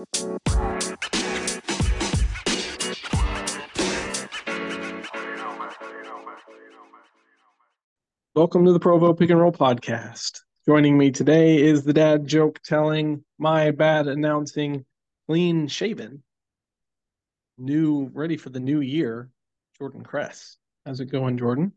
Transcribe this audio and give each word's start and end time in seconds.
Welcome 0.00 0.38
to 8.64 8.72
the 8.72 8.80
Provo 8.80 9.12
Pick 9.12 9.28
and 9.28 9.38
Roll 9.38 9.52
podcast. 9.52 10.40
Joining 10.64 10.96
me 10.96 11.10
today 11.10 11.60
is 11.60 11.84
the 11.84 11.92
dad 11.92 12.26
joke 12.26 12.60
telling, 12.64 13.26
my 13.38 13.72
bad 13.72 14.06
announcing, 14.06 14.86
clean 15.26 15.68
shaven, 15.68 16.22
new, 17.58 18.10
ready 18.14 18.38
for 18.38 18.48
the 18.48 18.60
new 18.60 18.80
year, 18.80 19.28
Jordan 19.76 20.02
Kress. 20.02 20.56
How's 20.86 21.00
it 21.00 21.12
going, 21.12 21.36
Jordan? 21.36 21.72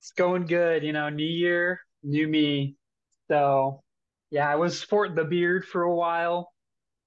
It's 0.00 0.10
going 0.10 0.46
good. 0.46 0.82
You 0.82 0.94
know, 0.94 1.10
new 1.10 1.22
year, 1.22 1.82
new 2.02 2.26
me. 2.26 2.74
So, 3.28 3.83
yeah, 4.34 4.50
I 4.50 4.56
was 4.56 4.76
sporting 4.76 5.14
the 5.14 5.22
beard 5.22 5.64
for 5.64 5.82
a 5.82 5.94
while, 5.94 6.52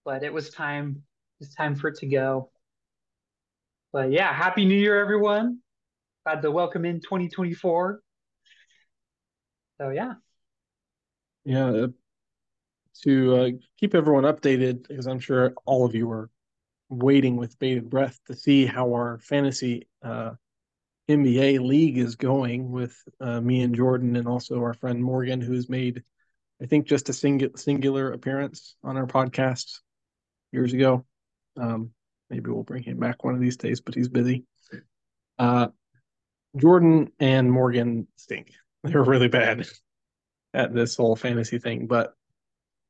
but 0.06 0.24
it 0.24 0.32
was 0.32 0.50
time. 0.50 1.04
It's 1.42 1.54
time 1.54 1.76
for 1.76 1.90
it 1.90 1.98
to 1.98 2.08
go. 2.08 2.52
But 3.92 4.14
yeah, 4.14 4.32
happy 4.32 4.64
new 4.64 4.80
year, 4.80 4.98
everyone. 4.98 5.60
Glad 6.26 6.42
to 6.44 6.52
welcome 6.52 6.86
in 6.86 7.02
2024. 7.02 8.00
So 9.78 9.90
yeah. 9.90 10.14
Yeah, 11.44 11.68
uh, 11.68 11.88
to 13.04 13.36
uh, 13.36 13.50
keep 13.78 13.94
everyone 13.94 14.24
updated, 14.24 14.88
because 14.88 15.06
I'm 15.06 15.20
sure 15.20 15.54
all 15.66 15.86
of 15.86 15.94
you 15.94 16.10
are 16.10 16.30
waiting 16.88 17.36
with 17.36 17.60
bated 17.60 17.90
breath 17.90 18.18
to 18.28 18.36
see 18.36 18.66
how 18.66 18.94
our 18.94 19.20
fantasy 19.20 19.90
uh, 20.02 20.32
NBA 21.10 21.60
league 21.60 21.98
is 21.98 22.16
going 22.16 22.72
with 22.72 22.98
uh, 23.20 23.42
me 23.42 23.64
and 23.64 23.76
Jordan, 23.76 24.16
and 24.16 24.30
also 24.30 24.62
our 24.62 24.74
friend 24.74 25.04
Morgan, 25.04 25.42
who's 25.42 25.68
made, 25.68 26.04
I 26.62 26.66
think, 26.66 26.88
just 26.88 27.10
a 27.10 27.14
single 27.14 27.50
singular 27.56 28.12
appearance 28.12 28.76
on 28.84 28.98
our 28.98 29.06
podcast 29.06 29.80
years 30.52 30.74
ago. 30.74 31.06
Um, 31.56 31.92
maybe 32.30 32.50
we'll 32.50 32.64
bring 32.64 32.84
him 32.84 33.00
back 33.00 33.24
one 33.24 33.36
of 33.36 33.42
these 33.42 33.58
days, 33.58 33.82
but 33.82 33.96
he's 33.96 34.10
busy. 34.10 34.46
Uh, 35.38 35.68
Jordan 36.56 37.12
and 37.20 37.52
Morgan 37.52 38.08
stink. 38.16 38.54
They're 38.84 39.04
really 39.04 39.28
bad 39.28 39.68
at 40.54 40.74
this 40.74 40.96
whole 40.96 41.16
fantasy 41.16 41.60
thing, 41.60 41.88
but 41.88 42.14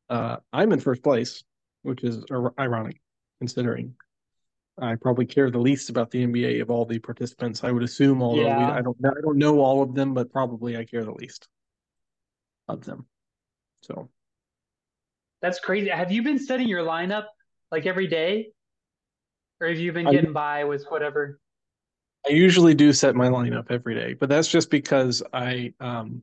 uh, 0.10 0.38
I'm 0.54 0.72
in 0.72 0.80
first 0.80 1.04
place, 1.04 1.44
which 1.82 2.04
is 2.04 2.24
ironic 2.58 3.02
considering 3.40 3.96
I 4.80 4.96
probably 4.96 5.26
care 5.26 5.50
the 5.50 5.58
least 5.58 5.90
about 5.90 6.12
the 6.12 6.26
NBA 6.26 6.62
of 6.62 6.70
all 6.70 6.86
the 6.86 7.00
participants. 7.00 7.64
I 7.64 7.72
would 7.72 7.84
assume, 7.84 8.22
although 8.22 8.44
yeah. 8.44 8.58
we, 8.58 8.64
I 8.66 8.82
don't, 8.82 8.98
I 9.04 9.22
don't 9.22 9.38
know 9.38 9.60
all 9.60 9.82
of 9.82 9.96
them, 9.96 10.14
but 10.14 10.32
probably 10.32 10.78
I 10.78 10.86
care 10.86 11.04
the 11.04 11.14
least 11.14 11.48
of 12.68 12.86
them. 12.86 13.08
So 13.88 14.10
that's 15.42 15.60
crazy. 15.60 15.90
Have 15.90 16.12
you 16.12 16.24
been 16.24 16.40
setting 16.40 16.68
your 16.68 16.84
lineup 16.84 17.26
like 17.72 17.86
every 17.86 18.08
day, 18.08 18.50
or 19.62 19.68
have 19.68 19.80
you 19.80 19.92
been 19.92 20.10
getting 20.10 20.32
I, 20.32 20.34
by 20.34 20.64
with 20.66 20.86
whatever? 20.90 21.40
I 22.26 22.32
usually 22.32 22.74
do 22.74 22.92
set 22.92 23.16
my 23.16 23.30
lineup 23.30 23.68
every 23.70 23.96
day, 23.96 24.14
but 24.14 24.30
that's 24.30 24.48
just 24.48 24.70
because 24.70 25.24
I 25.34 25.74
um 25.80 26.22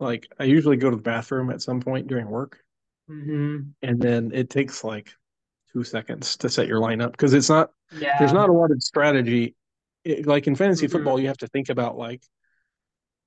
like 0.00 0.28
I 0.38 0.44
usually 0.44 0.76
go 0.76 0.90
to 0.90 0.96
the 0.96 1.02
bathroom 1.02 1.50
at 1.50 1.62
some 1.62 1.80
point 1.80 2.06
during 2.06 2.28
work. 2.28 2.58
Mm-hmm. 3.10 3.70
And 3.82 4.00
then 4.00 4.30
it 4.34 4.50
takes 4.50 4.84
like 4.84 5.10
two 5.72 5.84
seconds 5.84 6.36
to 6.38 6.48
set 6.48 6.68
your 6.68 6.80
lineup 6.80 7.12
because 7.12 7.34
it's 7.34 7.48
not 7.48 7.70
yeah. 7.98 8.16
there's 8.18 8.32
not 8.32 8.48
a 8.48 8.52
lot 8.52 8.70
of 8.70 8.82
strategy. 8.82 9.54
It, 10.04 10.26
like 10.26 10.46
in 10.46 10.56
fantasy 10.56 10.86
mm-hmm. 10.86 10.92
football, 10.92 11.20
you 11.20 11.28
have 11.28 11.38
to 11.38 11.48
think 11.48 11.68
about 11.68 11.96
like 11.96 12.22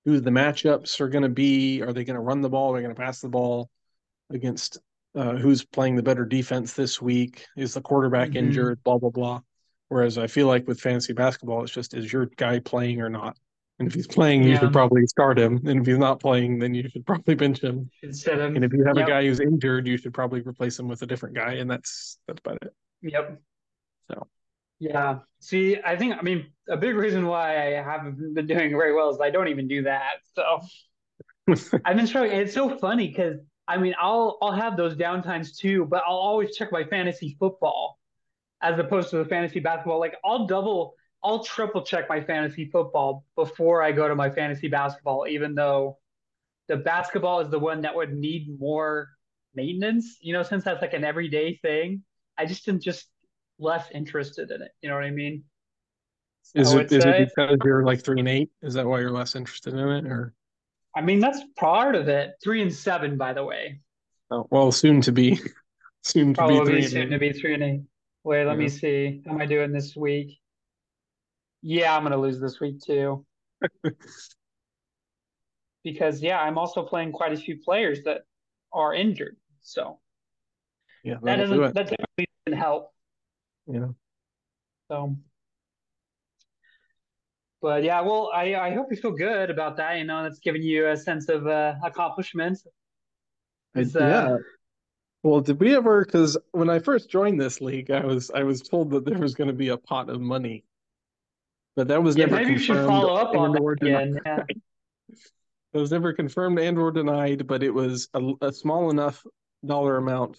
who 0.06 0.20
the 0.20 0.32
matchups 0.32 1.00
are 1.00 1.10
going 1.10 1.24
to 1.24 1.30
be. 1.30 1.82
Are 1.82 1.94
they 1.94 2.04
going 2.04 2.16
to 2.16 2.22
run 2.22 2.42
the 2.42 2.50
ball? 2.50 2.74
Are 2.74 2.78
they 2.78 2.84
going 2.84 2.96
to 2.96 3.02
pass 3.02 3.20
the 3.20 3.30
ball 3.30 3.70
against 4.30 4.80
uh, 5.16 5.36
who's 5.36 5.64
playing 5.64 5.96
the 5.96 6.04
better 6.04 6.26
defense 6.26 6.74
this 6.74 7.02
week? 7.02 7.46
Is 7.56 7.74
the 7.74 7.82
quarterback 7.82 8.30
mm-hmm. 8.30 8.38
injured? 8.38 8.84
Blah 8.84 8.98
blah 8.98 9.10
blah. 9.10 9.42
Whereas 9.90 10.18
I 10.18 10.28
feel 10.28 10.48
like 10.48 10.68
with 10.68 10.80
fantasy 10.80 11.14
basketball, 11.14 11.64
it's 11.64 11.72
just 11.74 11.94
is 11.94 12.11
your 12.11 12.28
guy 12.38 12.60
playing 12.60 13.02
or 13.02 13.10
not? 13.10 13.38
And 13.80 13.88
if 13.88 13.95
he's 13.95 14.08
playing, 14.08 14.44
you 14.44 14.56
should 14.58 14.72
probably 14.72 15.08
start 15.08 15.40
him. 15.40 15.60
And 15.66 15.82
if 15.82 15.88
he's 15.88 15.98
not 15.98 16.20
playing, 16.20 16.60
then 16.60 16.76
you 16.76 16.88
should 16.88 17.04
probably 17.08 17.34
bench 17.34 17.64
him. 17.64 17.90
Instead 18.04 18.40
of, 18.40 18.56
and 18.56 18.64
if 18.64 18.72
you 18.72 18.84
have 18.86 18.95
yep. 18.95 19.08
a 19.08 19.10
guy 19.10 19.26
who's 19.26 19.40
injured, 19.40 19.88
you 19.88 19.98
should 19.98 20.14
probably 20.14 20.42
replace 20.42 20.78
him 20.78 20.88
with 20.88 21.02
a 21.02 21.08
different 21.08 21.36
guy. 21.36 21.54
And 21.54 21.70
that's 21.70 22.20
that's 22.28 22.40
about 22.40 22.60
it. 22.61 22.73
Yep. 23.02 23.42
So. 24.11 24.28
Yeah. 24.81 25.19
See, 25.39 25.77
I 25.86 25.95
think 25.95 26.15
I 26.17 26.23
mean 26.23 26.47
a 26.67 26.75
big 26.75 26.95
reason 26.95 27.27
why 27.27 27.77
I 27.77 27.83
haven't 27.83 28.33
been 28.33 28.47
doing 28.47 28.71
very 28.71 28.93
well 28.95 29.11
is 29.11 29.19
I 29.21 29.30
don't 29.30 29.47
even 29.47 29.67
do 29.67 29.83
that. 29.83 30.15
So 30.36 30.59
I've 31.86 31.95
been 31.95 32.08
struggling. 32.08 32.39
It's 32.39 32.53
so 32.53 32.77
funny 32.80 33.08
because 33.08 33.37
I 33.67 33.77
mean 33.77 33.93
I'll 34.02 34.39
I'll 34.42 34.52
have 34.53 34.77
those 34.77 34.95
downtimes 34.95 35.55
too, 35.55 35.86
but 35.86 36.03
I'll 36.08 36.15
always 36.17 36.58
check 36.58 36.71
my 36.71 36.83
fantasy 36.83 37.37
football 37.39 37.99
as 38.61 38.80
opposed 38.80 39.11
to 39.11 39.17
the 39.17 39.25
fantasy 39.25 39.59
basketball. 39.59 39.99
Like 39.99 40.15
I'll 40.25 40.47
double, 40.47 40.95
I'll 41.23 41.43
triple 41.43 41.83
check 41.83 42.09
my 42.09 42.21
fantasy 42.23 42.65
football 42.71 43.25
before 43.36 43.83
I 43.83 43.92
go 43.92 44.08
to 44.08 44.15
my 44.15 44.31
fantasy 44.31 44.67
basketball, 44.69 45.27
even 45.30 45.55
though 45.55 45.99
the 46.67 46.77
basketball 46.77 47.42
is 47.42 47.49
the 47.49 47.59
one 47.59 47.81
that 47.81 47.95
would 47.95 48.13
need 48.13 48.59
more 48.59 49.09
maintenance, 49.55 50.17
you 50.21 50.33
know, 50.33 50.43
since 50.43 50.63
that's 50.63 50.81
like 50.81 50.93
an 50.93 51.03
everyday 51.03 51.58
thing. 51.58 52.03
I 52.37 52.45
just 52.45 52.65
didn't 52.65 52.83
just 52.83 53.08
less 53.61 53.86
interested 53.94 54.52
in 54.52 54.61
it. 54.61 54.72
You 54.82 54.89
know 54.89 54.95
what 54.95 55.05
I 55.05 55.11
mean? 55.11 55.44
Is 56.55 56.73
it 56.73 56.92
is 56.92 57.05
it 57.05 57.32
because 57.36 57.58
you're 57.64 57.83
like 57.83 58.04
three 58.04 58.20
and 58.20 58.27
eight? 58.27 58.49
Is 58.61 58.73
that 58.73 58.86
why 58.86 58.99
you're 58.99 59.11
less 59.11 59.36
interested 59.36 59.73
in 59.73 59.80
it, 59.80 60.05
or? 60.05 60.33
I 60.95 61.02
mean, 61.02 61.20
that's 61.20 61.39
part 61.58 61.95
of 61.95 62.10
it. 62.10 62.33
Three 62.44 62.61
and 62.61 62.73
seven, 62.73 63.17
by 63.17 63.33
the 63.33 63.45
way. 63.45 63.80
Oh 64.32 64.48
well, 64.49 64.72
soon 64.72 65.02
to 65.02 65.11
be, 65.11 65.39
soon 66.04 66.33
to 66.33 66.38
Probably 66.38 66.60
be 66.60 66.66
three. 66.66 66.88
Soon 66.88 67.10
to 67.11 67.20
be 67.20 67.32
three 67.32 67.54
and 67.54 67.64
eight. 67.64 67.82
Wait, 68.23 68.45
let 68.45 68.54
yeah. 68.54 68.58
me 68.58 68.70
see. 68.70 69.22
How 69.26 69.33
am 69.33 69.42
I 69.42 69.45
doing 69.45 69.72
this 69.72 69.95
week? 69.95 70.39
Yeah, 71.61 71.95
I'm 71.95 72.04
gonna 72.04 72.17
lose 72.17 72.42
this 72.42 72.60
week 72.60 72.82
too. 72.82 73.26
because 75.83 76.22
yeah, 76.22 76.39
I'm 76.39 76.58
also 76.58 76.83
playing 76.83 77.11
quite 77.11 77.33
a 77.33 77.38
few 77.38 77.58
players 77.64 78.04
that 78.04 78.22
are 78.73 78.93
injured. 78.93 79.38
So 79.61 79.99
yeah, 81.04 81.16
that 81.23 81.38
doesn't 81.38 81.55
do 81.55 81.64
that 81.64 81.73
definitely 81.73 82.28
doesn't 82.45 82.60
help. 82.60 82.93
Yeah. 83.71 83.87
So 84.89 85.15
but 87.61 87.83
yeah, 87.83 88.02
well, 88.02 88.32
I, 88.33 88.55
I 88.55 88.73
hope 88.73 88.87
you 88.89 88.98
feel 88.98 89.11
good 89.11 89.52
about 89.52 89.77
that. 89.77 89.98
You 89.98 90.04
know, 90.04 90.23
that's 90.23 90.39
giving 90.39 90.64
you 90.64 90.87
a 90.87 90.98
sense 90.98 91.30
of 91.30 91.45
uh, 91.45 91.76
accomplishment. 91.83 92.58
Uh, 93.77 93.83
yeah, 93.95 94.37
well, 95.23 95.42
did 95.42 95.60
we 95.60 95.76
ever? 95.76 96.04
Because 96.04 96.37
when 96.52 96.70
I 96.70 96.80
first 96.80 97.10
joined 97.10 97.39
this 97.39 97.61
league, 97.61 97.92
I 97.92 98.04
was 98.04 98.31
I 98.31 98.43
was 98.43 98.61
told 98.61 98.89
that 98.92 99.05
there 99.05 99.20
was 99.20 99.36
going 99.36 99.48
to 99.48 99.54
be 99.54 99.70
a 99.70 99.77
pot 99.77 100.10
of 100.10 100.20
money, 100.20 100.65
but 101.76 101.87
that 101.89 102.02
was 102.02 102.17
yeah, 102.17 102.26
never 102.26 102.37
maybe 102.37 102.55
confirmed. 102.55 102.60
you 102.60 102.65
should 102.65 102.87
follow 102.87 103.14
up 103.14 103.36
on 103.36 103.52
that 103.52 103.77
again. 103.81 104.20
Yeah. 104.26 104.43
It 105.73 105.77
was 105.77 105.89
never 105.89 106.11
confirmed 106.11 106.60
and 106.60 106.77
or 106.77 106.92
denied, 106.92 107.48
but 107.48 107.64
it 107.64 107.73
was 107.73 108.10
a, 108.14 108.33
a, 108.42 108.52
small 108.52 108.89
enough 108.89 109.26
dollar 109.65 109.95
amount 109.95 110.37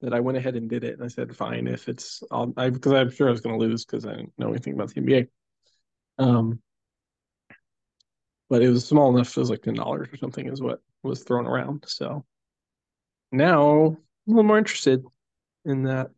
that 0.00 0.14
I 0.14 0.20
went 0.20 0.38
ahead 0.38 0.56
and 0.56 0.68
did 0.68 0.84
it. 0.84 0.94
And 0.94 1.04
I 1.04 1.08
said, 1.08 1.34
"Fine, 1.36 1.66
if 1.66 1.88
it's 1.88 2.22
I'll," 2.30 2.52
I 2.56 2.70
because 2.70 2.92
I'm 2.92 3.10
sure 3.10 3.28
I 3.28 3.32
was 3.32 3.40
going 3.40 3.58
to 3.58 3.64
lose 3.64 3.84
because 3.84 4.06
I 4.06 4.14
didn't 4.14 4.32
know 4.38 4.50
anything 4.50 4.74
about 4.74 4.94
the 4.94 5.00
NBA. 5.00 5.28
Um, 6.18 6.60
but 8.48 8.62
it 8.62 8.68
was 8.68 8.86
small 8.86 9.14
enough. 9.14 9.36
It 9.36 9.40
was 9.40 9.50
like 9.50 9.62
ten 9.62 9.74
dollars 9.74 10.08
or 10.12 10.16
something, 10.16 10.46
is 10.46 10.60
what 10.60 10.80
was 11.02 11.22
thrown 11.22 11.46
around. 11.46 11.84
So 11.86 12.24
now 13.32 13.86
a 13.86 13.96
little 14.26 14.42
more 14.42 14.58
interested 14.58 15.04
in 15.64 15.84
that. 15.84 16.10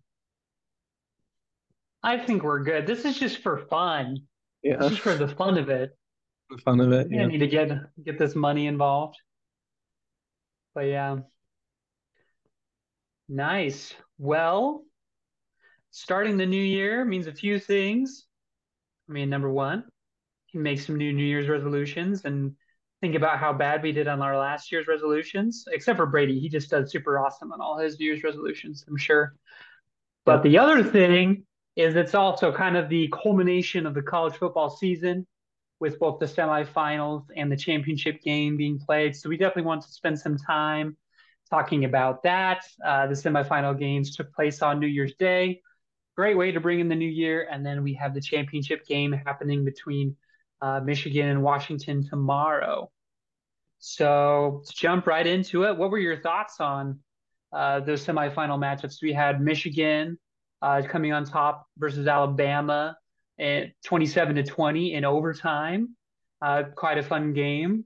I 2.03 2.19
think 2.19 2.43
we're 2.43 2.65
good. 2.65 2.87
This 2.87 3.05
is 3.05 3.19
just 3.19 3.39
for 3.39 3.59
fun. 3.59 4.23
Yeah. 4.63 4.89
Just 4.89 5.01
for 5.01 5.15
the 5.15 5.29
fun 5.29 5.59
of 5.59 5.69
it. 5.69 5.97
The 6.51 6.59
fun 6.59 6.81
of 6.81 6.93
it. 6.93 7.09
Yeah. 7.11 7.23
I 7.23 7.27
need 7.27 7.39
to 7.39 7.47
get 7.47 7.71
get 8.05 8.19
this 8.19 8.35
money 8.35 8.67
involved. 8.67 9.17
But 10.75 10.87
yeah. 10.87 11.19
Nice. 13.33 13.95
Well, 14.19 14.85
starting 15.91 16.37
the 16.37 16.45
new 16.45 16.63
year 16.63 17.03
means 17.03 17.27
a 17.27 17.33
few 17.33 17.59
things. 17.59 18.27
I 19.09 19.13
mean, 19.13 19.31
number 19.31 19.51
one, 19.51 19.79
you 19.79 20.53
can 20.53 20.63
make 20.63 20.79
some 20.79 20.99
new 20.99 21.15
New 21.15 21.25
Year's 21.25 21.49
resolutions 21.49 22.27
and 22.27 22.53
think 23.01 23.15
about 23.15 23.39
how 23.39 23.55
bad 23.55 23.83
we 23.83 23.91
did 23.91 24.07
on 24.07 24.21
our 24.21 24.37
last 24.37 24.71
year's 24.71 24.87
resolutions, 24.87 25.65
except 25.73 25.97
for 25.97 26.05
Brady. 26.05 26.39
He 26.41 26.51
just 26.51 26.69
does 26.69 26.93
super 26.93 27.19
awesome 27.19 27.53
on 27.53 27.61
all 27.63 27.79
his 27.79 27.99
New 27.99 28.05
Year's 28.05 28.23
resolutions, 28.23 28.85
I'm 28.87 28.99
sure. 28.99 29.35
But 30.27 30.43
the 30.43 30.59
other 30.59 30.85
thing 30.85 31.47
is 31.75 31.97
it's 31.97 32.15
also 32.15 32.53
kind 32.53 32.77
of 32.77 32.91
the 32.91 33.11
culmination 33.23 33.87
of 33.87 33.95
the 33.95 34.03
college 34.03 34.35
football 34.35 34.69
season 34.69 35.27
with 35.81 35.99
both 35.99 36.21
the 36.21 36.27
semifinals 36.27 37.25
and 37.35 37.51
the 37.51 37.57
championship 37.57 38.21
game 38.21 38.59
being 38.59 38.79
played. 38.79 39.17
So 39.17 39.31
we 39.31 39.39
definitely 39.39 39.63
want 39.63 39.81
to 39.85 39.91
spend 39.91 40.19
some 40.19 40.37
time 40.37 40.99
talking 41.53 41.85
about 41.85 42.23
that. 42.23 42.65
Uh, 42.85 43.07
the 43.07 43.15
semifinal 43.15 43.79
games 43.79 44.17
took 44.17 44.33
place 44.33 44.63
on 44.63 44.81
New 44.81 44.87
Year's 44.87 45.15
Day. 45.19 45.61
Great 46.17 46.37
way 46.37 46.51
to 46.53 46.61
bring 46.61 46.81
in 46.81 46.89
the 46.89 46.95
new 46.95 47.09
year. 47.09 47.47
And 47.51 47.65
then 47.65 47.83
we 47.83 47.93
have 47.95 48.15
the 48.15 48.21
championship 48.23 48.87
game 48.87 49.13
happening 49.13 49.63
between 49.65 50.17
uh, 50.63 50.81
Michigan 50.81 51.29
and 51.29 51.43
Washington 51.43 52.09
tomorrow. 52.09 52.91
So 53.81 54.63
to 54.67 54.75
jump 54.75 55.07
right 55.07 55.27
into 55.27 55.65
it, 55.65 55.77
what 55.77 55.91
were 55.91 55.99
your 55.99 56.21
thoughts 56.21 56.59
on 56.59 57.01
uh, 57.53 57.81
those 57.81 58.05
semifinal 58.05 58.59
matchups. 58.59 59.03
We 59.03 59.13
had 59.13 59.43
Michigan 59.43 60.19
uh, 60.63 60.83
coming 60.89 61.13
on 61.13 61.25
top 61.25 61.67
versus 61.77 62.07
Alabama 62.07 62.97
at 63.39 63.73
27 63.85 64.37
to 64.37 64.43
20 64.43 64.95
in 64.95 65.05
overtime. 65.05 65.97
Uh, 66.41 66.63
quite 66.75 66.99
a 66.99 67.03
fun 67.03 67.35
game. 67.35 67.85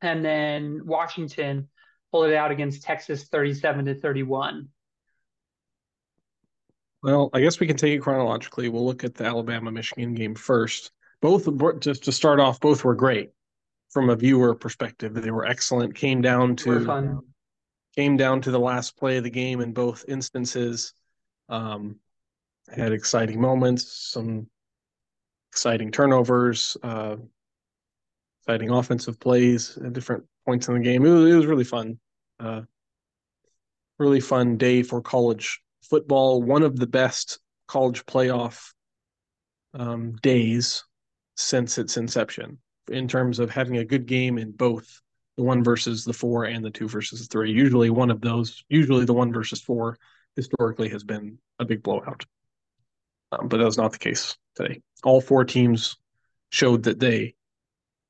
And 0.00 0.24
then 0.24 0.82
Washington 0.84 1.68
pulled 2.10 2.26
it 2.26 2.34
out 2.34 2.50
against 2.50 2.82
Texas 2.82 3.24
37 3.24 3.86
to 3.86 3.94
31. 3.94 4.68
Well, 7.02 7.30
I 7.32 7.40
guess 7.40 7.60
we 7.60 7.66
can 7.66 7.76
take 7.76 7.94
it 7.94 8.02
chronologically. 8.02 8.68
We'll 8.68 8.86
look 8.86 9.04
at 9.04 9.14
the 9.14 9.24
Alabama 9.24 9.70
Michigan 9.70 10.14
game 10.14 10.34
first. 10.34 10.90
Both, 11.20 11.48
just 11.80 12.04
to 12.04 12.12
start 12.12 12.40
off, 12.40 12.60
both 12.60 12.84
were 12.84 12.94
great 12.94 13.30
from 13.90 14.10
a 14.10 14.16
viewer 14.16 14.54
perspective. 14.54 15.14
They 15.14 15.30
were 15.30 15.46
excellent. 15.46 15.94
Came 15.94 16.20
down 16.20 16.56
to 16.56 17.22
came 17.96 18.16
down 18.16 18.40
to 18.42 18.50
the 18.50 18.60
last 18.60 18.96
play 18.96 19.16
of 19.16 19.24
the 19.24 19.30
game 19.30 19.60
in 19.60 19.72
both 19.72 20.04
instances. 20.06 20.92
Um, 21.48 21.96
had 22.70 22.92
exciting 22.92 23.40
moments, 23.40 23.90
some 24.12 24.48
exciting 25.50 25.90
turnovers, 25.90 26.76
uh, 26.82 27.16
exciting 28.42 28.70
offensive 28.70 29.18
plays 29.18 29.76
at 29.78 29.92
different 29.92 30.24
points 30.48 30.66
in 30.66 30.72
the 30.72 30.80
game. 30.80 31.04
It 31.04 31.10
was, 31.10 31.30
it 31.30 31.36
was 31.36 31.44
really 31.44 31.64
fun. 31.64 31.98
Uh, 32.40 32.62
really 33.98 34.20
fun 34.20 34.56
day 34.56 34.82
for 34.82 35.02
college 35.02 35.60
football. 35.82 36.42
One 36.42 36.62
of 36.62 36.78
the 36.78 36.86
best 36.86 37.38
college 37.66 38.06
playoff 38.06 38.72
um, 39.74 40.14
days 40.22 40.84
since 41.36 41.76
its 41.76 41.98
inception 41.98 42.56
in 42.90 43.08
terms 43.08 43.40
of 43.40 43.50
having 43.50 43.76
a 43.76 43.84
good 43.84 44.06
game 44.06 44.38
in 44.38 44.52
both 44.52 44.88
the 45.36 45.42
one 45.42 45.62
versus 45.62 46.06
the 46.06 46.14
four 46.14 46.44
and 46.44 46.64
the 46.64 46.70
two 46.70 46.88
versus 46.88 47.20
the 47.20 47.26
three. 47.26 47.52
Usually, 47.52 47.90
one 47.90 48.10
of 48.10 48.22
those, 48.22 48.64
usually 48.70 49.04
the 49.04 49.12
one 49.12 49.30
versus 49.34 49.60
four, 49.60 49.98
historically 50.34 50.88
has 50.88 51.04
been 51.04 51.36
a 51.58 51.66
big 51.66 51.82
blowout. 51.82 52.24
Um, 53.32 53.48
but 53.48 53.58
that 53.58 53.66
was 53.66 53.76
not 53.76 53.92
the 53.92 53.98
case 53.98 54.34
today. 54.56 54.80
All 55.04 55.20
four 55.20 55.44
teams 55.44 55.96
showed 56.50 56.84
that 56.84 57.00
they 57.00 57.34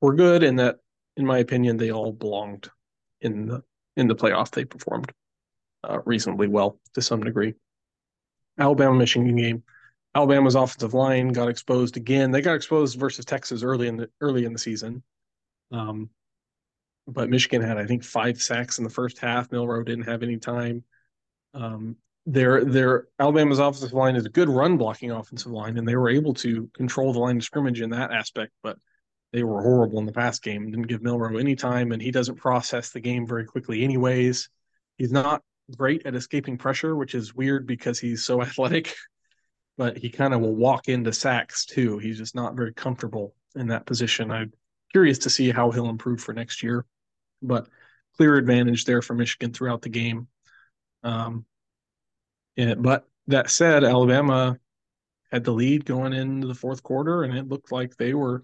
were 0.00 0.14
good, 0.14 0.44
and 0.44 0.60
that, 0.60 0.76
in 1.18 1.26
my 1.26 1.38
opinion, 1.38 1.76
they 1.76 1.90
all 1.90 2.12
belonged 2.12 2.70
in 3.20 3.46
the 3.46 3.62
in 3.96 4.06
the 4.06 4.14
playoff. 4.14 4.50
They 4.52 4.64
performed 4.64 5.12
uh, 5.84 5.98
reasonably 6.06 6.46
well 6.46 6.78
to 6.94 7.02
some 7.02 7.22
degree. 7.22 7.54
Alabama 8.58 8.94
Michigan 8.94 9.36
game. 9.36 9.64
Alabama's 10.14 10.54
offensive 10.54 10.94
line 10.94 11.28
got 11.28 11.48
exposed 11.48 11.96
again. 11.96 12.30
They 12.30 12.40
got 12.40 12.54
exposed 12.54 12.98
versus 12.98 13.24
Texas 13.24 13.62
early 13.62 13.88
in 13.88 13.96
the 13.96 14.10
early 14.20 14.44
in 14.44 14.52
the 14.52 14.58
season. 14.58 15.02
Um, 15.70 16.10
but 17.06 17.30
Michigan 17.30 17.62
had, 17.62 17.78
I 17.78 17.86
think, 17.86 18.04
five 18.04 18.40
sacks 18.40 18.78
in 18.78 18.84
the 18.84 18.90
first 18.90 19.18
half. 19.18 19.50
Milroe 19.50 19.82
didn't 19.82 20.04
have 20.04 20.22
any 20.22 20.38
time. 20.38 20.84
Um, 21.52 21.96
their 22.26 22.64
their 22.64 23.08
Alabama's 23.18 23.58
offensive 23.58 23.92
line 23.92 24.14
is 24.14 24.24
a 24.24 24.30
good 24.30 24.48
run 24.48 24.76
blocking 24.76 25.10
offensive 25.10 25.50
line, 25.50 25.78
and 25.78 25.88
they 25.88 25.96
were 25.96 26.10
able 26.10 26.34
to 26.34 26.70
control 26.74 27.12
the 27.12 27.18
line 27.18 27.38
of 27.38 27.44
scrimmage 27.44 27.80
in 27.80 27.90
that 27.90 28.12
aspect. 28.12 28.52
But 28.62 28.78
they 29.32 29.42
were 29.42 29.62
horrible 29.62 29.98
in 29.98 30.06
the 30.06 30.12
past 30.12 30.42
game. 30.42 30.70
Didn't 30.70 30.86
give 30.86 31.02
Milroe 31.02 31.36
any 31.36 31.54
time, 31.54 31.92
and 31.92 32.00
he 32.00 32.10
doesn't 32.10 32.36
process 32.36 32.90
the 32.90 33.00
game 33.00 33.26
very 33.26 33.44
quickly, 33.44 33.84
anyways. 33.84 34.48
He's 34.96 35.12
not 35.12 35.42
great 35.76 36.06
at 36.06 36.14
escaping 36.14 36.56
pressure, 36.56 36.96
which 36.96 37.14
is 37.14 37.34
weird 37.34 37.66
because 37.66 37.98
he's 37.98 38.24
so 38.24 38.42
athletic 38.42 38.94
but 39.78 39.96
he 39.96 40.10
kind 40.10 40.34
of 40.34 40.40
will 40.40 40.56
walk 40.56 40.88
into 40.88 41.12
sacks 41.12 41.64
too. 41.64 41.98
He's 41.98 42.18
just 42.18 42.34
not 42.34 42.56
very 42.56 42.74
comfortable 42.74 43.34
in 43.54 43.68
that 43.68 43.86
position. 43.86 44.30
I'm 44.30 44.52
curious 44.90 45.18
to 45.20 45.30
see 45.30 45.50
how 45.50 45.70
he'll 45.70 45.88
improve 45.88 46.20
for 46.20 46.34
next 46.34 46.62
year, 46.62 46.84
but 47.40 47.68
clear 48.16 48.36
advantage 48.36 48.84
there 48.84 49.00
for 49.00 49.14
Michigan 49.14 49.52
throughout 49.52 49.80
the 49.80 49.88
game. 49.88 50.26
Um, 51.04 51.46
yeah, 52.56 52.74
but 52.74 53.06
that 53.28 53.50
said, 53.50 53.84
Alabama 53.84 54.58
had 55.30 55.44
the 55.44 55.52
lead 55.52 55.84
going 55.84 56.12
into 56.12 56.48
the 56.48 56.54
fourth 56.54 56.82
quarter, 56.82 57.22
and 57.22 57.38
it 57.38 57.46
looked 57.46 57.70
like 57.70 57.96
they 57.96 58.14
were 58.14 58.42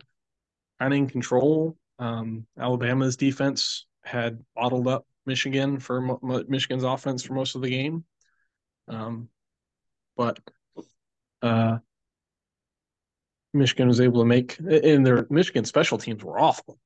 kind 0.79 0.93
of 0.93 0.99
in 0.99 1.07
control. 1.09 1.77
Um, 1.99 2.47
Alabama's 2.59 3.17
defense 3.17 3.87
had 4.05 4.45
bottled 4.55 4.89
up 4.89 5.07
Michigan 5.27 5.79
for 5.79 6.19
Michigan's 6.49 6.85
offense 6.85 7.23
for 7.23 7.35
most 7.35 7.55
of 7.55 7.63
the 7.63 7.71
game. 7.71 8.05
Um, 8.89 9.29
but 10.17 10.39
uh, 11.43 11.79
Michigan 13.53 13.89
was 13.89 14.01
able 14.01 14.21
to 14.21 14.27
make, 14.27 14.59
and 14.59 15.07
their 15.07 15.27
Michigan 15.31 15.65
special 15.65 15.99
teams 15.99 16.23
were 16.23 16.39
awful. 16.39 16.79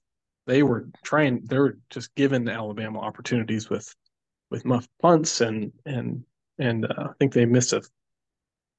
They 0.47 0.63
were 0.63 0.89
trying, 1.03 1.45
they 1.45 1.59
were 1.59 1.79
just 1.91 2.15
giving 2.15 2.49
Alabama 2.49 3.01
opportunities 3.01 3.69
with 3.69 3.95
with 4.51 4.65
muff 4.65 4.89
punts 5.03 5.43
and 5.43 5.73
and 5.85 6.25
and 6.59 6.87
uh, 6.87 7.09
I 7.11 7.13
think 7.19 7.33
they 7.33 7.45
missed 7.45 7.73
a 7.73 7.83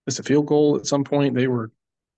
missed 0.05 0.19
a 0.19 0.23
field 0.23 0.47
goal 0.47 0.77
at 0.77 0.87
some 0.87 1.03
point. 1.03 1.35
They 1.35 1.47
were 1.47 1.71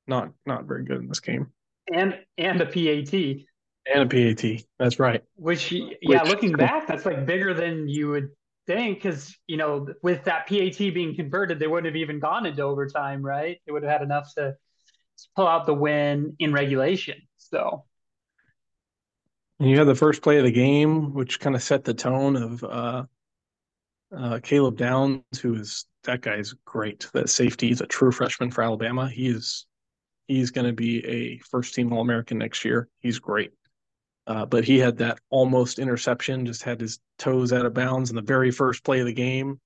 not 0.07 0.31
not 0.45 0.65
very 0.65 0.83
good 0.83 0.99
in 0.99 1.07
this 1.07 1.19
game. 1.19 1.51
And 1.93 2.19
and 2.37 2.61
a 2.61 2.65
PAT. 2.65 3.13
And 3.13 4.03
a 4.03 4.05
PAT. 4.05 4.63
That's 4.77 4.99
right. 4.99 5.23
Which 5.35 5.71
yeah, 5.71 5.93
Which, 6.03 6.29
looking 6.29 6.53
back, 6.53 6.87
that's 6.87 7.05
like 7.05 7.25
bigger 7.25 7.53
than 7.53 7.87
you 7.87 8.09
would 8.09 8.29
think 8.67 9.01
because 9.01 9.35
you 9.47 9.57
know 9.57 9.87
with 10.03 10.23
that 10.25 10.47
PAT 10.47 10.77
being 10.77 11.15
converted, 11.15 11.59
they 11.59 11.67
wouldn't 11.67 11.87
have 11.87 11.95
even 11.95 12.19
gone 12.19 12.45
into 12.45 12.61
overtime, 12.61 13.23
right? 13.23 13.59
They 13.65 13.71
would 13.71 13.83
have 13.83 13.91
had 13.91 14.01
enough 14.01 14.33
to 14.35 14.55
pull 15.35 15.47
out 15.47 15.65
the 15.65 15.73
win 15.73 16.35
in 16.39 16.53
regulation. 16.53 17.17
So 17.37 17.85
and 19.61 19.69
you 19.69 19.77
had 19.77 19.87
the 19.87 19.93
first 19.93 20.23
play 20.23 20.39
of 20.39 20.43
the 20.43 20.51
game, 20.51 21.13
which 21.13 21.39
kind 21.39 21.55
of 21.55 21.61
set 21.61 21.83
the 21.83 21.93
tone 21.93 22.35
of 22.35 22.63
uh, 22.63 23.03
uh, 24.15 24.39
Caleb 24.41 24.75
Downs, 24.75 25.21
who 25.39 25.53
is 25.53 25.85
that 26.03 26.21
guy's 26.21 26.55
great. 26.65 27.07
That 27.13 27.29
safety 27.29 27.69
is 27.69 27.79
a 27.79 27.85
true 27.85 28.11
freshman 28.11 28.49
for 28.49 28.63
Alabama. 28.63 29.07
He 29.07 29.27
is 29.27 29.67
he's 30.31 30.51
going 30.51 30.67
to 30.67 30.73
be 30.73 31.05
a 31.05 31.37
first 31.39 31.75
team 31.75 31.91
All 31.91 32.01
American 32.01 32.37
next 32.37 32.63
year. 32.63 32.87
He's 32.99 33.19
great. 33.19 33.51
Uh, 34.27 34.45
but 34.45 34.63
he 34.63 34.79
had 34.79 34.97
that 34.97 35.19
almost 35.29 35.79
interception, 35.79 36.45
just 36.45 36.63
had 36.63 36.79
his 36.79 36.99
toes 37.17 37.51
out 37.51 37.65
of 37.65 37.73
bounds 37.73 38.09
in 38.09 38.15
the 38.15 38.21
very 38.21 38.51
first 38.51 38.83
play 38.83 39.01
of 39.01 39.07
the 39.07 39.13
game. 39.13 39.59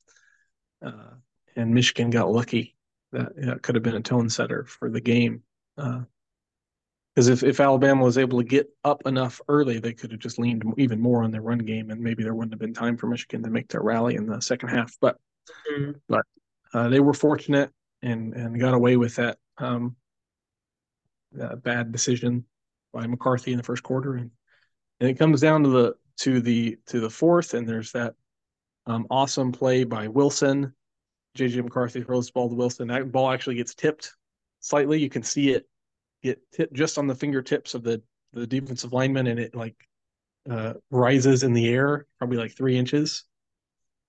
Uh, 0.84 1.16
and 1.56 1.74
Michigan 1.74 2.10
got 2.10 2.32
lucky. 2.32 2.76
That, 3.12 3.36
that 3.36 3.62
could 3.62 3.76
have 3.76 3.84
been 3.84 3.96
a 3.96 4.02
tone 4.02 4.30
setter 4.30 4.66
for 4.66 4.90
the 4.90 5.02
game. 5.02 5.44
Because 5.76 7.30
uh, 7.30 7.32
if, 7.32 7.44
if 7.44 7.60
Alabama 7.60 8.04
was 8.04 8.18
able 8.18 8.40
to 8.40 8.44
get 8.44 8.68
up 8.84 9.06
enough 9.06 9.40
early, 9.48 9.80
they 9.80 9.94
could 9.94 10.12
have 10.12 10.20
just 10.20 10.40
leaned 10.40 10.64
even 10.78 11.00
more 11.00 11.24
on 11.24 11.32
their 11.32 11.42
run 11.42 11.60
game, 11.60 11.92
and 11.92 12.02
maybe 12.02 12.24
there 12.24 12.34
wouldn't 12.34 12.54
have 12.54 12.60
been 12.60 12.74
time 12.74 12.98
for 12.98 13.08
Michigan 13.08 13.44
to 13.44 13.50
make 13.50 13.68
their 13.68 13.84
rally 13.84 14.16
in 14.16 14.26
the 14.26 14.42
second 14.42 14.70
half. 14.70 14.98
But 15.00 15.18
mm-hmm. 15.72 15.92
but 16.10 16.26
uh, 16.74 16.90
they 16.90 17.00
were 17.00 17.14
fortunate 17.14 17.70
and 18.02 18.34
and 18.34 18.60
got 18.60 18.74
away 18.74 18.98
with 18.98 19.16
that 19.16 19.38
um, 19.58 19.96
bad 21.64 21.92
decision 21.92 22.46
by 22.94 23.06
McCarthy 23.08 23.52
in 23.52 23.58
the 23.58 23.64
first 23.64 23.84
quarter 23.84 24.16
and 24.16 24.32
and 25.00 25.10
it 25.10 25.20
comes 25.20 25.42
down 25.42 25.64
to 25.64 25.70
the 25.70 25.96
to 26.18 26.40
the 26.40 26.78
to 26.88 27.00
the 27.00 27.10
fourth, 27.10 27.54
and 27.54 27.68
there's 27.68 27.92
that 27.92 28.16
um, 28.86 29.06
awesome 29.10 29.52
play 29.52 29.84
by 29.84 30.08
Wilson. 30.08 30.74
JJ 31.38 31.64
McCarthy 31.64 32.02
throws 32.02 32.28
the 32.28 32.34
ball 32.34 32.50
to 32.50 32.56
Wilson. 32.56 32.88
That 32.88 33.12
ball 33.12 33.32
actually 33.32 33.56
gets 33.56 33.76
tipped 33.76 34.14
slightly. 34.62 35.00
You 35.00 35.10
can 35.10 35.24
see 35.24 35.52
it 35.52 35.68
get 36.24 36.40
tipped 36.52 36.74
just 36.74 36.98
on 36.98 37.08
the 37.08 37.16
fingertips 37.16 37.74
of 37.74 37.84
the 37.84 38.02
the 38.34 38.48
defensive 38.48 38.94
lineman, 38.94 39.28
and 39.28 39.40
it 39.40 39.56
like 39.56 39.76
uh, 40.50 40.74
rises 40.92 41.44
in 41.44 41.54
the 41.54 41.68
air, 41.68 42.08
probably 42.18 42.38
like 42.38 42.56
three 42.56 42.78
inches. 42.78 43.24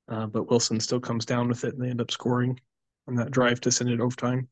Uh, 0.09 0.27
but 0.27 0.49
Wilson 0.49 0.79
still 0.79 1.01
comes 1.01 1.27
down 1.27 1.49
with 1.49 1.65
it, 1.65 1.75
and 1.75 1.83
they 1.83 1.91
end 1.91 2.01
up 2.01 2.13
scoring 2.13 2.61
on 3.09 3.17
that 3.17 3.33
drive 3.33 3.61
to 3.63 3.73
send 3.73 3.91
it 3.91 4.01
overtime. 4.01 4.49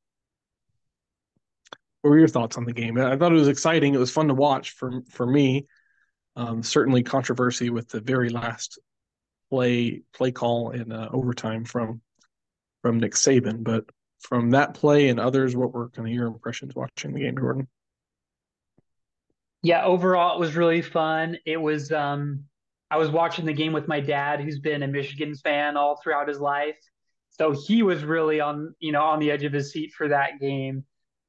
What 2.04 2.10
were 2.10 2.18
your 2.18 2.28
thoughts 2.28 2.58
on 2.58 2.66
the 2.66 2.74
game? 2.74 2.98
I 2.98 3.16
thought 3.16 3.32
it 3.32 3.36
was 3.36 3.48
exciting. 3.48 3.94
It 3.94 3.98
was 3.98 4.10
fun 4.10 4.28
to 4.28 4.34
watch 4.34 4.72
for 4.72 5.00
for 5.08 5.26
me. 5.26 5.66
Um, 6.36 6.62
certainly 6.62 7.02
controversy 7.02 7.70
with 7.70 7.88
the 7.88 8.02
very 8.02 8.28
last 8.28 8.78
play 9.48 10.02
play 10.14 10.30
call 10.30 10.72
in 10.72 10.92
uh, 10.92 11.08
overtime 11.10 11.64
from 11.64 12.02
from 12.82 13.00
Nick 13.00 13.12
Saban, 13.12 13.64
but 13.64 13.86
from 14.20 14.50
that 14.50 14.74
play 14.74 15.08
and 15.08 15.18
others, 15.18 15.56
what 15.56 15.72
were 15.72 15.88
kind 15.88 16.06
of 16.06 16.12
your 16.12 16.26
impressions 16.26 16.74
watching 16.74 17.14
the 17.14 17.20
game, 17.20 17.38
Jordan? 17.38 17.68
Yeah, 19.62 19.86
overall 19.86 20.36
it 20.36 20.40
was 20.40 20.56
really 20.56 20.82
fun. 20.82 21.38
It 21.46 21.56
was 21.56 21.90
um 21.90 22.44
I 22.90 22.98
was 22.98 23.08
watching 23.08 23.46
the 23.46 23.54
game 23.54 23.72
with 23.72 23.88
my 23.88 24.00
dad, 24.00 24.42
who's 24.42 24.58
been 24.58 24.82
a 24.82 24.88
Michigan 24.88 25.34
fan 25.36 25.78
all 25.78 25.98
throughout 26.02 26.28
his 26.28 26.38
life. 26.38 26.76
So 27.30 27.52
he 27.52 27.82
was 27.82 28.04
really 28.04 28.40
on, 28.40 28.74
you 28.78 28.92
know, 28.92 29.04
on 29.04 29.20
the 29.20 29.30
edge 29.30 29.44
of 29.44 29.54
his 29.54 29.72
seat 29.72 29.92
for 29.96 30.08
that 30.08 30.38
game. 30.38 30.84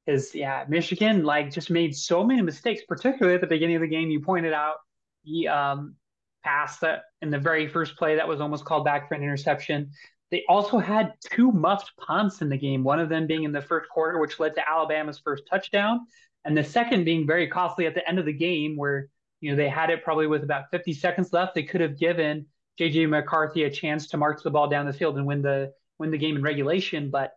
Is 0.06 0.34
yeah, 0.34 0.64
Michigan 0.68 1.24
like 1.24 1.50
just 1.50 1.70
made 1.70 1.96
so 1.96 2.24
many 2.24 2.40
mistakes, 2.40 2.82
particularly 2.86 3.34
at 3.34 3.40
the 3.40 3.46
beginning 3.46 3.76
of 3.76 3.82
the 3.82 3.88
game. 3.88 4.08
You 4.08 4.20
pointed 4.20 4.52
out 4.52 4.76
he 5.24 5.48
um, 5.48 5.96
pass 6.44 6.78
that 6.78 7.02
in 7.22 7.30
the 7.30 7.38
very 7.38 7.66
first 7.66 7.96
play 7.96 8.14
that 8.14 8.28
was 8.28 8.40
almost 8.40 8.64
called 8.64 8.84
back 8.84 9.08
for 9.08 9.14
an 9.14 9.22
interception. 9.22 9.90
They 10.30 10.44
also 10.48 10.78
had 10.78 11.14
two 11.30 11.50
muffed 11.52 11.92
punts 11.96 12.40
in 12.40 12.48
the 12.48 12.56
game, 12.56 12.84
one 12.84 13.00
of 13.00 13.08
them 13.08 13.26
being 13.26 13.44
in 13.44 13.52
the 13.52 13.60
first 13.60 13.88
quarter, 13.90 14.20
which 14.20 14.40
led 14.40 14.54
to 14.54 14.68
Alabama's 14.68 15.18
first 15.18 15.44
touchdown, 15.50 16.00
and 16.44 16.56
the 16.56 16.64
second 16.64 17.04
being 17.04 17.26
very 17.26 17.48
costly 17.48 17.86
at 17.86 17.94
the 17.94 18.08
end 18.08 18.18
of 18.18 18.26
the 18.26 18.32
game, 18.32 18.76
where 18.76 19.08
you 19.40 19.50
know 19.50 19.56
they 19.56 19.68
had 19.68 19.90
it 19.90 20.04
probably 20.04 20.26
with 20.26 20.44
about 20.44 20.70
50 20.70 20.92
seconds 20.92 21.32
left. 21.32 21.54
They 21.54 21.62
could 21.64 21.80
have 21.80 21.98
given 21.98 22.46
JJ 22.78 23.08
McCarthy 23.08 23.64
a 23.64 23.70
chance 23.70 24.08
to 24.08 24.16
march 24.16 24.42
the 24.42 24.50
ball 24.50 24.68
down 24.68 24.86
the 24.86 24.92
field 24.92 25.16
and 25.16 25.26
win 25.26 25.42
the 25.42 25.72
win 25.98 26.10
the 26.10 26.18
game 26.18 26.36
in 26.36 26.42
regulation, 26.42 27.10
but 27.10 27.32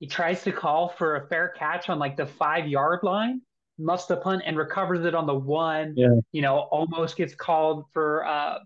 he 0.00 0.06
tries 0.06 0.42
to 0.44 0.52
call 0.52 0.88
for 0.88 1.16
a 1.16 1.26
fair 1.26 1.48
catch 1.56 1.88
on 1.88 1.98
like 1.98 2.16
the 2.16 2.26
five 2.26 2.66
yard 2.66 3.00
line, 3.02 3.42
muffs 3.78 4.06
the 4.06 4.16
punt 4.16 4.42
and 4.46 4.56
recovers 4.56 5.04
it 5.04 5.14
on 5.14 5.26
the 5.26 5.34
one. 5.34 5.94
Yeah. 5.96 6.14
You 6.32 6.42
know, 6.42 6.58
almost 6.58 7.16
gets 7.16 7.34
called 7.34 7.84
for 7.92 8.26
uh, 8.26 8.58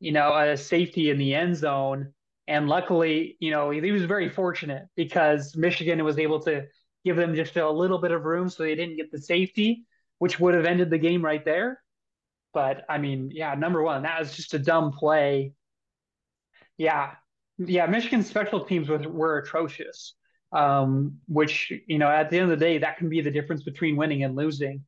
you 0.00 0.12
know, 0.12 0.36
a 0.36 0.56
safety 0.56 1.10
in 1.10 1.18
the 1.18 1.34
end 1.34 1.56
zone. 1.56 2.12
And 2.48 2.68
luckily, 2.68 3.36
you 3.40 3.50
know, 3.50 3.70
he, 3.70 3.80
he 3.80 3.90
was 3.90 4.04
very 4.04 4.28
fortunate 4.28 4.86
because 4.94 5.56
Michigan 5.56 6.02
was 6.04 6.18
able 6.18 6.40
to 6.40 6.66
give 7.04 7.16
them 7.16 7.34
just 7.34 7.56
a 7.56 7.70
little 7.70 7.98
bit 7.98 8.12
of 8.12 8.24
room 8.24 8.48
so 8.48 8.62
they 8.62 8.74
didn't 8.74 8.96
get 8.96 9.10
the 9.10 9.18
safety, 9.18 9.84
which 10.18 10.38
would 10.38 10.54
have 10.54 10.64
ended 10.64 10.90
the 10.90 10.98
game 10.98 11.24
right 11.24 11.44
there. 11.44 11.82
But 12.52 12.84
I 12.88 12.98
mean, 12.98 13.30
yeah, 13.32 13.54
number 13.54 13.82
one, 13.82 14.02
that 14.02 14.20
was 14.20 14.34
just 14.34 14.54
a 14.54 14.58
dumb 14.58 14.92
play. 14.92 15.52
Yeah. 16.76 17.12
Yeah, 17.58 17.86
Michigan's 17.86 18.28
special 18.28 18.64
teams 18.64 18.88
were, 18.88 18.98
were 18.98 19.38
atrocious. 19.38 20.14
Um, 20.56 21.18
which, 21.28 21.70
you 21.86 21.98
know, 21.98 22.08
at 22.08 22.30
the 22.30 22.38
end 22.38 22.50
of 22.50 22.58
the 22.58 22.64
day, 22.64 22.78
that 22.78 22.96
can 22.96 23.10
be 23.10 23.20
the 23.20 23.30
difference 23.30 23.62
between 23.62 23.94
winning 23.94 24.24
and 24.24 24.34
losing. 24.34 24.84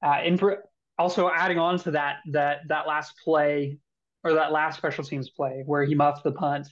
Uh, 0.00 0.18
and 0.24 0.38
for, 0.38 0.62
also 0.96 1.28
adding 1.28 1.58
on 1.58 1.78
to 1.80 1.90
that, 1.90 2.18
that 2.30 2.60
that 2.68 2.86
last 2.86 3.14
play 3.24 3.78
or 4.22 4.34
that 4.34 4.52
last 4.52 4.76
special 4.76 5.02
teams 5.02 5.28
play 5.28 5.64
where 5.66 5.84
he 5.84 5.94
muffed 5.94 6.22
the 6.22 6.30
punt. 6.30 6.68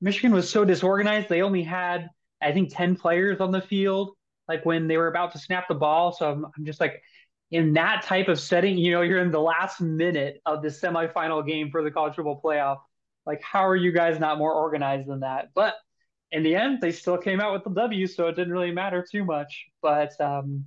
Michigan 0.00 0.32
was 0.32 0.50
so 0.50 0.64
disorganized. 0.64 1.28
They 1.28 1.42
only 1.42 1.62
had, 1.62 2.08
I 2.40 2.52
think, 2.52 2.74
10 2.74 2.96
players 2.96 3.40
on 3.40 3.52
the 3.52 3.60
field, 3.60 4.16
like 4.48 4.66
when 4.66 4.88
they 4.88 4.96
were 4.96 5.06
about 5.06 5.32
to 5.32 5.38
snap 5.38 5.68
the 5.68 5.74
ball. 5.76 6.12
So 6.12 6.30
I'm, 6.30 6.44
I'm 6.44 6.64
just 6.64 6.80
like, 6.80 7.00
in 7.52 7.74
that 7.74 8.02
type 8.02 8.28
of 8.28 8.40
setting, 8.40 8.78
you 8.78 8.92
know, 8.92 9.02
you're 9.02 9.20
in 9.20 9.30
the 9.30 9.40
last 9.40 9.80
minute 9.80 10.40
of 10.46 10.62
the 10.62 10.68
semifinal 10.68 11.46
game 11.46 11.70
for 11.70 11.84
the 11.84 11.90
college 11.90 12.16
football 12.16 12.40
playoff. 12.42 12.78
Like, 13.26 13.42
how 13.42 13.66
are 13.66 13.76
you 13.76 13.92
guys 13.92 14.18
not 14.18 14.38
more 14.38 14.52
organized 14.52 15.06
than 15.06 15.20
that? 15.20 15.50
But 15.54 15.74
in 16.32 16.42
the 16.42 16.56
end, 16.56 16.80
they 16.80 16.92
still 16.92 17.18
came 17.18 17.40
out 17.40 17.52
with 17.52 17.64
the 17.64 17.70
W, 17.70 18.06
so 18.06 18.26
it 18.26 18.36
didn't 18.36 18.52
really 18.52 18.72
matter 18.72 19.06
too 19.08 19.24
much. 19.24 19.66
But, 19.80 20.18
um, 20.20 20.64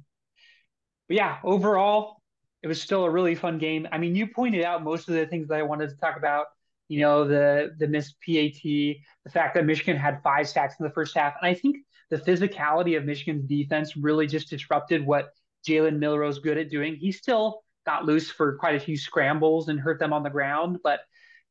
but 1.07 1.17
yeah, 1.17 1.37
overall, 1.43 2.21
it 2.63 2.67
was 2.67 2.81
still 2.81 3.03
a 3.03 3.09
really 3.09 3.35
fun 3.35 3.57
game. 3.57 3.87
I 3.91 3.97
mean, 3.97 4.15
you 4.15 4.27
pointed 4.27 4.63
out 4.63 4.83
most 4.83 5.09
of 5.09 5.15
the 5.15 5.25
things 5.25 5.47
that 5.49 5.59
I 5.59 5.63
wanted 5.63 5.89
to 5.89 5.95
talk 5.97 6.17
about. 6.17 6.45
You 6.87 6.99
know, 6.99 7.27
the 7.27 7.73
the 7.79 7.87
missed 7.87 8.15
PAT, 8.23 8.61
the 8.63 8.99
fact 9.31 9.55
that 9.55 9.65
Michigan 9.65 9.97
had 9.97 10.21
five 10.21 10.47
sacks 10.47 10.75
in 10.79 10.85
the 10.85 10.91
first 10.91 11.17
half, 11.17 11.33
and 11.41 11.49
I 11.49 11.55
think 11.55 11.77
the 12.11 12.17
physicality 12.17 12.95
of 12.95 13.05
Michigan's 13.05 13.45
defense 13.47 13.97
really 13.97 14.27
just 14.27 14.51
disrupted 14.51 15.03
what 15.03 15.29
Jalen 15.67 15.97
Milroe's 15.97 16.39
good 16.39 16.59
at 16.59 16.69
doing. 16.69 16.95
He 16.95 17.11
still 17.11 17.63
got 17.87 18.05
loose 18.05 18.29
for 18.29 18.57
quite 18.57 18.75
a 18.75 18.79
few 18.79 18.97
scrambles 18.97 19.67
and 19.67 19.79
hurt 19.79 19.99
them 19.99 20.13
on 20.13 20.21
the 20.21 20.29
ground, 20.29 20.77
but 20.83 20.99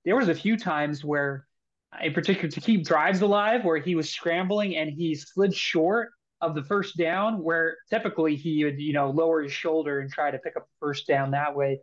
there 0.04 0.16
was 0.16 0.28
a 0.28 0.34
few 0.34 0.56
times 0.56 1.04
where, 1.04 1.46
in 2.02 2.12
particular, 2.12 2.48
to 2.48 2.60
keep 2.60 2.84
drives 2.84 3.22
alive, 3.22 3.64
where 3.64 3.78
he 3.78 3.94
was 3.94 4.10
scrambling 4.10 4.76
and 4.76 4.90
he 4.90 5.14
slid 5.14 5.54
short 5.54 6.10
of 6.40 6.54
the 6.54 6.62
first 6.62 6.96
down, 6.96 7.42
where 7.42 7.76
typically 7.90 8.36
he 8.36 8.64
would, 8.64 8.80
you 8.80 8.92
know, 8.92 9.10
lower 9.10 9.42
his 9.42 9.52
shoulder 9.52 10.00
and 10.00 10.10
try 10.10 10.30
to 10.30 10.38
pick 10.38 10.56
up 10.56 10.64
the 10.64 10.86
first 10.86 11.06
down 11.06 11.30
that 11.30 11.54
way. 11.56 11.80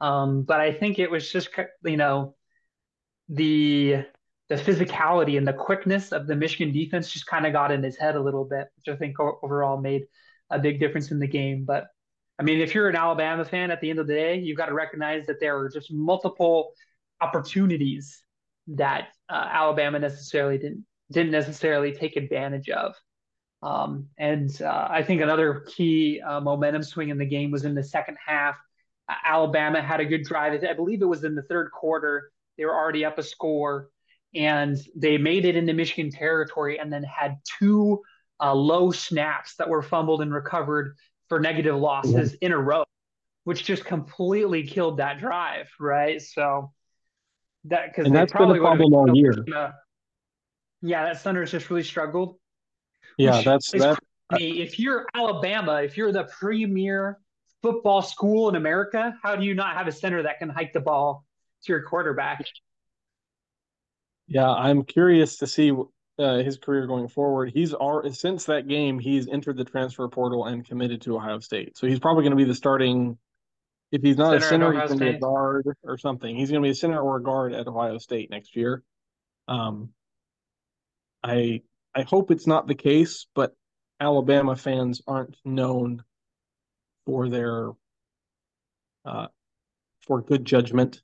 Um, 0.00 0.42
but 0.42 0.60
I 0.60 0.72
think 0.72 0.98
it 0.98 1.10
was 1.10 1.30
just, 1.30 1.50
you 1.84 1.96
know, 1.96 2.34
the 3.28 4.04
the 4.48 4.54
physicality 4.54 5.36
and 5.36 5.46
the 5.46 5.52
quickness 5.52 6.10
of 6.10 6.26
the 6.26 6.34
Michigan 6.34 6.72
defense 6.72 7.12
just 7.12 7.26
kind 7.26 7.44
of 7.44 7.52
got 7.52 7.70
in 7.70 7.82
his 7.82 7.98
head 7.98 8.16
a 8.16 8.22
little 8.22 8.44
bit, 8.44 8.68
which 8.76 8.94
I 8.94 8.96
think 8.96 9.20
overall 9.20 9.78
made 9.78 10.04
a 10.48 10.58
big 10.58 10.80
difference 10.80 11.10
in 11.10 11.18
the 11.18 11.26
game. 11.26 11.64
But 11.66 11.88
I 12.38 12.44
mean, 12.44 12.60
if 12.60 12.74
you're 12.74 12.88
an 12.88 12.96
Alabama 12.96 13.44
fan, 13.44 13.70
at 13.70 13.80
the 13.80 13.90
end 13.90 13.98
of 13.98 14.06
the 14.06 14.14
day, 14.14 14.38
you've 14.38 14.56
got 14.56 14.66
to 14.66 14.74
recognize 14.74 15.26
that 15.26 15.40
there 15.40 15.58
are 15.58 15.68
just 15.68 15.92
multiple 15.92 16.72
opportunities 17.20 18.22
that 18.68 19.08
uh, 19.28 19.48
Alabama 19.50 19.98
necessarily 19.98 20.58
didn't 20.58 20.84
didn't 21.10 21.32
necessarily 21.32 21.92
take 21.92 22.16
advantage 22.16 22.68
of. 22.68 22.94
Um, 23.62 24.08
and 24.18 24.50
uh, 24.62 24.88
I 24.90 25.02
think 25.02 25.20
another 25.20 25.64
key 25.66 26.20
uh, 26.20 26.40
momentum 26.40 26.82
swing 26.82 27.08
in 27.08 27.18
the 27.18 27.26
game 27.26 27.50
was 27.50 27.64
in 27.64 27.74
the 27.74 27.82
second 27.82 28.16
half. 28.24 28.56
Uh, 29.08 29.14
Alabama 29.24 29.82
had 29.82 30.00
a 30.00 30.04
good 30.04 30.24
drive. 30.24 30.62
I 30.62 30.74
believe 30.74 31.02
it 31.02 31.06
was 31.06 31.24
in 31.24 31.34
the 31.34 31.42
third 31.42 31.70
quarter. 31.72 32.30
They 32.56 32.64
were 32.64 32.74
already 32.74 33.04
up 33.04 33.18
a 33.18 33.22
score, 33.22 33.88
and 34.34 34.76
they 34.94 35.18
made 35.18 35.44
it 35.44 35.56
into 35.56 35.72
Michigan 35.72 36.10
territory, 36.10 36.78
and 36.78 36.92
then 36.92 37.02
had 37.04 37.38
two 37.58 38.02
uh, 38.40 38.54
low 38.54 38.90
snaps 38.90 39.54
that 39.56 39.68
were 39.68 39.82
fumbled 39.82 40.22
and 40.22 40.32
recovered 40.32 40.96
for 41.28 41.40
negative 41.40 41.76
losses 41.76 42.34
in 42.34 42.52
a 42.52 42.58
row, 42.58 42.84
which 43.44 43.64
just 43.64 43.84
completely 43.84 44.62
killed 44.66 44.98
that 44.98 45.18
drive. 45.18 45.68
Right, 45.80 46.20
so 46.20 46.72
that 47.68 47.94
because 47.94 48.10
that's 48.12 48.32
been 48.32 48.50
a 48.50 48.58
problem 48.58 48.94
all 48.94 49.14
year. 49.14 49.34
yeah, 50.82 51.04
that 51.04 51.20
Thunder's 51.20 51.50
just 51.50 51.70
really 51.70 51.82
struggled 51.82 52.38
yeah, 53.18 53.42
that's 53.42 53.70
that. 53.72 53.98
If 54.32 54.78
you're 54.78 55.06
Alabama, 55.14 55.82
if 55.82 55.96
you're 55.96 56.12
the 56.12 56.24
premier 56.24 57.18
football 57.62 58.00
school 58.00 58.48
in 58.48 58.56
America, 58.56 59.14
how 59.22 59.36
do 59.36 59.44
you 59.44 59.54
not 59.54 59.76
have 59.76 59.88
a 59.88 59.92
center 59.92 60.22
that 60.22 60.38
can 60.38 60.48
hike 60.48 60.72
the 60.72 60.80
ball 60.80 61.24
to 61.64 61.72
your 61.72 61.82
quarterback? 61.82 62.44
Yeah, 64.28 64.50
I'm 64.50 64.84
curious 64.84 65.38
to 65.38 65.46
see 65.46 65.72
uh, 66.18 66.36
his 66.38 66.58
career 66.58 66.86
going 66.86 67.08
forward. 67.08 67.50
He's 67.52 67.72
already, 67.74 68.12
since 68.12 68.44
that 68.44 68.68
game, 68.68 68.98
he's 68.98 69.26
entered 69.28 69.56
the 69.56 69.64
transfer 69.64 70.06
portal 70.08 70.44
and 70.44 70.64
committed 70.64 71.00
to 71.02 71.16
Ohio 71.16 71.38
State. 71.40 71.76
So 71.76 71.86
he's 71.86 71.98
probably 71.98 72.22
going 72.22 72.32
to 72.32 72.36
be 72.36 72.44
the 72.44 72.54
starting. 72.54 73.18
If 73.90 74.02
he's 74.02 74.16
not 74.16 74.32
center 74.32 74.44
a 74.44 74.48
center, 74.48 74.72
he's 74.72 74.88
going 74.88 74.98
to 74.98 75.04
be 75.04 75.16
a 75.16 75.20
guard 75.20 75.66
or 75.82 75.96
something. 75.96 76.36
He's 76.36 76.50
going 76.50 76.62
to 76.62 76.66
be 76.66 76.72
a 76.72 76.74
center 76.74 77.00
or 77.00 77.16
a 77.16 77.22
guard 77.22 77.54
at 77.54 77.66
Ohio 77.66 77.98
State 77.98 78.30
next 78.30 78.54
year. 78.54 78.82
Um, 79.46 79.90
I 81.22 81.62
I 81.94 82.02
hope 82.02 82.30
it's 82.30 82.46
not 82.46 82.66
the 82.66 82.74
case, 82.74 83.26
but 83.34 83.54
Alabama 84.00 84.56
fans 84.56 85.02
aren't 85.06 85.36
known 85.44 86.04
for 87.06 87.28
their 87.28 87.70
uh, 89.04 89.28
for 90.06 90.22
good 90.22 90.44
judgment 90.44 91.02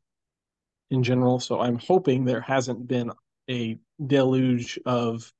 in 0.90 1.02
general. 1.02 1.40
So 1.40 1.60
I'm 1.60 1.78
hoping 1.78 2.24
there 2.24 2.40
hasn't 2.40 2.86
been 2.86 3.10
a 3.50 3.78
deluge 4.04 4.78
of 4.86 5.32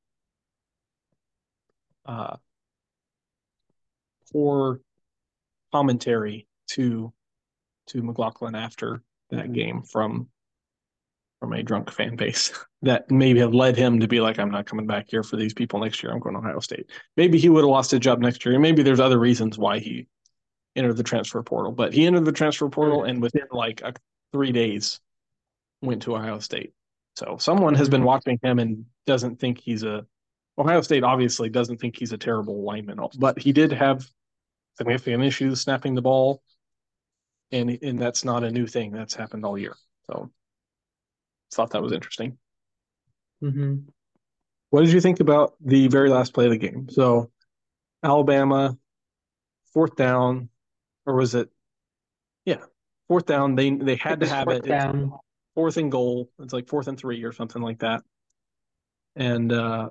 uh, 2.06 2.36
poor 4.32 4.80
commentary 5.72 6.46
to 6.68 7.12
to 7.88 8.02
McLaughlin 8.02 8.54
after 8.54 9.02
that 9.30 9.52
game 9.52 9.82
from 9.82 10.28
from 11.40 11.52
a 11.52 11.62
drunk 11.62 11.90
fan 11.90 12.16
base 12.16 12.52
that 12.82 13.10
maybe 13.10 13.40
have 13.40 13.54
led 13.54 13.76
him 13.76 14.00
to 14.00 14.08
be 14.08 14.20
like, 14.20 14.38
I'm 14.38 14.50
not 14.50 14.66
coming 14.66 14.86
back 14.86 15.06
here 15.08 15.22
for 15.22 15.36
these 15.36 15.52
people 15.52 15.80
next 15.80 16.02
year. 16.02 16.12
I'm 16.12 16.20
going 16.20 16.34
to 16.34 16.38
Ohio 16.38 16.60
State. 16.60 16.90
Maybe 17.16 17.38
he 17.38 17.48
would 17.48 17.64
have 17.64 17.70
lost 17.70 17.92
a 17.92 17.98
job 17.98 18.20
next 18.20 18.44
year. 18.44 18.54
And 18.54 18.62
maybe 18.62 18.82
there's 18.82 19.00
other 19.00 19.18
reasons 19.18 19.58
why 19.58 19.78
he 19.78 20.06
entered 20.74 20.96
the 20.96 21.02
transfer 21.02 21.42
portal. 21.42 21.72
But 21.72 21.92
he 21.92 22.06
entered 22.06 22.24
the 22.24 22.32
transfer 22.32 22.68
portal 22.68 23.04
and 23.04 23.20
within 23.20 23.46
like 23.50 23.82
a, 23.82 23.94
three 24.32 24.52
days 24.52 25.00
went 25.82 26.02
to 26.02 26.16
Ohio 26.16 26.38
State. 26.38 26.72
So 27.16 27.36
someone 27.38 27.74
has 27.74 27.88
been 27.88 28.00
mm-hmm. 28.00 28.06
watching 28.06 28.38
him 28.42 28.58
and 28.58 28.86
doesn't 29.06 29.38
think 29.38 29.60
he's 29.60 29.82
a 29.82 30.06
Ohio 30.56 30.80
State 30.80 31.02
obviously 31.02 31.48
doesn't 31.48 31.78
think 31.78 31.96
he's 31.96 32.12
a 32.12 32.18
terrible 32.18 32.62
lineman, 32.62 33.00
but 33.18 33.38
he 33.38 33.52
did 33.52 33.72
have 33.72 34.08
significant 34.76 35.24
issues 35.24 35.60
snapping 35.60 35.94
the 35.94 36.02
ball. 36.02 36.42
And 37.54 37.78
and 37.82 37.98
that's 37.98 38.24
not 38.24 38.42
a 38.42 38.50
new 38.50 38.66
thing. 38.66 38.90
That's 38.90 39.14
happened 39.14 39.44
all 39.44 39.56
year. 39.56 39.76
So 40.10 40.30
thought 41.54 41.70
that 41.70 41.82
was 41.82 41.92
interesting. 41.92 42.36
Mm-hmm. 43.42 43.76
What 44.70 44.84
did 44.84 44.92
you 44.92 45.00
think 45.00 45.20
about 45.20 45.54
the 45.64 45.86
very 45.86 46.10
last 46.10 46.34
play 46.34 46.46
of 46.46 46.50
the 46.50 46.58
game? 46.58 46.88
So, 46.90 47.30
Alabama, 48.02 48.76
fourth 49.72 49.94
down, 49.94 50.48
or 51.06 51.14
was 51.14 51.36
it? 51.36 51.48
Yeah, 52.44 52.64
fourth 53.06 53.26
down. 53.26 53.54
They 53.54 53.70
they 53.70 53.96
had 53.96 54.20
to 54.20 54.26
have 54.26 54.48
it. 54.48 54.64
Down. 54.64 55.12
Fourth 55.54 55.76
and 55.76 55.92
goal. 55.92 56.30
It's 56.40 56.52
like 56.52 56.66
fourth 56.66 56.88
and 56.88 56.98
three 56.98 57.22
or 57.22 57.32
something 57.32 57.62
like 57.62 57.78
that. 57.78 58.02
And 59.14 59.52
uh, 59.52 59.90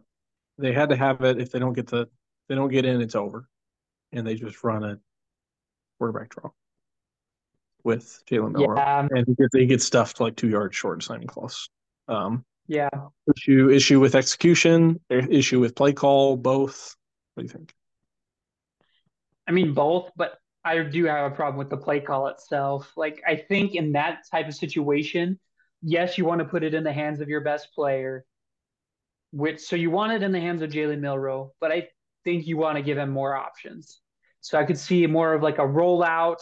they 0.57 0.73
had 0.73 0.89
to 0.89 0.97
have 0.97 1.21
it. 1.21 1.39
If 1.39 1.51
they 1.51 1.59
don't 1.59 1.71
get 1.71 1.87
the, 1.87 2.09
they 2.49 2.55
don't 2.55 2.69
get 2.69 2.83
in, 2.83 2.99
it's 2.99 3.15
over. 3.15 3.47
And 4.11 4.27
they 4.27 4.35
just 4.35 4.61
run 4.65 4.83
a 4.83 4.99
quarterback 5.97 6.31
draw 6.31 6.51
with 7.83 8.23
Jalen 8.29 8.53
Milroe, 8.53 8.75
yeah. 8.77 9.07
and 9.11 9.27
he 9.27 9.35
gets, 9.35 9.55
he 9.55 9.65
gets 9.65 9.85
stuffed 9.85 10.19
like 10.19 10.35
two 10.35 10.49
yards 10.49 10.75
short 10.75 10.97
of 10.99 11.03
signing 11.03 11.27
close. 11.27 11.69
Um, 12.07 12.45
yeah. 12.67 12.89
Issue 13.35 13.69
issue 13.69 13.99
with 13.99 14.15
execution, 14.15 14.99
issue 15.09 15.59
with 15.59 15.75
play 15.75 15.93
call, 15.93 16.37
both. 16.37 16.95
What 17.33 17.41
do 17.41 17.45
you 17.45 17.49
think? 17.49 17.73
I 19.47 19.51
mean 19.51 19.73
both, 19.73 20.11
but 20.15 20.37
I 20.63 20.81
do 20.83 21.05
have 21.05 21.31
a 21.31 21.35
problem 21.35 21.57
with 21.57 21.69
the 21.69 21.77
play 21.77 21.99
call 21.99 22.27
itself. 22.27 22.91
Like 22.95 23.21
I 23.27 23.35
think 23.35 23.75
in 23.75 23.91
that 23.93 24.23
type 24.31 24.47
of 24.47 24.55
situation, 24.55 25.39
yes, 25.81 26.17
you 26.17 26.25
want 26.25 26.39
to 26.39 26.45
put 26.45 26.63
it 26.63 26.73
in 26.73 26.83
the 26.83 26.93
hands 26.93 27.19
of 27.19 27.27
your 27.27 27.41
best 27.41 27.73
player. 27.73 28.25
Which 29.31 29.59
so 29.61 29.75
you 29.75 29.89
want 29.89 30.13
it 30.13 30.23
in 30.23 30.31
the 30.31 30.39
hands 30.39 30.61
of 30.61 30.69
Jalen 30.69 30.99
Milroe, 30.99 31.53
but 31.59 31.71
I 31.71 31.89
think 32.23 32.47
you 32.47 32.55
want 32.55 32.77
to 32.77 32.83
give 32.83 32.97
him 32.97 33.09
more 33.09 33.35
options. 33.35 33.99
So 34.41 34.59
I 34.59 34.63
could 34.63 34.77
see 34.77 35.05
more 35.07 35.33
of 35.33 35.41
like 35.41 35.57
a 35.57 35.61
rollout 35.61 36.41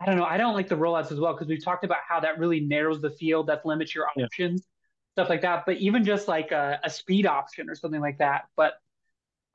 I 0.00 0.06
don't 0.06 0.16
know. 0.16 0.24
I 0.24 0.36
don't 0.36 0.54
like 0.54 0.68
the 0.68 0.76
rollouts 0.76 1.10
as 1.10 1.18
well 1.18 1.32
because 1.32 1.48
we've 1.48 1.64
talked 1.64 1.84
about 1.84 1.98
how 2.06 2.20
that 2.20 2.38
really 2.38 2.60
narrows 2.60 3.00
the 3.00 3.10
field, 3.10 3.46
that 3.46 3.64
limits 3.64 3.94
your 3.94 4.06
options, 4.08 4.62
yeah. 4.62 5.22
stuff 5.22 5.30
like 5.30 5.42
that. 5.42 5.64
But 5.64 5.78
even 5.78 6.04
just 6.04 6.28
like 6.28 6.52
a, 6.52 6.78
a, 6.84 6.90
speed 6.90 7.26
option 7.26 7.70
or 7.70 7.74
something 7.74 8.00
like 8.00 8.18
that. 8.18 8.44
But 8.56 8.74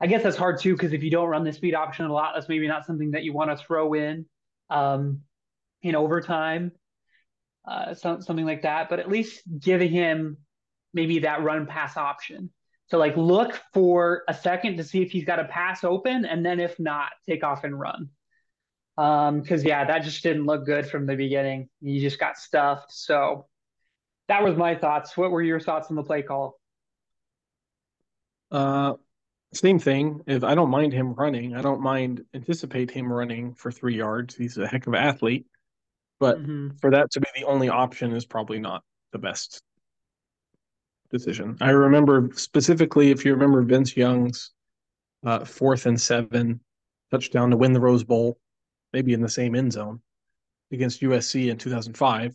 I 0.00 0.08
guess 0.08 0.24
that's 0.24 0.36
hard 0.36 0.58
too 0.60 0.74
because 0.74 0.92
if 0.92 1.02
you 1.04 1.10
don't 1.10 1.28
run 1.28 1.44
the 1.44 1.52
speed 1.52 1.74
option 1.74 2.06
a 2.06 2.12
lot, 2.12 2.32
that's 2.34 2.48
maybe 2.48 2.66
not 2.66 2.84
something 2.86 3.12
that 3.12 3.22
you 3.22 3.32
want 3.32 3.56
to 3.56 3.64
throw 3.64 3.94
in 3.94 4.26
um, 4.68 5.20
in 5.82 5.94
overtime, 5.94 6.72
uh, 7.68 7.94
so, 7.94 8.18
something 8.18 8.46
like 8.46 8.62
that. 8.62 8.88
But 8.88 8.98
at 8.98 9.08
least 9.08 9.42
giving 9.60 9.90
him 9.90 10.38
maybe 10.92 11.20
that 11.20 11.42
run 11.42 11.66
pass 11.66 11.96
option. 11.96 12.50
So 12.86 12.98
like 12.98 13.16
look 13.16 13.60
for 13.72 14.24
a 14.28 14.34
second 14.34 14.76
to 14.78 14.84
see 14.84 15.02
if 15.02 15.12
he's 15.12 15.24
got 15.24 15.38
a 15.38 15.44
pass 15.44 15.84
open, 15.84 16.24
and 16.24 16.44
then 16.44 16.58
if 16.58 16.78
not, 16.80 17.12
take 17.28 17.44
off 17.44 17.62
and 17.62 17.78
run. 17.78 18.10
Um, 19.02 19.40
because 19.40 19.64
yeah, 19.64 19.84
that 19.84 20.04
just 20.04 20.22
didn't 20.22 20.46
look 20.46 20.64
good 20.64 20.86
from 20.86 21.06
the 21.06 21.16
beginning. 21.16 21.68
You 21.80 22.00
just 22.00 22.20
got 22.20 22.38
stuffed. 22.38 22.92
So 22.92 23.46
that 24.28 24.44
was 24.44 24.56
my 24.56 24.76
thoughts. 24.76 25.16
What 25.16 25.32
were 25.32 25.42
your 25.42 25.58
thoughts 25.58 25.88
on 25.90 25.96
the 25.96 26.04
play 26.04 26.22
call? 26.22 26.60
Uh, 28.52 28.94
same 29.52 29.80
thing. 29.80 30.20
If 30.28 30.44
I 30.44 30.54
don't 30.54 30.70
mind 30.70 30.92
him 30.92 31.14
running, 31.14 31.56
I 31.56 31.62
don't 31.62 31.80
mind 31.80 32.24
anticipate 32.32 32.92
him 32.92 33.12
running 33.12 33.54
for 33.54 33.72
three 33.72 33.96
yards. 33.96 34.36
He's 34.36 34.56
a 34.56 34.68
heck 34.68 34.86
of 34.86 34.92
an 34.92 35.00
athlete, 35.00 35.46
but 36.20 36.38
mm-hmm. 36.38 36.76
for 36.76 36.92
that 36.92 37.10
to 37.10 37.20
be 37.20 37.26
the 37.34 37.46
only 37.46 37.70
option 37.70 38.12
is 38.12 38.24
probably 38.24 38.60
not 38.60 38.84
the 39.10 39.18
best 39.18 39.64
decision. 41.10 41.56
I 41.60 41.70
remember 41.70 42.30
specifically, 42.34 43.10
if 43.10 43.24
you 43.24 43.32
remember 43.32 43.62
Vince 43.62 43.96
Young's 43.96 44.52
uh, 45.26 45.44
fourth 45.44 45.86
and 45.86 46.00
seven 46.00 46.60
touchdown 47.10 47.50
to 47.50 47.56
win 47.56 47.72
the 47.72 47.80
Rose 47.80 48.04
Bowl 48.04 48.38
maybe 48.92 49.12
in 49.12 49.20
the 49.20 49.28
same 49.28 49.54
end 49.54 49.72
zone 49.72 50.00
against 50.70 51.02
USC 51.02 51.50
in 51.50 51.58
2005. 51.58 52.34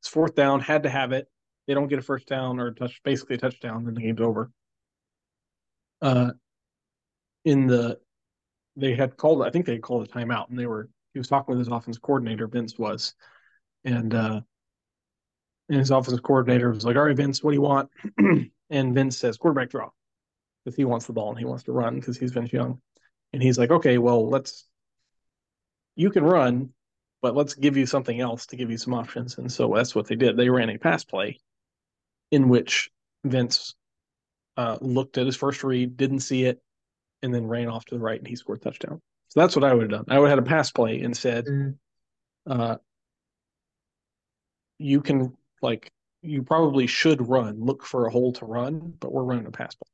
It's 0.00 0.08
fourth 0.08 0.34
down, 0.34 0.60
had 0.60 0.82
to 0.84 0.90
have 0.90 1.12
it. 1.12 1.28
They 1.66 1.74
don't 1.74 1.88
get 1.88 1.98
a 1.98 2.02
first 2.02 2.26
down 2.26 2.60
or 2.60 2.72
touch, 2.72 3.00
basically 3.02 3.36
a 3.36 3.38
touchdown, 3.38 3.84
then 3.84 3.94
the 3.94 4.00
game's 4.00 4.20
over. 4.20 4.50
Uh, 6.00 6.30
in 7.44 7.66
the, 7.66 7.98
they 8.76 8.94
had 8.94 9.16
called, 9.16 9.42
I 9.42 9.50
think 9.50 9.66
they 9.66 9.78
called 9.78 10.06
a 10.06 10.10
timeout, 10.10 10.50
and 10.50 10.58
they 10.58 10.66
were, 10.66 10.88
he 11.12 11.18
was 11.18 11.28
talking 11.28 11.52
with 11.54 11.58
his 11.58 11.72
offense 11.72 11.98
coordinator, 11.98 12.46
Vince 12.46 12.78
was, 12.78 13.14
and 13.84 14.14
uh, 14.14 14.40
and 15.68 15.78
his 15.78 15.90
offensive 15.90 16.22
coordinator 16.22 16.70
was 16.70 16.84
like, 16.84 16.96
"All 16.96 17.04
right, 17.04 17.16
Vince, 17.16 17.42
what 17.42 17.52
do 17.52 17.54
you 17.54 17.62
want?" 17.62 17.90
and 18.70 18.94
Vince 18.94 19.16
says, 19.16 19.36
"Quarterback 19.36 19.70
draw," 19.70 19.90
because 20.64 20.76
he 20.76 20.84
wants 20.84 21.06
the 21.06 21.12
ball 21.12 21.30
and 21.30 21.38
he 21.38 21.44
wants 21.44 21.64
to 21.64 21.72
run 21.72 21.94
because 21.94 22.18
he's 22.18 22.32
Vince 22.32 22.52
Young, 22.52 22.80
and 23.32 23.42
he's 23.42 23.58
like, 23.58 23.70
"Okay, 23.70 23.98
well, 23.98 24.28
let's 24.28 24.66
you 25.96 26.10
can 26.10 26.22
run, 26.22 26.70
but 27.22 27.34
let's 27.34 27.54
give 27.54 27.76
you 27.76 27.86
something 27.86 28.20
else 28.20 28.46
to 28.46 28.56
give 28.56 28.70
you 28.70 28.78
some 28.78 28.94
options. 28.94 29.38
And 29.38 29.50
so 29.50 29.72
that's 29.74 29.94
what 29.94 30.06
they 30.06 30.14
did. 30.14 30.36
They 30.36 30.50
ran 30.50 30.70
a 30.70 30.78
pass 30.78 31.02
play 31.04 31.38
in 32.30 32.48
which 32.48 32.90
Vince 33.24 33.74
uh, 34.56 34.78
looked 34.80 35.18
at 35.18 35.26
his 35.26 35.36
first 35.36 35.64
read, 35.64 35.96
didn't 35.96 36.20
see 36.20 36.44
it, 36.44 36.60
and 37.22 37.34
then 37.34 37.46
ran 37.46 37.68
off 37.68 37.84
to 37.86 37.94
the 37.94 38.00
right 38.00 38.18
and 38.18 38.28
he 38.28 38.36
scored 38.36 38.62
touchdown. 38.62 39.00
So 39.28 39.40
that's 39.40 39.56
what 39.56 39.64
I 39.64 39.74
would 39.74 39.90
have 39.90 39.90
done. 39.90 40.04
I 40.08 40.18
would 40.18 40.30
have 40.30 40.38
had 40.38 40.46
a 40.46 40.48
pass 40.48 40.70
play 40.70 41.00
and 41.00 41.16
said, 41.16 41.46
mm. 41.46 41.74
uh, 42.46 42.76
you 44.78 45.00
can 45.00 45.36
like 45.62 45.90
you 46.22 46.42
probably 46.42 46.86
should 46.86 47.28
run, 47.28 47.60
look 47.60 47.84
for 47.84 48.06
a 48.06 48.10
hole 48.10 48.32
to 48.34 48.44
run, 48.44 48.94
but 49.00 49.12
we're 49.12 49.24
running 49.24 49.46
a 49.46 49.50
pass 49.50 49.74
play. 49.74 49.90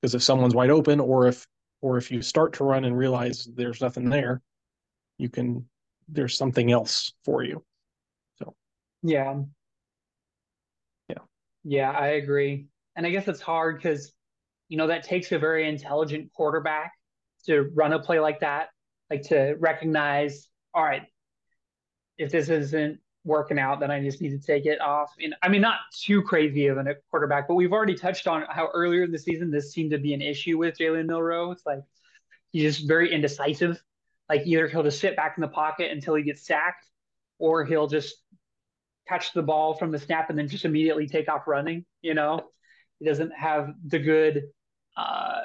Because 0.00 0.14
if 0.14 0.22
someone's 0.22 0.54
wide 0.54 0.70
open 0.70 1.00
or 1.00 1.28
if 1.28 1.46
or 1.80 1.98
if 1.98 2.10
you 2.10 2.22
start 2.22 2.54
to 2.54 2.64
run 2.64 2.84
and 2.84 2.96
realize 2.96 3.48
there's 3.54 3.80
nothing 3.80 4.08
there, 4.08 4.42
you 5.18 5.28
can 5.28 5.68
there's 6.08 6.36
something 6.36 6.70
else 6.70 7.12
for 7.24 7.42
you. 7.42 7.64
So. 8.38 8.54
Yeah. 9.02 9.42
Yeah. 11.08 11.18
Yeah 11.64 11.90
i 11.90 12.08
agree. 12.08 12.66
And 12.94 13.06
i 13.06 13.10
guess 13.10 13.28
it's 13.28 13.40
hard 13.40 13.76
because 13.76 14.12
you 14.68 14.76
know 14.76 14.86
that 14.86 15.04
takes 15.04 15.32
a 15.32 15.38
very 15.38 15.68
intelligent 15.68 16.32
quarterback 16.32 16.92
to 17.46 17.70
run 17.74 17.92
a 17.92 17.98
play 17.98 18.18
like 18.18 18.40
that 18.40 18.68
like 19.10 19.22
to 19.22 19.54
recognize 19.60 20.48
all 20.74 20.82
right 20.82 21.02
if 22.18 22.32
this 22.32 22.48
isn't 22.48 22.98
working 23.24 23.58
out 23.58 23.80
then 23.80 23.90
i 23.90 24.02
just 24.02 24.20
need 24.20 24.30
to 24.30 24.38
take 24.38 24.66
it 24.66 24.80
off. 24.80 25.12
And 25.22 25.34
i 25.42 25.48
mean 25.48 25.60
not 25.60 25.78
too 25.92 26.22
crazy 26.22 26.66
of 26.68 26.78
a 26.78 26.94
quarterback 27.10 27.48
but 27.48 27.54
we've 27.54 27.72
already 27.72 27.94
touched 27.94 28.26
on 28.26 28.44
how 28.48 28.68
earlier 28.72 29.04
in 29.04 29.12
the 29.12 29.18
season 29.18 29.50
this 29.50 29.72
seemed 29.72 29.90
to 29.90 29.98
be 29.98 30.14
an 30.14 30.22
issue 30.22 30.58
with 30.58 30.78
jalen 30.78 31.06
milroe. 31.06 31.50
It's 31.50 31.66
like 31.66 31.80
he's 32.52 32.76
just 32.76 32.88
very 32.88 33.12
indecisive 33.12 33.82
like 34.28 34.46
either 34.46 34.68
he'll 34.68 34.82
just 34.82 35.00
sit 35.00 35.16
back 35.16 35.34
in 35.36 35.40
the 35.40 35.48
pocket 35.48 35.90
until 35.90 36.14
he 36.14 36.22
gets 36.22 36.46
sacked, 36.46 36.86
or 37.38 37.64
he'll 37.64 37.86
just 37.86 38.14
catch 39.08 39.32
the 39.32 39.42
ball 39.42 39.74
from 39.74 39.90
the 39.92 39.98
snap 39.98 40.30
and 40.30 40.38
then 40.38 40.48
just 40.48 40.64
immediately 40.64 41.06
take 41.06 41.28
off 41.28 41.46
running. 41.46 41.84
You 42.02 42.14
know, 42.14 42.40
he 42.98 43.06
doesn't 43.06 43.32
have 43.32 43.74
the 43.86 43.98
good. 43.98 44.44
Uh, 44.96 45.42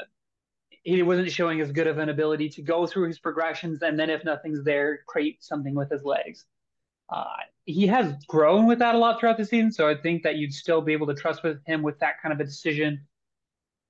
he 0.84 1.04
wasn't 1.04 1.32
showing 1.32 1.62
as 1.62 1.72
good 1.72 1.88
of 1.88 2.00
an 2.00 2.10
ability 2.10 2.50
to 2.50 2.62
go 2.62 2.88
through 2.88 3.08
his 3.08 3.20
progressions 3.20 3.84
and 3.84 4.00
then 4.00 4.10
if 4.10 4.26
nothing's 4.26 4.64
there, 4.64 5.02
create 5.08 5.44
something 5.44 5.76
with 5.76 5.92
his 5.92 6.04
legs. 6.04 6.46
Uh, 7.10 7.26
he 7.66 7.86
has 7.88 8.14
grown 8.28 8.66
with 8.66 8.80
that 8.80 8.96
a 8.96 8.98
lot 8.98 9.20
throughout 9.20 9.38
the 9.38 9.46
season, 9.46 9.72
so 9.72 9.88
I 9.88 9.96
think 9.96 10.24
that 10.24 10.38
you'd 10.38 10.54
still 10.54 10.82
be 10.82 10.94
able 10.94 11.08
to 11.08 11.14
trust 11.14 11.44
with 11.44 11.58
him 11.66 11.84
with 11.84 12.00
that 12.00 12.22
kind 12.22 12.34
of 12.34 12.40
a 12.40 12.46
decision 12.46 13.06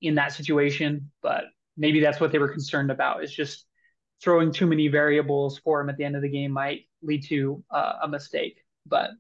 in 0.01 0.15
that 0.15 0.33
situation. 0.33 1.11
But 1.21 1.45
maybe 1.77 2.01
that's 2.01 2.19
what 2.19 2.31
they 2.31 2.39
were 2.39 2.49
concerned 2.49 2.91
about 2.91 3.23
is 3.23 3.31
just 3.31 3.65
throwing 4.21 4.51
too 4.51 4.67
many 4.67 4.87
variables 4.87 5.57
for 5.59 5.81
him 5.81 5.89
at 5.89 5.97
the 5.97 6.03
end 6.03 6.15
of 6.15 6.21
the 6.21 6.29
game 6.29 6.51
might 6.51 6.81
lead 7.01 7.23
to 7.27 7.63
uh, 7.71 7.93
a 8.03 8.07
mistake. 8.07 8.63
But 8.85 9.11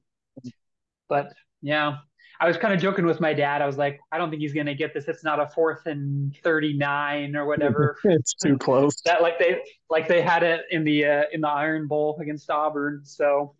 but 1.09 1.33
yeah, 1.61 1.97
I 2.39 2.47
was 2.47 2.57
kind 2.57 2.73
of 2.73 2.79
joking 2.79 3.05
with 3.05 3.19
my 3.19 3.33
dad. 3.33 3.61
I 3.61 3.67
was 3.67 3.77
like, 3.77 3.99
I 4.11 4.17
don't 4.17 4.29
think 4.29 4.41
he's 4.41 4.53
gonna 4.53 4.73
get 4.73 4.93
this. 4.93 5.07
It's 5.07 5.23
not 5.23 5.39
a 5.39 5.47
fourth 5.47 5.85
and 5.85 6.35
thirty 6.43 6.73
nine 6.73 7.35
or 7.35 7.45
whatever. 7.45 7.97
it's 8.03 8.33
too 8.33 8.57
close. 8.57 9.01
that 9.05 9.21
like 9.21 9.37
they 9.37 9.61
like 9.89 10.07
they 10.07 10.21
had 10.21 10.43
it 10.43 10.61
in 10.71 10.83
the 10.83 11.05
uh, 11.05 11.23
in 11.31 11.41
the 11.41 11.49
Iron 11.49 11.87
Bowl 11.87 12.17
against 12.21 12.49
Auburn. 12.49 13.01
So 13.03 13.55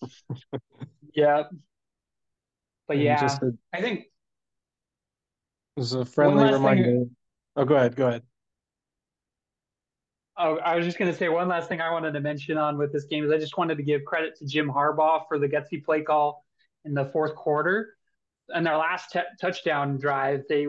yeah, 1.14 1.44
but 2.88 2.96
and 2.96 3.02
yeah, 3.02 3.38
a, 3.42 3.50
I 3.72 3.80
think 3.80 4.00
it 4.00 4.06
was 5.76 5.92
a 5.94 6.04
friendly 6.04 6.50
reminder. 6.52 6.84
Thing, 6.84 7.16
oh, 7.56 7.64
go 7.64 7.76
ahead. 7.76 7.96
Go 7.96 8.08
ahead. 8.08 8.22
Oh, 10.44 10.56
I 10.56 10.74
was 10.74 10.84
just 10.84 10.98
going 10.98 11.08
to 11.08 11.16
say 11.16 11.28
one 11.28 11.46
last 11.46 11.68
thing 11.68 11.80
I 11.80 11.92
wanted 11.92 12.14
to 12.14 12.20
mention 12.20 12.58
on 12.58 12.76
with 12.76 12.92
this 12.92 13.04
game 13.04 13.24
is 13.24 13.30
I 13.30 13.38
just 13.38 13.56
wanted 13.56 13.76
to 13.76 13.84
give 13.84 14.04
credit 14.04 14.36
to 14.38 14.44
Jim 14.44 14.68
Harbaugh 14.68 15.22
for 15.28 15.38
the 15.38 15.46
gutsy 15.46 15.84
play 15.84 16.02
call 16.02 16.44
in 16.84 16.94
the 16.94 17.04
fourth 17.04 17.36
quarter. 17.36 17.94
And 18.48 18.66
their 18.66 18.76
last 18.76 19.12
t- 19.12 19.20
touchdown 19.40 19.98
drive, 19.98 20.42
they 20.48 20.66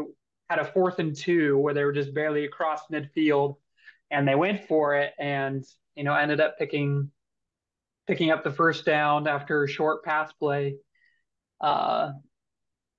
had 0.47 0.59
a 0.59 0.65
fourth 0.65 0.99
and 0.99 1.15
two 1.15 1.57
where 1.57 1.73
they 1.73 1.83
were 1.85 1.91
just 1.91 2.13
barely 2.13 2.45
across 2.45 2.81
midfield, 2.91 3.55
and 4.11 4.27
they 4.27 4.35
went 4.35 4.67
for 4.67 4.95
it, 4.95 5.13
and 5.17 5.65
you 5.95 6.03
know 6.03 6.13
ended 6.13 6.39
up 6.39 6.59
picking 6.59 7.09
picking 8.05 8.29
up 8.29 8.43
the 8.43 8.51
first 8.51 8.85
down 8.85 9.27
after 9.27 9.63
a 9.63 9.67
short 9.67 10.03
pass 10.03 10.31
play. 10.33 10.75
Uh, 11.59 12.11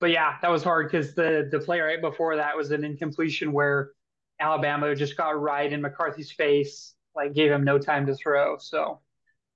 but 0.01 0.11
yeah, 0.11 0.35
that 0.41 0.51
was 0.51 0.61
hard 0.61 0.91
because 0.91 1.15
the 1.15 1.47
the 1.49 1.59
play 1.59 1.79
right 1.79 2.01
before 2.01 2.35
that 2.35 2.57
was 2.57 2.71
an 2.71 2.83
incompletion 2.83 3.53
where 3.53 3.91
Alabama 4.39 4.93
just 4.95 5.17
got 5.17 5.39
right 5.39 5.71
in 5.71 5.81
McCarthy's 5.81 6.31
face, 6.31 6.93
like 7.15 7.33
gave 7.33 7.51
him 7.51 7.63
no 7.63 7.77
time 7.77 8.05
to 8.07 8.15
throw. 8.15 8.57
So, 8.57 9.01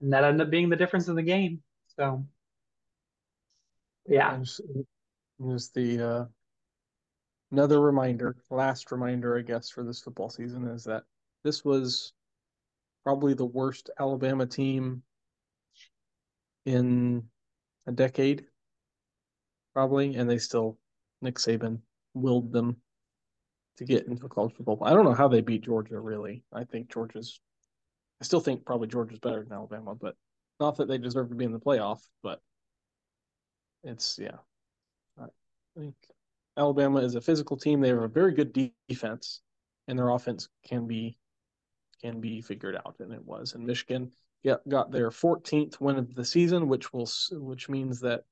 and 0.02 0.13
that 0.13 0.24
ended 0.24 0.48
up 0.48 0.52
being 0.52 0.70
the 0.70 0.76
difference 0.76 1.08
in 1.08 1.15
the 1.15 1.24
game. 1.24 1.62
So, 1.98 2.26
yeah. 4.08 4.38
Just, 4.38 5.74
the 5.74 6.08
uh, 6.08 6.26
another 7.52 7.80
reminder, 7.82 8.36
last 8.50 8.92
reminder, 8.92 9.38
I 9.38 9.42
guess, 9.42 9.70
for 9.70 9.84
this 9.84 10.02
football 10.02 10.30
season 10.30 10.68
is 10.68 10.84
that 10.86 11.04
this 11.44 11.63
was 11.63 12.13
probably 13.04 13.34
the 13.34 13.46
worst 13.46 13.89
Alabama 14.00 14.46
team 14.46 15.04
in 16.65 17.24
a 17.88 17.92
decade, 17.92 18.46
probably, 19.74 20.15
and 20.15 20.30
they 20.30 20.38
still 20.38 20.78
Nick 21.22 21.36
Saban 21.36 21.80
willed 22.13 22.52
them 22.52 22.78
to 23.80 23.86
get 23.86 24.08
into 24.08 24.28
college 24.28 24.54
football. 24.54 24.78
I 24.82 24.94
don't 24.94 25.06
know 25.06 25.13
how 25.13 25.30
they 25.30 25.39
beat 25.39 25.63
Georgia. 25.63 26.00
Really, 26.00 26.44
I 26.54 26.65
think 26.65 26.92
Georgia's. 26.92 27.39
I 28.22 28.26
still 28.26 28.42
think 28.42 28.65
probably 28.65 28.89
Georgia's 28.89 29.20
better 29.20 29.42
than 29.42 29.54
Alabama, 29.54 29.96
but 29.96 30.15
not 30.60 30.76
that 30.78 30.89
they 30.89 30.98
deserve 30.98 31.30
to 31.30 31.36
be 31.36 31.46
in 31.46 31.54
the 31.54 31.60
playoff. 31.60 32.02
But 32.22 32.42
it's 33.84 34.20
yeah. 34.22 34.38
I 35.18 35.28
think 35.78 35.96
Alabama 36.58 37.00
is 37.00 37.15
a 37.15 37.22
physical 37.22 37.56
team. 37.56 37.80
They 37.80 37.88
have 37.88 38.04
a 38.04 38.10
very 38.10 38.34
good 38.34 38.70
defense, 38.89 39.39
and 39.88 39.98
their 39.98 40.10
offense 40.10 40.50
can 40.68 40.86
be 40.86 41.18
can 42.02 42.20
be 42.20 42.42
figured 42.42 42.76
out, 42.76 42.98
and 43.00 43.13
it 43.13 43.24
was. 43.24 43.54
And 43.54 43.65
Michigan 43.65 44.12
got 44.46 44.68
got 44.68 44.92
their 44.92 45.10
14th 45.10 45.80
win 45.80 45.98
of 45.98 46.13
the 46.13 46.26
season, 46.26 46.68
which 46.68 46.92
will 46.92 47.10
which 47.32 47.70
means 47.70 48.02
that 48.02 48.24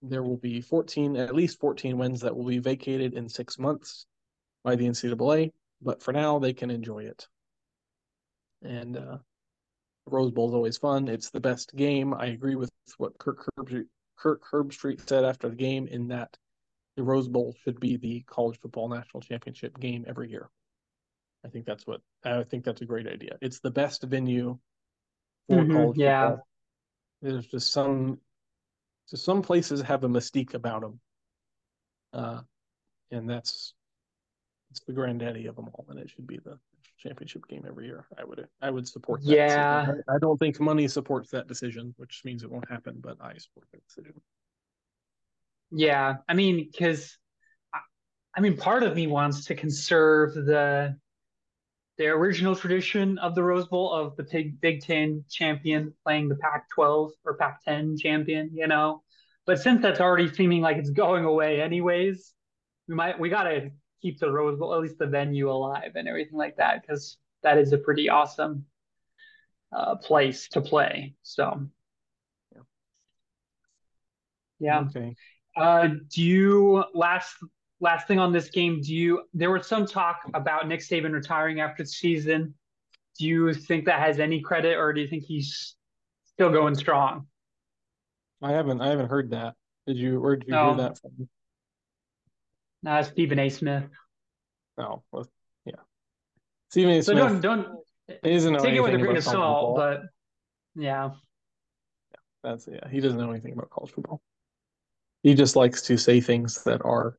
there 0.00 0.22
will 0.22 0.38
be 0.38 0.62
14 0.62 1.16
at 1.16 1.34
least 1.34 1.60
14 1.60 1.98
wins 1.98 2.20
that 2.20 2.34
will 2.34 2.44
be 2.46 2.58
vacated 2.58 3.12
in 3.12 3.28
six 3.28 3.58
months 3.58 4.06
by 4.66 4.74
the 4.74 4.84
NCAA, 4.84 5.52
but 5.80 6.02
for 6.02 6.12
now 6.12 6.40
they 6.40 6.52
can 6.52 6.72
enjoy 6.72 7.04
it. 7.04 7.28
And 8.62 8.96
uh, 8.96 9.18
Rose 10.06 10.32
Bowl 10.32 10.48
is 10.48 10.54
always 10.54 10.76
fun. 10.76 11.06
It's 11.06 11.30
the 11.30 11.40
best 11.40 11.74
game. 11.76 12.12
I 12.12 12.26
agree 12.26 12.56
with 12.56 12.70
what 12.98 13.16
Kirk 13.16 13.48
Herbstreit, 13.56 13.86
Kirk 14.18 14.42
Herbstreit 14.50 15.08
said 15.08 15.24
after 15.24 15.48
the 15.48 15.54
game 15.54 15.86
in 15.86 16.08
that 16.08 16.36
the 16.96 17.04
Rose 17.04 17.28
Bowl 17.28 17.54
should 17.62 17.78
be 17.78 17.96
the 17.96 18.24
college 18.26 18.58
football 18.58 18.88
national 18.88 19.20
championship 19.20 19.78
game 19.78 20.04
every 20.08 20.30
year. 20.30 20.50
I 21.44 21.48
think 21.48 21.64
that's 21.64 21.86
what 21.86 22.00
I 22.24 22.42
think 22.42 22.64
that's 22.64 22.80
a 22.80 22.86
great 22.86 23.06
idea. 23.06 23.38
It's 23.40 23.60
the 23.60 23.70
best 23.70 24.02
venue 24.02 24.58
for 25.48 25.58
mm-hmm, 25.58 25.72
college 25.72 25.96
yeah. 25.96 26.22
football. 26.22 26.46
There's 27.22 27.46
just 27.46 27.72
some 27.72 28.18
so 29.04 29.16
some 29.16 29.42
places 29.42 29.80
have 29.82 30.02
a 30.02 30.08
mystique 30.08 30.54
about 30.54 30.80
them. 30.80 31.00
Uh, 32.12 32.40
and 33.12 33.30
that's 33.30 33.75
it's 34.70 34.80
the 34.80 34.92
granddaddy 34.92 35.46
of 35.46 35.56
them 35.56 35.68
all, 35.72 35.86
and 35.88 35.98
it 35.98 36.10
should 36.10 36.26
be 36.26 36.38
the 36.44 36.58
championship 36.98 37.46
game 37.48 37.64
every 37.66 37.86
year. 37.86 38.06
I 38.18 38.24
would 38.24 38.46
I 38.60 38.70
would 38.70 38.88
support 38.88 39.22
that. 39.22 39.30
Yeah, 39.30 39.92
I, 40.08 40.14
I 40.14 40.18
don't 40.18 40.38
think 40.38 40.60
money 40.60 40.88
supports 40.88 41.30
that 41.30 41.46
decision, 41.46 41.94
which 41.96 42.22
means 42.24 42.42
it 42.42 42.50
won't 42.50 42.68
happen. 42.68 42.96
But 43.00 43.18
I 43.20 43.36
support 43.38 43.68
that 43.72 43.86
decision. 43.86 44.20
Yeah, 45.70 46.16
I 46.28 46.34
mean, 46.34 46.68
because 46.70 47.16
I 48.36 48.40
mean, 48.40 48.56
part 48.56 48.82
of 48.82 48.94
me 48.94 49.06
wants 49.06 49.46
to 49.46 49.54
conserve 49.54 50.34
the 50.34 50.96
the 51.98 52.06
original 52.08 52.54
tradition 52.54 53.16
of 53.18 53.34
the 53.34 53.42
Rose 53.42 53.66
Bowl 53.68 53.90
of 53.90 54.16
the 54.16 54.24
Big 54.30 54.60
Big 54.60 54.82
Ten 54.82 55.24
champion 55.30 55.94
playing 56.04 56.28
the 56.28 56.36
Pac-12 56.36 57.10
or 57.24 57.36
Pac-10 57.36 57.98
champion, 57.98 58.50
you 58.52 58.66
know. 58.66 59.02
But 59.46 59.60
since 59.60 59.80
that's 59.80 60.00
already 60.00 60.32
seeming 60.32 60.60
like 60.60 60.76
it's 60.76 60.90
going 60.90 61.24
away 61.24 61.62
anyways, 61.62 62.34
we 62.88 62.94
might 62.94 63.18
we 63.18 63.30
gotta 63.30 63.70
keep 64.00 64.18
the 64.18 64.30
Rose 64.30 64.58
Bowl, 64.58 64.74
at 64.74 64.80
least 64.80 64.98
the 64.98 65.06
venue 65.06 65.50
alive 65.50 65.92
and 65.94 66.08
everything 66.08 66.38
like 66.38 66.56
that, 66.56 66.82
because 66.82 67.16
that 67.42 67.58
is 67.58 67.72
a 67.72 67.78
pretty 67.78 68.08
awesome 68.08 68.64
uh, 69.72 69.96
place 69.96 70.48
to 70.48 70.60
play. 70.60 71.14
So, 71.22 71.66
yeah. 74.58 74.80
Okay. 74.80 75.14
Uh, 75.56 75.88
do 76.12 76.22
you 76.22 76.84
last 76.94 77.36
last 77.80 78.06
thing 78.08 78.18
on 78.18 78.32
this 78.32 78.50
game? 78.50 78.80
Do 78.82 78.94
you 78.94 79.22
there 79.34 79.50
was 79.50 79.66
some 79.66 79.86
talk 79.86 80.20
about 80.34 80.68
Nick 80.68 80.80
Saban 80.80 81.12
retiring 81.12 81.60
after 81.60 81.82
the 81.82 81.88
season? 81.88 82.54
Do 83.18 83.26
you 83.26 83.54
think 83.54 83.86
that 83.86 84.00
has 84.00 84.20
any 84.20 84.40
credit, 84.40 84.76
or 84.76 84.92
do 84.92 85.00
you 85.00 85.08
think 85.08 85.24
he's 85.24 85.74
still 86.34 86.50
going 86.50 86.74
strong? 86.74 87.26
I 88.42 88.52
haven't 88.52 88.80
I 88.80 88.88
haven't 88.88 89.08
heard 89.08 89.30
that. 89.30 89.54
Did 89.86 89.96
you? 89.96 90.20
Where 90.20 90.36
did 90.36 90.48
you 90.48 90.54
no. 90.54 90.74
hear 90.74 90.88
that 90.88 90.98
from? 90.98 91.28
No, 92.82 93.02
Stephen 93.02 93.38
A. 93.38 93.48
Smith. 93.48 93.84
No, 94.78 95.02
well, 95.10 95.26
yeah. 95.64 95.74
Stephen 96.70 96.92
A. 96.92 97.02
Smith. 97.02 97.04
So 97.04 97.14
don't 97.14 97.40
don't 97.40 97.66
take 98.08 98.74
it 98.74 98.80
with 98.80 98.94
a 98.94 98.98
grain 98.98 99.16
of 99.16 99.24
salt, 99.24 99.76
but 99.76 100.02
yeah. 100.74 101.10
yeah. 102.10 102.18
That's 102.44 102.68
yeah. 102.70 102.88
He 102.90 103.00
doesn't 103.00 103.18
know 103.18 103.30
anything 103.30 103.52
about 103.52 103.70
college 103.70 103.90
football. 103.90 104.20
He 105.22 105.34
just 105.34 105.56
likes 105.56 105.82
to 105.82 105.96
say 105.96 106.20
things 106.20 106.62
that 106.64 106.84
are 106.84 107.18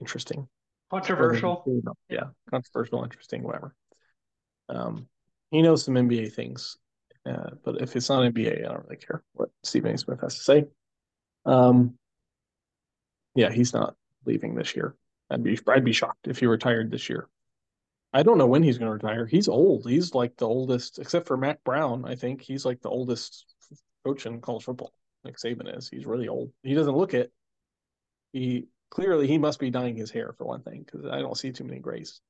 interesting, 0.00 0.48
controversial. 0.90 1.64
Yeah, 2.08 2.24
controversial, 2.50 3.02
interesting, 3.04 3.42
whatever. 3.42 3.74
Um, 4.68 5.08
he 5.50 5.62
knows 5.62 5.84
some 5.84 5.94
NBA 5.94 6.32
things, 6.34 6.76
uh, 7.24 7.50
but 7.64 7.80
if 7.80 7.96
it's 7.96 8.08
not 8.08 8.22
NBA, 8.34 8.64
I 8.64 8.68
don't 8.68 8.84
really 8.84 8.96
care 8.96 9.22
what 9.32 9.48
Stephen 9.62 9.94
A. 9.94 9.98
Smith 9.98 10.20
has 10.20 10.34
to 10.34 10.42
say. 10.42 10.64
Um, 11.46 11.94
yeah, 13.34 13.50
he's 13.52 13.72
not 13.72 13.94
leaving 14.26 14.54
this 14.54 14.76
year. 14.76 14.94
I'd 15.30 15.42
be 15.42 15.58
I'd 15.68 15.84
be 15.84 15.92
shocked 15.92 16.28
if 16.28 16.38
he 16.38 16.46
retired 16.46 16.90
this 16.90 17.08
year. 17.08 17.28
I 18.12 18.22
don't 18.22 18.38
know 18.38 18.46
when 18.46 18.62
he's 18.62 18.78
going 18.78 18.88
to 18.88 18.94
retire. 18.94 19.26
He's 19.26 19.48
old. 19.48 19.88
He's 19.88 20.14
like 20.14 20.36
the 20.36 20.48
oldest, 20.48 20.98
except 20.98 21.26
for 21.26 21.36
Mack 21.36 21.62
Brown. 21.64 22.04
I 22.06 22.14
think 22.14 22.40
he's 22.40 22.64
like 22.64 22.80
the 22.80 22.88
oldest 22.88 23.44
coach 24.04 24.24
in 24.26 24.40
college 24.40 24.64
football. 24.64 24.92
Like 25.24 25.36
Saban 25.36 25.76
is. 25.76 25.88
He's 25.88 26.06
really 26.06 26.28
old. 26.28 26.52
He 26.62 26.74
doesn't 26.74 26.96
look 26.96 27.14
it. 27.14 27.32
He 28.32 28.68
clearly 28.90 29.26
he 29.26 29.38
must 29.38 29.58
be 29.58 29.70
dyeing 29.70 29.96
his 29.96 30.10
hair 30.10 30.34
for 30.38 30.44
one 30.44 30.62
thing 30.62 30.84
because 30.84 31.06
I 31.06 31.18
don't 31.18 31.36
see 31.36 31.52
too 31.52 31.64
many 31.64 31.80
grays 31.80 32.20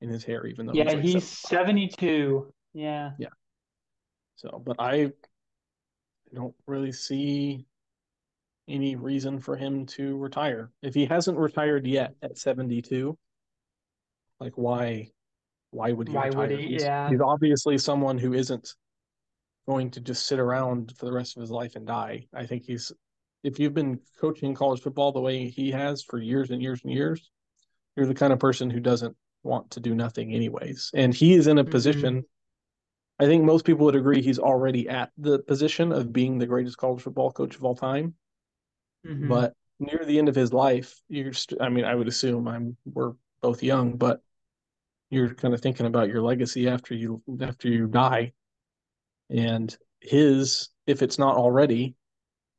in 0.00 0.08
his 0.08 0.24
hair, 0.24 0.46
even 0.46 0.66
though 0.66 0.74
yeah, 0.74 0.84
he's, 0.84 0.94
like 0.94 1.02
he's 1.02 1.24
seventy 1.24 1.88
two. 1.88 2.52
Yeah, 2.74 3.12
yeah. 3.18 3.28
So, 4.36 4.62
but 4.64 4.76
I 4.78 5.12
don't 6.32 6.54
really 6.66 6.92
see 6.92 7.66
any 8.68 8.96
reason 8.96 9.40
for 9.40 9.56
him 9.56 9.86
to 9.86 10.16
retire. 10.16 10.70
If 10.82 10.94
he 10.94 11.06
hasn't 11.06 11.38
retired 11.38 11.86
yet 11.86 12.14
at 12.22 12.38
72, 12.38 13.16
like 14.40 14.52
why 14.54 15.10
why 15.70 15.92
would 15.92 16.08
he 16.08 16.14
why 16.14 16.26
retire? 16.26 16.40
Would 16.40 16.58
he? 16.58 16.66
He's, 16.68 16.82
yeah. 16.82 17.10
he's 17.10 17.20
obviously 17.20 17.78
someone 17.78 18.18
who 18.18 18.34
isn't 18.34 18.74
going 19.66 19.90
to 19.90 20.00
just 20.00 20.26
sit 20.26 20.38
around 20.38 20.94
for 20.96 21.06
the 21.06 21.12
rest 21.12 21.36
of 21.36 21.40
his 21.40 21.50
life 21.50 21.76
and 21.76 21.86
die. 21.86 22.26
I 22.34 22.46
think 22.46 22.64
he's 22.64 22.92
if 23.42 23.58
you've 23.58 23.74
been 23.74 24.00
coaching 24.20 24.54
college 24.54 24.80
football 24.80 25.12
the 25.12 25.20
way 25.20 25.48
he 25.48 25.70
has 25.70 26.02
for 26.02 26.18
years 26.18 26.50
and 26.50 26.62
years 26.62 26.80
and 26.84 26.92
years, 26.92 27.30
you're 27.96 28.06
the 28.06 28.14
kind 28.14 28.32
of 28.32 28.38
person 28.38 28.70
who 28.70 28.80
doesn't 28.80 29.16
want 29.42 29.70
to 29.72 29.80
do 29.80 29.94
nothing 29.94 30.32
anyways. 30.34 30.90
And 30.94 31.14
he 31.14 31.34
is 31.34 31.46
in 31.46 31.58
a 31.58 31.62
mm-hmm. 31.62 31.70
position 31.70 32.24
I 33.20 33.26
think 33.26 33.44
most 33.44 33.64
people 33.64 33.84
would 33.86 33.96
agree 33.96 34.22
he's 34.22 34.38
already 34.38 34.88
at 34.88 35.10
the 35.18 35.40
position 35.40 35.92
of 35.92 36.12
being 36.12 36.38
the 36.38 36.46
greatest 36.46 36.78
college 36.78 37.02
football 37.02 37.32
coach 37.32 37.56
of 37.56 37.64
all 37.64 37.74
time. 37.74 38.14
Mm-hmm. 39.06 39.28
But 39.28 39.54
near 39.78 40.04
the 40.04 40.18
end 40.18 40.28
of 40.28 40.34
his 40.34 40.52
life, 40.52 41.00
you're 41.08 41.32
st- 41.32 41.60
I 41.60 41.68
mean, 41.68 41.84
I 41.84 41.94
would 41.94 42.08
assume 42.08 42.48
I'm 42.48 42.76
we're 42.84 43.12
both 43.40 43.62
young, 43.62 43.96
but 43.96 44.20
you're 45.10 45.34
kind 45.34 45.54
of 45.54 45.60
thinking 45.60 45.86
about 45.86 46.08
your 46.08 46.22
legacy 46.22 46.68
after 46.68 46.94
you 46.94 47.22
after 47.40 47.68
you 47.68 47.86
die. 47.86 48.32
And 49.30 49.76
his, 50.00 50.68
if 50.86 51.02
it's 51.02 51.18
not 51.18 51.36
already, 51.36 51.94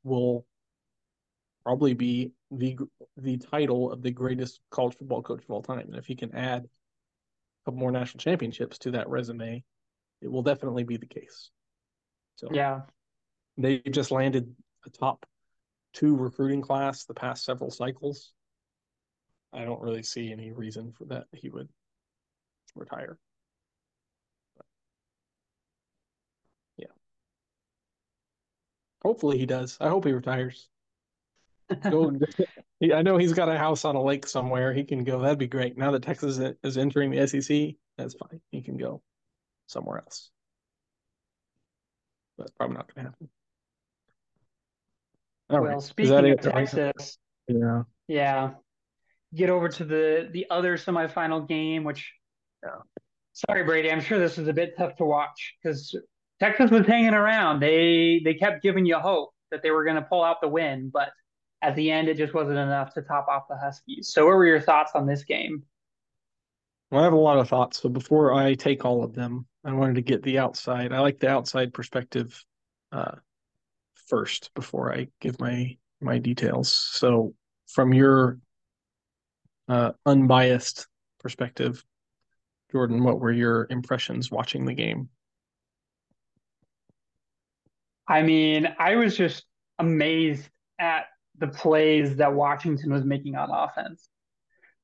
will 0.04 0.46
probably 1.64 1.94
be 1.94 2.32
the 2.50 2.76
the 3.16 3.38
title 3.38 3.92
of 3.92 4.02
the 4.02 4.10
greatest 4.10 4.60
college 4.70 4.96
football 4.96 5.22
coach 5.22 5.44
of 5.44 5.50
all 5.50 5.62
time. 5.62 5.80
And 5.80 5.96
if 5.96 6.06
he 6.06 6.14
can 6.14 6.34
add 6.34 6.64
a 6.64 6.68
couple 7.64 7.80
more 7.80 7.92
national 7.92 8.20
championships 8.20 8.78
to 8.78 8.92
that 8.92 9.08
resume, 9.08 9.62
it 10.20 10.28
will 10.28 10.42
definitely 10.42 10.84
be 10.84 10.96
the 10.96 11.06
case. 11.06 11.50
So 12.36 12.48
yeah, 12.52 12.80
they 13.56 13.78
just 13.78 14.10
landed 14.10 14.54
a 14.86 14.90
top 14.90 15.26
two 15.92 16.16
recruiting 16.16 16.62
class 16.62 17.04
the 17.04 17.14
past 17.14 17.44
several 17.44 17.70
cycles, 17.70 18.32
I 19.52 19.64
don't 19.64 19.80
really 19.80 20.02
see 20.02 20.32
any 20.32 20.52
reason 20.52 20.92
for 20.92 21.04
that 21.06 21.26
he 21.32 21.48
would 21.48 21.68
retire. 22.74 23.18
But, 24.56 24.66
yeah. 26.76 26.86
Hopefully 29.02 29.38
he 29.38 29.46
does. 29.46 29.76
I 29.80 29.88
hope 29.88 30.04
he 30.04 30.12
retires. 30.12 30.68
Go. 31.90 32.12
I 32.94 33.02
know 33.02 33.18
he's 33.18 33.34
got 33.34 33.48
a 33.48 33.58
house 33.58 33.84
on 33.84 33.96
a 33.96 34.02
lake 34.02 34.26
somewhere. 34.26 34.72
He 34.72 34.84
can 34.84 35.04
go. 35.04 35.20
That'd 35.20 35.38
be 35.38 35.46
great. 35.46 35.76
Now 35.76 35.90
that 35.90 36.02
Texas 36.02 36.38
is 36.62 36.78
entering 36.78 37.10
the 37.10 37.26
SEC, 37.26 37.74
that's 37.98 38.14
fine. 38.14 38.40
He 38.50 38.62
can 38.62 38.76
go 38.76 39.02
somewhere 39.66 39.98
else. 39.98 40.30
That's 42.38 42.52
probably 42.52 42.76
not 42.76 42.94
going 42.94 43.04
to 43.04 43.10
happen. 43.10 43.28
All 45.50 45.60
well, 45.60 45.72
right. 45.72 45.82
speaking 45.82 46.32
of 46.32 46.40
Texas, 46.40 47.18
yeah, 47.48 47.82
yeah, 48.08 48.50
get 49.34 49.50
over 49.50 49.68
to 49.68 49.84
the 49.84 50.28
the 50.32 50.46
other 50.50 50.76
semifinal 50.76 51.46
game, 51.46 51.84
which, 51.84 52.12
yeah. 52.62 52.70
sorry, 53.32 53.64
Brady, 53.64 53.90
I'm 53.90 54.00
sure 54.00 54.18
this 54.18 54.38
is 54.38 54.48
a 54.48 54.52
bit 54.52 54.74
tough 54.78 54.96
to 54.96 55.04
watch 55.04 55.56
because 55.62 55.96
Texas 56.38 56.70
was 56.70 56.86
hanging 56.86 57.14
around. 57.14 57.60
They 57.60 58.20
they 58.24 58.34
kept 58.34 58.62
giving 58.62 58.86
you 58.86 58.98
hope 58.98 59.30
that 59.50 59.62
they 59.62 59.70
were 59.70 59.84
going 59.84 59.96
to 59.96 60.02
pull 60.02 60.22
out 60.22 60.40
the 60.40 60.48
win, 60.48 60.90
but 60.92 61.10
at 61.62 61.74
the 61.76 61.90
end, 61.90 62.08
it 62.08 62.16
just 62.16 62.32
wasn't 62.32 62.58
enough 62.58 62.94
to 62.94 63.02
top 63.02 63.26
off 63.28 63.44
the 63.48 63.56
Huskies. 63.56 64.12
So, 64.12 64.26
what 64.26 64.36
were 64.36 64.46
your 64.46 64.60
thoughts 64.60 64.92
on 64.94 65.06
this 65.06 65.24
game? 65.24 65.64
Well, 66.90 67.00
I 67.00 67.04
have 67.04 67.12
a 67.12 67.16
lot 67.16 67.38
of 67.38 67.48
thoughts. 67.48 67.80
So 67.80 67.88
before 67.88 68.32
I 68.32 68.54
take 68.54 68.84
all 68.84 69.04
of 69.04 69.14
them, 69.14 69.46
I 69.64 69.72
wanted 69.72 69.96
to 69.96 70.02
get 70.02 70.22
the 70.22 70.38
outside. 70.38 70.92
I 70.92 71.00
like 71.00 71.20
the 71.20 71.28
outside 71.28 71.72
perspective 71.72 72.44
uh, 72.90 73.16
first 74.10 74.50
before 74.54 74.92
I 74.92 75.08
give 75.20 75.40
my 75.40 75.78
my 76.02 76.18
details. 76.18 76.72
So, 76.72 77.34
from 77.68 77.94
your 77.94 78.38
uh, 79.68 79.92
unbiased 80.04 80.86
perspective, 81.20 81.84
Jordan, 82.72 83.04
what 83.04 83.20
were 83.20 83.32
your 83.32 83.66
impressions 83.70 84.30
watching 84.30 84.64
the 84.64 84.74
game? 84.74 85.08
I 88.08 88.22
mean, 88.22 88.68
I 88.78 88.96
was 88.96 89.16
just 89.16 89.44
amazed 89.78 90.48
at 90.80 91.04
the 91.38 91.46
plays 91.46 92.16
that 92.16 92.34
Washington 92.34 92.92
was 92.92 93.04
making 93.04 93.36
on 93.36 93.50
offense. 93.50 94.08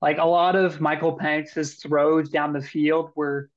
Like 0.01 0.19
a 0.19 0.25
lot 0.25 0.55
of 0.55 0.81
Michael 0.81 1.19
Penix's 1.19 1.75
throws 1.75 2.31
down 2.31 2.53
the 2.53 2.63
field 2.63 3.11
were 3.17 3.51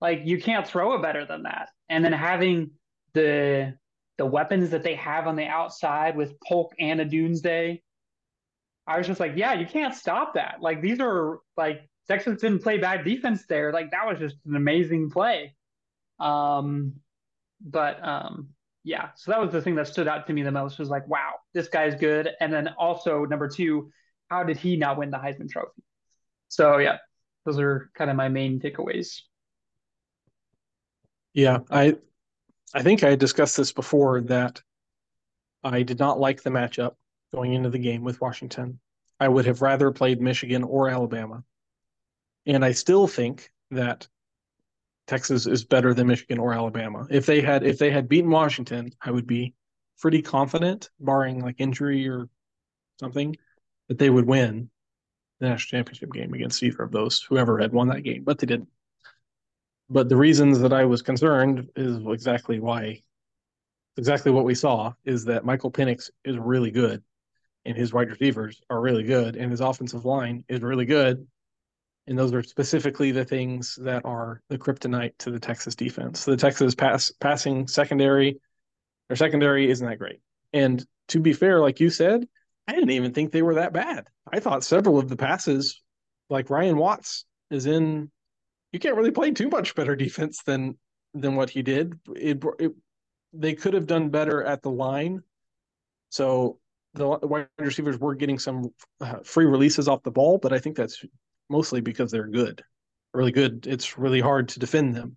like 0.00 0.22
you 0.24 0.40
can't 0.40 0.66
throw 0.66 0.94
it 0.94 1.02
better 1.02 1.24
than 1.24 1.44
that. 1.44 1.70
And 1.88 2.04
then 2.04 2.12
having 2.12 2.72
the 3.14 3.74
the 4.20 4.26
weapons 4.26 4.68
that 4.68 4.82
they 4.82 4.96
have 4.96 5.26
on 5.26 5.34
the 5.34 5.46
outside 5.46 6.14
with 6.14 6.38
Polk 6.46 6.74
and 6.78 7.00
Odunze. 7.00 7.80
I 8.86 8.98
was 8.98 9.06
just 9.06 9.18
like, 9.18 9.32
yeah, 9.34 9.54
you 9.54 9.64
can't 9.64 9.94
stop 9.94 10.34
that. 10.34 10.56
Like 10.60 10.82
these 10.82 11.00
are 11.00 11.38
like 11.56 11.88
Texas 12.06 12.38
didn't 12.38 12.62
play 12.62 12.76
bad 12.76 13.02
defense 13.02 13.46
there. 13.48 13.72
Like 13.72 13.92
that 13.92 14.06
was 14.06 14.18
just 14.18 14.36
an 14.44 14.56
amazing 14.56 15.08
play. 15.08 15.54
Um, 16.18 16.96
but 17.62 18.06
um, 18.06 18.50
yeah, 18.84 19.08
so 19.16 19.30
that 19.30 19.40
was 19.40 19.52
the 19.52 19.62
thing 19.62 19.74
that 19.76 19.88
stood 19.88 20.06
out 20.06 20.26
to 20.26 20.34
me 20.34 20.42
the 20.42 20.52
most 20.52 20.78
was 20.78 20.90
like, 20.90 21.08
wow, 21.08 21.36
this 21.54 21.68
guy's 21.68 21.94
good. 21.94 22.28
And 22.42 22.52
then 22.52 22.68
also 22.76 23.24
number 23.24 23.48
two, 23.48 23.90
how 24.28 24.44
did 24.44 24.58
he 24.58 24.76
not 24.76 24.98
win 24.98 25.10
the 25.10 25.16
Heisman 25.16 25.48
Trophy? 25.48 25.82
So 26.48 26.76
yeah, 26.76 26.98
those 27.46 27.58
are 27.58 27.88
kind 27.94 28.10
of 28.10 28.18
my 28.18 28.28
main 28.28 28.60
takeaways. 28.60 29.22
Yeah, 31.32 31.60
I 31.70 31.96
I 32.74 32.82
think 32.82 33.02
I 33.02 33.16
discussed 33.16 33.56
this 33.56 33.72
before 33.72 34.20
that 34.22 34.62
I 35.64 35.82
did 35.82 35.98
not 35.98 36.20
like 36.20 36.42
the 36.42 36.50
matchup 36.50 36.94
going 37.32 37.52
into 37.54 37.70
the 37.70 37.78
game 37.78 38.02
with 38.02 38.20
Washington. 38.20 38.80
I 39.18 39.28
would 39.28 39.46
have 39.46 39.62
rather 39.62 39.90
played 39.90 40.20
Michigan 40.20 40.62
or 40.62 40.88
Alabama. 40.88 41.44
And 42.46 42.64
I 42.64 42.72
still 42.72 43.06
think 43.06 43.50
that 43.70 44.08
Texas 45.06 45.46
is 45.46 45.64
better 45.64 45.92
than 45.92 46.06
Michigan 46.06 46.38
or 46.38 46.54
Alabama. 46.54 47.06
If 47.10 47.26
they 47.26 47.40
had 47.40 47.64
if 47.64 47.78
they 47.78 47.90
had 47.90 48.08
beaten 48.08 48.30
Washington, 48.30 48.92
I 49.02 49.10
would 49.10 49.26
be 49.26 49.54
pretty 49.98 50.22
confident, 50.22 50.88
barring 50.98 51.42
like 51.42 51.56
injury 51.58 52.08
or 52.08 52.28
something, 52.98 53.36
that 53.88 53.98
they 53.98 54.08
would 54.08 54.26
win 54.26 54.70
the 55.40 55.48
national 55.48 55.78
championship 55.78 56.12
game 56.12 56.32
against 56.32 56.62
either 56.62 56.82
of 56.82 56.92
those, 56.92 57.20
whoever 57.22 57.58
had 57.58 57.72
won 57.72 57.88
that 57.88 58.02
game, 58.02 58.24
but 58.24 58.38
they 58.38 58.46
didn't. 58.46 58.68
But 59.90 60.08
the 60.08 60.16
reasons 60.16 60.60
that 60.60 60.72
I 60.72 60.84
was 60.84 61.02
concerned 61.02 61.68
is 61.74 61.98
exactly 62.06 62.60
why, 62.60 63.02
exactly 63.96 64.30
what 64.30 64.44
we 64.44 64.54
saw 64.54 64.92
is 65.04 65.24
that 65.24 65.44
Michael 65.44 65.72
Penix 65.72 66.10
is 66.24 66.38
really 66.38 66.70
good, 66.70 67.02
and 67.64 67.76
his 67.76 67.92
wide 67.92 68.08
receivers 68.08 68.62
are 68.70 68.80
really 68.80 69.02
good, 69.02 69.34
and 69.34 69.50
his 69.50 69.60
offensive 69.60 70.04
line 70.04 70.44
is 70.48 70.60
really 70.60 70.86
good, 70.86 71.26
and 72.06 72.16
those 72.16 72.32
are 72.32 72.42
specifically 72.44 73.10
the 73.10 73.24
things 73.24 73.76
that 73.82 74.04
are 74.04 74.42
the 74.48 74.58
kryptonite 74.58 75.18
to 75.18 75.32
the 75.32 75.40
Texas 75.40 75.74
defense. 75.74 76.24
The 76.24 76.36
Texas 76.36 76.76
pass 76.76 77.10
passing 77.20 77.66
secondary, 77.66 78.40
their 79.08 79.16
secondary 79.16 79.68
isn't 79.70 79.86
that 79.86 79.98
great. 79.98 80.20
And 80.52 80.86
to 81.08 81.18
be 81.18 81.32
fair, 81.32 81.60
like 81.60 81.80
you 81.80 81.90
said, 81.90 82.28
I 82.68 82.74
didn't 82.74 82.90
even 82.90 83.12
think 83.12 83.32
they 83.32 83.42
were 83.42 83.56
that 83.56 83.72
bad. 83.72 84.06
I 84.32 84.38
thought 84.38 84.62
several 84.62 85.00
of 85.00 85.08
the 85.08 85.16
passes, 85.16 85.82
like 86.28 86.48
Ryan 86.48 86.76
Watts, 86.76 87.24
is 87.50 87.66
in 87.66 88.12
you 88.72 88.78
can't 88.78 88.96
really 88.96 89.10
play 89.10 89.30
too 89.30 89.48
much 89.48 89.74
better 89.74 89.96
defense 89.96 90.42
than 90.42 90.78
than 91.14 91.34
what 91.34 91.50
he 91.50 91.62
did. 91.62 91.98
It, 92.14 92.42
it 92.58 92.72
they 93.32 93.54
could 93.54 93.74
have 93.74 93.86
done 93.86 94.10
better 94.10 94.42
at 94.42 94.62
the 94.62 94.70
line. 94.70 95.22
So 96.10 96.58
the 96.94 97.06
wide 97.08 97.48
receivers 97.58 97.98
were 97.98 98.14
getting 98.14 98.38
some 98.38 98.72
uh, 99.00 99.20
free 99.24 99.46
releases 99.46 99.88
off 99.88 100.02
the 100.02 100.10
ball, 100.10 100.38
but 100.38 100.52
I 100.52 100.58
think 100.58 100.76
that's 100.76 101.04
mostly 101.48 101.80
because 101.80 102.10
they're 102.10 102.26
good, 102.26 102.62
really 103.12 103.32
good. 103.32 103.66
It's 103.68 103.96
really 103.98 104.20
hard 104.20 104.48
to 104.50 104.58
defend 104.58 104.94
them, 104.94 105.16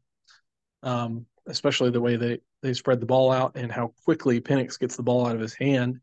um, 0.84 1.26
especially 1.48 1.90
the 1.90 2.02
way 2.02 2.16
they 2.16 2.40
they 2.62 2.74
spread 2.74 3.00
the 3.00 3.06
ball 3.06 3.32
out 3.32 3.56
and 3.56 3.72
how 3.72 3.94
quickly 4.06 4.40
Penix 4.40 4.80
gets 4.80 4.96
the 4.96 5.04
ball 5.04 5.28
out 5.28 5.36
of 5.36 5.42
his 5.42 5.54
hand. 5.54 6.00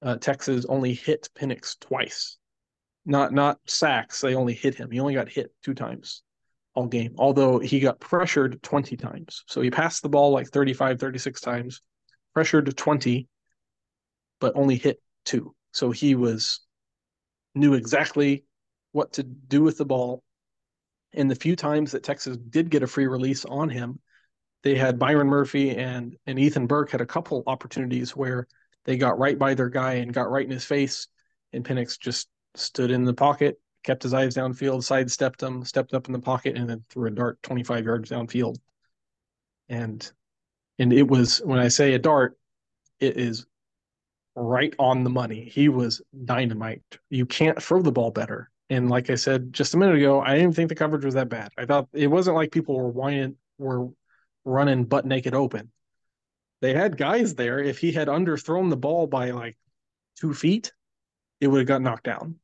Uh, 0.00 0.16
Texas 0.16 0.64
only 0.68 0.94
hit 0.94 1.28
Penix 1.34 1.78
twice, 1.80 2.38
not 3.04 3.32
not 3.32 3.58
sacks. 3.66 4.20
They 4.20 4.34
only 4.34 4.54
hit 4.54 4.74
him. 4.74 4.90
He 4.90 5.00
only 5.00 5.14
got 5.14 5.28
hit 5.28 5.52
two 5.62 5.74
times 5.74 6.22
all 6.78 6.86
game, 6.86 7.14
although 7.18 7.58
he 7.58 7.80
got 7.80 7.98
pressured 7.98 8.62
20 8.62 8.96
times. 8.96 9.42
So 9.48 9.60
he 9.60 9.70
passed 9.70 10.02
the 10.02 10.08
ball 10.08 10.30
like 10.30 10.46
35, 10.48 11.00
36 11.00 11.40
times, 11.40 11.80
pressured 12.34 12.76
20, 12.76 13.26
but 14.40 14.52
only 14.54 14.76
hit 14.76 15.02
two. 15.24 15.54
So 15.72 15.90
he 15.90 16.14
was 16.14 16.60
knew 17.54 17.74
exactly 17.74 18.44
what 18.92 19.14
to 19.14 19.24
do 19.24 19.62
with 19.62 19.76
the 19.76 19.84
ball. 19.84 20.22
And 21.14 21.28
the 21.28 21.34
few 21.34 21.56
times 21.56 21.92
that 21.92 22.04
Texas 22.04 22.36
did 22.36 22.70
get 22.70 22.84
a 22.84 22.86
free 22.86 23.08
release 23.08 23.44
on 23.44 23.70
him, 23.70 23.98
they 24.62 24.76
had 24.76 25.00
Byron 25.00 25.26
Murphy 25.26 25.76
and 25.76 26.16
and 26.26 26.38
Ethan 26.38 26.66
Burke 26.66 26.90
had 26.90 27.00
a 27.00 27.06
couple 27.06 27.42
opportunities 27.46 28.14
where 28.14 28.46
they 28.84 28.96
got 28.96 29.18
right 29.18 29.38
by 29.38 29.54
their 29.54 29.68
guy 29.68 29.94
and 29.94 30.14
got 30.14 30.30
right 30.30 30.44
in 30.44 30.50
his 30.50 30.64
face, 30.64 31.08
and 31.52 31.64
Penix 31.64 31.98
just 31.98 32.28
stood 32.54 32.90
in 32.90 33.04
the 33.04 33.14
pocket, 33.14 33.60
kept 33.82 34.02
his 34.02 34.14
eyes 34.14 34.34
downfield, 34.34 34.82
sidestepped 34.84 35.42
him, 35.42 35.64
stepped 35.64 35.94
up 35.94 36.06
in 36.06 36.12
the 36.12 36.18
pocket, 36.18 36.56
and 36.56 36.68
then 36.68 36.84
threw 36.90 37.08
a 37.08 37.10
dart 37.10 37.42
25 37.42 37.84
yards 37.84 38.10
downfield. 38.10 38.56
And 39.68 40.10
and 40.78 40.92
it 40.92 41.08
was 41.08 41.38
when 41.38 41.58
I 41.58 41.68
say 41.68 41.94
a 41.94 41.98
dart, 41.98 42.38
it 43.00 43.16
is 43.16 43.46
right 44.34 44.74
on 44.78 45.04
the 45.04 45.10
money. 45.10 45.44
He 45.44 45.68
was 45.68 46.00
dynamite. 46.24 46.82
You 47.10 47.26
can't 47.26 47.62
throw 47.62 47.82
the 47.82 47.92
ball 47.92 48.10
better. 48.10 48.50
And 48.70 48.88
like 48.88 49.10
I 49.10 49.14
said 49.14 49.52
just 49.52 49.74
a 49.74 49.78
minute 49.78 49.96
ago, 49.96 50.20
I 50.20 50.36
didn't 50.36 50.54
think 50.54 50.68
the 50.68 50.74
coverage 50.74 51.04
was 51.04 51.14
that 51.14 51.28
bad. 51.28 51.50
I 51.56 51.64
thought 51.64 51.88
it 51.92 52.06
wasn't 52.06 52.36
like 52.36 52.52
people 52.52 52.76
were 52.76 52.90
whining, 52.90 53.36
were 53.58 53.88
running 54.44 54.84
butt 54.84 55.06
naked 55.06 55.34
open. 55.34 55.70
They 56.60 56.74
had 56.74 56.96
guys 56.96 57.34
there. 57.34 57.58
If 57.60 57.78
he 57.78 57.92
had 57.92 58.08
underthrown 58.08 58.70
the 58.70 58.76
ball 58.76 59.06
by 59.06 59.30
like 59.30 59.56
two 60.20 60.34
feet, 60.34 60.72
it 61.40 61.46
would 61.46 61.58
have 61.58 61.68
got 61.68 61.82
knocked 61.82 62.04
down 62.04 62.38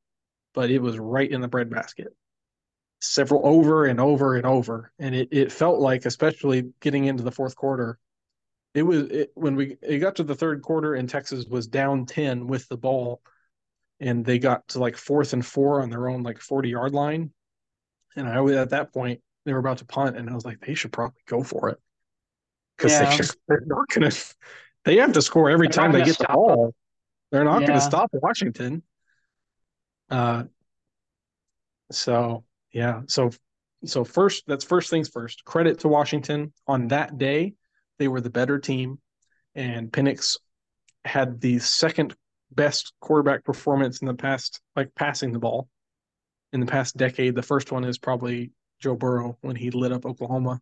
but 0.54 0.70
it 0.70 0.80
was 0.80 0.98
right 0.98 1.30
in 1.30 1.40
the 1.40 1.48
breadbasket. 1.48 2.14
Several 3.00 3.42
over 3.44 3.84
and 3.84 4.00
over 4.00 4.36
and 4.36 4.46
over. 4.46 4.92
And 4.98 5.14
it, 5.14 5.28
it 5.30 5.52
felt 5.52 5.80
like, 5.80 6.06
especially 6.06 6.70
getting 6.80 7.04
into 7.04 7.22
the 7.22 7.32
fourth 7.32 7.54
quarter, 7.56 7.98
it 8.72 8.82
was 8.82 9.02
it, 9.02 9.30
when 9.34 9.56
we 9.56 9.76
it 9.82 9.98
got 9.98 10.16
to 10.16 10.24
the 10.24 10.34
third 10.34 10.62
quarter 10.62 10.94
and 10.94 11.08
Texas 11.08 11.44
was 11.44 11.66
down 11.66 12.06
10 12.06 12.46
with 12.46 12.66
the 12.68 12.76
ball 12.76 13.20
and 14.00 14.24
they 14.24 14.38
got 14.38 14.66
to 14.68 14.78
like 14.78 14.96
fourth 14.96 15.32
and 15.32 15.44
four 15.44 15.82
on 15.82 15.90
their 15.90 16.08
own 16.08 16.22
like 16.22 16.40
40 16.40 16.70
yard 16.70 16.92
line. 16.92 17.30
And 18.16 18.28
I 18.28 18.40
was 18.40 18.56
at 18.56 18.70
that 18.70 18.92
point, 18.92 19.20
they 19.44 19.52
were 19.52 19.58
about 19.58 19.78
to 19.78 19.84
punt, 19.84 20.16
and 20.16 20.30
I 20.30 20.34
was 20.34 20.44
like, 20.44 20.60
they 20.60 20.74
should 20.74 20.92
probably 20.92 21.20
go 21.26 21.42
for 21.42 21.68
it. 21.70 21.78
Because 22.76 22.92
yeah. 22.92 23.16
they, 23.48 23.54
are 23.54 23.62
not 23.66 23.88
gonna 23.88 24.10
they 24.84 24.96
have 24.98 25.12
to 25.12 25.22
score 25.22 25.50
every 25.50 25.68
they're 25.68 25.72
time 25.72 25.92
they 25.92 26.04
get 26.04 26.18
the 26.18 26.24
ball. 26.24 26.64
Them. 26.64 26.72
They're 27.30 27.44
not 27.44 27.62
yeah. 27.62 27.68
gonna 27.68 27.80
stop 27.80 28.10
Washington. 28.12 28.82
Uh, 30.14 30.44
so 31.90 32.44
yeah, 32.72 33.00
so 33.06 33.30
so 33.84 34.04
first, 34.04 34.44
that's 34.46 34.64
first 34.64 34.88
things 34.88 35.08
first. 35.08 35.44
Credit 35.44 35.80
to 35.80 35.88
Washington 35.88 36.52
on 36.68 36.86
that 36.88 37.18
day, 37.18 37.54
they 37.98 38.06
were 38.06 38.20
the 38.20 38.30
better 38.30 38.60
team, 38.60 39.00
and 39.56 39.90
Penix 39.90 40.38
had 41.04 41.40
the 41.40 41.58
second 41.58 42.14
best 42.52 42.92
quarterback 43.00 43.42
performance 43.42 44.02
in 44.02 44.06
the 44.06 44.14
past, 44.14 44.60
like 44.76 44.94
passing 44.94 45.32
the 45.32 45.40
ball, 45.40 45.68
in 46.52 46.60
the 46.60 46.66
past 46.66 46.96
decade. 46.96 47.34
The 47.34 47.42
first 47.42 47.72
one 47.72 47.82
is 47.82 47.98
probably 47.98 48.52
Joe 48.78 48.94
Burrow 48.94 49.36
when 49.40 49.56
he 49.56 49.72
lit 49.72 49.90
up 49.90 50.06
Oklahoma, 50.06 50.60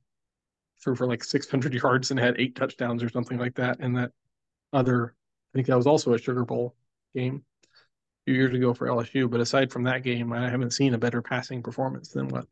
threw 0.82 0.96
for 0.96 1.06
like 1.06 1.22
600 1.22 1.74
yards 1.74 2.10
and 2.10 2.18
had 2.18 2.36
eight 2.38 2.56
touchdowns 2.56 3.02
or 3.02 3.10
something 3.10 3.38
like 3.38 3.56
that. 3.56 3.80
And 3.80 3.98
that 3.98 4.12
other, 4.72 5.14
I 5.52 5.58
think 5.58 5.66
that 5.66 5.76
was 5.76 5.86
also 5.86 6.14
a 6.14 6.18
Sugar 6.18 6.46
Bowl 6.46 6.74
game 7.14 7.44
few 8.24 8.34
years 8.34 8.54
ago 8.54 8.74
for 8.74 8.86
LSU. 8.86 9.30
But 9.30 9.40
aside 9.40 9.72
from 9.72 9.84
that 9.84 10.02
game, 10.02 10.32
I 10.32 10.48
haven't 10.48 10.72
seen 10.72 10.94
a 10.94 10.98
better 10.98 11.22
passing 11.22 11.62
performance 11.62 12.10
than 12.10 12.28
what 12.28 12.46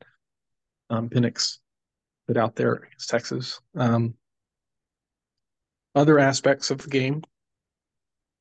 um, 0.88 1.09
put 1.09 2.37
out 2.37 2.56
there 2.56 2.74
against 2.74 3.09
Texas. 3.09 3.61
Um, 3.76 4.14
other 5.94 6.18
aspects 6.18 6.70
of 6.70 6.78
the 6.83 6.90
game, 6.90 7.22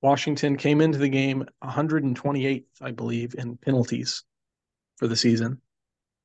Washington 0.02 0.56
came 0.58 0.82
into 0.82 0.98
the 0.98 1.10
game 1.10 1.46
128th, 1.64 2.66
I 2.82 2.92
believe, 2.92 3.36
in 3.38 3.58
penalties 3.58 4.24
for 4.98 5.08
the 5.08 5.16
season. 5.16 5.62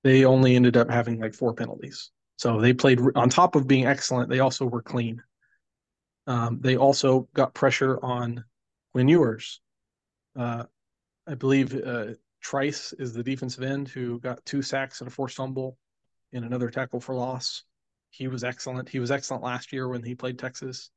They 0.03 0.25
only 0.25 0.55
ended 0.55 0.77
up 0.77 0.91
having 0.91 1.19
like 1.19 1.35
four 1.35 1.55
penalties. 1.55 2.11
So 2.37 2.61
they 2.61 2.73
played 2.73 3.01
on 3.15 3.31
top 3.31 3.57
of 3.57 3.67
being 3.67 3.87
excellent. 3.87 4.29
They 4.29 4.41
also 4.41 4.67
were 4.67 4.83
clean. 4.83 5.23
Um, 6.27 6.59
they 6.61 6.77
also 6.77 7.29
got 7.35 7.55
pressure 7.55 7.99
on 8.03 8.45
Quinn 8.93 9.09
Ewers. 9.09 9.61
Uh, 10.37 10.65
I 11.27 11.35
believe 11.35 11.75
uh, 11.75 12.15
Trice 12.41 12.93
is 12.93 13.13
the 13.13 13.23
defensive 13.23 13.65
end 13.65 13.89
who 13.89 14.21
got 14.21 14.45
two 14.45 14.63
sacks 14.63 15.01
and 15.01 15.09
a 15.09 15.11
forced 15.11 15.37
fumble 15.37 15.79
and 16.33 16.45
another 16.45 16.71
tackle 16.71 17.01
for 17.01 17.15
loss. 17.15 17.65
He 18.11 18.29
was 18.29 18.45
excellent. 18.45 18.89
He 18.89 19.01
was 19.01 19.11
excellent 19.11 19.43
last 19.43 19.73
year 19.73 19.89
when 19.89 20.03
he 20.03 20.15
played 20.15 20.39
Texas, 20.39 20.91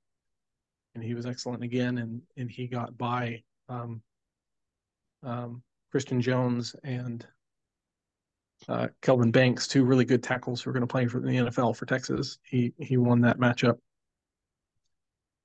and 0.93 1.03
he 1.03 1.13
was 1.13 1.25
excellent 1.25 1.63
again. 1.63 1.97
And 1.97 2.21
and 2.35 2.51
he 2.51 2.67
got 2.67 2.97
by 2.97 3.43
um, 3.69 4.01
um, 5.23 5.63
Christian 5.91 6.21
Jones 6.21 6.75
and 6.83 7.25
uh, 8.67 8.89
Kelvin 9.01 9.31
Banks, 9.31 9.67
two 9.67 9.85
really 9.85 10.05
good 10.05 10.21
tackles 10.21 10.61
who 10.61 10.69
are 10.69 10.73
going 10.73 10.81
to 10.81 10.87
play 10.87 11.07
for 11.07 11.19
the 11.19 11.29
NFL 11.29 11.75
for 11.75 11.85
Texas. 11.85 12.37
He 12.43 12.73
he 12.77 12.97
won 12.97 13.21
that 13.21 13.39
matchup. 13.39 13.77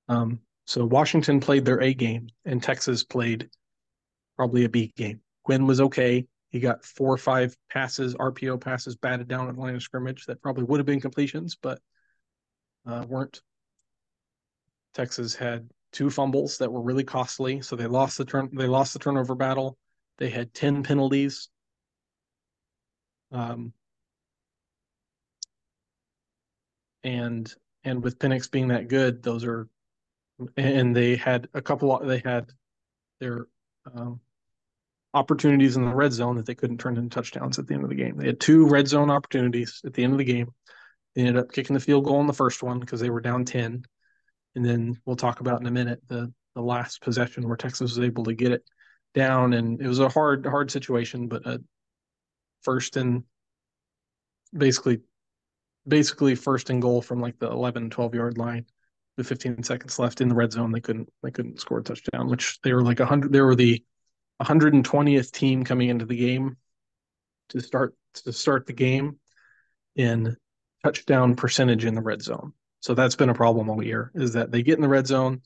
Um, 0.09 0.40
so 0.66 0.85
Washington 0.85 1.40
played 1.40 1.64
their 1.64 1.81
A 1.81 1.95
game, 1.95 2.29
and 2.45 2.62
Texas 2.62 3.05
played 3.05 3.49
probably 4.37 4.64
a 4.64 4.68
B 4.68 4.92
game. 4.97 5.21
Quinn 5.45 5.66
was 5.66 5.81
okay. 5.81 6.27
He 6.51 6.61
got 6.61 6.85
four 6.85 7.12
or 7.12 7.18
five 7.18 7.57
passes, 7.71 8.14
RPO 8.14 8.61
passes 8.61 8.97
batted 8.97 9.27
down 9.27 9.49
at 9.49 9.55
the 9.55 9.61
line 9.61 9.75
of 9.75 9.83
scrimmage 9.83 10.27
that 10.27 10.42
probably 10.42 10.64
would 10.64 10.79
have 10.79 10.87
been 10.87 11.01
completions, 11.01 11.57
but 11.61 11.81
uh, 12.87 13.05
weren't. 13.09 13.40
Texas 14.95 15.35
had 15.35 15.71
two 15.92 16.11
fumbles 16.11 16.59
that 16.59 16.71
were 16.71 16.83
really 16.83 17.05
costly, 17.05 17.62
so 17.62 17.75
they 17.77 17.87
lost 17.87 18.18
the 18.18 18.25
turn. 18.25 18.51
They 18.53 18.66
lost 18.66 18.92
the 18.92 18.99
turnover 18.99 19.35
battle. 19.35 19.79
They 20.18 20.29
had 20.29 20.53
ten 20.53 20.83
penalties. 20.83 21.49
Um, 23.31 23.73
and 27.03 27.53
and 27.85 28.03
with 28.03 28.18
Penix 28.18 28.51
being 28.51 28.68
that 28.68 28.88
good, 28.88 29.23
those 29.23 29.45
are 29.45 29.68
and 30.57 30.95
they 30.95 31.16
had 31.16 31.49
a 31.55 31.62
couple. 31.62 31.99
They 32.05 32.23
had 32.25 32.51
their 33.21 33.47
um, 33.95 34.21
opportunities 35.14 35.77
in 35.77 35.85
the 35.85 35.95
red 35.95 36.12
zone 36.12 36.37
that 36.37 36.47
they 36.47 36.55
couldn't 36.55 36.79
turn 36.79 36.97
into 36.97 37.14
touchdowns 37.14 37.59
at 37.59 37.66
the 37.66 37.75
end 37.75 37.83
of 37.83 37.90
the 37.90 37.97
game. 37.97 38.16
They 38.16 38.27
had 38.27 38.40
two 38.40 38.66
red 38.66 38.88
zone 38.88 39.11
opportunities 39.11 39.81
at 39.85 39.92
the 39.92 40.05
end 40.05 40.12
of 40.12 40.18
the 40.18 40.25
game. 40.25 40.51
They 41.14 41.23
ended 41.23 41.37
up 41.37 41.53
kicking 41.53 41.75
the 41.75 41.81
field 41.81 42.05
goal 42.05 42.21
in 42.21 42.27
the 42.27 42.33
first 42.33 42.62
one 42.62 42.81
because 42.81 43.01
they 43.01 43.11
were 43.11 43.21
down 43.21 43.45
10. 43.45 43.85
And 44.55 44.64
then 44.64 45.01
we'll 45.05 45.16
talk 45.16 45.40
about 45.40 45.61
in 45.61 45.66
a 45.66 45.71
minute 45.71 46.01
the 46.09 46.33
the 46.55 46.62
last 46.62 47.01
possession 47.01 47.49
where 47.49 47.57
Texas 47.57 47.97
was 47.97 48.05
able 48.05 48.25
to 48.25 48.35
get 48.35 48.53
it 48.53 48.62
down 49.14 49.55
and 49.55 49.81
it 49.81 49.88
was 49.88 50.01
a 50.01 50.09
hard 50.09 50.45
hard 50.45 50.71
situation, 50.71 51.29
but 51.29 51.47
a 51.47 51.62
first 52.62 52.97
and 52.97 53.25
basically 54.57 55.01
basically 55.88 56.35
first 56.35 56.71
and 56.71 56.83
goal 56.83 57.03
from 57.03 57.21
like 57.21 57.38
the 57.38 57.51
11 57.51 57.90
12 57.90 58.14
yard 58.14 58.38
line 58.38 58.66
with 59.16 59.29
15 59.29 59.62
seconds 59.62 59.98
left 59.98 60.20
in 60.20 60.29
the 60.29 60.35
red 60.35 60.53
zone 60.53 60.72
they 60.72 60.81
couldn't 60.81 61.09
they 61.22 61.31
couldn't 61.31 61.61
score 61.61 61.79
a 61.79 61.83
touchdown 61.83 62.29
which 62.29 62.59
they 62.62 62.72
were 62.72 62.83
like 62.83 62.98
100 62.98 63.33
they 63.33 63.40
were 63.40 63.55
the 63.55 63.83
120th 64.42 65.31
team 65.31 65.64
coming 65.64 65.88
into 65.88 66.05
the 66.05 66.16
game 66.16 66.57
to 67.51 67.61
start 67.61 67.94
to 68.14 68.33
start 68.33 68.66
the 68.66 68.72
game 68.72 69.18
in 69.96 70.37
touchdown 70.85 71.35
percentage 71.35 71.85
in 71.85 71.94
the 71.94 72.01
red 72.01 72.22
zone. 72.22 72.53
So 72.81 72.94
that's 72.94 73.14
been 73.14 73.29
a 73.29 73.35
problem 73.35 73.70
all 73.70 73.83
year 73.83 74.11
is 74.14 74.33
that 74.33 74.51
they 74.51 74.62
get 74.62 74.77
in 74.77 74.83
the 74.83 74.88
red 74.88 75.07
zone 75.07 75.42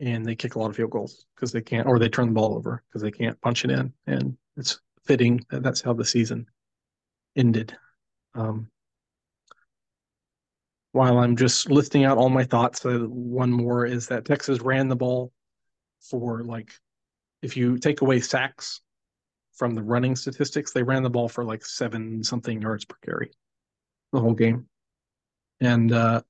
and 0.00 0.26
they 0.26 0.34
kick 0.34 0.56
a 0.56 0.58
lot 0.58 0.70
of 0.70 0.76
field 0.76 0.90
goals 0.90 1.26
because 1.34 1.52
they 1.52 1.60
can't 1.60 1.86
or 1.86 1.98
they 1.98 2.08
turn 2.08 2.26
the 2.26 2.32
ball 2.32 2.56
over 2.56 2.82
because 2.88 3.02
they 3.02 3.12
can't 3.12 3.40
punch 3.40 3.64
it 3.64 3.70
in 3.70 3.92
and 4.06 4.36
it's 4.56 4.80
fitting 5.04 5.44
that 5.50 5.62
that's 5.62 5.80
how 5.80 5.92
the 5.92 6.04
season 6.04 6.46
ended. 7.36 7.76
Um, 8.34 8.68
while 10.94 11.18
I'm 11.18 11.34
just 11.34 11.68
listing 11.72 12.04
out 12.04 12.18
all 12.18 12.28
my 12.28 12.44
thoughts, 12.44 12.84
one 12.84 13.50
more 13.50 13.84
is 13.84 14.06
that 14.06 14.24
Texas 14.24 14.60
ran 14.60 14.86
the 14.86 14.94
ball 14.94 15.32
for 16.08 16.44
like 16.44 16.72
if 17.42 17.56
you 17.56 17.78
take 17.78 18.00
away 18.00 18.20
sacks 18.20 18.80
from 19.54 19.74
the 19.74 19.82
running 19.82 20.14
statistics, 20.14 20.72
they 20.72 20.84
ran 20.84 21.02
the 21.02 21.10
ball 21.10 21.28
for 21.28 21.44
like 21.44 21.66
seven 21.66 22.22
something 22.22 22.62
yards 22.62 22.84
per 22.84 22.94
carry 23.04 23.32
the 24.12 24.20
whole 24.20 24.34
game. 24.34 24.66
And 25.60 25.90
uh, 25.90 26.22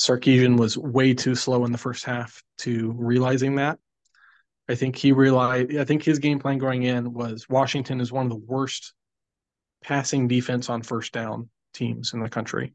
Sarkisian 0.00 0.56
was 0.56 0.78
way 0.78 1.14
too 1.14 1.34
slow 1.34 1.64
in 1.64 1.72
the 1.72 1.78
first 1.78 2.04
half 2.04 2.40
to 2.58 2.94
realizing 2.96 3.56
that. 3.56 3.80
I 4.68 4.76
think 4.76 4.94
he 4.94 5.10
realized, 5.10 5.76
I 5.76 5.84
think 5.84 6.04
his 6.04 6.20
game 6.20 6.38
plan 6.38 6.58
going 6.58 6.84
in 6.84 7.12
was 7.12 7.48
Washington 7.48 8.00
is 8.00 8.12
one 8.12 8.26
of 8.26 8.30
the 8.30 8.46
worst 8.46 8.94
passing 9.82 10.28
defense 10.28 10.70
on 10.70 10.82
first 10.82 11.12
down 11.12 11.50
teams 11.72 12.14
in 12.14 12.20
the 12.20 12.30
country. 12.30 12.74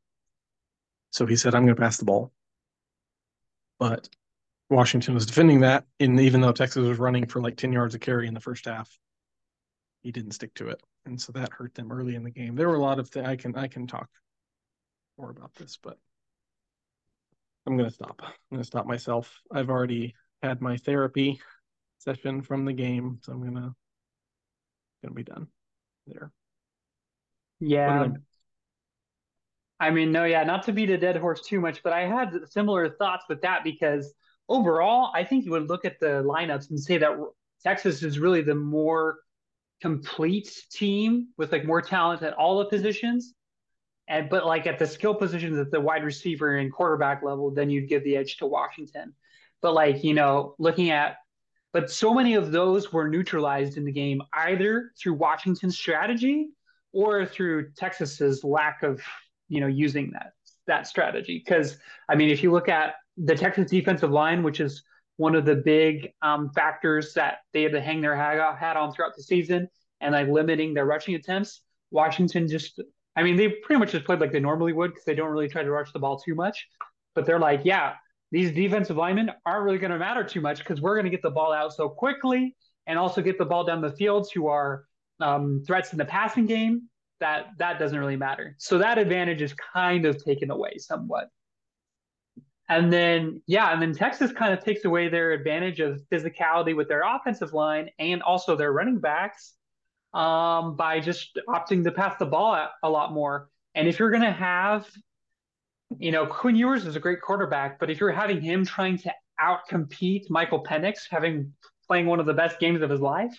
So 1.11 1.25
he 1.25 1.35
said, 1.35 1.55
I'm 1.55 1.65
going 1.65 1.75
to 1.75 1.81
pass 1.81 1.97
the 1.97 2.05
ball. 2.05 2.31
But 3.79 4.09
Washington 4.69 5.13
was 5.13 5.25
defending 5.25 5.61
that, 5.61 5.85
and 5.99 6.19
even 6.19 6.41
though 6.41 6.51
Texas 6.51 6.85
was 6.85 6.99
running 6.99 7.25
for 7.25 7.41
like 7.41 7.57
10 7.57 7.71
yards 7.73 7.95
of 7.95 8.01
carry 8.01 8.27
in 8.27 8.33
the 8.33 8.39
first 8.39 8.65
half, 8.65 8.89
he 10.01 10.11
didn't 10.11 10.31
stick 10.31 10.53
to 10.55 10.69
it. 10.69 10.81
And 11.05 11.19
so 11.19 11.31
that 11.31 11.53
hurt 11.53 11.73
them 11.73 11.91
early 11.91 12.15
in 12.15 12.23
the 12.23 12.29
game. 12.29 12.55
There 12.55 12.69
were 12.69 12.75
a 12.75 12.81
lot 12.81 12.99
of 12.99 13.09
things 13.09 13.27
I 13.27 13.35
can 13.35 13.55
I 13.55 13.67
can 13.67 13.87
talk 13.87 14.09
more 15.17 15.31
about 15.31 15.55
this, 15.55 15.77
but 15.81 15.97
I'm 17.65 17.77
gonna 17.77 17.89
stop. 17.89 18.21
I'm 18.21 18.33
gonna 18.51 18.63
stop 18.63 18.85
myself. 18.85 19.41
I've 19.51 19.69
already 19.69 20.15
had 20.43 20.61
my 20.61 20.77
therapy 20.77 21.39
session 21.97 22.41
from 22.41 22.65
the 22.65 22.73
game, 22.73 23.19
so 23.23 23.31
I'm 23.31 23.43
gonna 23.43 23.75
gonna 25.01 25.15
be 25.15 25.23
done 25.23 25.47
there. 26.07 26.31
Yeah. 27.59 28.13
I, 29.79 29.91
mean, 29.91 30.11
no, 30.11 30.25
yeah, 30.25 30.43
not 30.43 30.63
to 30.63 30.73
beat 30.73 30.89
a 30.89 30.97
dead 30.97 31.15
horse 31.15 31.41
too 31.41 31.59
much, 31.59 31.83
but 31.83 31.93
I 31.93 32.01
had 32.01 32.33
similar 32.49 32.89
thoughts 32.89 33.25
with 33.29 33.41
that 33.41 33.63
because 33.63 34.13
overall, 34.47 35.11
I 35.13 35.23
think 35.23 35.45
you 35.45 35.51
would 35.51 35.69
look 35.69 35.85
at 35.85 35.99
the 35.99 36.23
lineups 36.23 36.69
and 36.69 36.79
say 36.79 36.97
that 36.97 37.17
Texas 37.63 38.03
is 38.03 38.19
really 38.19 38.41
the 38.41 38.55
more 38.55 39.19
complete 39.81 40.51
team 40.71 41.29
with 41.37 41.51
like 41.51 41.65
more 41.65 41.81
talent 41.81 42.23
at 42.23 42.33
all 42.33 42.59
the 42.59 42.65
positions. 42.65 43.33
And 44.07 44.29
but 44.29 44.45
like 44.45 44.67
at 44.67 44.79
the 44.79 44.87
skill 44.87 45.13
positions 45.13 45.57
at 45.57 45.71
the 45.71 45.79
wide 45.79 46.03
receiver 46.03 46.57
and 46.57 46.73
quarterback 46.73 47.23
level, 47.23 47.51
then 47.51 47.69
you'd 47.69 47.87
give 47.87 48.03
the 48.03 48.17
edge 48.17 48.37
to 48.37 48.47
Washington. 48.47 49.13
But 49.61 49.73
like, 49.73 50.03
you 50.03 50.13
know, 50.13 50.55
looking 50.57 50.89
at 50.89 51.17
but 51.71 51.91
so 51.91 52.13
many 52.13 52.33
of 52.33 52.51
those 52.51 52.91
were 52.91 53.07
neutralized 53.07 53.77
in 53.77 53.85
the 53.85 53.91
game 53.91 54.21
either 54.33 54.91
through 54.97 55.13
Washington's 55.13 55.77
strategy 55.77 56.49
or 56.93 57.25
through 57.25 57.71
Texas's 57.73 58.43
lack 58.43 58.81
of, 58.81 59.01
you 59.49 59.59
know, 59.59 59.67
using 59.67 60.11
that 60.11 60.33
that 60.67 60.87
strategy. 60.87 61.41
Because 61.43 61.77
I 62.07 62.15
mean, 62.15 62.29
if 62.29 62.41
you 62.41 62.51
look 62.51 62.69
at 62.69 62.95
the 63.17 63.35
Texas 63.35 63.69
defensive 63.69 64.11
line, 64.11 64.43
which 64.43 64.59
is 64.59 64.83
one 65.17 65.35
of 65.35 65.43
the 65.43 65.55
big 65.55 66.13
um, 66.21 66.49
factors 66.51 67.13
that 67.13 67.39
they 67.51 67.63
had 67.63 67.73
to 67.73 67.81
hang 67.81 67.99
their 67.99 68.15
hat 68.15 68.77
on 68.77 68.93
throughout 68.93 69.13
the 69.17 69.23
season 69.23 69.67
and 69.99 70.13
like 70.13 70.29
limiting 70.29 70.73
their 70.73 70.85
rushing 70.85 71.15
attempts. 71.15 71.61
Washington 71.91 72.47
just, 72.47 72.81
I 73.17 73.23
mean, 73.23 73.35
they 73.35 73.49
pretty 73.49 73.79
much 73.79 73.91
just 73.91 74.05
played 74.05 74.21
like 74.21 74.31
they 74.31 74.39
normally 74.39 74.71
would 74.71 74.91
because 74.91 75.03
they 75.03 75.15
don't 75.15 75.29
really 75.29 75.49
try 75.49 75.61
to 75.61 75.71
rush 75.71 75.91
the 75.91 75.99
ball 75.99 76.17
too 76.19 76.35
much. 76.35 76.65
But 77.15 77.25
they're 77.25 77.39
like, 77.39 77.61
yeah, 77.65 77.95
these 78.31 78.53
defensive 78.53 78.95
linemen 78.95 79.31
aren't 79.45 79.65
really 79.65 79.77
going 79.77 79.91
to 79.91 79.99
matter 79.99 80.23
too 80.23 80.39
much 80.39 80.59
because 80.59 80.79
we're 80.79 80.95
going 80.95 81.05
to 81.05 81.11
get 81.11 81.21
the 81.21 81.31
ball 81.31 81.51
out 81.51 81.73
so 81.73 81.89
quickly 81.89 82.55
and 82.87 82.97
also 82.97 83.21
get 83.21 83.37
the 83.37 83.45
ball 83.45 83.65
down 83.65 83.81
the 83.81 83.91
field 83.91 84.29
to 84.31 84.47
our 84.47 84.85
um, 85.19 85.63
threats 85.67 85.91
in 85.91 85.97
the 85.97 86.05
passing 86.05 86.45
game 86.45 86.83
that 87.19 87.47
that 87.57 87.79
doesn't 87.79 87.97
really 87.97 88.15
matter. 88.15 88.55
So 88.57 88.77
that 88.77 88.97
advantage 88.97 89.41
is 89.41 89.53
kind 89.53 90.05
of 90.05 90.23
taken 90.23 90.51
away 90.51 90.77
somewhat. 90.77 91.29
And 92.69 92.93
then, 92.93 93.41
yeah, 93.47 93.73
and 93.73 93.81
then 93.81 93.93
Texas 93.93 94.31
kind 94.31 94.53
of 94.53 94.63
takes 94.63 94.85
away 94.85 95.09
their 95.09 95.31
advantage 95.31 95.79
of 95.79 96.01
physicality 96.11 96.75
with 96.75 96.87
their 96.87 97.01
offensive 97.03 97.51
line 97.51 97.89
and 97.97 98.21
also 98.21 98.55
their 98.55 98.71
running 98.71 98.99
backs 98.99 99.55
um, 100.13 100.75
by 100.75 100.99
just 100.99 101.39
opting 101.47 101.83
to 101.83 101.91
pass 101.91 102.15
the 102.19 102.27
ball 102.27 102.67
a 102.83 102.89
lot 102.89 103.11
more. 103.11 103.49
And 103.73 103.87
if 103.87 103.97
you're 103.97 104.11
going 104.11 104.23
to 104.23 104.31
have, 104.31 104.87
you 105.97 106.11
know, 106.11 106.27
Quinn 106.27 106.55
Ewers 106.55 106.85
is 106.85 106.95
a 106.95 106.99
great 106.99 107.21
quarterback, 107.21 107.79
but 107.79 107.89
if 107.89 107.99
you're 107.99 108.11
having 108.11 108.39
him 108.39 108.63
trying 108.63 108.99
to 108.99 109.13
outcompete 109.41 110.29
Michael 110.29 110.63
Penix, 110.63 111.07
having 111.09 111.53
playing 111.87 112.05
one 112.05 112.19
of 112.19 112.27
the 112.27 112.33
best 112.33 112.59
games 112.59 112.83
of 112.83 112.89
his 112.91 113.01
life, 113.01 113.35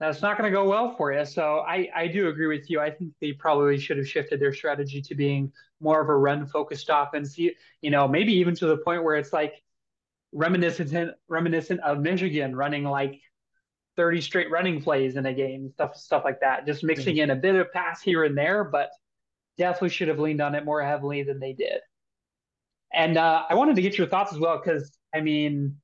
that's 0.00 0.22
not 0.22 0.36
going 0.36 0.50
to 0.50 0.54
go 0.54 0.68
well 0.68 0.94
for 0.96 1.12
you. 1.12 1.24
So 1.24 1.60
I, 1.60 1.88
I 1.94 2.08
do 2.08 2.28
agree 2.28 2.48
with 2.48 2.68
you. 2.68 2.80
I 2.80 2.90
think 2.90 3.12
they 3.20 3.32
probably 3.32 3.78
should 3.78 3.96
have 3.96 4.08
shifted 4.08 4.40
their 4.40 4.52
strategy 4.52 5.00
to 5.02 5.14
being 5.14 5.52
more 5.80 6.00
of 6.00 6.08
a 6.08 6.16
run 6.16 6.46
focused 6.46 6.90
offense. 6.92 7.38
You, 7.38 7.52
you 7.80 7.90
know, 7.90 8.08
maybe 8.08 8.32
even 8.34 8.54
to 8.56 8.66
the 8.66 8.78
point 8.78 9.04
where 9.04 9.16
it's 9.16 9.32
like 9.32 9.54
reminiscent 10.32 11.14
reminiscent 11.28 11.80
of 11.80 12.00
Michigan 12.00 12.56
running 12.56 12.84
like 12.84 13.20
30 13.96 14.20
straight 14.20 14.50
running 14.50 14.82
plays 14.82 15.16
in 15.16 15.26
a 15.26 15.32
game, 15.32 15.70
stuff 15.74 15.96
stuff 15.96 16.24
like 16.24 16.40
that. 16.40 16.66
Just 16.66 16.82
mixing 16.82 17.18
in 17.18 17.30
a 17.30 17.36
bit 17.36 17.54
of 17.54 17.72
pass 17.72 18.02
here 18.02 18.24
and 18.24 18.36
there, 18.36 18.64
but 18.64 18.90
definitely 19.56 19.90
should 19.90 20.08
have 20.08 20.18
leaned 20.18 20.40
on 20.40 20.56
it 20.56 20.64
more 20.64 20.82
heavily 20.82 21.22
than 21.22 21.38
they 21.38 21.52
did. 21.52 21.80
And 22.92 23.16
uh, 23.16 23.44
I 23.48 23.54
wanted 23.54 23.76
to 23.76 23.82
get 23.82 23.96
your 23.96 24.08
thoughts 24.08 24.32
as 24.32 24.38
well 24.38 24.60
because 24.62 24.96
I 25.14 25.20
mean 25.20 25.76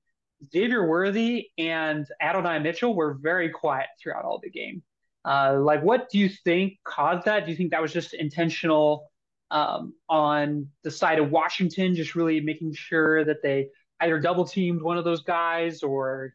Xavier 0.52 0.86
Worthy 0.86 1.48
and 1.58 2.06
Adonai 2.20 2.58
Mitchell 2.58 2.94
were 2.94 3.14
very 3.14 3.50
quiet 3.50 3.88
throughout 4.00 4.24
all 4.24 4.40
the 4.42 4.50
game. 4.50 4.82
Uh, 5.24 5.58
like, 5.60 5.82
what 5.82 6.08
do 6.10 6.18
you 6.18 6.28
think 6.28 6.74
caused 6.84 7.26
that? 7.26 7.44
Do 7.44 7.50
you 7.50 7.56
think 7.56 7.72
that 7.72 7.82
was 7.82 7.92
just 7.92 8.14
intentional 8.14 9.10
um, 9.50 9.94
on 10.08 10.68
the 10.82 10.90
side 10.90 11.18
of 11.18 11.30
Washington, 11.30 11.94
just 11.94 12.14
really 12.14 12.40
making 12.40 12.72
sure 12.72 13.24
that 13.24 13.42
they 13.42 13.68
either 14.00 14.18
double 14.18 14.44
teamed 14.44 14.80
one 14.80 14.96
of 14.96 15.04
those 15.04 15.22
guys 15.22 15.82
or 15.82 16.34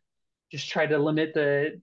just 0.52 0.70
tried 0.70 0.88
to 0.88 1.00
limit 1.00 1.34
the 1.34 1.82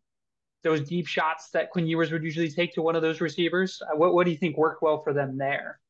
those 0.62 0.80
deep 0.82 1.08
shots 1.08 1.50
that 1.50 1.70
Quinn 1.70 1.88
Ewers 1.88 2.12
would 2.12 2.22
usually 2.22 2.48
take 2.48 2.72
to 2.74 2.82
one 2.82 2.94
of 2.94 3.02
those 3.02 3.20
receivers? 3.20 3.82
Uh, 3.82 3.96
what 3.96 4.14
what 4.14 4.24
do 4.24 4.30
you 4.30 4.36
think 4.36 4.56
worked 4.56 4.82
well 4.82 5.02
for 5.02 5.12
them 5.12 5.36
there? 5.36 5.80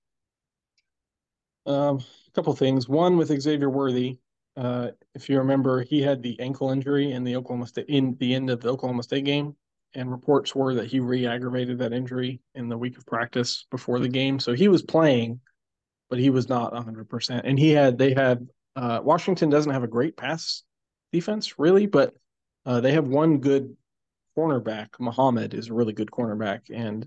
Um, 1.66 1.98
a 1.98 2.30
couple 2.34 2.54
things. 2.54 2.88
One 2.88 3.16
with 3.16 3.28
Xavier 3.28 3.68
Worthy, 3.70 4.18
uh, 4.56 4.88
if 5.14 5.28
you 5.28 5.38
remember, 5.38 5.82
he 5.82 6.02
had 6.02 6.22
the 6.22 6.38
ankle 6.40 6.70
injury 6.70 7.12
in 7.12 7.24
the 7.24 7.36
Oklahoma 7.36 7.66
State 7.66 7.86
in 7.88 8.16
the 8.18 8.34
end 8.34 8.50
of 8.50 8.60
the 8.60 8.68
Oklahoma 8.68 9.02
State 9.02 9.24
game, 9.24 9.56
and 9.94 10.10
reports 10.10 10.54
were 10.54 10.74
that 10.74 10.86
he 10.86 11.00
re-aggravated 11.00 11.78
that 11.78 11.92
injury 11.92 12.40
in 12.54 12.68
the 12.68 12.76
week 12.76 12.98
of 12.98 13.06
practice 13.06 13.66
before 13.70 13.98
the 13.98 14.08
game. 14.08 14.38
So 14.38 14.52
he 14.52 14.68
was 14.68 14.82
playing, 14.82 15.40
but 16.10 16.18
he 16.18 16.30
was 16.30 16.48
not 16.48 16.72
100%. 16.72 17.40
And 17.44 17.58
he 17.58 17.70
had 17.70 17.98
they 17.98 18.12
had 18.12 18.46
uh, 18.76 19.00
Washington 19.02 19.50
doesn't 19.50 19.72
have 19.72 19.84
a 19.84 19.88
great 19.88 20.16
pass 20.16 20.62
defense 21.12 21.58
really, 21.58 21.86
but 21.86 22.14
uh, 22.64 22.80
they 22.80 22.92
have 22.92 23.06
one 23.06 23.38
good 23.38 23.76
cornerback. 24.36 24.88
Muhammad 24.98 25.54
is 25.54 25.68
a 25.68 25.74
really 25.74 25.92
good 25.92 26.10
cornerback, 26.10 26.60
and 26.72 27.06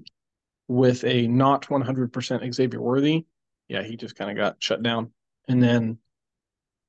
with 0.68 1.04
a 1.04 1.28
not 1.28 1.68
100% 1.68 2.54
Xavier 2.54 2.82
Worthy, 2.82 3.26
yeah, 3.68 3.84
he 3.84 3.98
just 3.98 4.16
kind 4.16 4.32
of 4.32 4.38
got 4.38 4.56
shut 4.60 4.82
down. 4.82 5.12
And 5.48 5.62
then 5.62 6.00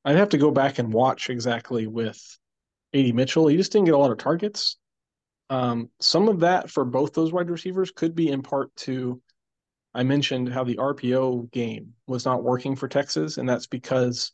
I'd 0.07 0.17
have 0.17 0.29
to 0.31 0.39
go 0.39 0.53
back 0.53 0.79
and 0.79 0.93
watch 0.93 1.31
exactly 1.31 1.89
with 1.89 2.39
AD 2.95 3.13
Mitchell. 3.13 3.49
He 3.49 3.57
just 3.57 3.73
didn't 3.73 3.87
get 3.87 3.95
a 3.95 3.99
lot 3.99 4.13
of 4.13 4.19
targets. 4.19 4.77
Um, 5.51 5.91
some 6.01 6.29
of 6.29 6.41
that 6.41 6.71
for 6.71 6.85
both 6.85 7.13
those 7.13 7.33
wide 7.33 7.51
receivers 7.51 7.91
could 7.91 8.15
be 8.15 8.29
in 8.29 8.43
part 8.43 8.75
to 8.77 9.21
I 9.95 10.05
mentioned 10.05 10.53
how 10.53 10.63
the 10.63 10.77
RPO 10.77 11.51
game 11.51 11.95
was 12.07 12.25
not 12.25 12.45
working 12.45 12.77
for 12.77 12.87
Texas, 12.87 13.39
and 13.39 13.49
that's 13.49 13.67
because 13.67 14.33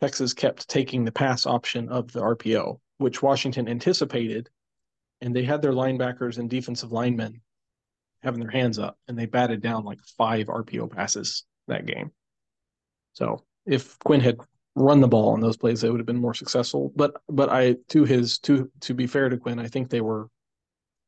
Texas 0.00 0.34
kept 0.34 0.68
taking 0.68 1.04
the 1.04 1.12
pass 1.12 1.46
option 1.46 1.88
of 1.88 2.12
the 2.12 2.20
RPO, 2.20 2.78
which 2.98 3.22
Washington 3.22 3.66
anticipated, 3.66 4.50
and 5.22 5.34
they 5.34 5.42
had 5.42 5.62
their 5.62 5.72
linebackers 5.72 6.38
and 6.38 6.50
defensive 6.50 6.92
linemen 6.92 7.40
having 8.22 8.40
their 8.40 8.50
hands 8.50 8.78
up, 8.78 8.98
and 9.08 9.18
they 9.18 9.26
batted 9.26 9.62
down 9.62 9.84
like 9.84 10.00
five 10.18 10.48
RPO 10.48 10.92
passes 10.94 11.44
that 11.66 11.86
game. 11.86 12.12
So 13.14 13.44
if 13.64 13.98
Quinn 14.00 14.20
had 14.20 14.38
run 14.80 15.00
the 15.00 15.08
ball 15.08 15.30
on 15.30 15.40
those 15.40 15.56
plays, 15.56 15.80
they 15.80 15.90
would 15.90 16.00
have 16.00 16.06
been 16.06 16.20
more 16.20 16.34
successful. 16.34 16.92
But 16.94 17.20
but 17.28 17.50
I 17.50 17.76
to 17.88 18.04
his 18.04 18.38
to 18.40 18.70
to 18.80 18.94
be 18.94 19.06
fair 19.06 19.28
to 19.28 19.36
Quinn, 19.36 19.58
I 19.58 19.68
think 19.68 19.90
they 19.90 20.00
were 20.00 20.28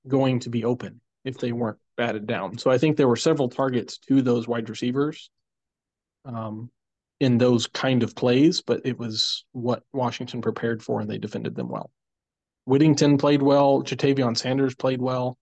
going 0.07 0.41
to 0.41 0.51
be 0.51 0.64
open 0.64 1.01
if 1.25 1.39
they 1.39 1.53
weren't 1.53 1.79
batted 1.97 2.27
down. 2.27 2.59
So 2.59 2.71
I 2.71 2.79
think 2.79 2.97
there 2.97 3.09
were 3.09 3.16
several 3.16 3.49
targets 3.49 3.99
to 4.09 4.23
those 4.23 4.49
wide 4.49 4.68
receivers 4.71 5.31
um, 6.25 6.71
in 7.21 7.37
those 7.39 7.66
kind 7.66 8.03
of 8.03 8.14
plays, 8.14 8.62
but 8.62 8.81
it 8.85 8.99
was 8.99 9.45
what 9.53 9.83
Washington 9.93 10.41
prepared 10.41 10.83
for, 10.83 11.01
and 11.01 11.11
they 11.11 11.18
defended 11.18 11.55
them 11.55 11.68
well. 11.68 11.91
Whittington 12.64 13.18
played 13.18 13.43
well. 13.43 13.83
Ja'Tavion 13.83 14.37
Sanders 14.37 14.75
played 14.75 15.01
well 15.01 15.39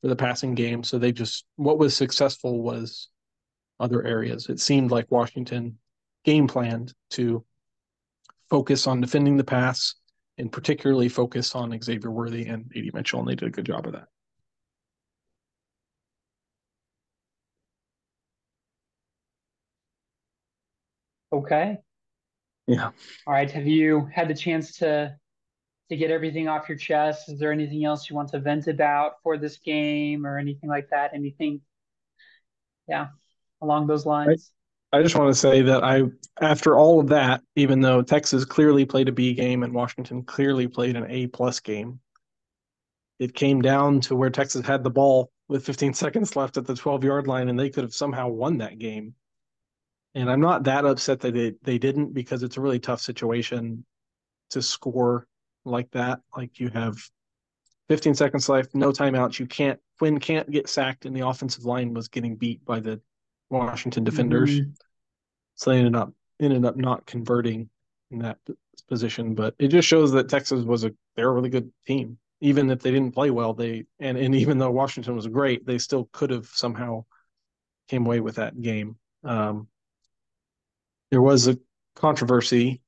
for 0.00 0.08
the 0.08 0.16
passing 0.16 0.54
game. 0.54 0.82
So 0.82 0.98
they 0.98 1.12
just 1.12 1.44
what 1.56 1.78
was 1.78 1.96
successful 1.96 2.62
was 2.62 3.08
other 3.80 4.04
areas. 4.04 4.48
It 4.48 4.60
seemed 4.60 4.90
like 4.90 5.10
Washington 5.10 5.78
game 6.24 6.46
planned 6.46 6.92
to 7.10 7.44
focus 8.52 8.86
on 8.86 9.00
defending 9.00 9.38
the 9.38 9.44
pass 9.44 9.94
and 10.36 10.52
particularly 10.52 11.08
focus 11.08 11.54
on 11.54 11.80
Xavier 11.82 12.10
Worthy 12.10 12.44
and 12.44 12.70
AD 12.76 12.92
Mitchell, 12.92 13.20
and 13.20 13.26
they 13.26 13.34
did 13.34 13.48
a 13.48 13.50
good 13.50 13.64
job 13.64 13.86
of 13.86 13.94
that. 13.94 14.08
Okay. 21.32 21.78
Yeah. 22.66 22.90
All 23.26 23.32
right. 23.32 23.50
Have 23.50 23.66
you 23.66 24.06
had 24.12 24.28
the 24.28 24.34
chance 24.34 24.76
to 24.80 25.16
to 25.88 25.96
get 25.96 26.10
everything 26.10 26.46
off 26.46 26.68
your 26.68 26.76
chest? 26.76 27.30
Is 27.30 27.38
there 27.38 27.52
anything 27.52 27.86
else 27.86 28.10
you 28.10 28.16
want 28.16 28.28
to 28.32 28.38
vent 28.38 28.66
about 28.66 29.12
for 29.22 29.38
this 29.38 29.56
game 29.56 30.26
or 30.26 30.36
anything 30.36 30.68
like 30.68 30.90
that? 30.90 31.12
Anything, 31.14 31.62
yeah, 32.86 33.08
along 33.62 33.86
those 33.86 34.04
lines? 34.04 34.52
I, 34.92 35.02
just 35.02 35.16
want 35.16 35.32
to 35.32 35.38
say 35.38 35.62
that 35.62 35.82
I, 35.82 36.02
after 36.40 36.76
all 36.76 37.00
of 37.00 37.08
that, 37.08 37.42
even 37.56 37.80
though 37.80 38.02
Texas 38.02 38.44
clearly 38.44 38.84
played 38.84 39.08
a 39.08 39.12
B 39.12 39.34
game 39.34 39.62
and 39.62 39.74
Washington 39.74 40.22
clearly 40.22 40.68
played 40.68 40.96
an 40.96 41.10
A 41.10 41.26
plus 41.28 41.60
game, 41.60 42.00
it 43.18 43.34
came 43.34 43.62
down 43.62 44.00
to 44.02 44.16
where 44.16 44.30
Texas 44.30 44.66
had 44.66 44.84
the 44.84 44.90
ball 44.90 45.30
with 45.48 45.64
15 45.64 45.94
seconds 45.94 46.36
left 46.36 46.56
at 46.56 46.66
the 46.66 46.74
12 46.74 47.04
yard 47.04 47.26
line 47.26 47.48
and 47.48 47.58
they 47.58 47.70
could 47.70 47.84
have 47.84 47.94
somehow 47.94 48.28
won 48.28 48.58
that 48.58 48.78
game. 48.78 49.14
And 50.14 50.30
I'm 50.30 50.40
not 50.40 50.64
that 50.64 50.84
upset 50.84 51.20
that 51.20 51.32
they, 51.32 51.54
they 51.62 51.78
didn't 51.78 52.12
because 52.12 52.42
it's 52.42 52.58
a 52.58 52.60
really 52.60 52.78
tough 52.78 53.00
situation 53.00 53.84
to 54.50 54.60
score 54.60 55.26
like 55.64 55.90
that. 55.92 56.20
Like 56.36 56.60
you 56.60 56.68
have 56.68 56.98
15 57.88 58.14
seconds 58.14 58.48
left, 58.48 58.74
no 58.74 58.90
timeouts. 58.90 59.38
You 59.38 59.46
can't 59.46 59.80
Quinn 59.98 60.18
can't 60.18 60.50
get 60.50 60.68
sacked, 60.68 61.06
and 61.06 61.14
the 61.14 61.26
offensive 61.26 61.64
line 61.64 61.94
was 61.94 62.08
getting 62.08 62.34
beat 62.34 62.64
by 62.64 62.80
the 62.80 63.00
Washington 63.52 64.04
defenders. 64.04 64.50
Mm-hmm. 64.50 64.70
So 65.54 65.70
they 65.70 65.78
ended 65.78 65.96
up 65.96 66.12
ended 66.40 66.64
up 66.64 66.76
not 66.76 67.06
converting 67.06 67.68
in 68.10 68.18
that 68.20 68.38
position. 68.88 69.34
But 69.34 69.54
it 69.58 69.68
just 69.68 69.86
shows 69.88 70.12
that 70.12 70.28
Texas 70.28 70.64
was 70.64 70.84
a 70.84 70.92
they're 71.16 71.28
a 71.28 71.32
really 71.32 71.50
good 71.50 71.70
team. 71.86 72.18
Even 72.40 72.70
if 72.70 72.80
they 72.80 72.90
didn't 72.90 73.14
play 73.14 73.30
well, 73.30 73.54
they 73.54 73.84
and, 74.00 74.18
and 74.18 74.34
even 74.34 74.58
though 74.58 74.70
Washington 74.70 75.14
was 75.14 75.26
great, 75.28 75.64
they 75.64 75.78
still 75.78 76.08
could 76.12 76.30
have 76.30 76.46
somehow 76.46 77.04
came 77.88 78.04
away 78.04 78.20
with 78.20 78.36
that 78.36 78.60
game. 78.60 78.96
Um, 79.22 79.68
there 81.10 81.22
was 81.22 81.46
a 81.46 81.58
controversy 81.94 82.82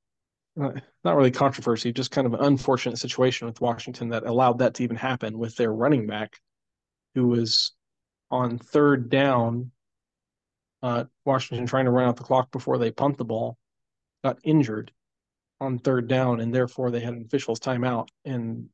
uh, 0.60 0.72
not 1.02 1.16
really 1.16 1.30
controversy, 1.30 1.92
just 1.92 2.10
kind 2.10 2.26
of 2.26 2.34
an 2.34 2.44
unfortunate 2.44 2.98
situation 2.98 3.46
with 3.46 3.60
Washington 3.60 4.10
that 4.10 4.24
allowed 4.24 4.58
that 4.58 4.74
to 4.74 4.84
even 4.84 4.96
happen 4.96 5.38
with 5.38 5.56
their 5.56 5.72
running 5.72 6.06
back, 6.06 6.38
who 7.14 7.26
was 7.26 7.72
on 8.30 8.58
third 8.58 9.10
down. 9.10 9.70
Uh, 10.84 11.04
Washington 11.24 11.66
trying 11.66 11.86
to 11.86 11.90
run 11.90 12.06
out 12.06 12.16
the 12.16 12.22
clock 12.22 12.52
before 12.52 12.76
they 12.76 12.90
punt 12.90 13.16
the 13.16 13.24
ball, 13.24 13.56
got 14.22 14.38
injured 14.44 14.92
on 15.58 15.78
third 15.78 16.08
down, 16.08 16.40
and 16.40 16.54
therefore 16.54 16.90
they 16.90 17.00
had 17.00 17.14
an 17.14 17.24
official's 17.24 17.58
timeout, 17.58 18.08
and 18.26 18.68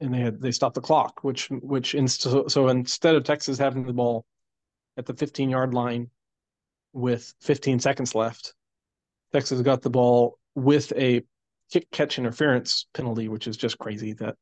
and 0.00 0.12
they 0.12 0.18
had 0.18 0.40
they 0.40 0.50
stopped 0.50 0.74
the 0.74 0.80
clock, 0.80 1.22
which 1.22 1.48
which 1.50 1.94
inst- 1.94 2.22
so 2.22 2.66
instead 2.66 3.14
of 3.14 3.22
Texas 3.22 3.56
having 3.56 3.86
the 3.86 3.92
ball 3.92 4.24
at 4.96 5.06
the 5.06 5.14
15 5.14 5.48
yard 5.48 5.72
line 5.72 6.10
with 6.92 7.32
15 7.42 7.78
seconds 7.78 8.16
left, 8.16 8.52
Texas 9.32 9.60
got 9.60 9.80
the 9.80 9.90
ball 9.90 10.40
with 10.56 10.92
a 10.96 11.22
kick 11.72 11.88
catch 11.92 12.18
interference 12.18 12.86
penalty, 12.94 13.28
which 13.28 13.46
is 13.46 13.56
just 13.56 13.78
crazy 13.78 14.14
that 14.14 14.34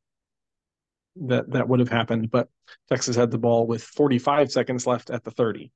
that 1.17 1.51
that 1.51 1.69
would 1.69 1.81
have 1.81 1.91
happened. 1.91 2.31
But 2.31 2.49
Texas 2.89 3.17
had 3.17 3.31
the 3.31 3.37
ball 3.37 3.67
with 3.67 3.83
45 3.83 4.51
seconds 4.51 4.87
left 4.87 5.11
at 5.11 5.25
the 5.25 5.31
30. 5.31 5.71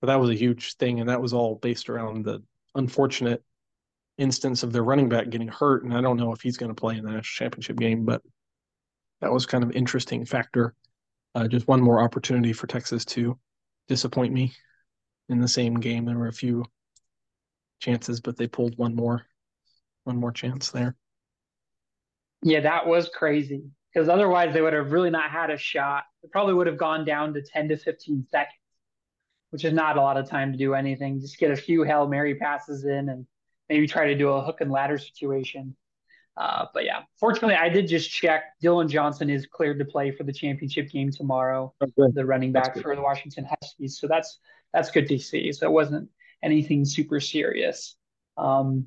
But 0.00 0.08
that 0.08 0.20
was 0.20 0.30
a 0.30 0.34
huge 0.34 0.74
thing, 0.76 1.00
and 1.00 1.08
that 1.08 1.20
was 1.20 1.32
all 1.32 1.56
based 1.56 1.88
around 1.88 2.24
the 2.24 2.42
unfortunate 2.74 3.42
instance 4.16 4.62
of 4.62 4.72
their 4.72 4.84
running 4.84 5.08
back 5.08 5.30
getting 5.30 5.48
hurt. 5.48 5.84
And 5.84 5.94
I 5.94 6.00
don't 6.00 6.16
know 6.16 6.32
if 6.32 6.40
he's 6.40 6.56
going 6.56 6.74
to 6.74 6.80
play 6.80 6.96
in 6.96 7.04
the 7.04 7.10
national 7.10 7.46
championship 7.46 7.76
game, 7.76 8.04
but 8.04 8.22
that 9.20 9.32
was 9.32 9.46
kind 9.46 9.64
of 9.64 9.72
interesting 9.72 10.24
factor. 10.24 10.74
Uh, 11.34 11.48
just 11.48 11.68
one 11.68 11.80
more 11.80 12.02
opportunity 12.02 12.52
for 12.52 12.66
Texas 12.66 13.04
to 13.04 13.38
disappoint 13.86 14.32
me 14.32 14.52
in 15.28 15.40
the 15.40 15.48
same 15.48 15.74
game. 15.74 16.04
There 16.04 16.18
were 16.18 16.28
a 16.28 16.32
few 16.32 16.64
chances, 17.80 18.20
but 18.20 18.36
they 18.36 18.46
pulled 18.46 18.76
one 18.76 18.94
more 18.94 19.24
one 20.04 20.16
more 20.18 20.32
chance 20.32 20.70
there. 20.70 20.96
Yeah, 22.42 22.60
that 22.60 22.86
was 22.86 23.10
crazy 23.10 23.64
because 23.92 24.08
otherwise 24.08 24.54
they 24.54 24.62
would 24.62 24.72
have 24.72 24.92
really 24.92 25.10
not 25.10 25.30
had 25.30 25.50
a 25.50 25.58
shot. 25.58 26.04
It 26.22 26.30
probably 26.32 26.54
would 26.54 26.66
have 26.66 26.78
gone 26.78 27.04
down 27.04 27.34
to 27.34 27.42
10 27.42 27.68
to 27.68 27.76
15 27.76 28.26
seconds, 28.30 28.54
which 29.50 29.64
is 29.64 29.72
not 29.72 29.96
a 29.96 30.00
lot 30.00 30.16
of 30.16 30.28
time 30.28 30.52
to 30.52 30.58
do 30.58 30.74
anything. 30.74 31.20
Just 31.20 31.38
get 31.38 31.50
a 31.50 31.56
few 31.56 31.82
Hail 31.82 32.06
Mary 32.06 32.34
passes 32.34 32.84
in 32.84 33.08
and 33.08 33.26
maybe 33.68 33.86
try 33.86 34.06
to 34.06 34.14
do 34.14 34.30
a 34.30 34.42
hook 34.42 34.60
and 34.60 34.70
ladder 34.70 34.98
situation. 34.98 35.76
Uh, 36.36 36.66
but 36.72 36.84
yeah, 36.84 37.00
fortunately, 37.18 37.56
I 37.56 37.68
did 37.68 37.88
just 37.88 38.10
check. 38.10 38.44
Dillon 38.60 38.88
Johnson 38.88 39.28
is 39.28 39.46
cleared 39.46 39.80
to 39.80 39.84
play 39.84 40.12
for 40.12 40.22
the 40.22 40.32
championship 40.32 40.88
game 40.88 41.10
tomorrow, 41.10 41.74
okay. 41.82 42.12
the 42.14 42.24
running 42.24 42.52
back 42.52 42.78
for 42.78 42.94
the 42.94 43.02
Washington 43.02 43.44
Huskies. 43.44 43.98
So 43.98 44.06
that's 44.06 44.38
that's 44.72 44.90
good 44.92 45.08
to 45.08 45.18
see. 45.18 45.50
So 45.52 45.66
it 45.66 45.72
wasn't 45.72 46.08
anything 46.42 46.84
super 46.84 47.18
serious. 47.18 47.96
Um, 48.36 48.86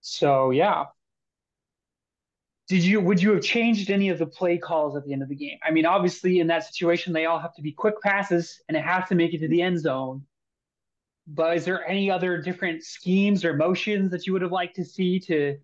so 0.00 0.50
yeah. 0.50 0.86
Did 2.68 2.84
you 2.84 3.00
would 3.00 3.22
you 3.22 3.32
have 3.32 3.42
changed 3.42 3.90
any 3.90 4.10
of 4.10 4.18
the 4.18 4.26
play 4.26 4.58
calls 4.58 4.94
at 4.94 5.04
the 5.04 5.12
end 5.12 5.22
of 5.22 5.28
the 5.28 5.34
game? 5.34 5.58
I 5.62 5.70
mean, 5.70 5.86
obviously 5.86 6.40
in 6.40 6.46
that 6.48 6.64
situation 6.64 7.12
they 7.12 7.24
all 7.24 7.38
have 7.38 7.54
to 7.54 7.62
be 7.62 7.72
quick 7.72 8.00
passes 8.02 8.60
and 8.68 8.76
it 8.76 8.84
has 8.84 9.08
to 9.08 9.14
make 9.14 9.32
it 9.32 9.38
to 9.38 9.48
the 9.48 9.62
end 9.62 9.80
zone. 9.80 10.24
But 11.26 11.56
is 11.56 11.64
there 11.64 11.86
any 11.86 12.10
other 12.10 12.40
different 12.40 12.84
schemes 12.84 13.44
or 13.44 13.54
motions 13.54 14.10
that 14.10 14.26
you 14.26 14.32
would 14.34 14.42
have 14.42 14.52
liked 14.52 14.76
to 14.76 14.84
see 14.84 15.18
to 15.20 15.58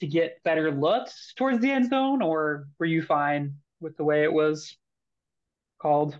to 0.00 0.06
get 0.06 0.42
better 0.42 0.70
looks 0.70 1.32
towards 1.36 1.60
the 1.60 1.70
end 1.70 1.88
zone, 1.88 2.22
or 2.22 2.68
were 2.78 2.86
you 2.86 3.02
fine 3.02 3.54
with 3.80 3.96
the 3.96 4.04
way 4.04 4.24
it 4.24 4.32
was 4.32 4.76
called? 5.80 6.18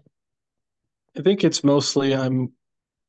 I 1.16 1.22
think 1.22 1.44
it's 1.44 1.64
mostly 1.64 2.14
I'm 2.14 2.52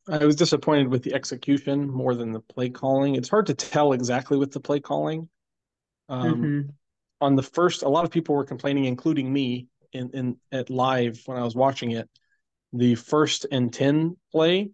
I 0.10 0.26
was 0.26 0.38
disappointed 0.38 0.88
with 0.88 1.04
the 1.04 1.14
execution 1.14 1.90
more 1.90 2.16
than 2.16 2.32
the 2.32 2.40
play 2.40 2.70
calling. 2.70 3.16
It's 3.16 3.30
hard 3.30 3.48
to 3.48 3.54
tell 3.54 3.92
exactly 3.92 4.38
with 4.38 4.52
the 4.52 4.62
play 4.62 4.80
calling. 4.80 5.28
Um, 6.10 6.36
mm-hmm. 6.36 6.70
On 7.22 7.36
the 7.36 7.44
first, 7.44 7.84
a 7.84 7.90
lot 7.90 8.06
of 8.06 8.12
people 8.12 8.36
were 8.36 8.46
complaining, 8.46 8.86
including 8.86 9.32
me, 9.32 9.68
in, 9.94 10.10
in 10.12 10.38
at 10.52 10.70
live 10.70 11.22
when 11.26 11.38
I 11.38 11.44
was 11.44 11.56
watching 11.56 11.92
it. 11.92 12.10
The 12.74 12.96
first 12.96 13.46
and 13.52 13.74
ten 13.74 14.18
play 14.32 14.72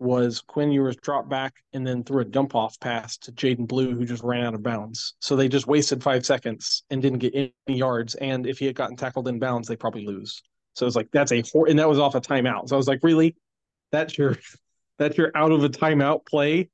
was 0.00 0.40
Quinn 0.40 0.70
Ewers 0.70 0.96
dropped 0.96 1.28
back 1.28 1.54
and 1.72 1.86
then 1.86 2.04
threw 2.04 2.20
a 2.20 2.24
dump 2.24 2.54
off 2.54 2.78
pass 2.78 3.16
to 3.18 3.32
Jaydon 3.32 3.66
Blue, 3.66 3.94
who 3.94 4.04
just 4.04 4.22
ran 4.22 4.44
out 4.44 4.54
of 4.54 4.62
bounds. 4.62 5.14
So 5.20 5.34
they 5.34 5.48
just 5.48 5.66
wasted 5.66 6.02
five 6.02 6.24
seconds 6.24 6.84
and 6.90 7.02
didn't 7.02 7.18
get 7.18 7.34
any 7.34 7.52
yards. 7.66 8.14
And 8.16 8.46
if 8.46 8.58
he 8.58 8.66
had 8.66 8.76
gotten 8.76 8.96
tackled 8.96 9.28
in 9.28 9.38
bounds, 9.38 9.66
they 9.66 9.76
probably 9.76 10.06
lose. 10.06 10.42
So 10.74 10.86
it's 10.86 10.96
like 10.96 11.08
that's 11.12 11.32
a 11.32 11.42
hor- 11.52 11.68
and 11.68 11.78
that 11.78 11.88
was 11.88 11.98
off 11.98 12.14
a 12.14 12.20
timeout. 12.20 12.68
So 12.68 12.76
I 12.76 12.78
was 12.78 12.88
like, 12.88 13.00
really, 13.02 13.36
that's 13.90 14.16
your 14.16 14.36
that's 14.98 15.16
you're 15.18 15.32
out 15.34 15.52
of 15.52 15.64
a 15.64 15.68
timeout 15.68 16.26
play 16.26 16.70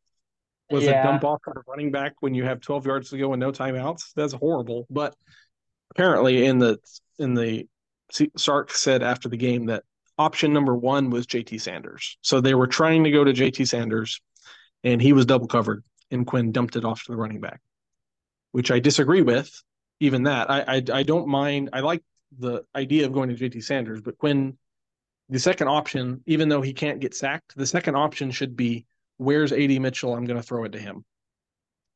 was 0.71 0.85
yeah. 0.85 1.01
a 1.01 1.05
dump 1.05 1.25
off 1.25 1.41
of 1.47 1.57
a 1.57 1.61
running 1.69 1.91
back 1.91 2.15
when 2.21 2.35
you 2.35 2.45
have 2.45 2.61
12 2.61 2.87
yards 2.87 3.11
to 3.11 3.19
go 3.19 3.33
and 3.33 3.41
no 3.41 3.53
timeouts. 3.53 4.13
That's 4.15 4.33
horrible. 4.33 4.87
But 4.91 5.15
apparently, 5.91 6.47
in 6.47 6.59
the 6.59 6.79
in 7.19 7.35
the 7.35 7.69
Sark 8.37 8.73
said 8.73 9.03
after 9.03 9.29
the 9.29 9.37
game 9.37 9.67
that 9.67 9.85
option 10.19 10.53
number 10.53 10.75
one 10.75 11.11
was 11.11 11.27
JT 11.27 11.61
Sanders. 11.61 12.17
So 12.23 12.41
they 12.41 12.55
were 12.55 12.67
trying 12.67 13.05
to 13.05 13.11
go 13.11 13.25
to 13.25 13.33
JT 13.33 13.67
Sanders, 13.69 14.21
and 14.83 15.01
he 15.01 15.13
was 15.13 15.27
double 15.27 15.49
covered, 15.49 15.85
and 16.11 16.27
Quinn 16.27 16.53
dumped 16.53 16.77
it 16.77 16.85
off 16.85 17.05
to 17.05 17.13
the 17.13 17.17
running 17.17 17.41
back, 17.41 17.61
which 18.53 18.71
I 18.71 18.79
disagree 18.79 19.23
with. 19.23 19.51
Even 20.01 20.25
that, 20.25 20.51
I 20.51 20.77
I, 20.77 20.83
I 20.93 21.03
don't 21.03 21.29
mind. 21.29 21.71
I 21.73 21.81
like 21.81 22.03
the 22.39 22.65
idea 22.75 23.07
of 23.07 23.13
going 23.13 23.35
to 23.35 23.37
JT 23.37 23.63
Sanders, 23.63 24.01
but 24.01 24.19
Quinn 24.19 24.57
the 25.29 25.39
second 25.39 25.69
option, 25.69 26.23
even 26.27 26.49
though 26.49 26.61
he 26.61 26.73
can't 26.73 27.01
get 27.01 27.15
sacked, 27.15 27.57
the 27.57 27.67
second 27.67 27.97
option 27.97 28.31
should 28.31 28.57
be 28.57 28.87
where's 29.17 29.53
AD 29.53 29.81
Mitchell? 29.81 30.15
I'm 30.15 30.25
going 30.25 30.41
to 30.41 30.47
throw 30.47 30.65
it 30.65 30.73
to 30.73 30.79
him. 30.79 31.05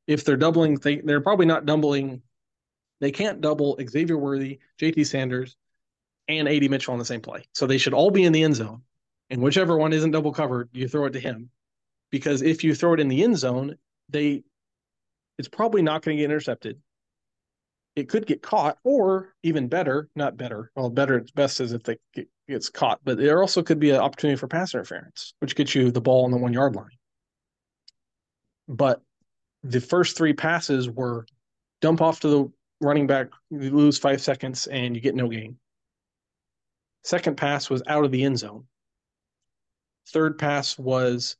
If 0.07 0.25
they're 0.25 0.37
doubling, 0.37 0.77
they, 0.77 0.97
they're 0.97 1.21
probably 1.21 1.47
not 1.47 1.67
doubling. 1.67 2.23
They 3.01 3.11
can't 3.11 3.41
double 3.41 3.79
Xavier 3.81 4.19
Worthy, 4.19 4.59
JT 4.81 5.07
Sanders, 5.07 5.57
and 6.29 6.49
AD 6.49 6.71
Mitchell 6.71 6.93
on 6.93 6.99
the 6.99 7.05
same 7.05 7.21
play. 7.21 7.45
So 7.55 7.67
they 7.67 7.79
should 7.79 7.95
all 7.95 8.11
be 8.11 8.25
in 8.25 8.33
the 8.33 8.43
end 8.43 8.57
zone. 8.57 8.83
And 9.31 9.43
whichever 9.43 9.77
one 9.77 9.93
isn't 9.93 10.11
double 10.11 10.33
covered, 10.33 10.71
you 10.73 10.89
throw 10.89 11.07
it 11.07 11.13
to 11.13 11.21
him. 11.21 11.51
Because 12.11 12.41
if 12.43 12.65
you 12.65 12.75
throw 12.75 12.95
it 12.95 13.01
in 13.01 13.09
the 13.09 13.23
end 13.23 13.37
zone, 13.37 13.77
they 14.09 14.43
it's 15.39 15.49
probably 15.49 15.83
not 15.83 16.03
going 16.03 16.17
to 16.17 16.21
get 16.21 16.31
intercepted. 16.31 16.81
It 17.95 18.09
could 18.09 18.27
get 18.27 18.43
caught, 18.43 18.79
or 18.85 19.35
even 19.43 19.69
better, 19.69 20.09
not 20.15 20.37
better. 20.37 20.71
Well, 20.75 20.91
better 20.91 21.19
it's 21.19 21.31
best 21.31 21.61
is 21.61 21.73
if 21.73 21.83
they 21.83 21.99
get, 22.15 22.29
gets 22.49 22.69
caught, 22.69 23.01
but 23.05 23.19
there 23.19 23.41
also 23.41 23.63
could 23.63 23.79
be 23.79 23.91
an 23.91 23.97
opportunity 23.97 24.37
for 24.37 24.47
pass 24.47 24.75
interference, 24.75 25.35
which 25.41 25.57
gets 25.57 25.75
you 25.75 25.91
the 25.91 26.01
ball 26.01 26.25
on 26.25 26.31
the 26.31 26.37
one 26.37 26.53
yard 26.53 26.77
line. 26.77 26.98
But 28.69 29.03
the 29.63 29.81
first 29.81 30.17
three 30.17 30.35
passes 30.35 30.89
were 30.89 31.27
dump 31.81 32.01
off 32.01 32.21
to 32.21 32.29
the 32.29 32.53
running 32.81 33.07
back, 33.07 33.29
you 33.51 33.71
lose 33.71 33.99
five 33.99 34.21
seconds, 34.21 34.67
and 34.67 34.95
you 34.95 35.01
get 35.01 35.15
no 35.15 35.29
gain. 35.29 35.59
Second 37.03 37.37
pass 37.37 37.71
was 37.71 37.83
out 37.87 38.05
of 38.05 38.11
the 38.11 38.25
end 38.25 38.39
zone. 38.39 38.67
Third 40.09 40.39
pass 40.39 40.79
was 40.79 41.37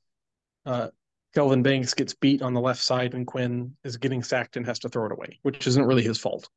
uh, 0.67 0.89
Kelvin 1.35 1.63
Banks 1.63 1.95
gets 1.95 2.15
beat 2.15 2.43
on 2.43 2.55
the 2.55 2.61
left 2.61 2.83
side, 2.83 3.15
and 3.15 3.27
Quinn 3.27 3.77
is 3.85 3.97
getting 3.97 4.23
sacked 4.23 4.57
and 4.57 4.67
has 4.67 4.79
to 4.81 4.89
throw 4.89 5.07
it 5.07 5.13
away, 5.13 5.39
which 5.43 5.67
isn't 5.67 5.85
really 5.85 6.03
his 6.03 6.19
fault. 6.19 6.49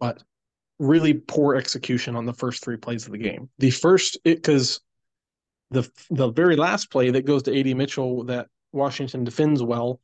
But 0.00 0.22
really 0.78 1.14
poor 1.14 1.56
execution 1.56 2.16
on 2.16 2.26
the 2.26 2.34
first 2.34 2.62
three 2.62 2.76
plays 2.76 3.06
of 3.06 3.12
the 3.12 3.18
game. 3.18 3.48
The 3.58 3.70
first, 3.70 4.18
because 4.24 4.80
the 5.70 5.90
the 6.10 6.30
very 6.30 6.56
last 6.56 6.90
play 6.90 7.10
that 7.10 7.24
goes 7.24 7.42
to 7.44 7.58
AD 7.58 7.76
Mitchell 7.76 8.24
that 8.24 8.48
Washington 8.76 9.24
defends 9.24 9.62
well 9.62 10.00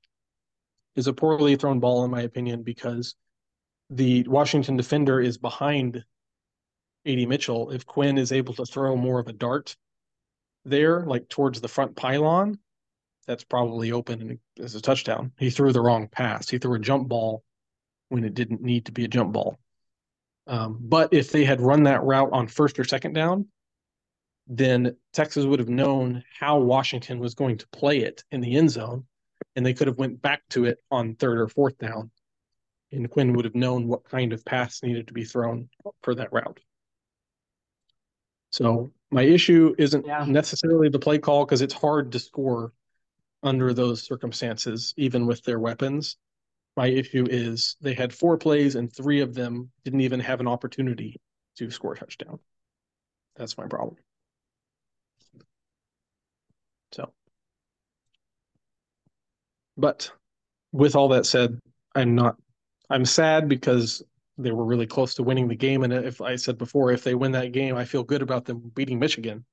is 0.96 1.06
a 1.06 1.12
poorly 1.12 1.56
thrown 1.56 1.80
ball, 1.80 2.04
in 2.04 2.10
my 2.10 2.22
opinion, 2.22 2.62
because 2.62 3.14
the 3.90 4.24
Washington 4.26 4.76
defender 4.76 5.20
is 5.20 5.38
behind 5.38 6.04
AD 7.06 7.28
Mitchell. 7.28 7.70
If 7.70 7.86
Quinn 7.86 8.18
is 8.18 8.32
able 8.32 8.54
to 8.54 8.64
throw 8.64 8.96
more 8.96 9.20
of 9.20 9.28
a 9.28 9.32
dart 9.32 9.76
there, 10.64 11.04
like 11.04 11.28
towards 11.28 11.60
the 11.60 11.68
front 11.68 11.96
pylon, 11.96 12.58
that's 13.26 13.44
probably 13.44 13.92
open 13.92 14.20
and 14.20 14.38
as 14.58 14.74
a 14.74 14.80
touchdown. 14.80 15.32
He 15.38 15.50
threw 15.50 15.72
the 15.72 15.80
wrong 15.80 16.08
pass. 16.08 16.48
He 16.48 16.58
threw 16.58 16.74
a 16.74 16.80
jump 16.80 17.08
ball 17.08 17.44
when 18.08 18.24
it 18.24 18.34
didn't 18.34 18.62
need 18.62 18.86
to 18.86 18.92
be 18.92 19.04
a 19.04 19.08
jump 19.08 19.32
ball. 19.32 19.58
Um, 20.46 20.78
but 20.80 21.12
if 21.12 21.30
they 21.30 21.44
had 21.44 21.60
run 21.60 21.84
that 21.84 22.02
route 22.02 22.32
on 22.32 22.48
first 22.48 22.78
or 22.78 22.84
second 22.84 23.12
down, 23.12 23.46
then 24.46 24.96
Texas 25.12 25.44
would 25.44 25.60
have 25.60 25.68
known 25.68 26.24
how 26.38 26.58
Washington 26.58 27.18
was 27.18 27.34
going 27.34 27.58
to 27.58 27.68
play 27.68 28.00
it 28.00 28.24
in 28.30 28.40
the 28.40 28.56
end 28.56 28.70
zone, 28.70 29.06
and 29.56 29.64
they 29.64 29.74
could 29.74 29.86
have 29.86 29.98
went 29.98 30.20
back 30.20 30.42
to 30.50 30.64
it 30.64 30.78
on 30.90 31.14
third 31.14 31.38
or 31.38 31.48
fourth 31.48 31.78
down, 31.78 32.10
and 32.90 33.10
Quinn 33.10 33.34
would 33.34 33.44
have 33.44 33.54
known 33.54 33.88
what 33.88 34.04
kind 34.04 34.32
of 34.32 34.44
pass 34.44 34.82
needed 34.82 35.08
to 35.08 35.12
be 35.12 35.24
thrown 35.24 35.68
for 36.02 36.14
that 36.14 36.32
route. 36.32 36.60
So 38.50 38.92
my 39.10 39.22
issue 39.22 39.74
isn't 39.78 40.06
yeah. 40.06 40.24
necessarily 40.26 40.88
the 40.88 40.98
play 40.98 41.18
call 41.18 41.44
because 41.44 41.62
it's 41.62 41.74
hard 41.74 42.12
to 42.12 42.18
score 42.18 42.72
under 43.42 43.72
those 43.72 44.02
circumstances, 44.02 44.92
even 44.96 45.26
with 45.26 45.42
their 45.42 45.58
weapons. 45.58 46.16
My 46.76 46.86
issue 46.86 47.26
is 47.28 47.76
they 47.80 47.94
had 47.94 48.12
four 48.12 48.38
plays 48.38 48.76
and 48.76 48.92
three 48.92 49.20
of 49.20 49.34
them 49.34 49.70
didn't 49.84 50.02
even 50.02 50.20
have 50.20 50.40
an 50.40 50.48
opportunity 50.48 51.20
to 51.56 51.70
score 51.70 51.94
a 51.94 51.96
touchdown. 51.96 52.38
That's 53.36 53.56
my 53.58 53.66
problem. 53.66 53.96
So, 56.92 57.12
but 59.76 60.10
with 60.72 60.96
all 60.96 61.08
that 61.08 61.26
said, 61.26 61.58
I'm 61.94 62.14
not, 62.14 62.36
I'm 62.90 63.04
sad 63.04 63.48
because 63.48 64.02
they 64.38 64.50
were 64.50 64.64
really 64.64 64.86
close 64.86 65.14
to 65.14 65.22
winning 65.22 65.48
the 65.48 65.54
game. 65.54 65.82
And 65.82 65.92
if 65.92 66.20
I 66.20 66.36
said 66.36 66.58
before, 66.58 66.90
if 66.90 67.04
they 67.04 67.14
win 67.14 67.32
that 67.32 67.52
game, 67.52 67.76
I 67.76 67.84
feel 67.84 68.02
good 68.02 68.22
about 68.22 68.44
them 68.44 68.70
beating 68.74 68.98
Michigan. 68.98 69.44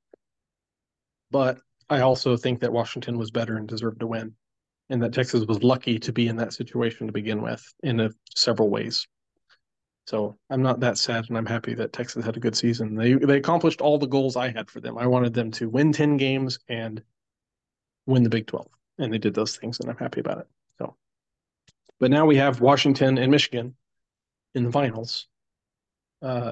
But 1.32 1.60
I 1.90 2.02
also 2.02 2.38
think 2.38 2.62
that 2.62 2.72
Washington 2.72 3.18
was 3.18 3.32
better 3.32 3.58
and 3.58 3.68
deserved 3.68 4.00
to 4.00 4.08
win, 4.08 4.34
and 4.90 5.02
that 5.04 5.14
Texas 5.14 5.46
was 5.46 5.64
lucky 5.64 6.00
to 6.00 6.14
be 6.14 6.28
in 6.28 6.38
that 6.38 6.54
situation 6.54 7.08
to 7.08 7.14
begin 7.14 7.42
with 7.42 7.64
in 7.84 8.00
a, 8.00 8.10
several 8.36 8.70
ways. 8.70 9.08
So 10.08 10.38
I'm 10.50 10.64
not 10.64 10.80
that 10.80 10.98
sad, 10.98 11.26
and 11.30 11.38
I'm 11.38 11.46
happy 11.46 11.76
that 11.76 11.94
Texas 11.94 12.26
had 12.26 12.36
a 12.36 12.40
good 12.40 12.56
season. 12.56 12.96
They 12.96 13.14
they 13.14 13.38
accomplished 13.38 13.82
all 13.82 14.00
the 14.00 14.08
goals 14.08 14.36
I 14.36 14.50
had 14.50 14.70
for 14.70 14.82
them. 14.82 14.98
I 14.98 15.06
wanted 15.06 15.34
them 15.34 15.52
to 15.52 15.70
win 15.70 15.92
ten 15.92 16.18
games 16.18 16.58
and 16.68 17.04
win 18.08 18.24
the 18.24 18.30
Big 18.30 18.48
Twelve, 18.48 18.72
and 19.00 19.12
they 19.12 19.18
did 19.18 19.34
those 19.34 19.58
things, 19.58 19.80
and 19.80 19.90
I'm 19.90 19.98
happy 19.98 20.20
about 20.20 20.40
it. 20.40 20.48
So, 20.78 20.96
but 22.00 22.12
now 22.12 22.26
we 22.26 22.38
have 22.38 22.62
Washington 22.62 23.18
and 23.18 23.32
Michigan 23.32 23.76
in 24.54 24.66
the 24.66 24.72
finals 24.72 25.28
uh, 26.22 26.52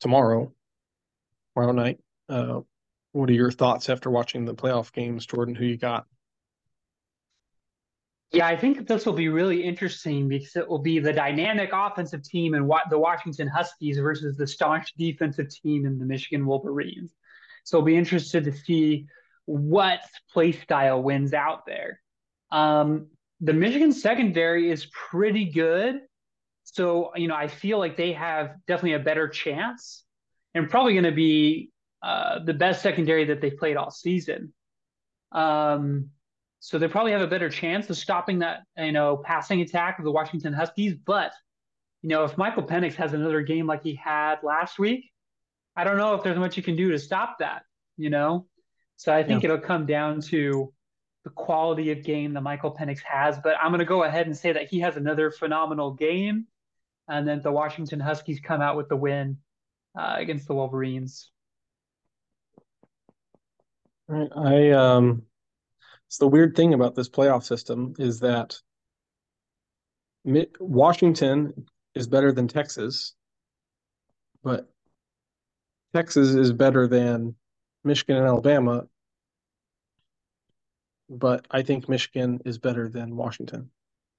tomorrow, 0.00 0.52
tomorrow 1.54 1.72
night. 1.72 1.98
Uh, 2.28 2.60
what 3.12 3.28
are 3.28 3.34
your 3.34 3.50
thoughts 3.50 3.90
after 3.90 4.10
watching 4.10 4.44
the 4.44 4.54
playoff 4.54 4.92
games, 4.92 5.26
Jordan? 5.26 5.54
Who 5.54 5.66
you 5.66 5.76
got? 5.76 6.06
Yeah, 8.32 8.46
I 8.46 8.56
think 8.56 8.88
this 8.88 9.04
will 9.04 9.12
be 9.12 9.28
really 9.28 9.62
interesting 9.62 10.26
because 10.26 10.56
it 10.56 10.66
will 10.66 10.78
be 10.78 10.98
the 10.98 11.12
dynamic 11.12 11.68
offensive 11.74 12.22
team 12.22 12.54
and 12.54 12.66
what 12.66 12.84
the 12.88 12.98
Washington 12.98 13.46
Huskies 13.46 13.98
versus 13.98 14.38
the 14.38 14.46
staunch 14.46 14.94
defensive 14.96 15.50
team 15.50 15.84
in 15.84 15.98
the 15.98 16.06
Michigan 16.06 16.46
Wolverines. 16.46 17.12
So 17.64 17.78
I'll 17.78 17.84
be 17.84 17.96
interested 17.96 18.44
to 18.44 18.52
see 18.52 19.06
what 19.46 20.00
play 20.32 20.52
style 20.52 21.02
wins 21.02 21.34
out 21.34 21.66
there. 21.66 22.00
Um, 22.50 23.08
the 23.40 23.52
Michigan 23.52 23.92
secondary 23.92 24.70
is 24.70 24.86
pretty 24.86 25.46
good. 25.46 26.00
So, 26.64 27.12
you 27.16 27.28
know, 27.28 27.34
I 27.34 27.48
feel 27.48 27.78
like 27.78 27.96
they 27.96 28.12
have 28.12 28.54
definitely 28.66 28.94
a 28.94 29.00
better 29.00 29.28
chance 29.28 30.04
and 30.54 30.70
probably 30.70 30.92
going 30.92 31.04
to 31.04 31.12
be 31.12 31.70
uh, 32.02 32.38
the 32.44 32.54
best 32.54 32.82
secondary 32.82 33.24
that 33.26 33.40
they've 33.40 33.56
played 33.56 33.76
all 33.76 33.90
season. 33.90 34.52
Um, 35.32 36.10
so 36.60 36.78
they 36.78 36.86
probably 36.86 37.12
have 37.12 37.20
a 37.20 37.26
better 37.26 37.48
chance 37.48 37.90
of 37.90 37.96
stopping 37.96 38.38
that, 38.40 38.60
you 38.76 38.92
know, 38.92 39.16
passing 39.16 39.60
attack 39.60 39.98
of 39.98 40.04
the 40.04 40.12
Washington 40.12 40.52
Huskies. 40.52 40.94
But, 40.94 41.32
you 42.02 42.08
know, 42.08 42.24
if 42.24 42.38
Michael 42.38 42.62
Penix 42.62 42.94
has 42.94 43.12
another 43.12 43.42
game 43.42 43.66
like 43.66 43.82
he 43.82 43.96
had 43.96 44.36
last 44.44 44.78
week, 44.78 45.10
I 45.74 45.84
don't 45.84 45.96
know 45.96 46.14
if 46.14 46.22
there's 46.22 46.38
much 46.38 46.56
you 46.56 46.62
can 46.62 46.76
do 46.76 46.92
to 46.92 46.98
stop 46.98 47.38
that, 47.40 47.62
you 47.96 48.10
know? 48.10 48.46
So 49.02 49.12
I 49.12 49.24
think 49.24 49.42
yeah. 49.42 49.50
it'll 49.50 49.66
come 49.66 49.84
down 49.84 50.20
to 50.20 50.72
the 51.24 51.30
quality 51.30 51.90
of 51.90 52.04
game 52.04 52.34
that 52.34 52.42
Michael 52.42 52.72
Penix 52.72 53.00
has. 53.02 53.36
But 53.36 53.56
I'm 53.60 53.72
going 53.72 53.80
to 53.80 53.84
go 53.84 54.04
ahead 54.04 54.28
and 54.28 54.36
say 54.36 54.52
that 54.52 54.68
he 54.68 54.78
has 54.78 54.96
another 54.96 55.32
phenomenal 55.32 55.90
game. 55.90 56.46
And 57.08 57.26
then 57.26 57.42
the 57.42 57.50
Washington 57.50 57.98
Huskies 57.98 58.38
come 58.38 58.60
out 58.60 58.76
with 58.76 58.88
the 58.88 58.94
win 58.94 59.38
uh, 59.98 60.14
against 60.18 60.46
the 60.46 60.54
Wolverines. 60.54 61.32
Right. 64.06 64.28
I 64.36 64.70
um 64.70 65.22
it's 66.06 66.18
the 66.18 66.28
weird 66.28 66.54
thing 66.54 66.72
about 66.72 66.94
this 66.94 67.08
playoff 67.08 67.42
system 67.42 67.94
is 67.98 68.20
that 68.20 68.56
Washington 70.60 71.66
is 71.96 72.06
better 72.06 72.30
than 72.30 72.46
Texas, 72.46 73.14
but 74.44 74.70
Texas 75.92 76.28
is 76.28 76.52
better 76.52 76.86
than 76.86 77.34
Michigan 77.84 78.16
and 78.16 78.26
Alabama. 78.26 78.86
But 81.08 81.46
I 81.50 81.62
think 81.62 81.88
Michigan 81.88 82.40
is 82.44 82.58
better 82.58 82.88
than 82.88 83.16
Washington. 83.16 83.70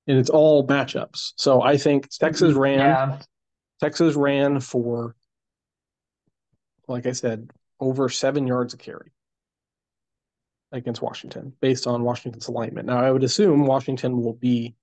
And 0.07 0.17
it's 0.17 0.29
all 0.29 0.67
matchups. 0.67 1.33
So 1.37 1.61
I 1.61 1.77
think 1.77 2.09
Texas 2.09 2.51
mm-hmm. 2.51 2.59
ran 2.59 2.79
yeah. 2.79 3.19
Texas 3.79 4.15
ran 4.15 4.59
for 4.59 5.15
like 6.87 7.05
I 7.05 7.11
said, 7.11 7.49
over 7.79 8.09
seven 8.09 8.47
yards 8.47 8.73
of 8.73 8.79
carry 8.79 9.11
against 10.71 11.01
Washington 11.01 11.53
based 11.61 11.87
on 11.87 12.03
Washington's 12.03 12.47
alignment. 12.47 12.87
Now, 12.87 12.99
I 12.99 13.11
would 13.11 13.23
assume 13.23 13.65
Washington 13.65 14.21
will 14.21 14.33
be, 14.33 14.75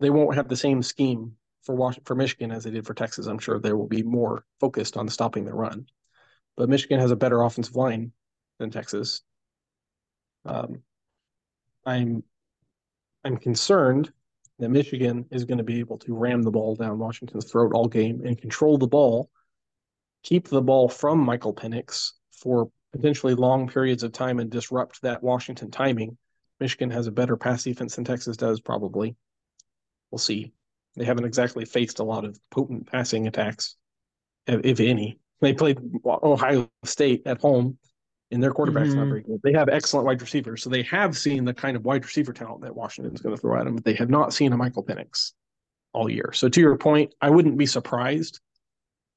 they 0.00 0.10
won't 0.10 0.34
have 0.34 0.48
the 0.48 0.56
same 0.56 0.82
scheme 0.82 1.36
for 1.62 1.74
Washington, 1.74 2.04
for 2.04 2.14
Michigan 2.14 2.50
as 2.50 2.64
they 2.64 2.70
did 2.70 2.86
for 2.86 2.94
Texas. 2.94 3.26
I'm 3.26 3.38
sure 3.38 3.58
they 3.58 3.72
will 3.72 3.86
be 3.86 4.02
more 4.02 4.44
focused 4.60 4.96
on 4.96 5.08
stopping 5.08 5.44
the 5.44 5.54
run. 5.54 5.86
But 6.56 6.68
Michigan 6.68 7.00
has 7.00 7.10
a 7.10 7.16
better 7.16 7.42
offensive 7.42 7.76
line 7.76 8.12
than 8.58 8.70
Texas. 8.70 9.22
Um, 10.44 10.82
I'm 11.86 12.22
I'm 13.24 13.36
concerned 13.36 14.12
that 14.58 14.68
Michigan 14.68 15.26
is 15.30 15.44
going 15.44 15.58
to 15.58 15.64
be 15.64 15.80
able 15.80 15.98
to 15.98 16.14
ram 16.14 16.42
the 16.42 16.50
ball 16.50 16.74
down 16.74 16.98
Washington's 16.98 17.50
throat 17.50 17.72
all 17.74 17.88
game 17.88 18.22
and 18.24 18.40
control 18.40 18.78
the 18.78 18.86
ball, 18.86 19.30
keep 20.22 20.48
the 20.48 20.62
ball 20.62 20.88
from 20.88 21.18
Michael 21.18 21.54
Penix 21.54 22.12
for 22.30 22.70
potentially 22.92 23.34
long 23.34 23.68
periods 23.68 24.02
of 24.02 24.12
time 24.12 24.38
and 24.38 24.50
disrupt 24.50 25.02
that 25.02 25.22
Washington 25.22 25.70
timing. 25.70 26.16
Michigan 26.60 26.90
has 26.90 27.06
a 27.06 27.12
better 27.12 27.36
pass 27.36 27.64
defense 27.64 27.96
than 27.96 28.04
Texas 28.04 28.36
does, 28.36 28.60
probably. 28.60 29.16
We'll 30.10 30.18
see. 30.18 30.52
They 30.96 31.04
haven't 31.04 31.24
exactly 31.24 31.64
faced 31.64 31.98
a 31.98 32.04
lot 32.04 32.24
of 32.24 32.38
potent 32.50 32.86
passing 32.86 33.26
attacks, 33.26 33.76
if 34.46 34.78
any, 34.78 35.18
They 35.42 35.52
played 35.52 35.78
Ohio 36.06 36.70
State 36.84 37.22
at 37.26 37.40
home, 37.40 37.76
and 38.30 38.40
their 38.40 38.52
quarterback's 38.52 38.90
mm-hmm. 38.90 38.98
not 39.00 39.08
very 39.08 39.22
good. 39.22 39.40
They 39.42 39.52
have 39.52 39.68
excellent 39.68 40.06
wide 40.06 40.22
receivers, 40.22 40.62
so 40.62 40.70
they 40.70 40.84
have 40.84 41.18
seen 41.18 41.44
the 41.44 41.52
kind 41.52 41.76
of 41.76 41.84
wide 41.84 42.04
receiver 42.04 42.32
talent 42.32 42.62
that 42.62 42.74
Washington's 42.74 43.20
going 43.20 43.34
to 43.34 43.40
throw 43.40 43.58
at 43.58 43.64
them, 43.64 43.74
but 43.74 43.84
they 43.84 43.94
have 43.94 44.08
not 44.08 44.32
seen 44.32 44.52
a 44.52 44.56
Michael 44.56 44.84
Penix 44.84 45.32
all 45.92 46.08
year. 46.08 46.30
So 46.32 46.48
to 46.48 46.60
your 46.60 46.78
point, 46.78 47.12
I 47.20 47.28
wouldn't 47.28 47.58
be 47.58 47.66
surprised 47.66 48.40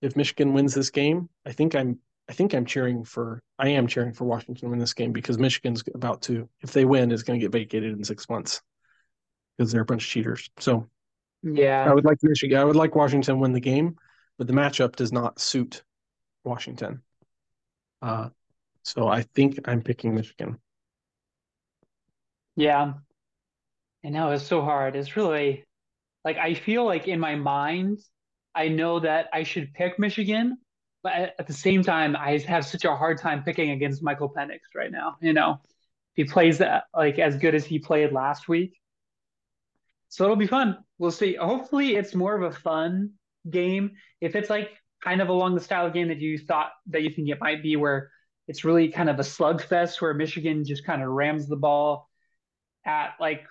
if 0.01 0.15
Michigan 0.15 0.53
wins 0.53 0.73
this 0.73 0.89
game. 0.89 1.30
I 1.45 1.51
think 1.51 1.76
I'm 1.76 1.99
I 2.28 2.34
think 2.34 2.55
I'm 2.55 2.65
cheering 2.65 3.03
for 3.03 3.39
I 3.59 3.69
am 3.69 3.86
cheering 3.86 4.11
for 4.11 4.26
Washington 4.26 4.65
to 4.65 4.69
win 4.71 4.80
this 4.80 4.95
game 4.95 5.11
because 5.11 5.38
Michigan's 5.38 5.84
about 5.93 6.23
to 6.23 6.49
if 6.61 6.71
they 6.71 6.86
win 6.86 7.11
is 7.11 7.21
going 7.21 7.39
to 7.39 7.43
get 7.43 7.51
vacated 7.51 7.95
in 7.95 8.03
six 8.03 8.28
months 8.30 8.63
because 9.57 9.71
they're 9.71 9.84
a 9.84 9.86
bunch 9.86 10.03
of 10.03 10.09
cheaters. 10.09 10.49
So 10.59 10.89
yeah, 11.43 11.86
I 11.88 11.93
would 11.93 12.03
like 12.03 12.17
Michigan. 12.23 12.57
I 12.57 12.65
would 12.65 12.76
like 12.76 12.95
Washington 12.95 13.39
win 13.39 13.53
the 13.53 13.59
game, 13.59 13.95
but 14.39 14.47
the 14.47 14.53
matchup 14.53 14.95
does 14.95 15.13
not 15.13 15.39
suit 15.39 15.84
Washington. 16.46 17.02
Uh, 18.02 18.30
so 18.84 19.08
I 19.08 19.24
think 19.24 19.60
I'm 19.66 19.82
picking 19.82 20.14
Michigan. 20.14 20.60
Yeah, 22.56 22.93
I 24.06 24.10
know 24.10 24.32
it's 24.32 24.46
so 24.46 24.62
hard. 24.62 24.96
It's 24.96 25.18
really 25.18 25.66
like 26.24 26.38
I 26.38 26.54
feel 26.54 26.86
like 26.86 27.08
in 27.08 27.20
my 27.20 27.36
mind, 27.36 28.00
I 28.54 28.68
know 28.70 29.00
that 29.00 29.28
I 29.34 29.43
should 29.43 29.74
pick 29.74 30.00
Michigan, 30.00 30.58
but 31.04 31.14
at 31.38 31.48
the 31.48 31.54
same 31.54 31.84
time, 31.84 32.16
I 32.16 32.38
have 32.48 32.66
such 32.66 32.86
a 32.86 32.96
hard 32.96 33.20
time 33.20 33.43
picking 33.43 33.72
against 33.72 34.04
Michael 34.04 34.34
Penix 34.34 34.60
right 34.76 34.91
now. 34.91 35.18
You 35.22 35.34
know, 35.34 35.62
he 36.14 36.24
plays 36.24 36.60
that 36.60 36.86
like 36.96 37.20
as 37.20 37.38
good 37.38 37.56
as 37.56 37.66
he 37.66 37.80
played 37.80 38.12
last 38.12 38.48
week, 38.48 38.80
so 40.10 40.24
it'll 40.24 40.36
be 40.36 40.48
fun. 40.48 40.78
We'll 40.98 41.12
see. 41.12 41.36
Hopefully, 41.36 41.96
it's 41.96 42.16
more 42.16 42.36
of 42.36 42.43
a 42.43 42.56
fun 42.56 43.12
game. 43.50 43.91
If 44.22 44.36
it's 44.36 44.50
like 44.50 44.70
kind 45.06 45.22
of 45.22 45.30
along 45.30 45.53
the 45.53 45.62
style 45.62 45.86
of 45.86 45.93
game 45.93 46.08
that 46.08 46.20
you 46.20 46.38
thought 46.38 46.72
that 46.88 47.03
you 47.03 47.12
think 47.12 47.30
it 47.30 47.39
might 47.39 47.62
be, 47.62 47.76
where 47.76 48.10
it's 48.47 48.66
really 48.66 48.89
kind 48.89 49.10
of 49.10 49.20
a 49.20 49.24
slugfest, 49.24 50.01
where 50.01 50.14
Michigan 50.14 50.66
just 50.66 50.86
kind 50.86 51.01
of 51.03 51.10
rams 51.10 51.47
the 51.47 51.56
ball 51.56 52.10
at 52.86 53.12
like 53.20 53.43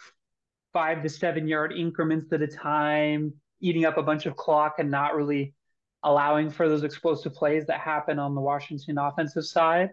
five 0.72 1.02
to 1.02 1.08
seven 1.08 1.46
yard 1.46 1.72
increments 1.72 2.32
at 2.32 2.42
a 2.42 2.48
time, 2.48 3.32
eating 3.60 3.84
up 3.84 3.96
a 3.96 4.02
bunch 4.02 4.26
of 4.26 4.36
clock 4.36 4.74
and 4.78 4.90
not 4.90 5.14
really 5.14 5.54
allowing 6.02 6.50
for 6.50 6.68
those 6.68 6.82
explosive 6.82 7.32
plays 7.32 7.66
that 7.66 7.80
happen 7.80 8.18
on 8.18 8.34
the 8.34 8.40
Washington 8.40 8.98
offensive 8.98 9.44
side. 9.44 9.90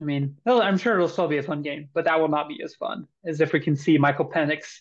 I 0.00 0.04
mean, 0.04 0.36
I'm 0.46 0.76
sure 0.76 0.94
it'll 0.94 1.08
still 1.08 1.28
be 1.28 1.38
a 1.38 1.42
fun 1.42 1.62
game, 1.62 1.88
but 1.94 2.04
that 2.04 2.20
will 2.20 2.28
not 2.28 2.48
be 2.48 2.62
as 2.62 2.74
fun 2.74 3.08
as 3.24 3.40
if 3.40 3.52
we 3.52 3.60
can 3.60 3.76
see 3.76 3.96
Michael 3.96 4.30
Penix 4.30 4.80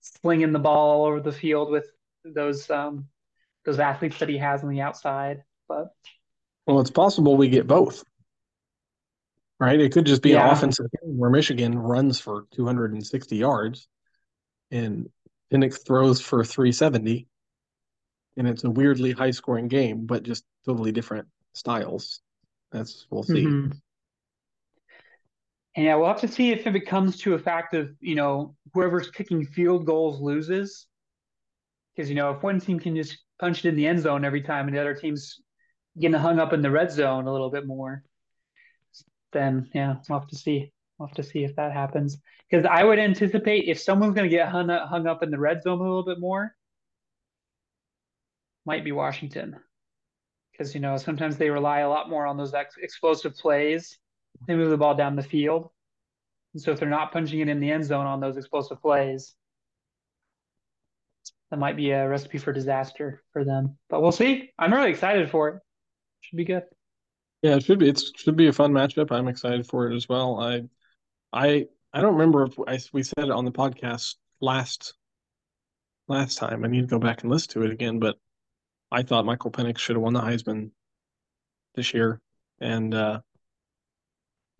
slinging 0.00 0.52
the 0.52 0.58
ball 0.58 0.90
all 0.90 1.06
over 1.06 1.20
the 1.20 1.32
field 1.32 1.70
with 1.70 1.86
those 2.24 2.68
um, 2.70 3.06
those 3.64 3.78
athletes 3.78 4.18
that 4.18 4.28
he 4.28 4.38
has 4.38 4.62
on 4.62 4.70
the 4.70 4.80
outside. 4.80 5.42
But 5.68 5.88
well, 6.66 6.80
it's 6.80 6.90
possible 6.90 7.36
we 7.36 7.48
get 7.48 7.66
both. 7.66 8.04
Right? 9.58 9.78
It 9.78 9.92
could 9.92 10.06
just 10.06 10.22
be 10.22 10.30
yeah. 10.30 10.46
an 10.46 10.54
offensive 10.54 10.86
game 10.90 11.18
where 11.18 11.30
Michigan 11.30 11.78
runs 11.78 12.18
for 12.18 12.46
260 12.52 13.36
yards 13.36 13.88
and 14.70 15.10
Penix 15.52 15.84
throws 15.84 16.20
for 16.20 16.44
370. 16.44 17.26
And 18.36 18.48
it's 18.48 18.64
a 18.64 18.70
weirdly 18.70 19.12
high 19.12 19.32
scoring 19.32 19.68
game, 19.68 20.06
but 20.06 20.22
just 20.22 20.44
totally 20.64 20.92
different 20.92 21.28
styles. 21.52 22.20
That's 22.72 23.06
we'll 23.10 23.22
see. 23.22 23.44
Mm-hmm. 23.44 23.72
And 25.76 25.84
yeah, 25.84 25.94
we'll 25.96 26.08
have 26.08 26.20
to 26.20 26.28
see 26.28 26.52
if 26.52 26.66
it 26.66 26.86
comes 26.86 27.18
to 27.18 27.34
a 27.34 27.38
fact 27.38 27.74
of, 27.74 27.90
you 28.00 28.14
know, 28.14 28.54
whoever's 28.72 29.10
kicking 29.10 29.44
field 29.44 29.86
goals 29.86 30.20
loses. 30.20 30.86
Because, 32.00 32.08
you 32.08 32.16
know, 32.16 32.30
if 32.30 32.42
one 32.42 32.58
team 32.58 32.80
can 32.80 32.96
just 32.96 33.18
punch 33.38 33.62
it 33.62 33.68
in 33.68 33.76
the 33.76 33.86
end 33.86 34.00
zone 34.00 34.24
every 34.24 34.40
time 34.40 34.66
and 34.66 34.74
the 34.74 34.80
other 34.80 34.94
team's 34.94 35.38
getting 36.00 36.18
hung 36.18 36.38
up 36.38 36.54
in 36.54 36.62
the 36.62 36.70
red 36.70 36.90
zone 36.90 37.26
a 37.26 37.30
little 37.30 37.50
bit 37.50 37.66
more, 37.66 38.02
then 39.34 39.68
yeah, 39.74 39.96
we'll 40.08 40.18
have 40.18 40.28
to 40.30 40.36
see. 40.36 40.72
We'll 40.96 41.08
have 41.08 41.16
to 41.16 41.22
see 41.22 41.44
if 41.44 41.54
that 41.56 41.74
happens. 41.74 42.16
Because 42.48 42.64
I 42.64 42.84
would 42.84 42.98
anticipate 42.98 43.68
if 43.68 43.78
someone's 43.78 44.14
going 44.14 44.30
to 44.30 44.34
get 44.34 44.48
hung 44.48 44.70
up, 44.70 44.88
hung 44.88 45.06
up 45.06 45.22
in 45.22 45.30
the 45.30 45.38
red 45.38 45.62
zone 45.62 45.78
a 45.78 45.82
little 45.82 46.02
bit 46.02 46.18
more, 46.18 46.56
might 48.64 48.82
be 48.82 48.92
Washington. 48.92 49.56
Because, 50.52 50.74
you 50.74 50.80
know, 50.80 50.96
sometimes 50.96 51.36
they 51.36 51.50
rely 51.50 51.80
a 51.80 51.90
lot 51.90 52.08
more 52.08 52.26
on 52.26 52.38
those 52.38 52.54
ex- 52.54 52.78
explosive 52.80 53.34
plays. 53.34 53.98
They 54.46 54.54
move 54.54 54.70
the 54.70 54.78
ball 54.78 54.94
down 54.94 55.16
the 55.16 55.22
field. 55.22 55.68
And 56.54 56.62
so 56.62 56.72
if 56.72 56.80
they're 56.80 56.88
not 56.88 57.12
punching 57.12 57.40
it 57.40 57.50
in 57.50 57.60
the 57.60 57.70
end 57.70 57.84
zone 57.84 58.06
on 58.06 58.20
those 58.20 58.38
explosive 58.38 58.80
plays, 58.80 59.34
that 61.50 61.58
might 61.58 61.76
be 61.76 61.90
a 61.90 62.08
recipe 62.08 62.38
for 62.38 62.52
disaster 62.52 63.22
for 63.32 63.44
them. 63.44 63.76
But 63.88 64.02
we'll 64.02 64.12
see. 64.12 64.50
I'm 64.58 64.72
really 64.72 64.90
excited 64.90 65.30
for 65.30 65.48
it. 65.48 65.60
Should 66.20 66.36
be 66.36 66.44
good. 66.44 66.62
Yeah, 67.42 67.56
it 67.56 67.64
should 67.64 67.78
be. 67.78 67.88
It 67.88 68.00
should 68.16 68.36
be 68.36 68.48
a 68.48 68.52
fun 68.52 68.72
matchup. 68.72 69.10
I'm 69.10 69.28
excited 69.28 69.66
for 69.66 69.90
it 69.90 69.96
as 69.96 70.08
well. 70.08 70.38
I 70.38 70.62
I 71.32 71.66
I 71.92 72.00
don't 72.00 72.14
remember 72.14 72.44
if 72.44 72.54
I, 72.66 72.78
we 72.92 73.02
said 73.02 73.24
it 73.24 73.30
on 73.30 73.44
the 73.44 73.52
podcast 73.52 74.16
last 74.40 74.94
last 76.06 76.38
time. 76.38 76.64
I 76.64 76.68
need 76.68 76.82
to 76.82 76.86
go 76.86 76.98
back 76.98 77.22
and 77.22 77.30
listen 77.30 77.52
to 77.52 77.62
it 77.64 77.72
again, 77.72 77.98
but 77.98 78.16
I 78.92 79.02
thought 79.02 79.24
Michael 79.24 79.50
Penix 79.50 79.78
should 79.78 79.96
have 79.96 80.02
won 80.02 80.12
the 80.12 80.20
Heisman 80.20 80.70
this 81.74 81.94
year, 81.94 82.20
and 82.60 82.94
uh, 82.94 83.20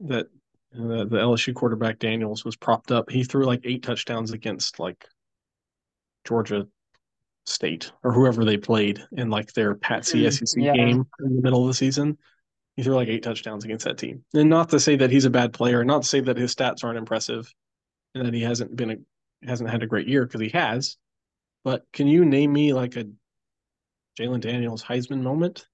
that 0.00 0.26
uh, 0.74 1.04
the 1.04 1.18
LSU 1.18 1.54
quarterback 1.54 1.98
Daniels 1.98 2.44
was 2.44 2.56
propped 2.56 2.92
up. 2.92 3.10
He 3.10 3.24
threw 3.24 3.44
like 3.44 3.60
eight 3.64 3.82
touchdowns 3.82 4.32
against 4.32 4.78
like 4.78 5.06
Georgia 6.24 6.66
State 7.50 7.92
or 8.02 8.12
whoever 8.12 8.44
they 8.44 8.56
played 8.56 9.02
in 9.12 9.30
like 9.30 9.52
their 9.52 9.74
Patsy 9.74 10.24
mm, 10.24 10.32
SEC 10.32 10.62
yeah. 10.62 10.74
game 10.74 11.06
in 11.20 11.36
the 11.36 11.42
middle 11.42 11.62
of 11.62 11.68
the 11.68 11.74
season. 11.74 12.18
He 12.76 12.82
threw 12.82 12.94
like 12.94 13.08
eight 13.08 13.22
touchdowns 13.22 13.64
against 13.64 13.84
that 13.84 13.98
team. 13.98 14.24
And 14.32 14.48
not 14.48 14.70
to 14.70 14.80
say 14.80 14.96
that 14.96 15.10
he's 15.10 15.24
a 15.24 15.30
bad 15.30 15.52
player, 15.52 15.84
not 15.84 16.02
to 16.02 16.08
say 16.08 16.20
that 16.20 16.36
his 16.36 16.54
stats 16.54 16.84
aren't 16.84 16.98
impressive 16.98 17.52
and 18.14 18.26
that 18.26 18.34
he 18.34 18.42
hasn't 18.42 18.74
been 18.74 18.90
a 18.90 18.96
hasn't 19.46 19.70
had 19.70 19.82
a 19.82 19.86
great 19.86 20.06
year 20.06 20.24
because 20.24 20.40
he 20.40 20.50
has. 20.50 20.96
But 21.64 21.84
can 21.92 22.06
you 22.06 22.24
name 22.24 22.52
me 22.52 22.72
like 22.72 22.96
a 22.96 23.06
Jalen 24.18 24.40
Daniels 24.40 24.82
Heisman 24.82 25.22
moment? 25.22 25.66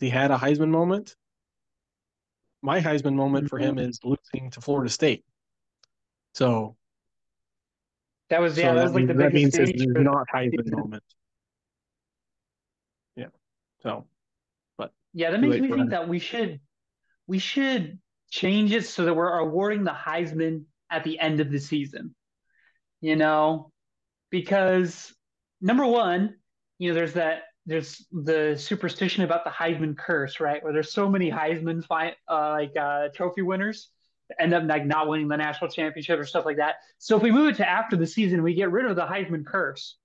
He 0.00 0.10
had 0.10 0.30
a 0.30 0.36
Heisman 0.36 0.70
moment. 0.70 1.16
My 2.62 2.80
Heisman 2.80 3.14
moment 3.14 3.48
for 3.48 3.58
him 3.58 3.76
mm-hmm. 3.76 3.88
is 3.88 4.00
losing 4.02 4.50
to 4.50 4.60
Florida 4.60 4.90
State. 4.90 5.24
So 6.34 6.76
that 8.30 8.40
was 8.40 8.58
yeah, 8.58 8.64
so 8.64 8.68
that, 8.68 8.74
that 8.76 8.84
was 8.84 8.94
like 8.94 9.06
the 9.06 9.14
that 9.14 9.32
biggest 9.32 9.58
means 9.58 9.70
it's 9.70 9.84
not 9.86 10.26
Heisman 10.34 10.70
moment. 10.70 11.02
Yeah. 13.16 13.26
So 13.82 14.06
but 14.76 14.92
yeah, 15.14 15.30
that 15.30 15.40
makes 15.40 15.58
me 15.58 15.68
think 15.68 15.90
that 15.90 16.08
we 16.08 16.18
should 16.18 16.60
we 17.26 17.38
should 17.38 17.98
change 18.30 18.72
it 18.72 18.84
so 18.84 19.04
that 19.04 19.14
we're 19.14 19.38
awarding 19.38 19.84
the 19.84 19.92
Heisman 19.92 20.64
at 20.90 21.04
the 21.04 21.18
end 21.18 21.40
of 21.40 21.50
the 21.50 21.58
season. 21.58 22.14
You 23.00 23.16
know, 23.16 23.70
because 24.30 25.14
number 25.60 25.86
one, 25.86 26.34
you 26.78 26.90
know, 26.90 26.94
there's 26.94 27.14
that 27.14 27.42
there's 27.64 28.06
the 28.12 28.56
superstition 28.58 29.24
about 29.24 29.44
the 29.44 29.50
Heisman 29.50 29.96
curse, 29.96 30.40
right? 30.40 30.62
Where 30.62 30.72
there's 30.72 30.92
so 30.92 31.08
many 31.08 31.30
Heisman 31.30 31.84
fi- 31.84 32.16
uh, 32.28 32.50
like 32.50 32.72
uh, 32.78 33.08
trophy 33.14 33.42
winners 33.42 33.90
end 34.38 34.54
up 34.54 34.64
like 34.64 34.86
not 34.86 35.08
winning 35.08 35.28
the 35.28 35.36
national 35.36 35.70
championship 35.70 36.18
or 36.18 36.24
stuff 36.24 36.44
like 36.44 36.58
that. 36.58 36.76
So 36.98 37.16
if 37.16 37.22
we 37.22 37.30
move 37.30 37.48
it 37.48 37.56
to 37.56 37.68
after 37.68 37.96
the 37.96 38.06
season, 38.06 38.42
we 38.42 38.54
get 38.54 38.70
rid 38.70 38.86
of 38.86 38.96
the 38.96 39.06
Heisman 39.06 39.44
curse. 39.46 39.96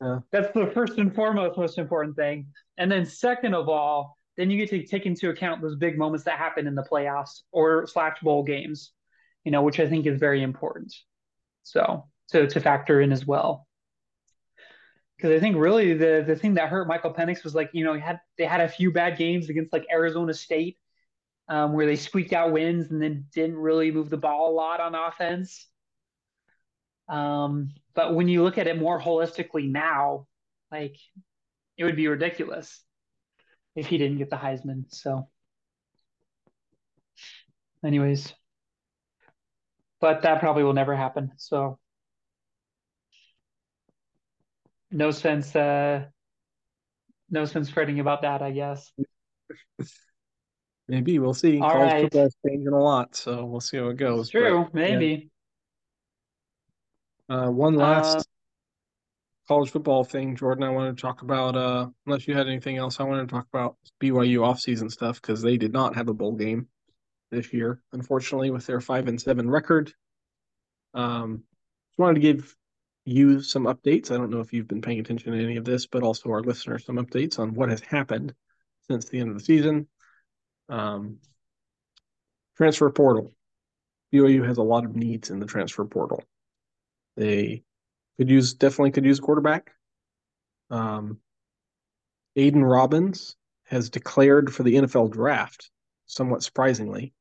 Yeah. 0.00 0.20
That's 0.32 0.52
the 0.54 0.70
first 0.72 0.98
and 0.98 1.14
foremost 1.14 1.58
most 1.58 1.78
important 1.78 2.16
thing. 2.16 2.46
And 2.78 2.90
then 2.90 3.04
second 3.04 3.54
of 3.54 3.68
all, 3.68 4.16
then 4.36 4.50
you 4.50 4.56
get 4.56 4.70
to 4.70 4.86
take 4.86 5.06
into 5.06 5.28
account 5.28 5.60
those 5.60 5.76
big 5.76 5.98
moments 5.98 6.24
that 6.24 6.38
happen 6.38 6.66
in 6.66 6.74
the 6.74 6.86
playoffs 6.90 7.40
or 7.52 7.86
slash 7.86 8.18
bowl 8.22 8.42
games, 8.42 8.92
you 9.44 9.52
know, 9.52 9.62
which 9.62 9.80
I 9.80 9.88
think 9.88 10.06
is 10.06 10.18
very 10.18 10.42
important. 10.42 10.94
So 11.62 12.06
to 12.30 12.46
to 12.46 12.60
factor 12.60 13.00
in 13.00 13.12
as 13.12 13.26
well. 13.26 13.66
Because 15.16 15.36
I 15.36 15.40
think 15.40 15.56
really 15.56 15.92
the 15.92 16.24
the 16.26 16.36
thing 16.36 16.54
that 16.54 16.70
hurt 16.70 16.88
Michael 16.88 17.12
Penix 17.12 17.44
was 17.44 17.54
like, 17.54 17.70
you 17.74 17.84
know, 17.84 17.92
he 17.92 18.00
had 18.00 18.20
they 18.38 18.44
had 18.44 18.62
a 18.62 18.68
few 18.68 18.90
bad 18.90 19.18
games 19.18 19.50
against 19.50 19.72
like 19.72 19.86
Arizona 19.92 20.32
State, 20.32 20.78
um, 21.50 21.72
where 21.72 21.84
they 21.84 21.96
squeaked 21.96 22.32
out 22.32 22.52
wins 22.52 22.90
and 22.90 23.02
then 23.02 23.26
didn't 23.34 23.56
really 23.56 23.90
move 23.90 24.08
the 24.08 24.16
ball 24.16 24.52
a 24.52 24.54
lot 24.54 24.80
on 24.80 24.94
offense. 24.94 25.66
Um, 27.08 27.70
but 27.92 28.14
when 28.14 28.28
you 28.28 28.44
look 28.44 28.56
at 28.56 28.68
it 28.68 28.78
more 28.78 29.00
holistically 29.00 29.68
now, 29.68 30.28
like 30.70 30.94
it 31.76 31.82
would 31.82 31.96
be 31.96 32.06
ridiculous 32.06 32.80
if 33.74 33.86
he 33.86 33.98
didn't 33.98 34.18
get 34.18 34.30
the 34.30 34.36
Heisman. 34.36 34.84
So, 34.94 35.28
anyways, 37.84 38.32
but 40.00 40.22
that 40.22 40.38
probably 40.38 40.62
will 40.62 40.72
never 40.72 40.94
happen. 40.94 41.32
So, 41.36 41.80
no 44.92 45.10
sense. 45.10 45.54
Uh, 45.56 46.06
no 47.28 47.44
sense 47.44 47.68
fretting 47.70 47.98
about 47.98 48.22
that. 48.22 48.40
I 48.40 48.52
guess. 48.52 48.92
Maybe 50.90 51.20
we'll 51.20 51.34
see. 51.34 51.60
All 51.60 51.70
College 51.70 51.92
right. 51.92 52.02
football's 52.02 52.36
changing 52.44 52.72
a 52.72 52.82
lot, 52.82 53.14
so 53.14 53.44
we'll 53.44 53.60
see 53.60 53.76
how 53.76 53.90
it 53.90 53.96
goes. 53.96 54.22
It's 54.22 54.30
true, 54.30 54.64
but, 54.64 54.74
maybe. 54.74 55.30
Yeah. 57.28 57.44
Uh, 57.44 57.50
one 57.52 57.76
last 57.76 58.18
uh, 58.18 58.22
college 59.46 59.70
football 59.70 60.02
thing, 60.02 60.34
Jordan, 60.34 60.64
I 60.64 60.70
wanted 60.70 60.96
to 60.96 61.00
talk 61.00 61.22
about, 61.22 61.56
uh, 61.56 61.86
unless 62.06 62.26
you 62.26 62.34
had 62.34 62.48
anything 62.48 62.76
else, 62.76 62.98
I 62.98 63.04
wanted 63.04 63.28
to 63.28 63.32
talk 63.32 63.46
about 63.52 63.76
BYU 64.02 64.38
offseason 64.38 64.90
stuff 64.90 65.22
because 65.22 65.40
they 65.40 65.56
did 65.56 65.72
not 65.72 65.94
have 65.94 66.08
a 66.08 66.14
bowl 66.14 66.32
game 66.34 66.66
this 67.30 67.52
year, 67.52 67.80
unfortunately, 67.92 68.50
with 68.50 68.66
their 68.66 68.80
five 68.80 69.06
and 69.06 69.20
seven 69.20 69.48
record. 69.48 69.92
Um, 70.92 71.44
just 71.90 72.00
wanted 72.00 72.14
to 72.14 72.20
give 72.20 72.56
you 73.04 73.42
some 73.42 73.66
updates. 73.66 74.10
I 74.10 74.16
don't 74.16 74.30
know 74.30 74.40
if 74.40 74.52
you've 74.52 74.66
been 74.66 74.82
paying 74.82 74.98
attention 74.98 75.32
to 75.32 75.38
any 75.40 75.56
of 75.56 75.64
this, 75.64 75.86
but 75.86 76.02
also 76.02 76.30
our 76.30 76.42
listeners 76.42 76.84
some 76.84 76.96
updates 76.96 77.38
on 77.38 77.54
what 77.54 77.68
has 77.68 77.80
happened 77.80 78.34
since 78.88 79.08
the 79.08 79.20
end 79.20 79.28
of 79.28 79.38
the 79.38 79.44
season. 79.44 79.86
Um, 80.70 81.18
transfer 82.56 82.90
portal. 82.90 83.32
BYU 84.12 84.46
has 84.46 84.58
a 84.58 84.62
lot 84.62 84.84
of 84.84 84.96
needs 84.96 85.30
in 85.30 85.38
the 85.38 85.46
transfer 85.46 85.84
portal. 85.84 86.22
They 87.16 87.62
could 88.18 88.30
use 88.30 88.54
definitely 88.54 88.92
could 88.92 89.04
use 89.04 89.20
quarterback. 89.20 89.72
Um, 90.70 91.18
Aidan 92.36 92.64
Robbins 92.64 93.36
has 93.64 93.90
declared 93.90 94.52
for 94.52 94.62
the 94.62 94.74
NFL 94.74 95.10
draft, 95.10 95.70
somewhat 96.06 96.42
surprisingly. 96.42 97.12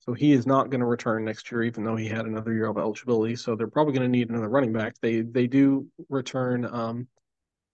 So 0.00 0.14
he 0.14 0.32
is 0.32 0.46
not 0.46 0.70
going 0.70 0.80
to 0.80 0.86
return 0.86 1.24
next 1.24 1.50
year, 1.52 1.62
even 1.64 1.84
though 1.84 1.96
he 1.96 2.08
had 2.08 2.24
another 2.24 2.52
year 2.52 2.66
of 2.66 2.78
eligibility. 2.78 3.36
So 3.36 3.54
they're 3.54 3.68
probably 3.68 3.92
going 3.92 4.10
to 4.10 4.18
need 4.18 4.30
another 4.30 4.48
running 4.48 4.72
back. 4.72 4.94
They 5.02 5.20
they 5.20 5.46
do 5.46 5.86
return 6.08 6.64
um, 6.64 7.08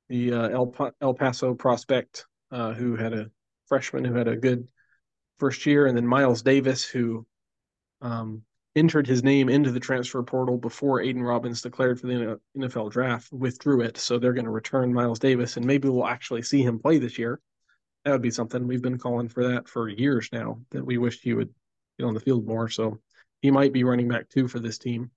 the 0.08 0.32
uh, 0.32 0.48
El, 0.48 0.94
El 1.00 1.14
Paso 1.14 1.54
prospect 1.54 2.26
uh, 2.50 2.72
who 2.72 2.96
had 2.96 3.12
a 3.12 3.30
freshman 3.66 4.04
who 4.04 4.14
had 4.14 4.28
a 4.28 4.36
good 4.36 4.68
first 5.39 5.66
year, 5.66 5.87
and 5.87 5.97
then 5.97 6.07
Miles 6.07 6.43
Davis 6.43 6.85
who 6.85 7.26
um, 8.01 8.43
entered 8.76 9.07
his 9.07 9.22
name 9.22 9.49
into 9.49 9.70
the 9.70 9.80
transfer 9.80 10.22
portal 10.22 10.59
before 10.59 11.01
Aidan 11.01 11.22
Robbins 11.22 11.62
declared 11.62 12.01
for 12.01 12.07
the 12.09 12.41
NFL 12.57 12.91
draft, 12.91 13.32
withdrew 13.32 13.82
it. 13.82 13.97
So 13.97 14.18
they're 14.18 14.32
going 14.32 14.45
to 14.47 14.51
return 14.51 14.93
Miles 14.93 15.18
Davis, 15.18 15.57
and 15.57 15.64
maybe 15.64 15.89
we'll 15.89 16.07
actually 16.07 16.43
see 16.43 16.62
him 16.62 16.78
play 16.78 16.99
this 16.99 17.18
year. 17.18 17.41
That 18.05 18.12
would 18.12 18.22
be 18.22 18.30
something. 18.30 18.66
We've 18.66 18.82
been 18.82 18.99
calling 18.99 19.28
for 19.28 19.49
that 19.49 19.68
for 19.68 19.89
years 19.89 20.28
now. 20.32 20.61
That 20.70 20.85
we 20.85 20.99
wish 20.99 21.20
he 21.20 21.35
would 21.35 21.55
get 21.99 22.05
on 22.05 22.14
the 22.14 22.20
field 22.20 22.47
more. 22.47 22.68
So 22.68 22.99
he 23.41 23.51
might 23.51 23.72
be 23.72 23.85
running 23.85 24.09
back 24.09 24.28
two 24.28 24.49
for 24.49 24.59
this 24.59 24.78
team. 24.78 25.11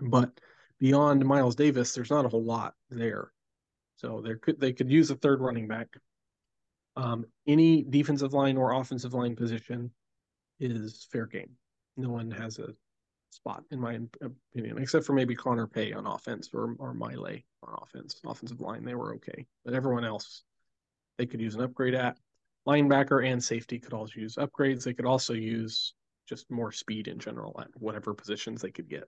But 0.00 0.30
beyond 0.78 1.24
Miles 1.24 1.56
Davis, 1.56 1.94
there's 1.94 2.10
not 2.10 2.24
a 2.24 2.28
whole 2.28 2.44
lot 2.44 2.74
there. 2.90 3.32
So 3.96 4.20
there 4.22 4.36
could 4.36 4.60
they 4.60 4.72
could 4.72 4.90
use 4.90 5.10
a 5.10 5.16
third 5.16 5.40
running 5.40 5.66
back. 5.66 5.88
Um, 6.96 7.24
any 7.46 7.82
defensive 7.82 8.32
line 8.32 8.56
or 8.56 8.72
offensive 8.72 9.14
line 9.14 9.34
position 9.36 9.90
is 10.60 11.06
fair 11.10 11.26
game. 11.26 11.50
No 11.96 12.10
one 12.10 12.30
has 12.30 12.58
a 12.58 12.74
spot 13.30 13.64
in 13.70 13.80
my 13.80 13.98
opinion, 14.22 14.78
except 14.78 15.04
for 15.04 15.12
maybe 15.12 15.34
Connor 15.34 15.66
Pay 15.66 15.92
on 15.92 16.06
offense 16.06 16.50
or 16.54 16.76
or 16.78 16.94
Miley 16.94 17.44
on 17.62 17.76
offense. 17.82 18.20
Offensive 18.24 18.60
line, 18.60 18.84
they 18.84 18.94
were 18.94 19.14
okay, 19.16 19.46
but 19.64 19.74
everyone 19.74 20.04
else, 20.04 20.44
they 21.18 21.26
could 21.26 21.40
use 21.40 21.54
an 21.54 21.62
upgrade 21.62 21.94
at 21.94 22.16
linebacker 22.66 23.26
and 23.26 23.42
safety 23.42 23.78
could 23.78 23.92
also 23.92 24.12
use 24.16 24.36
upgrades. 24.36 24.84
They 24.84 24.94
could 24.94 25.06
also 25.06 25.34
use 25.34 25.94
just 26.28 26.50
more 26.50 26.72
speed 26.72 27.08
in 27.08 27.18
general 27.18 27.58
at 27.60 27.68
whatever 27.74 28.14
positions 28.14 28.62
they 28.62 28.70
could 28.70 28.88
get. 28.88 29.04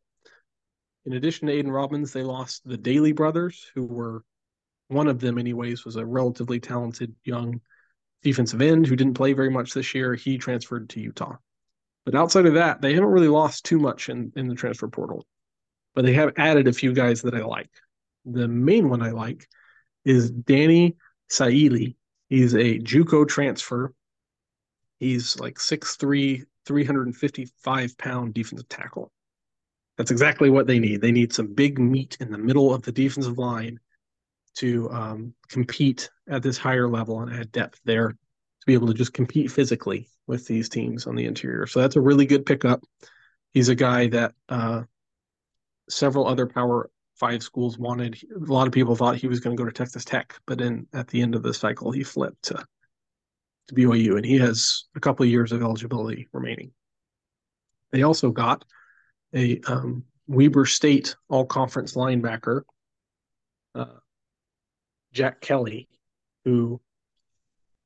In 1.06 1.14
addition 1.14 1.48
to 1.48 1.54
Aidan 1.54 1.70
Robbins, 1.70 2.12
they 2.12 2.22
lost 2.22 2.62
the 2.64 2.76
Daly 2.76 3.12
brothers, 3.12 3.70
who 3.74 3.84
were 3.84 4.24
one 4.88 5.08
of 5.08 5.20
them, 5.20 5.38
anyways, 5.38 5.84
was 5.84 5.96
a 5.96 6.04
relatively 6.04 6.60
talented 6.60 7.14
young 7.24 7.60
defensive 8.26 8.60
end 8.60 8.88
who 8.88 8.96
didn't 8.96 9.14
play 9.14 9.34
very 9.34 9.50
much 9.50 9.72
this 9.72 9.94
year. 9.94 10.16
He 10.16 10.36
transferred 10.36 10.88
to 10.90 11.00
Utah. 11.00 11.36
But 12.04 12.16
outside 12.16 12.46
of 12.46 12.54
that, 12.54 12.80
they 12.80 12.92
haven't 12.92 13.10
really 13.10 13.28
lost 13.28 13.64
too 13.64 13.78
much 13.78 14.08
in, 14.08 14.32
in 14.34 14.48
the 14.48 14.56
transfer 14.56 14.88
portal. 14.88 15.24
But 15.94 16.04
they 16.04 16.12
have 16.14 16.32
added 16.36 16.66
a 16.66 16.72
few 16.72 16.92
guys 16.92 17.22
that 17.22 17.36
I 17.36 17.44
like. 17.44 17.70
The 18.24 18.48
main 18.48 18.88
one 18.88 19.00
I 19.00 19.10
like 19.10 19.48
is 20.04 20.28
Danny 20.28 20.96
Saili, 21.30 21.94
He's 22.28 22.54
a 22.54 22.80
JUCO 22.80 23.28
transfer. 23.28 23.94
He's 24.98 25.38
like 25.38 25.58
6'3", 25.58 26.42
355 26.64 27.98
pound 27.98 28.34
defensive 28.34 28.68
tackle. 28.68 29.12
That's 29.96 30.10
exactly 30.10 30.50
what 30.50 30.66
they 30.66 30.80
need. 30.80 31.00
They 31.00 31.12
need 31.12 31.32
some 31.32 31.54
big 31.54 31.78
meat 31.78 32.16
in 32.18 32.32
the 32.32 32.38
middle 32.38 32.74
of 32.74 32.82
the 32.82 32.90
defensive 32.90 33.38
line 33.38 33.78
to 34.56 34.90
um, 34.90 35.34
compete 35.48 36.10
at 36.28 36.42
this 36.42 36.58
higher 36.58 36.88
level 36.88 37.20
and 37.20 37.32
add 37.32 37.52
depth 37.52 37.80
there 37.84 38.08
to 38.08 38.66
be 38.66 38.74
able 38.74 38.88
to 38.88 38.94
just 38.94 39.12
compete 39.12 39.50
physically 39.50 40.08
with 40.26 40.46
these 40.46 40.68
teams 40.68 41.06
on 41.06 41.14
the 41.14 41.26
interior. 41.26 41.66
So 41.66 41.80
that's 41.80 41.96
a 41.96 42.00
really 42.00 42.26
good 42.26 42.46
pickup. 42.46 42.82
He's 43.52 43.68
a 43.68 43.74
guy 43.74 44.08
that 44.08 44.34
uh, 44.48 44.82
several 45.88 46.26
other 46.26 46.46
power 46.46 46.90
five 47.14 47.42
schools 47.42 47.78
wanted. 47.78 48.20
A 48.34 48.52
lot 48.52 48.66
of 48.66 48.72
people 48.72 48.96
thought 48.96 49.16
he 49.16 49.28
was 49.28 49.40
going 49.40 49.56
to 49.56 49.60
go 49.60 49.66
to 49.66 49.72
Texas 49.72 50.04
Tech, 50.04 50.38
but 50.46 50.58
then 50.58 50.86
at 50.92 51.08
the 51.08 51.22
end 51.22 51.34
of 51.34 51.42
the 51.42 51.54
cycle, 51.54 51.90
he 51.90 52.02
flipped 52.02 52.42
to, 52.44 52.66
to 53.68 53.74
BYU, 53.74 54.16
and 54.16 54.24
he 54.24 54.38
has 54.38 54.84
a 54.94 55.00
couple 55.00 55.24
of 55.24 55.30
years 55.30 55.52
of 55.52 55.62
eligibility 55.62 56.28
remaining. 56.32 56.72
They 57.92 58.02
also 58.02 58.30
got 58.30 58.64
a 59.34 59.60
um, 59.66 60.04
Weber 60.26 60.66
State 60.66 61.16
All 61.28 61.46
Conference 61.46 61.94
linebacker, 61.94 62.62
uh, 63.74 63.86
Jack 65.16 65.40
Kelly, 65.40 65.88
who 66.44 66.78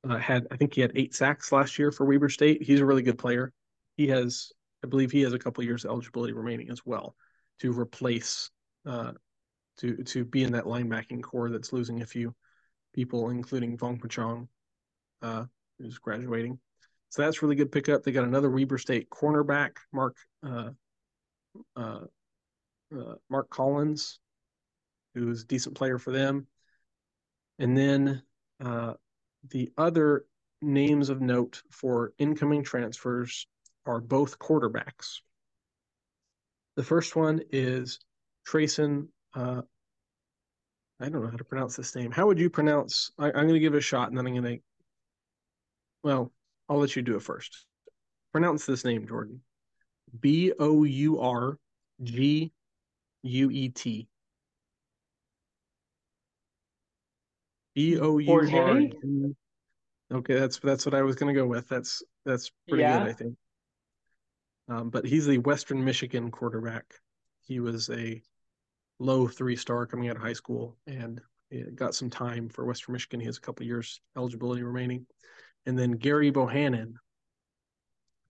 uh, 0.02 0.18
had 0.18 0.48
I 0.50 0.56
think 0.56 0.74
he 0.74 0.80
had 0.80 0.90
eight 0.96 1.14
sacks 1.14 1.52
last 1.52 1.78
year 1.78 1.92
for 1.92 2.04
Weber 2.04 2.28
State. 2.28 2.60
He's 2.60 2.80
a 2.80 2.86
really 2.86 3.02
good 3.02 3.18
player. 3.18 3.52
He 3.96 4.08
has, 4.08 4.50
I 4.84 4.88
believe, 4.88 5.12
he 5.12 5.22
has 5.22 5.32
a 5.32 5.38
couple 5.38 5.62
years 5.62 5.84
eligibility 5.84 6.32
remaining 6.32 6.70
as 6.70 6.84
well 6.84 7.14
to 7.60 7.78
replace 7.78 8.50
uh, 8.84 9.12
to 9.78 10.02
to 10.02 10.24
be 10.24 10.42
in 10.42 10.52
that 10.52 10.64
linebacking 10.64 11.22
core 11.22 11.50
that's 11.50 11.72
losing 11.72 12.02
a 12.02 12.06
few 12.06 12.34
people, 12.94 13.30
including 13.30 13.78
Vong 13.78 14.00
Pachong, 14.00 14.48
uh, 15.22 15.44
who's 15.78 15.98
graduating. 15.98 16.58
So 17.10 17.22
that's 17.22 17.42
really 17.42 17.54
good 17.54 17.70
pickup. 17.70 18.02
They 18.02 18.10
got 18.10 18.24
another 18.24 18.50
Weber 18.50 18.78
State 18.78 19.08
cornerback, 19.08 19.76
Mark 19.92 20.16
uh, 20.42 20.70
uh, 21.76 22.00
uh, 22.92 23.14
Mark 23.28 23.50
Collins, 23.50 24.18
who's 25.14 25.42
a 25.42 25.46
decent 25.46 25.76
player 25.76 25.98
for 25.98 26.10
them. 26.10 26.48
And 27.60 27.76
then 27.76 28.22
uh, 28.64 28.94
the 29.50 29.70
other 29.78 30.24
names 30.62 31.10
of 31.10 31.20
note 31.20 31.62
for 31.70 32.14
incoming 32.18 32.64
transfers 32.64 33.46
are 33.86 34.00
both 34.00 34.38
quarterbacks. 34.38 35.20
The 36.76 36.82
first 36.82 37.14
one 37.14 37.42
is 37.50 38.00
Treyson, 38.48 39.08
uh, 39.34 39.62
I 41.00 41.08
don't 41.08 41.22
know 41.22 41.30
how 41.30 41.36
to 41.36 41.44
pronounce 41.44 41.76
this 41.76 41.94
name. 41.94 42.10
How 42.10 42.26
would 42.26 42.38
you 42.38 42.50
pronounce? 42.50 43.10
I, 43.18 43.28
am 43.28 43.32
going 43.32 43.48
to 43.48 43.60
give 43.60 43.74
it 43.74 43.78
a 43.78 43.82
shot, 43.82 44.08
and 44.08 44.18
then 44.18 44.26
I'm 44.26 44.34
going 44.34 44.56
to. 44.56 44.62
Well, 46.02 46.32
I'll 46.68 46.78
let 46.78 46.94
you 46.94 47.02
do 47.02 47.16
it 47.16 47.22
first. 47.22 47.66
Pronounce 48.32 48.66
this 48.66 48.84
name, 48.84 49.06
Jordan. 49.06 49.40
B 50.20 50.52
O 50.58 50.84
U 50.84 51.20
R 51.20 51.58
G 52.02 52.52
U 53.22 53.50
E 53.50 53.68
T. 53.70 54.09
B 57.80 57.98
O 57.98 58.18
U 58.18 58.32
R. 58.32 60.18
Okay, 60.18 60.34
that's 60.34 60.58
that's 60.58 60.84
what 60.84 60.94
I 60.94 61.02
was 61.02 61.16
going 61.16 61.34
to 61.34 61.40
go 61.40 61.46
with. 61.46 61.66
That's 61.68 62.02
that's 62.26 62.50
pretty 62.68 62.82
yeah. 62.82 62.98
good, 62.98 63.08
I 63.08 63.12
think. 63.14 63.36
Um, 64.68 64.90
but 64.90 65.06
he's 65.06 65.26
the 65.26 65.38
Western 65.38 65.82
Michigan 65.82 66.30
quarterback. 66.30 66.84
He 67.40 67.58
was 67.58 67.88
a 67.88 68.20
low 68.98 69.26
three 69.26 69.56
star 69.56 69.86
coming 69.86 70.10
out 70.10 70.16
of 70.16 70.22
high 70.22 70.34
school 70.34 70.76
and 70.86 71.20
got 71.74 71.94
some 71.94 72.10
time 72.10 72.50
for 72.50 72.66
Western 72.66 72.92
Michigan. 72.92 73.18
He 73.18 73.26
has 73.26 73.38
a 73.38 73.40
couple 73.40 73.64
years 73.64 74.00
eligibility 74.16 74.62
remaining. 74.62 75.06
And 75.64 75.78
then 75.78 75.98
Gerry 75.98 76.30
Bohanon 76.30 76.94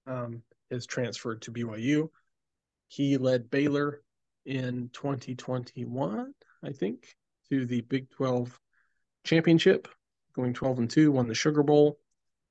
um, 0.07 0.42
is 0.70 0.86
transferred 0.86 1.42
to 1.42 1.53
BYU. 1.53 2.09
He 2.88 3.16
led 3.16 3.51
Baylor 3.51 4.01
in 4.46 4.90
2021, 4.92 6.32
I 6.62 6.72
think, 6.72 7.14
to 7.51 7.66
the 7.66 7.80
Big 7.82 8.11
12 8.11 8.59
championship, 9.25 9.89
going 10.35 10.55
12 10.55 10.79
and 10.79 10.91
2, 10.91 11.12
won 11.12 11.29
the 11.29 11.35
Sugar 11.35 11.62
Bowl, 11.62 11.99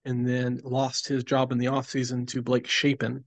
and 0.06 0.28
then 0.28 0.62
lost 0.64 1.08
his 1.08 1.24
job 1.24 1.52
in 1.52 1.58
the 1.58 1.68
offseason 1.68 2.28
to 2.28 2.42
Blake 2.42 2.68
Shapen. 2.68 3.24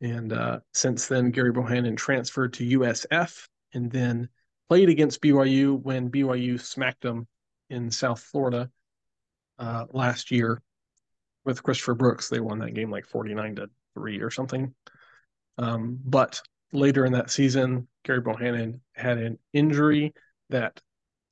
And 0.00 0.32
uh, 0.32 0.60
since 0.72 1.06
then, 1.06 1.32
Gerry 1.32 1.52
Bohanon 1.52 1.96
transferred 1.96 2.54
to 2.54 2.78
USF 2.78 3.48
and 3.72 3.90
then 3.90 4.28
played 4.68 4.88
against 4.88 5.22
BYU 5.22 5.80
when 5.80 6.10
BYU 6.10 6.60
smacked 6.60 7.02
them 7.02 7.26
in 7.70 7.90
South 7.90 8.20
Florida 8.20 8.70
uh, 9.58 9.86
last 9.90 10.30
year 10.30 10.62
with 11.44 11.62
Christopher 11.62 11.94
Brooks. 11.94 12.28
They 12.28 12.40
won 12.40 12.58
that 12.60 12.74
game 12.74 12.90
like 12.90 13.06
49 13.06 13.56
to 13.56 13.70
3 13.94 14.20
or 14.20 14.30
something. 14.30 14.74
Um, 15.58 15.98
but 16.04 16.42
later 16.72 17.04
in 17.04 17.12
that 17.12 17.30
season, 17.30 17.88
Gerry 18.04 18.20
Bohanon 18.20 18.80
had 18.94 19.18
an 19.18 19.38
injury 19.52 20.12
that 20.50 20.80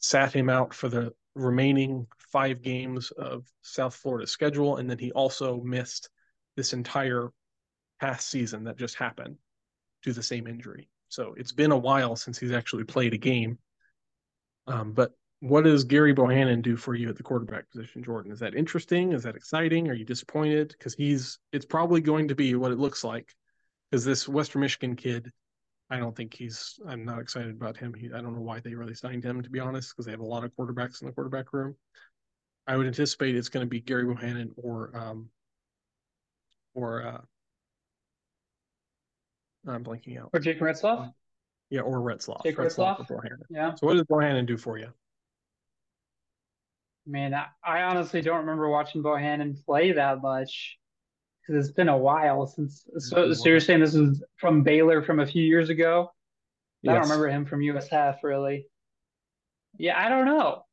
sat 0.02 0.32
him 0.32 0.50
out 0.50 0.74
for 0.74 0.88
the 0.88 1.12
remaining 1.34 2.06
five 2.18 2.60
games 2.62 3.10
of 3.12 3.46
South 3.62 3.94
Florida 3.94 4.26
schedule. 4.26 4.76
And 4.76 4.90
then 4.90 4.98
he 4.98 5.12
also 5.12 5.60
missed 5.62 6.10
this 6.56 6.72
entire 6.72 7.30
past 8.00 8.28
season 8.28 8.64
that 8.64 8.76
just 8.76 8.96
happened 8.96 9.36
to 10.02 10.12
the 10.12 10.22
same 10.22 10.46
injury. 10.46 10.88
So 11.08 11.34
it's 11.36 11.52
been 11.52 11.72
a 11.72 11.78
while 11.78 12.16
since 12.16 12.38
he's 12.38 12.52
actually 12.52 12.84
played 12.84 13.14
a 13.14 13.18
game. 13.18 13.58
Um, 14.66 14.92
but 14.92 15.12
what 15.40 15.64
does 15.64 15.84
Gerry 15.84 16.12
Bohanon 16.12 16.62
do 16.62 16.76
for 16.76 16.94
you 16.94 17.08
at 17.08 17.16
the 17.16 17.22
quarterback 17.22 17.70
position, 17.70 18.02
Jordan? 18.02 18.32
Is 18.32 18.38
that 18.40 18.54
interesting? 18.54 19.12
Is 19.12 19.24
that 19.24 19.36
exciting? 19.36 19.88
Are 19.88 19.94
you 19.94 20.04
disappointed? 20.04 20.74
Because 20.76 20.94
he's 20.94 21.38
it's 21.52 21.66
probably 21.66 22.00
going 22.00 22.28
to 22.28 22.34
be 22.34 22.54
what 22.54 22.72
it 22.72 22.78
looks 22.78 23.04
like. 23.04 23.34
Because 23.90 24.04
this 24.04 24.28
Western 24.28 24.62
Michigan 24.62 24.96
kid, 24.96 25.32
I 25.92 25.98
don't 25.98 26.16
think 26.16 26.32
he's. 26.32 26.80
I'm 26.88 27.04
not 27.04 27.18
excited 27.18 27.50
about 27.50 27.76
him. 27.76 27.92
He, 27.92 28.06
I 28.06 28.22
don't 28.22 28.34
know 28.34 28.40
why 28.40 28.60
they 28.60 28.74
really 28.74 28.94
signed 28.94 29.22
him 29.22 29.42
to 29.42 29.50
be 29.50 29.60
honest, 29.60 29.92
because 29.92 30.06
they 30.06 30.10
have 30.10 30.20
a 30.20 30.24
lot 30.24 30.42
of 30.42 30.50
quarterbacks 30.56 31.02
in 31.02 31.06
the 31.06 31.12
quarterback 31.12 31.52
room. 31.52 31.76
I 32.66 32.78
would 32.78 32.86
anticipate 32.86 33.36
it's 33.36 33.50
going 33.50 33.66
to 33.66 33.68
be 33.68 33.82
Gerry 33.82 34.06
Bohanon 34.06 34.52
or 34.56 34.96
um, 34.96 35.28
or 36.74 37.06
uh, 37.06 37.20
I'm 39.70 39.84
blanking 39.84 40.18
out. 40.18 40.30
Or 40.32 40.40
Jake 40.40 40.60
Retzloff. 40.60 41.12
Yeah, 41.68 41.82
or 41.82 42.00
Retzloff. 42.00 42.42
Jake 42.42 42.56
Retzloff. 42.56 43.06
Bohanon. 43.06 43.42
Yeah. 43.50 43.74
So 43.74 43.86
what 43.86 43.92
does 43.92 44.04
Bohanon 44.04 44.46
do 44.46 44.56
for 44.56 44.78
you? 44.78 44.88
Man, 47.06 47.34
I, 47.34 47.48
I 47.62 47.82
honestly 47.82 48.22
don't 48.22 48.38
remember 48.38 48.70
watching 48.70 49.02
Bohanon 49.02 49.58
play 49.66 49.92
that 49.92 50.22
much 50.22 50.78
because 51.46 51.64
it's 51.64 51.74
been 51.74 51.88
a 51.88 51.96
while 51.96 52.46
since. 52.46 52.84
So, 52.98 53.32
so 53.32 53.48
you're 53.48 53.60
saying 53.60 53.80
this 53.80 53.94
is 53.94 54.22
from 54.36 54.62
Baylor 54.62 55.02
from 55.02 55.20
a 55.20 55.26
few 55.26 55.42
years 55.42 55.68
ago? 55.68 56.12
I 56.88 56.94
don't 56.94 57.02
remember 57.02 57.28
him 57.28 57.44
from 57.44 57.60
USF 57.60 58.22
really. 58.22 58.66
Yeah, 59.78 59.98
I 59.98 60.08
don't 60.08 60.26
know. 60.26 60.64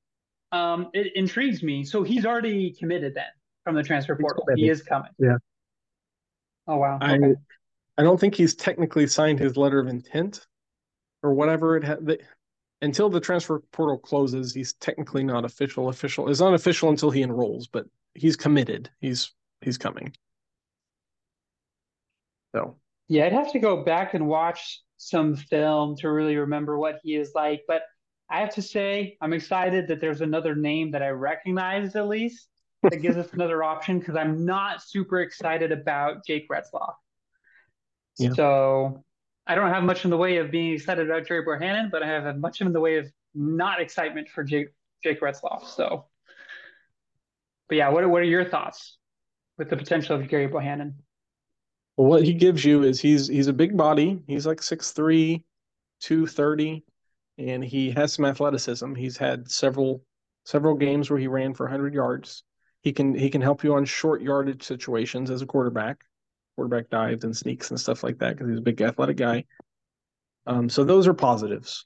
Um, 0.51 0.89
it 0.93 1.15
intrigues 1.15 1.61
me. 1.61 1.83
So 1.83 2.03
he's 2.03 2.25
already 2.25 2.71
committed 2.71 3.13
then 3.13 3.25
from 3.63 3.75
the 3.75 3.83
transfer 3.83 4.15
portal. 4.15 4.43
He 4.55 4.69
is 4.69 4.81
coming. 4.81 5.11
Yeah. 5.19 5.37
Oh 6.67 6.77
wow. 6.77 6.97
I 7.01 7.15
Okay. 7.15 7.35
I 7.97 8.03
don't 8.03 8.19
think 8.19 8.33
he's 8.33 8.55
technically 8.55 9.07
signed 9.07 9.39
his 9.39 9.57
letter 9.57 9.79
of 9.79 9.87
intent 9.87 10.47
or 11.21 11.33
whatever 11.33 11.75
it 11.75 11.83
had. 11.83 12.17
Until 12.81 13.09
the 13.09 13.19
transfer 13.19 13.59
portal 13.73 13.97
closes, 13.97 14.53
he's 14.53 14.73
technically 14.75 15.23
not 15.23 15.43
official. 15.43 15.89
Official 15.89 16.29
is 16.29 16.41
unofficial 16.41 16.89
until 16.89 17.11
he 17.11 17.21
enrolls, 17.21 17.67
but 17.67 17.85
he's 18.13 18.37
committed. 18.37 18.89
He's 19.01 19.33
he's 19.61 19.77
coming. 19.77 20.13
So 22.53 22.77
Yeah, 23.07 23.25
I'd 23.25 23.33
have 23.33 23.51
to 23.53 23.59
go 23.59 23.83
back 23.83 24.13
and 24.13 24.27
watch 24.27 24.81
some 24.97 25.35
film 25.35 25.95
to 25.97 26.11
really 26.11 26.35
remember 26.35 26.77
what 26.77 26.99
he 27.03 27.15
is 27.15 27.31
like. 27.33 27.63
But 27.67 27.83
I 28.29 28.39
have 28.41 28.53
to 28.55 28.61
say, 28.61 29.17
I'm 29.21 29.33
excited 29.33 29.87
that 29.87 30.01
there's 30.01 30.21
another 30.21 30.55
name 30.55 30.91
that 30.91 31.01
I 31.01 31.09
recognize 31.09 31.95
at 31.95 32.07
least 32.07 32.47
that 32.83 33.01
gives 33.01 33.17
us 33.17 33.33
another 33.33 33.63
option 33.73 33.99
because 33.99 34.15
I'm 34.15 34.45
not 34.45 34.83
super 34.83 35.21
excited 35.21 35.71
about 35.71 36.25
Jake 36.25 36.47
Retzloff. 36.49 36.93
Yeah. 38.17 38.33
So 38.33 39.03
I 39.47 39.55
don't 39.55 39.69
have 39.69 39.83
much 39.83 40.03
in 40.03 40.11
the 40.11 40.17
way 40.17 40.37
of 40.37 40.51
being 40.51 40.73
excited 40.73 41.09
about 41.09 41.25
Gerry 41.27 41.43
Bohanon, 41.43 41.89
but 41.91 42.03
I 42.03 42.07
have 42.07 42.37
much 42.37 42.61
in 42.61 42.71
the 42.71 42.79
way 42.79 42.97
of 42.97 43.11
not 43.33 43.81
excitement 43.81 44.29
for 44.29 44.43
Jake 44.43 44.67
Jake 45.03 45.21
Retzloff. 45.21 45.65
So, 45.65 46.05
but 47.67 47.75
yeah, 47.75 47.89
what 47.89 48.07
what 48.09 48.21
are 48.21 48.25
your 48.25 48.45
thoughts 48.45 48.97
with 49.57 49.69
the 49.69 49.77
potential 49.77 50.19
of 50.19 50.29
Gerry 50.29 50.47
Bohanon? 50.47 50.95
What 51.99 52.23
he 52.23 52.33
gives 52.33 52.63
you 52.63 52.83
is 52.83 53.01
he's 53.01 53.27
he's 53.27 53.49
a 53.49 53.53
big 53.53 53.75
body. 53.75 54.21
He's 54.25 54.47
like 54.47 54.59
6'3", 54.59 55.43
230, 55.99 56.85
and 57.37 57.61
he 57.61 57.91
has 57.91 58.13
some 58.13 58.23
athleticism. 58.23 58.95
He's 58.95 59.17
had 59.17 59.51
several 59.51 60.01
several 60.45 60.75
games 60.75 61.09
where 61.09 61.19
he 61.19 61.27
ran 61.27 61.53
for 61.53 61.65
100 61.65 61.93
yards. 61.93 62.45
He 62.83 62.93
can 62.93 63.13
he 63.13 63.29
can 63.29 63.41
help 63.41 63.65
you 63.65 63.73
on 63.73 63.83
short 63.83 64.21
yardage 64.21 64.63
situations 64.63 65.29
as 65.29 65.41
a 65.41 65.45
quarterback, 65.45 66.05
quarterback 66.55 66.89
dives 66.89 67.25
and 67.25 67.35
sneaks 67.35 67.69
and 67.69 67.77
stuff 67.77 68.01
like 68.01 68.19
that 68.19 68.37
because 68.37 68.47
he's 68.47 68.59
a 68.59 68.61
big 68.61 68.81
athletic 68.81 69.17
guy. 69.17 69.43
Um, 70.47 70.69
so 70.69 70.85
those 70.85 71.05
are 71.05 71.13
positives. 71.13 71.85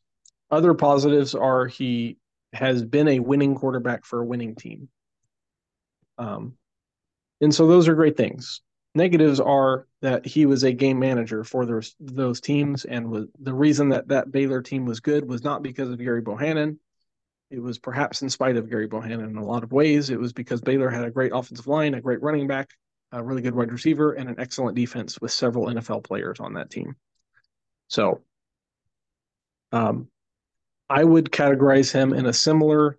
Other 0.51 0.75
positives 0.75 1.33
are 1.33 1.65
he 1.65 2.19
has 2.53 2.83
been 2.83 3.07
a 3.07 3.19
winning 3.19 3.55
quarterback 3.55 4.05
for 4.05 4.21
a 4.21 4.25
winning 4.25 4.53
team. 4.53 4.89
Um, 6.19 6.53
and 7.41 7.51
so 7.51 7.65
those 7.65 7.87
are 7.87 7.95
great 7.95 8.15
things 8.15 8.61
negatives 8.95 9.39
are 9.39 9.87
that 10.01 10.25
he 10.25 10.45
was 10.45 10.63
a 10.63 10.71
game 10.71 10.99
manager 10.99 11.43
for 11.43 11.65
those 11.65 11.95
those 11.99 12.41
teams, 12.41 12.85
and 12.85 13.09
was 13.09 13.25
the 13.39 13.53
reason 13.53 13.89
that 13.89 14.07
that 14.09 14.31
Baylor 14.31 14.61
team 14.61 14.85
was 14.85 14.99
good 14.99 15.27
was 15.27 15.43
not 15.43 15.63
because 15.63 15.89
of 15.89 15.99
Gerry 15.99 16.21
Bohanon. 16.21 16.79
It 17.49 17.59
was 17.59 17.77
perhaps 17.77 18.21
in 18.21 18.29
spite 18.29 18.57
of 18.57 18.69
Gerry 18.69 18.87
Bohanon 18.87 19.21
in 19.21 19.37
a 19.37 19.45
lot 19.45 19.63
of 19.63 19.71
ways. 19.71 20.09
It 20.09 20.19
was 20.19 20.33
because 20.33 20.61
Baylor 20.61 20.89
had 20.89 21.05
a 21.05 21.11
great 21.11 21.31
offensive 21.33 21.67
line, 21.67 21.93
a 21.93 22.01
great 22.01 22.21
running 22.21 22.47
back, 22.47 22.69
a 23.11 23.23
really 23.23 23.41
good 23.41 23.55
wide 23.55 23.71
receiver, 23.71 24.13
and 24.13 24.29
an 24.29 24.39
excellent 24.39 24.75
defense 24.75 25.19
with 25.21 25.31
several 25.31 25.67
NFL 25.67 26.03
players 26.03 26.39
on 26.39 26.53
that 26.53 26.71
team. 26.71 26.95
So, 27.87 28.21
um, 29.71 30.07
I 30.89 31.03
would 31.03 31.31
categorize 31.31 31.91
him 31.91 32.13
in 32.13 32.25
a 32.25 32.33
similar 32.33 32.97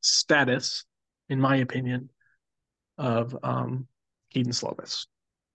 status, 0.00 0.84
in 1.28 1.40
my 1.40 1.56
opinion, 1.56 2.10
of 2.96 3.36
um, 3.42 3.86
Kedon 4.32 4.52
Slovis 4.52 5.06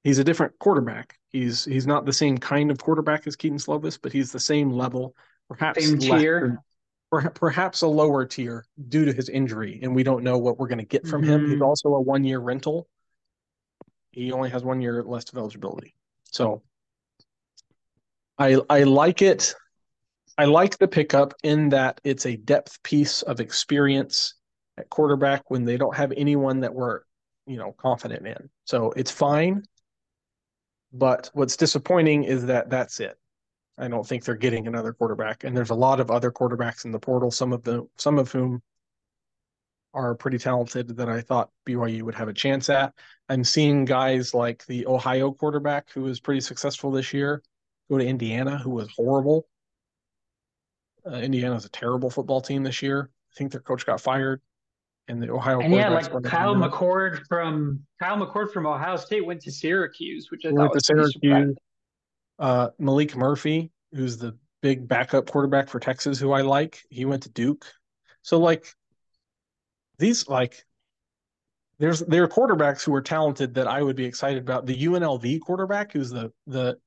he's 0.03 0.19
a 0.19 0.23
different 0.23 0.57
quarterback. 0.59 1.17
He's 1.29 1.65
he's 1.65 1.87
not 1.87 2.05
the 2.05 2.13
same 2.13 2.37
kind 2.37 2.71
of 2.71 2.79
quarterback 2.79 3.27
as 3.27 3.35
Kedon 3.35 3.57
Slovis, 3.57 3.99
but 4.01 4.11
he's 4.11 4.31
the 4.31 4.39
same 4.39 4.71
level, 4.71 5.15
perhaps 5.47 5.85
same 5.85 5.99
tier, 5.99 6.59
or, 7.11 7.29
perhaps 7.29 7.81
a 7.81 7.87
lower 7.87 8.25
tier 8.25 8.65
due 8.87 9.05
to 9.05 9.13
his 9.13 9.29
injury, 9.29 9.79
and 9.83 9.93
we 9.93 10.03
don't 10.03 10.23
know 10.23 10.37
what 10.37 10.57
we're 10.57 10.67
going 10.67 10.79
to 10.79 10.85
get 10.85 11.07
from 11.07 11.21
mm-hmm. 11.21 11.31
him. 11.31 11.51
He's 11.51 11.61
also 11.61 11.89
a 11.89 12.01
one 12.01 12.23
year 12.23 12.39
rental. 12.39 12.87
He 14.11 14.31
only 14.31 14.49
has 14.49 14.63
one 14.63 14.81
year 14.81 15.03
left 15.03 15.31
of 15.31 15.37
eligibility, 15.37 15.95
so 16.31 16.63
I 18.37 18.59
I 18.69 18.83
like 18.83 19.21
it. 19.21 19.53
I 20.37 20.45
like 20.45 20.77
the 20.77 20.87
pickup 20.87 21.33
in 21.43 21.69
that 21.69 21.99
it's 22.03 22.25
a 22.25 22.37
depth 22.37 22.81
piece 22.81 23.21
of 23.23 23.41
experience 23.41 24.35
at 24.77 24.89
quarterback 24.89 25.51
when 25.51 25.65
they 25.65 25.75
don't 25.75 25.95
have 25.95 26.13
anyone 26.15 26.61
that 26.61 26.73
we're 26.73 27.01
you 27.45 27.57
know 27.57 27.73
confident 27.77 28.25
in. 28.25 28.49
So 28.65 28.91
it's 28.95 29.11
fine. 29.11 29.63
But 30.91 31.29
what's 31.33 31.57
disappointing 31.57 32.23
is 32.23 32.45
that 32.47 32.69
that's 32.69 32.99
it. 32.99 33.17
I 33.77 33.87
don't 33.87 34.05
think 34.05 34.23
they're 34.23 34.35
getting 34.35 34.67
another 34.67 34.91
quarterback, 34.93 35.43
and 35.43 35.55
there's 35.55 35.69
a 35.69 35.75
lot 35.75 35.99
of 35.99 36.11
other 36.11 36.31
quarterbacks 36.31 36.85
in 36.85 36.91
the 36.91 36.99
portal. 36.99 37.31
Some 37.31 37.53
of 37.53 37.63
the 37.63 37.87
some 37.97 38.19
of 38.19 38.31
whom 38.31 38.61
are 39.93 40.15
pretty 40.15 40.37
talented 40.37 40.97
that 40.97 41.09
I 41.09 41.21
thought 41.21 41.49
BYU 41.65 42.03
would 42.03 42.15
have 42.15 42.27
a 42.27 42.33
chance 42.33 42.69
at. 42.69 42.93
I'm 43.27 43.43
seeing 43.43 43.85
guys 43.85 44.33
like 44.33 44.65
the 44.65 44.85
Ohio 44.85 45.31
quarterback 45.31 45.89
who 45.91 46.01
was 46.01 46.19
pretty 46.19 46.41
successful 46.41 46.91
this 46.91 47.13
year 47.13 47.41
go 47.89 47.97
to 47.97 48.05
Indiana, 48.05 48.57
who 48.57 48.69
was 48.69 48.89
horrible. 48.95 49.47
Uh, 51.05 51.15
Indiana's 51.15 51.65
a 51.65 51.69
terrible 51.69 52.09
football 52.09 52.41
team 52.41 52.63
this 52.63 52.81
year. 52.81 53.09
I 53.31 53.35
think 53.35 53.51
their 53.51 53.61
coach 53.61 53.85
got 53.85 54.01
fired 54.01 54.41
and 55.09 55.21
the 55.21 55.31
Ohio. 55.31 55.59
And 55.59 55.73
yeah, 55.73 55.89
like 55.89 56.09
Kyle 56.23 56.55
McCord 56.55 57.25
from 57.27 57.81
Kyle 57.99 58.17
McCord 58.17 58.53
from 58.53 58.65
Ohio 58.65 58.95
State 58.95 59.25
went 59.25 59.41
to 59.41 59.51
Syracuse, 59.51 60.27
which 60.31 60.45
I 60.45 60.51
went 60.51 60.67
thought 60.67 60.75
was 60.75 60.85
Syracuse. 60.85 61.55
Uh, 62.37 62.69
Maalik 62.79 63.15
Murphy, 63.15 63.71
who's 63.91 64.17
the 64.17 64.37
big 64.61 64.87
backup 64.87 65.29
quarterback 65.29 65.67
for 65.67 65.79
Texas, 65.79 66.19
who 66.19 66.31
I 66.31 66.41
like, 66.41 66.81
he 66.89 67.03
went 67.03 67.23
to 67.23 67.29
Duke. 67.29 67.65
So 68.21 68.37
like 68.39 68.65
these 69.97 70.29
like 70.29 70.63
there's 71.79 71.99
there 71.99 72.23
are 72.23 72.27
quarterbacks 72.27 72.83
who 72.83 72.93
are 72.93 73.01
talented 73.01 73.55
that 73.55 73.67
I 73.67 73.81
would 73.81 73.95
be 73.95 74.05
excited 74.05 74.43
about. 74.43 74.65
The 74.65 74.85
UNLV 74.85 75.41
quarterback, 75.41 75.91
who's 75.91 76.11
the 76.11 76.31
the 76.47 76.77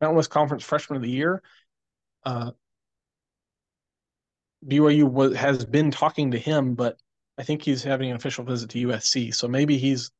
Mountain 0.00 0.16
West 0.16 0.30
Conference 0.30 0.64
Freshman 0.64 0.96
of 0.96 1.02
the 1.02 1.10
Year, 1.10 1.42
uh, 2.24 2.50
BYU 4.66 5.04
was, 5.04 5.36
has 5.36 5.64
been 5.64 5.90
talking 5.90 6.32
to 6.32 6.38
him, 6.38 6.74
but 6.74 6.98
I 7.40 7.42
think 7.42 7.62
he's 7.62 7.82
having 7.82 8.10
an 8.10 8.16
official 8.16 8.44
visit 8.44 8.68
to 8.70 8.88
USC. 8.88 9.34
So 9.34 9.48
maybe 9.48 9.78
he's 9.78 10.10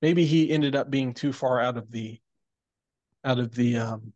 maybe 0.00 0.24
he 0.24 0.48
ended 0.48 0.76
up 0.76 0.88
being 0.88 1.12
too 1.12 1.32
far 1.32 1.60
out 1.60 1.76
of 1.76 1.90
the 1.90 2.20
out 3.24 3.40
of 3.40 3.52
the 3.52 3.78
um, 3.78 4.12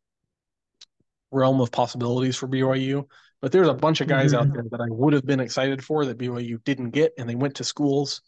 realm 1.33 1.61
of 1.61 1.73
possibilities 1.73 2.37
for 2.37 2.47
BYU. 2.47 3.05
But 3.43 3.51
there's 3.51 3.67
a 3.67 3.75
bunch 3.75 4.01
of 4.01 4.07
guys 4.07 4.33
mm-hmm. 4.33 4.49
out 4.49 4.55
there 4.55 4.65
that 4.71 4.81
I 4.81 4.87
would 4.91 5.13
have 5.13 5.27
been 5.27 5.41
excited 5.41 5.83
for 5.83 6.05
that 6.05 6.19
BYU 6.19 6.63
didn't 6.63 6.91
get, 6.91 7.15
and 7.19 7.29
they 7.29 7.35
went 7.35 7.57
to 7.57 7.65
schools 7.65 8.23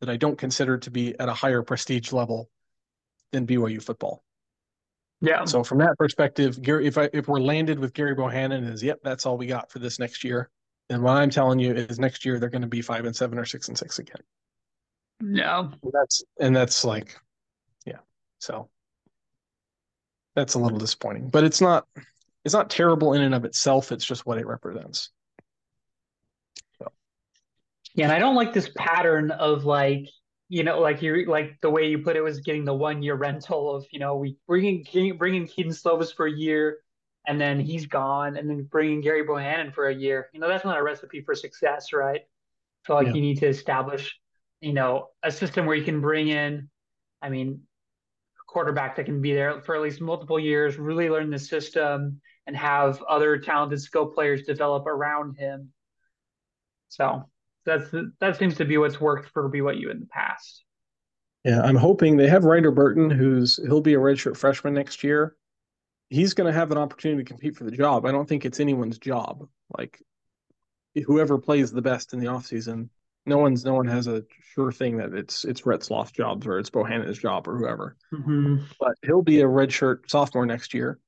that 0.00 0.10
I 0.10 0.18
don't 0.18 0.36
consider 0.36 0.76
to 0.76 0.90
be 0.90 1.18
at 1.18 1.30
a 1.30 1.34
higher 1.34 1.62
prestige 1.62 2.12
level 2.12 2.50
than 3.32 3.46
BYU 3.46 3.82
football. 3.82 4.22
Yeah. 5.22 5.46
So 5.46 5.64
from 5.64 5.78
that 5.78 5.96
perspective, 5.98 6.60
Gerry, 6.60 6.86
if 6.86 6.98
I 6.98 7.08
if 7.14 7.28
we're 7.28 7.40
landed 7.40 7.78
with 7.78 7.94
Gerry 7.94 8.14
Bohanon, 8.14 8.64
is 8.64 8.82
yep, 8.82 8.98
that's 9.02 9.24
all 9.24 9.38
we 9.38 9.46
got 9.46 9.72
for 9.72 9.78
this 9.78 9.98
next 9.98 10.22
year. 10.22 10.50
And 10.90 11.02
what 11.02 11.12
I'm 11.12 11.30
telling 11.30 11.58
you 11.58 11.74
is 11.74 11.98
next 11.98 12.24
year 12.24 12.38
they're 12.38 12.48
going 12.48 12.62
to 12.62 12.68
be 12.68 12.82
five 12.82 13.04
and 13.04 13.14
seven 13.14 13.38
or 13.38 13.44
six 13.44 13.68
and 13.68 13.76
six 13.76 13.98
again. 13.98 14.22
No. 15.20 15.70
And 15.82 15.92
that's 15.92 16.24
and 16.40 16.56
that's 16.56 16.84
like, 16.84 17.16
yeah. 17.84 17.98
So 18.38 18.70
that's 20.34 20.54
a 20.54 20.58
little 20.58 20.78
disappointing, 20.78 21.28
but 21.28 21.44
it's 21.44 21.60
not 21.60 21.86
it's 22.44 22.54
not 22.54 22.70
terrible 22.70 23.12
in 23.12 23.22
and 23.22 23.34
of 23.34 23.44
itself. 23.44 23.92
It's 23.92 24.04
just 24.04 24.24
what 24.24 24.38
it 24.38 24.46
represents. 24.46 25.10
So. 26.78 26.92
Yeah, 27.94 28.04
and 28.04 28.12
I 28.12 28.18
don't 28.18 28.36
like 28.36 28.54
this 28.54 28.70
pattern 28.76 29.30
of 29.30 29.64
like 29.64 30.08
you 30.48 30.64
know, 30.64 30.80
like 30.80 31.02
you 31.02 31.26
like 31.26 31.58
the 31.60 31.68
way 31.68 31.88
you 31.88 31.98
put 31.98 32.16
it 32.16 32.22
was 32.22 32.40
getting 32.40 32.64
the 32.64 32.72
one 32.72 33.02
year 33.02 33.14
rental 33.14 33.74
of 33.74 33.86
you 33.90 33.98
know 33.98 34.16
we 34.16 34.38
bringing 34.46 34.84
bringing 35.18 35.46
Kedon 35.46 35.72
Slovis 35.72 36.14
for 36.14 36.26
a 36.26 36.32
year, 36.32 36.78
and 37.28 37.38
then 37.38 37.60
he's 37.60 37.86
gone, 37.86 38.38
and 38.38 38.48
then 38.48 38.64
bringing 38.64 39.02
Gerry 39.02 39.22
Bohanon 39.22 39.70
for 39.70 39.88
a 39.88 39.94
year. 39.94 40.30
You 40.32 40.40
know, 40.40 40.48
that's 40.48 40.64
not 40.64 40.78
a 40.78 40.82
recipe 40.82 41.20
for 41.20 41.34
success, 41.34 41.92
right? 41.92 42.22
So 42.86 42.94
like 42.94 43.08
yeah. 43.08 43.12
you 43.12 43.20
need 43.20 43.38
to 43.40 43.46
establish, 43.46 44.18
you 44.62 44.72
know, 44.72 45.08
a 45.22 45.30
system 45.30 45.66
where 45.66 45.76
you 45.76 45.84
can 45.84 46.00
bring 46.00 46.28
in, 46.28 46.70
I 47.20 47.28
mean, 47.28 47.60
a 48.40 48.44
quarterback 48.50 48.96
that 48.96 49.04
can 49.04 49.20
be 49.20 49.34
there 49.34 49.60
for 49.60 49.76
at 49.76 49.82
least 49.82 50.00
multiple 50.00 50.40
years, 50.40 50.78
really 50.78 51.10
learn 51.10 51.28
the 51.28 51.38
system, 51.38 52.18
and 52.46 52.56
have 52.56 53.02
other 53.02 53.36
talented 53.36 53.82
skill 53.82 54.06
players 54.06 54.44
develop 54.44 54.86
around 54.86 55.36
him. 55.36 55.70
So 56.88 57.28
that's 57.66 57.94
that 58.20 58.38
seems 58.38 58.56
to 58.56 58.64
be 58.64 58.78
what's 58.78 59.02
worked 59.02 59.28
for 59.34 59.50
BYU 59.50 59.90
in 59.90 60.00
the 60.00 60.06
past. 60.06 60.64
Yeah, 61.44 61.60
I'm 61.60 61.76
hoping 61.76 62.16
they 62.16 62.28
have 62.28 62.44
Ryder 62.44 62.70
Burton, 62.70 63.10
who's 63.10 63.60
he'll 63.66 63.82
be 63.82 63.94
a 63.94 63.98
redshirt 63.98 64.38
freshman 64.38 64.72
next 64.72 65.04
year. 65.04 65.36
He's 66.08 66.34
going 66.34 66.50
to 66.50 66.58
have 66.58 66.70
an 66.70 66.78
opportunity 66.78 67.22
to 67.22 67.28
compete 67.28 67.56
for 67.56 67.64
the 67.64 67.70
job. 67.70 68.06
I 68.06 68.12
don't 68.12 68.28
think 68.28 68.44
it's 68.44 68.60
anyone's 68.60 68.98
job. 68.98 69.46
Like 69.76 70.02
whoever 71.06 71.38
plays 71.38 71.70
the 71.70 71.82
best 71.82 72.12
in 72.12 72.20
the 72.20 72.26
offseason, 72.26 72.88
no 73.26 73.38
one's 73.38 73.64
no 73.64 73.74
one 73.74 73.86
has 73.86 74.06
a 74.06 74.24
sure 74.54 74.72
thing 74.72 74.96
that 74.96 75.12
it's 75.12 75.44
it's 75.44 75.62
Retzlaff's 75.62 76.12
job 76.12 76.46
or 76.46 76.58
it's 76.58 76.70
Bohanon's 76.70 77.18
job 77.18 77.46
or 77.46 77.58
whoever. 77.58 77.96
Mm-hmm. 78.12 78.64
But 78.80 78.94
he'll 79.04 79.22
be 79.22 79.40
a 79.42 79.46
redshirt 79.46 80.08
sophomore 80.08 80.46
next 80.46 80.72
year, 80.72 80.98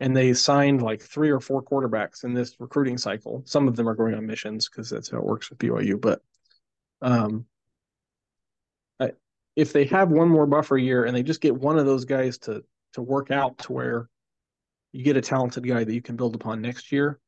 and 0.00 0.16
they 0.16 0.32
signed 0.32 0.82
like 0.82 1.02
three 1.02 1.30
or 1.30 1.40
four 1.40 1.62
quarterbacks 1.62 2.24
in 2.24 2.32
this 2.32 2.56
recruiting 2.58 2.98
cycle. 2.98 3.42
Some 3.46 3.68
of 3.68 3.76
them 3.76 3.88
are 3.88 3.94
going 3.94 4.14
on 4.14 4.26
missions 4.26 4.68
because 4.68 4.88
that's 4.88 5.10
how 5.10 5.18
it 5.18 5.24
works 5.24 5.50
with 5.50 5.58
BYU. 5.58 6.00
But 6.00 6.22
um, 7.02 7.44
I, 8.98 9.12
if 9.54 9.72
they 9.72 9.84
have 9.86 10.10
one 10.10 10.28
more 10.28 10.46
buffer 10.46 10.78
year 10.78 11.04
and 11.04 11.14
they 11.14 11.22
just 11.22 11.42
get 11.42 11.54
one 11.54 11.78
of 11.78 11.86
those 11.86 12.06
guys 12.06 12.38
to 12.38 12.64
to 12.94 13.02
work 13.02 13.30
out 13.30 13.58
to 13.58 13.72
where 13.72 14.08
you 14.96 15.04
get 15.04 15.16
a 15.16 15.20
talented 15.20 15.66
guy 15.66 15.84
that 15.84 15.94
you 15.94 16.02
can 16.02 16.16
build 16.16 16.34
upon 16.34 16.62
next 16.62 16.90
year, 16.90 17.20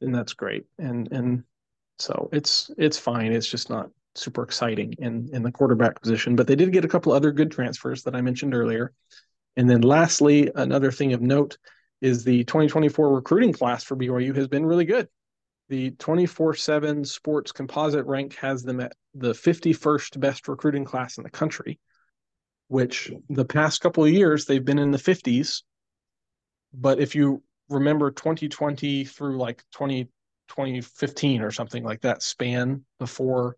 then 0.00 0.12
that's 0.12 0.34
great. 0.34 0.66
And 0.78 1.10
and 1.10 1.44
so 1.98 2.28
it's 2.32 2.70
it's 2.76 2.98
fine. 2.98 3.32
It's 3.32 3.48
just 3.48 3.70
not 3.70 3.90
super 4.14 4.42
exciting 4.42 4.94
in 4.98 5.28
in 5.32 5.42
the 5.42 5.52
quarterback 5.52 6.00
position. 6.00 6.36
But 6.36 6.46
they 6.46 6.56
did 6.56 6.72
get 6.72 6.84
a 6.84 6.88
couple 6.88 7.12
other 7.12 7.32
good 7.32 7.50
transfers 7.50 8.02
that 8.04 8.14
I 8.14 8.20
mentioned 8.20 8.54
earlier. 8.54 8.92
And 9.56 9.70
then 9.70 9.82
lastly, 9.82 10.50
another 10.54 10.90
thing 10.90 11.12
of 11.12 11.22
note 11.22 11.58
is 12.00 12.24
the 12.24 12.44
2024 12.44 13.14
recruiting 13.14 13.52
class 13.52 13.84
for 13.84 13.96
BYU 13.96 14.34
has 14.36 14.48
been 14.48 14.66
really 14.66 14.84
good. 14.84 15.08
The 15.68 15.92
24/7 15.92 17.06
Sports 17.06 17.52
Composite 17.52 18.04
rank 18.04 18.34
has 18.34 18.62
them 18.62 18.80
at 18.80 18.92
the 19.14 19.32
51st 19.32 20.20
best 20.20 20.46
recruiting 20.48 20.84
class 20.84 21.16
in 21.16 21.24
the 21.24 21.30
country, 21.30 21.80
which 22.68 23.10
the 23.30 23.46
past 23.46 23.80
couple 23.80 24.04
of 24.04 24.10
years 24.10 24.44
they've 24.44 24.64
been 24.64 24.78
in 24.78 24.90
the 24.90 24.98
50s. 24.98 25.62
But 26.74 26.98
if 27.00 27.14
you 27.14 27.42
remember 27.68 28.10
2020 28.10 29.04
through 29.04 29.38
like 29.38 29.64
20 29.72 30.08
2015 30.48 31.40
or 31.40 31.50
something 31.50 31.82
like 31.82 32.02
that 32.02 32.22
span 32.22 32.84
before 32.98 33.56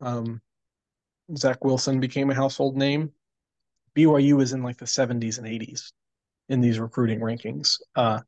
um, 0.00 0.40
Zach 1.36 1.64
Wilson 1.64 2.00
became 2.00 2.30
a 2.30 2.34
household 2.34 2.76
name. 2.76 3.12
BYU 3.96 4.36
was 4.36 4.52
in 4.52 4.62
like 4.62 4.76
the 4.76 4.84
70s 4.84 5.38
and 5.38 5.46
80s 5.46 5.92
in 6.48 6.60
these 6.60 6.78
recruiting 6.78 7.20
rankings. 7.20 7.80
Uh, 7.94 8.20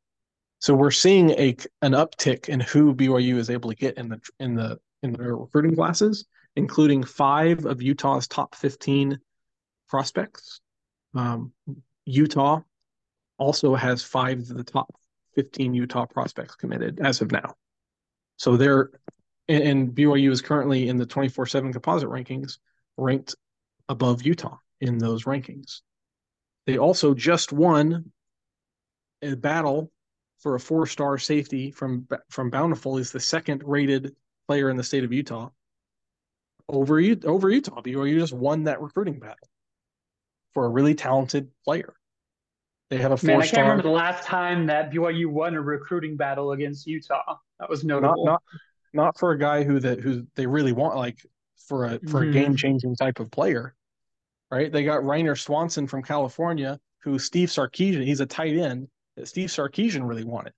so 0.59 0.73
we're 0.73 0.91
seeing 0.91 1.29
a 1.31 1.55
an 1.81 1.93
uptick 1.93 2.49
in 2.49 2.59
who 2.59 2.93
BYU 2.93 3.35
is 3.35 3.49
able 3.49 3.69
to 3.69 3.75
get 3.75 3.97
in 3.97 4.09
the 4.09 4.19
in 4.39 4.55
the 4.55 4.79
in 5.03 5.13
their 5.13 5.35
recruiting 5.35 5.75
classes, 5.75 6.25
including 6.55 7.03
five 7.03 7.65
of 7.65 7.81
Utah's 7.81 8.27
top 8.27 8.55
15 8.55 9.19
prospects. 9.87 10.59
Um, 11.15 11.53
Utah 12.05 12.61
also 13.39 13.75
has 13.75 14.03
five 14.03 14.39
of 14.39 14.49
the 14.49 14.63
top 14.63 14.93
15 15.35 15.73
Utah 15.73 16.05
prospects 16.05 16.55
committed 16.55 16.99
as 16.99 17.21
of 17.21 17.31
now. 17.31 17.55
So 18.37 18.57
they're 18.57 18.91
and 19.47 19.95
BYU 19.95 20.29
is 20.29 20.43
currently 20.43 20.89
in 20.89 20.97
the 20.97 21.07
24/7 21.07 21.73
composite 21.73 22.09
rankings, 22.09 22.59
ranked 22.97 23.35
above 23.87 24.21
Utah 24.21 24.57
in 24.79 24.99
those 24.99 25.23
rankings. 25.23 25.81
They 26.67 26.77
also 26.77 27.15
just 27.15 27.51
won 27.51 28.11
a 29.23 29.35
battle 29.35 29.91
for 30.37 30.55
a 30.55 30.59
four-star 30.59 31.17
safety 31.17 31.71
from 31.71 32.07
from 32.29 32.51
Bountiful. 32.51 32.97
He's 32.97 33.11
the 33.11 33.19
second 33.19 33.63
rated 33.65 34.15
player 34.47 34.69
in 34.69 34.77
the 34.77 34.83
state 34.83 35.03
of 35.03 35.11
Utah. 35.11 35.49
Over 36.67 36.99
over 37.25 37.49
Utah, 37.49 37.81
BYU 37.81 38.19
just 38.19 38.33
won 38.33 38.65
that 38.65 38.81
recruiting 38.81 39.19
battle 39.19 39.49
for 40.53 40.65
a 40.65 40.69
really 40.69 40.93
talented 40.93 41.49
player. 41.65 41.95
They 42.89 42.97
have 42.97 43.11
a 43.11 43.17
four-star. 43.17 43.37
Man, 43.37 43.41
I 43.41 43.47
can't 43.47 43.61
remember 43.61 43.83
the 43.83 43.89
last 43.89 44.23
time 44.23 44.65
that 44.67 44.91
BYU 44.91 45.27
won 45.27 45.53
a 45.53 45.61
recruiting 45.61 46.17
battle 46.17 46.53
against 46.53 46.87
Utah. 46.87 47.37
That 47.59 47.69
was 47.69 47.83
notable. 47.83 48.25
Not, 48.25 48.31
not, 48.31 48.43
not 48.93 49.19
for 49.19 49.31
a 49.31 49.37
guy 49.37 49.63
who 49.63 49.79
that 49.79 49.99
who 49.99 50.25
they 50.35 50.47
really 50.47 50.71
want, 50.71 50.95
like 50.95 51.19
for 51.67 51.85
a 51.85 51.99
for 52.09 52.21
mm-hmm. 52.21 52.29
a 52.29 52.33
game 52.33 52.55
changing 52.55 52.95
type 52.95 53.19
of 53.19 53.29
player, 53.29 53.75
right? 54.49 54.71
They 54.71 54.83
got 54.83 55.03
Ryner 55.03 55.37
Swanson 55.39 55.87
from 55.87 56.01
California, 56.01 56.79
who 57.03 57.19
Steve 57.19 57.49
Sarkisian, 57.49 58.03
he's 58.03 58.21
a 58.21 58.25
tight 58.25 58.55
end 58.55 58.87
that 59.15 59.27
Steve 59.27 59.49
Sarkisian 59.49 60.07
really 60.07 60.23
wanted. 60.23 60.53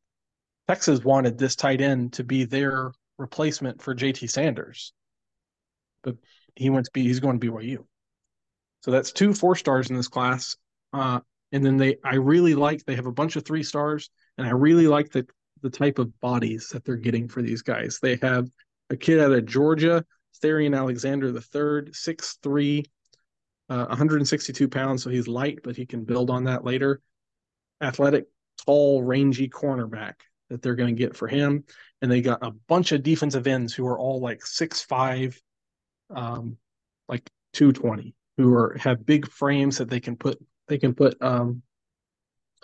Texas 0.67 1.03
wanted 1.03 1.37
this 1.37 1.55
tight 1.55 1.81
end 1.81 2.13
to 2.13 2.23
be 2.23 2.45
their 2.45 2.93
replacement 3.17 3.81
for 3.81 3.93
JT 3.93 4.29
Sanders, 4.29 4.93
but 6.03 6.15
he 6.55 6.69
went 6.69 6.85
to 6.85 6.91
be 6.93 7.03
he's 7.03 7.19
going 7.19 7.39
to 7.39 7.51
BYU. 7.51 7.83
So 8.81 8.91
that's 8.91 9.11
two 9.11 9.33
four 9.33 9.55
stars 9.55 9.89
in 9.89 9.97
this 9.97 10.07
class. 10.07 10.55
Uh, 10.93 11.19
and 11.51 11.65
then 11.65 11.77
they, 11.77 11.97
I 12.03 12.15
really 12.15 12.55
like 12.55 12.85
they 12.85 12.95
have 12.95 13.05
a 13.05 13.11
bunch 13.11 13.35
of 13.35 13.45
three 13.45 13.63
stars, 13.63 14.09
and 14.37 14.47
I 14.47 14.51
really 14.51 14.87
like 14.87 15.11
the 15.11 15.25
the 15.61 15.69
type 15.69 15.99
of 15.99 16.19
bodies 16.19 16.69
that 16.69 16.83
they're 16.83 16.95
getting 16.95 17.27
for 17.27 17.41
these 17.41 17.61
guys. 17.61 17.99
They 18.01 18.17
have 18.21 18.49
a 18.89 18.97
kid 18.97 19.19
out 19.19 19.31
of 19.31 19.45
Georgia, 19.45 20.03
Therian 20.43 20.75
Alexander 20.75 21.31
the 21.31 21.39
III, 21.39 21.91
6'3, 21.91 22.85
uh, 23.69 23.85
162 23.85 24.67
pounds. 24.67 25.03
So 25.03 25.09
he's 25.09 25.27
light, 25.27 25.59
but 25.63 25.75
he 25.75 25.85
can 25.85 26.03
build 26.03 26.29
on 26.29 26.45
that 26.45 26.65
later. 26.65 27.01
Athletic, 27.81 28.25
tall, 28.65 29.03
rangy 29.03 29.49
cornerback 29.49 30.15
that 30.49 30.61
they're 30.61 30.75
going 30.75 30.95
to 30.95 30.99
get 30.99 31.15
for 31.15 31.27
him. 31.27 31.63
And 32.01 32.11
they 32.11 32.21
got 32.21 32.45
a 32.45 32.51
bunch 32.67 32.91
of 32.91 33.03
defensive 33.03 33.47
ends 33.47 33.73
who 33.73 33.87
are 33.87 33.99
all 33.99 34.19
like 34.19 34.45
six 34.45 34.81
five 34.81 35.39
um, 36.09 36.57
like 37.07 37.29
220, 37.53 38.13
who 38.37 38.53
are 38.53 38.77
have 38.79 39.05
big 39.05 39.27
frames 39.27 39.77
that 39.77 39.89
they 39.89 39.99
can 39.99 40.17
put 40.17 40.39
they 40.71 40.79
can 40.79 40.95
put 40.95 41.21
um, 41.21 41.61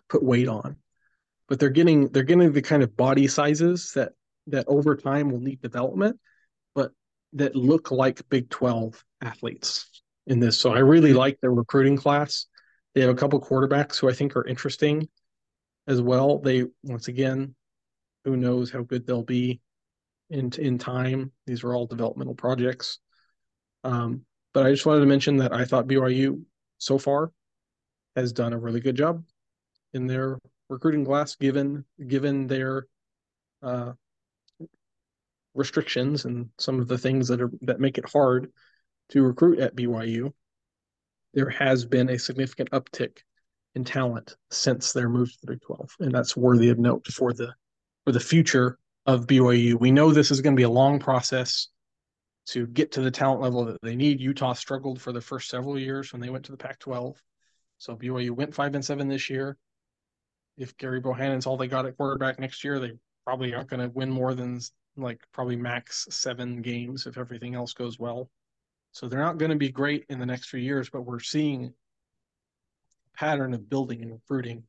put 0.10 0.24
weight 0.24 0.48
on 0.48 0.78
but 1.48 1.60
they're 1.60 1.70
getting 1.70 2.10
they're 2.10 2.24
getting 2.24 2.52
the 2.52 2.62
kind 2.62 2.84
of 2.84 2.96
body 2.96 3.28
sizes 3.28 3.92
that 3.94 4.14
that 4.48 4.66
over 4.68 4.96
time 4.96 5.30
will 5.30 5.40
need 5.40 5.62
development, 5.62 6.20
but 6.74 6.92
that 7.34 7.56
look 7.56 7.92
like 7.92 8.28
Big 8.30 8.50
12 8.50 9.04
athletes 9.22 10.02
in 10.26 10.40
this. 10.40 10.58
So 10.58 10.74
I 10.74 10.80
really 10.80 11.14
like 11.14 11.40
their 11.42 11.52
recruiting 11.52 11.98
class. 11.98 12.46
They 12.96 13.02
have 13.02 13.10
a 13.10 13.16
couple 13.16 13.42
quarterbacks 13.42 14.00
who 14.00 14.10
I 14.10 14.14
think 14.14 14.36
are 14.36 14.48
interesting 14.48 15.08
as 15.88 16.02
well. 16.02 16.40
They 16.40 16.66
once 16.84 17.08
again, 17.08 17.56
who 18.26 18.38
knows 18.38 18.72
how 18.72 18.84
good 18.84 19.06
they'll 19.06 19.24
be 19.24 19.62
in 20.30 20.52
in 20.58 20.78
time. 20.78 21.32
These 21.46 21.64
are 21.64 21.74
all 21.74 21.88
developmental 21.88 22.36
projects. 22.36 23.00
Um, 23.84 24.26
but 24.54 24.66
I 24.66 24.72
just 24.72 24.86
wanted 24.86 25.02
to 25.02 25.06
mention 25.06 25.38
that 25.38 25.54
I 25.54 25.66
thought 25.66 25.88
BYU 25.88 26.42
so 26.78 26.98
far 26.98 27.32
has 28.18 28.34
done 28.34 28.52
a 28.52 28.58
really 28.58 28.80
good 28.80 28.98
job 28.98 29.24
in 29.94 30.08
their 30.08 30.40
recruiting 30.70 31.06
class 31.06 31.36
given 31.36 31.86
given 32.08 32.48
their 32.48 32.88
uh, 33.62 33.94
restrictions 35.54 36.26
and 36.26 36.50
some 36.58 36.80
of 36.80 36.88
the 36.88 36.98
things 36.98 37.28
that 37.28 37.42
are 37.42 37.52
that 37.62 37.80
make 37.80 37.98
it 37.98 38.10
hard 38.10 38.52
to 39.10 39.24
recruit 39.24 39.60
at 39.60 39.76
BYU. 39.76 40.34
There 41.34 41.50
has 41.50 41.86
been 41.86 42.10
a 42.10 42.20
significant 42.20 42.72
uptick 42.72 43.20
in 43.76 43.84
talent 43.84 44.36
since 44.50 44.92
their 44.92 45.10
move 45.10 45.32
to 45.32 45.38
the 45.42 45.54
Big 45.54 45.62
12, 45.62 45.96
and 46.00 46.12
that's 46.12 46.36
worthy 46.36 46.70
of 46.70 46.80
note 46.80 47.06
for 47.08 47.34
the 47.34 47.54
for 48.04 48.12
the 48.12 48.20
future 48.20 48.80
of 49.06 49.28
BYU. 49.28 49.80
We 49.80 49.92
know 49.92 50.12
this 50.12 50.32
is 50.32 50.42
going 50.42 50.56
to 50.56 50.60
be 50.60 50.64
a 50.64 50.70
long 50.70 51.00
process 51.00 51.68
to 52.48 52.66
get 52.66 52.94
to 52.94 53.02
the 53.02 53.12
talent 53.12 53.42
level 53.42 53.66
that 53.66 53.82
they 53.84 53.96
need. 53.96 54.20
Utah 54.20 54.54
struggled 54.54 55.00
for 55.00 55.12
the 55.12 55.22
first 55.22 55.50
several 55.50 55.78
years 55.78 56.12
when 56.12 56.22
they 56.22 56.30
went 56.30 56.46
to 56.46 56.52
the 56.52 56.58
Pac-12. 56.58 57.16
So 57.78 57.96
BYU 57.96 58.32
went 58.32 58.54
five 58.54 58.74
and 58.76 58.84
seven 58.84 59.08
this 59.08 59.30
year 59.30 59.58
if 60.58 60.76
Gerry 60.78 61.02
Bohanon's 61.02 61.46
all 61.46 61.58
they 61.58 61.68
got 61.68 61.86
at 61.86 61.98
quarterback 61.98 62.40
next 62.40 62.64
year, 62.64 62.80
they 62.80 62.94
probably 63.26 63.54
aren't 63.54 63.70
going 63.70 63.82
to 63.82 63.96
win 63.96 64.10
more 64.10 64.34
than 64.34 64.60
like 64.96 65.22
probably 65.32 65.56
max 65.56 66.08
seven 66.10 66.62
games 66.62 67.06
if 67.06 67.18
everything 67.18 67.56
else 67.56 67.74
goes 67.74 68.00
well. 68.00 68.30
So 68.92 69.08
they're 69.08 69.20
not 69.20 69.38
going 69.38 69.52
to 69.52 69.58
be 69.58 69.70
great 69.70 70.06
in 70.10 70.18
the 70.18 70.26
next 70.26 70.50
few 70.50 70.60
years, 70.60 70.90
but 70.90 71.02
we're 71.02 71.20
seeing 71.20 71.66
a 71.66 73.18
pattern 73.18 73.54
of 73.54 73.70
building 73.70 74.02
and 74.02 74.12
recruiting 74.12 74.64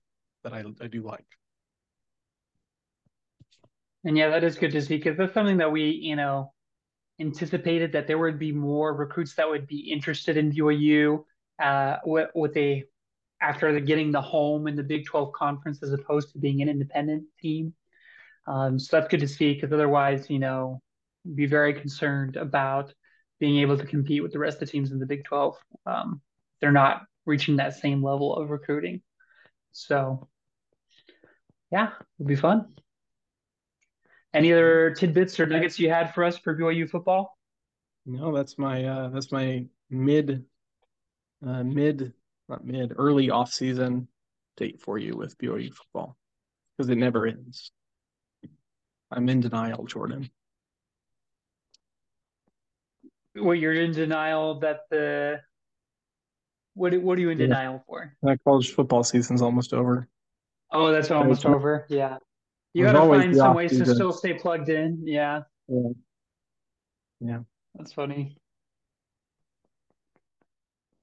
that 0.45 0.53
I, 0.53 0.65
I 0.83 0.87
do 0.89 1.03
like. 1.03 1.25
And 4.05 4.17
yeah, 4.17 4.29
that 4.29 4.45
is 4.45 4.57
good 4.57 4.73
to 4.73 4.83
see 4.83 4.99
because 4.99 5.17
that's 5.17 5.35
something 5.35 5.57
that 5.57 5.73
we, 5.73 5.85
you 5.91 6.17
know, 6.17 6.53
anticipated 7.21 7.93
that 7.93 8.07
there 8.07 8.19
would 8.19 8.39
be 8.39 8.53
more 8.53 8.95
recruits 8.95 9.35
that 9.35 9.49
would 9.49 9.67
be 9.67 9.91
interested 9.91 10.37
in 10.37 10.53
BYU 10.53 11.25
uh, 11.61 11.97
with, 12.05 12.29
with 12.35 12.57
a 12.57 12.85
after 13.41 13.79
getting 13.81 14.13
the 14.13 14.21
home 14.21 14.67
in 14.67 14.77
the 14.77 14.83
Big 14.83 15.07
12 15.07 15.33
conference 15.33 15.83
as 15.83 15.93
opposed 15.93 16.33
to 16.33 16.39
being 16.39 16.63
an 16.63 16.69
independent 16.69 17.25
team. 17.41 17.75
Um, 18.47 18.79
so 18.79 18.97
that's 18.97 19.11
good 19.11 19.21
to 19.21 19.29
see 19.29 19.55
because 19.55 19.73
otherwise, 19.73 20.29
you 20.31 20.39
know, 20.39 20.81
be 21.35 21.47
very 21.47 21.75
concerned 21.75 22.37
about 22.37 22.93
being 23.39 23.59
able 23.59 23.77
to 23.77 23.87
compete 23.87 24.23
with 24.23 24.33
the 24.33 24.39
rest 24.39 24.57
of 24.57 24.61
the 24.61 24.73
teams 24.73 24.91
in 24.91 24.99
the 24.99 25.07
Big 25.07 25.25
12. 25.25 25.57
Um, 25.87 26.21
they're 26.61 26.73
not 26.73 27.03
reaching 27.27 27.57
that 27.57 27.77
same 27.77 28.03
level 28.03 28.35
of 28.35 28.51
recruiting. 28.51 29.03
So, 29.73 30.29
yeah, 31.71 31.91
it'll 32.19 32.29
be 32.29 32.37
fun. 32.37 32.75
Any 34.35 34.53
other 34.53 34.95
tidbits 34.95 35.39
or 35.39 35.47
nuggets 35.47 35.79
you 35.79 35.91
had 35.91 36.15
for 36.15 36.25
us 36.25 36.39
for 36.39 36.57
BYU 36.57 36.89
football? 36.89 37.39
No, 38.07 38.35
that's 38.35 38.59
my 38.59 38.85
uh, 38.85 39.09
that's 39.11 39.33
my 39.33 39.67
mid 39.91 40.45
uh, 41.47 41.63
mid 41.63 42.13
mid 42.65 42.95
early 42.97 43.31
off 43.31 43.53
season 43.53 44.09
date 44.57 44.81
for 44.81 44.99
you 44.99 45.17
with 45.17 45.37
BYU 45.39 45.73
football 45.73 46.17
because 46.77 46.91
it 46.91 46.97
never 46.97 47.27
ends. 47.27 47.71
I'm 49.11 49.29
in 49.29 49.41
denial, 49.41 49.85
Jordan. 49.87 50.31
Well, 53.35 53.55
you're 53.55 53.75
in 53.75 53.93
denial 53.93 54.61
that 54.61 54.81
the 54.91 55.41
what 56.75 56.95
what 57.03 57.19
are 57.19 57.21
you 57.21 57.31
in 57.31 57.39
yeah. 57.39 57.47
denial 57.47 57.85
for? 57.87 58.15
That 58.23 58.39
college 58.45 58.73
football 58.73 59.05
season's 59.05 59.43
almost 59.43 59.73
over. 59.73 60.09
Oh, 60.71 60.93
that's 60.93 61.11
almost 61.11 61.47
over. 61.47 61.87
Yeah. 61.89 62.19
You 62.75 62.85
got 62.85 62.93
to 62.93 63.09
find 63.09 63.35
some 63.35 63.55
ways 63.55 63.77
to 63.79 63.87
still 63.87 64.13
stay 64.13 64.35
plugged 64.35 64.69
in. 64.69 65.03
Yeah. 65.05 65.43
Yeah. 65.67 65.91
Yeah. 67.21 67.39
That's 67.75 67.93
funny. 67.93 68.37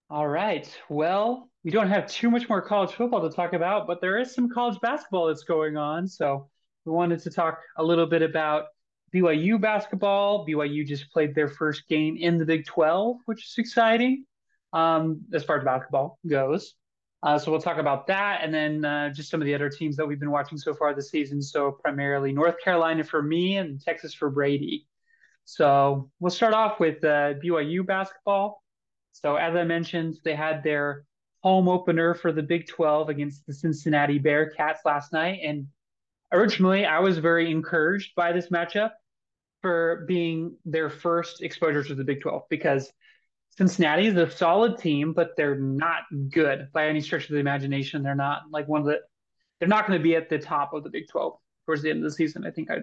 All 0.10 0.28
right. 0.28 0.72
Well, 0.88 1.50
we 1.64 1.72
don't 1.72 1.90
have 1.90 2.06
too 2.08 2.30
much 2.30 2.48
more 2.48 2.62
college 2.62 2.92
football 2.92 3.28
to 3.28 3.36
talk 3.36 3.54
about, 3.54 3.88
but 3.88 4.02
there 4.02 4.20
is 4.20 4.36
some 4.36 4.50
college 4.50 4.80
basketball 4.80 5.28
that's 5.28 5.44
going 5.44 5.78
on. 5.78 6.08
So 6.08 6.48
we 6.86 6.92
wanted 6.92 7.22
to 7.24 7.32
talk 7.32 7.60
a 7.78 7.84
little 7.84 8.06
bit 8.06 8.22
about 8.22 8.66
BYU 9.14 9.60
basketball. 9.60 10.46
BYU 10.46 10.86
just 10.86 11.12
played 11.12 11.34
their 11.34 11.48
first 11.48 11.88
game 11.88 12.18
in 12.18 12.38
the 12.38 12.46
Big 12.46 12.68
12, 12.68 13.18
which 13.26 13.46
is 13.46 13.56
exciting 13.58 14.26
um, 14.74 15.22
as 15.34 15.44
far 15.44 15.58
as 15.58 15.64
basketball 15.64 16.20
goes. 16.28 16.76
Uh, 17.24 17.40
so 17.40 17.50
we'll 17.50 17.60
talk 17.60 17.78
about 17.78 18.06
that 18.06 18.42
and 18.44 18.54
then 18.54 18.86
uh, 18.86 19.10
just 19.10 19.32
some 19.32 19.42
of 19.42 19.48
the 19.48 19.56
other 19.56 19.70
teams 19.70 19.96
that 19.96 20.08
we've 20.08 20.20
been 20.20 20.30
watching 20.30 20.60
so 20.60 20.76
far 20.76 20.94
this 20.94 21.10
season. 21.10 21.42
So 21.42 21.72
primarily 21.72 22.32
North 22.32 22.62
Carolina 22.64 23.04
for 23.04 23.24
me 23.24 23.58
and 23.58 23.82
Texas 23.82 24.14
for 24.14 24.30
Brady. 24.30 24.86
So 25.46 26.12
we'll 26.20 26.30
start 26.30 26.54
off 26.54 26.80
with 26.80 27.04
uh, 27.04 27.34
BYU 27.44 27.84
basketball. 27.84 28.62
So 29.24 29.36
as 29.36 29.56
I 29.56 29.64
mentioned, 29.64 30.18
they 30.24 30.36
had 30.36 30.64
their 30.64 31.06
home 31.42 31.68
opener 31.68 32.14
for 32.14 32.32
the 32.32 32.44
Big 32.44 32.68
12 32.68 33.10
against 33.10 33.46
the 33.46 33.54
Cincinnati 33.54 34.20
Bearcats 34.20 34.80
last 34.86 35.14
night. 35.14 35.40
And 35.44 35.68
originally, 36.32 36.86
I 36.86 37.00
was 37.00 37.18
very 37.18 37.52
encouraged 37.52 38.16
by 38.16 38.32
this 38.32 38.50
matchup 38.50 38.92
for 39.62 40.06
being 40.08 40.58
their 40.66 40.90
first 40.90 41.42
exposure 41.42 41.84
to 41.84 41.96
the 41.96 42.04
Big 42.04 42.22
12 42.22 42.44
because– 42.50 42.92
Cincinnati 43.58 44.08
is 44.08 44.18
a 44.18 44.30
solid 44.30 44.78
team, 44.78 45.14
but 45.14 45.38
they're 45.38 45.58
not 45.58 46.04
good 46.30 46.68
by 46.74 46.88
any 46.88 47.00
stretch 47.00 47.26
of 47.26 47.32
the 47.32 47.40
imagination. 47.40 48.04
They're 48.04 48.14
not 48.14 48.44
like 48.52 48.68
one 48.68 48.82
of 48.82 48.88
the, 48.88 49.00
they're 49.60 49.70
not 49.70 49.88
going 49.88 49.98
to 49.98 50.04
be 50.04 50.16
at 50.16 50.30
the 50.30 50.40
top 50.40 50.74
of 50.74 50.84
the 50.84 50.90
Big 50.90 51.08
12 51.08 51.38
towards 51.66 51.82
the 51.82 51.90
end 51.90 52.00
of 52.00 52.04
the 52.04 52.12
season. 52.12 52.46
I 52.46 52.52
think 52.52 52.70
I 52.70 52.80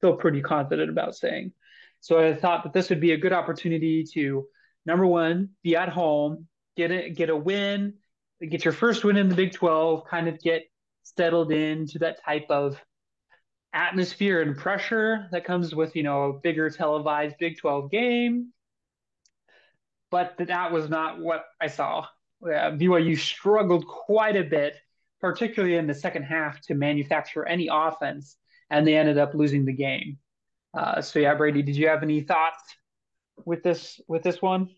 feel 0.00 0.16
pretty 0.16 0.42
confident 0.42 0.90
about 0.90 1.14
saying. 1.14 1.52
So 2.00 2.18
I 2.18 2.34
thought 2.34 2.64
that 2.64 2.72
this 2.72 2.90
would 2.90 3.00
be 3.00 3.12
a 3.12 3.16
good 3.16 3.32
opportunity 3.32 4.04
to, 4.14 4.46
number 4.88 5.06
one, 5.06 5.50
be 5.62 5.76
at 5.76 5.88
home, 5.88 6.48
get 6.76 6.90
a, 6.90 7.10
get 7.10 7.30
a 7.30 7.36
win, 7.36 7.94
get 8.40 8.64
your 8.64 8.74
first 8.74 9.04
win 9.04 9.16
in 9.16 9.28
the 9.28 9.36
Big 9.36 9.52
12, 9.52 10.04
kind 10.06 10.26
of 10.26 10.40
get 10.40 10.64
settled 11.04 11.52
into 11.52 12.00
that 12.00 12.24
type 12.24 12.46
of 12.50 12.80
atmosphere 13.72 14.42
and 14.42 14.56
pressure 14.56 15.28
that 15.30 15.44
comes 15.44 15.74
with, 15.74 15.94
you 15.94 16.02
know, 16.02 16.24
a 16.24 16.32
bigger 16.40 16.68
televised 16.70 17.36
Big 17.38 17.58
12 17.58 17.90
game 17.90 18.52
but 20.10 20.34
that 20.38 20.72
was 20.72 20.88
not 20.88 21.18
what 21.18 21.44
I 21.60 21.66
saw. 21.66 22.06
Uh, 22.42 22.72
BYU 22.72 23.18
struggled 23.18 23.86
quite 23.86 24.36
a 24.36 24.44
bit, 24.44 24.76
particularly 25.20 25.76
in 25.76 25.86
the 25.86 25.94
second 25.94 26.22
half, 26.24 26.60
to 26.62 26.74
manufacture 26.74 27.46
any 27.46 27.68
offense, 27.70 28.36
and 28.70 28.86
they 28.86 28.96
ended 28.96 29.18
up 29.18 29.34
losing 29.34 29.64
the 29.64 29.72
game. 29.72 30.18
Uh, 30.74 31.00
so 31.00 31.18
yeah, 31.18 31.34
Brady, 31.34 31.62
did 31.62 31.76
you 31.76 31.88
have 31.88 32.02
any 32.02 32.20
thoughts 32.20 32.62
with 33.44 33.62
this 33.62 34.00
with 34.08 34.22
this 34.22 34.40
one? 34.42 34.70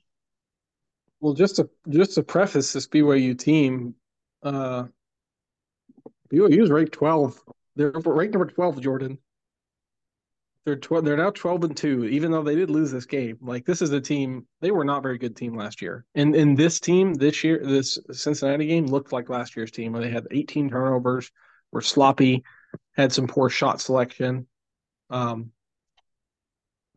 Well, 1.20 1.34
just 1.34 1.56
to 1.56 1.68
just 1.88 2.14
to 2.14 2.22
preface 2.22 2.72
this 2.72 2.86
BYU 2.86 3.38
team, 3.38 3.94
uh, 4.42 4.84
BYU 6.32 6.62
is 6.62 6.70
ranked 6.70 6.92
12. 6.92 7.40
They're 7.76 7.90
ranked 7.90 8.34
number 8.34 8.50
12, 8.50 8.80
Jordan. 8.80 9.18
They're 10.64 10.76
tw- 10.76 11.02
they're 11.02 11.16
now 11.16 11.30
12 11.30 11.64
and 11.64 11.76
2 11.76 12.04
even 12.04 12.30
though 12.30 12.42
they 12.42 12.54
did 12.54 12.70
lose 12.70 12.92
this 12.92 13.06
game. 13.06 13.38
Like 13.40 13.64
this 13.64 13.80
is 13.80 13.90
a 13.92 14.00
team 14.00 14.46
they 14.60 14.70
were 14.70 14.84
not 14.84 15.02
very 15.02 15.16
good 15.16 15.34
team 15.34 15.54
last 15.56 15.80
year. 15.80 16.04
And 16.14 16.36
in 16.36 16.54
this 16.54 16.80
team 16.80 17.14
this 17.14 17.42
year 17.42 17.60
this 17.64 17.98
Cincinnati 18.12 18.66
game 18.66 18.86
looked 18.86 19.12
like 19.12 19.30
last 19.30 19.56
year's 19.56 19.70
team 19.70 19.92
where 19.92 20.02
they 20.02 20.10
had 20.10 20.26
18 20.30 20.68
turnovers, 20.68 21.30
were 21.72 21.80
sloppy, 21.80 22.44
had 22.94 23.12
some 23.12 23.26
poor 23.26 23.48
shot 23.48 23.80
selection. 23.80 24.46
Um 25.08 25.52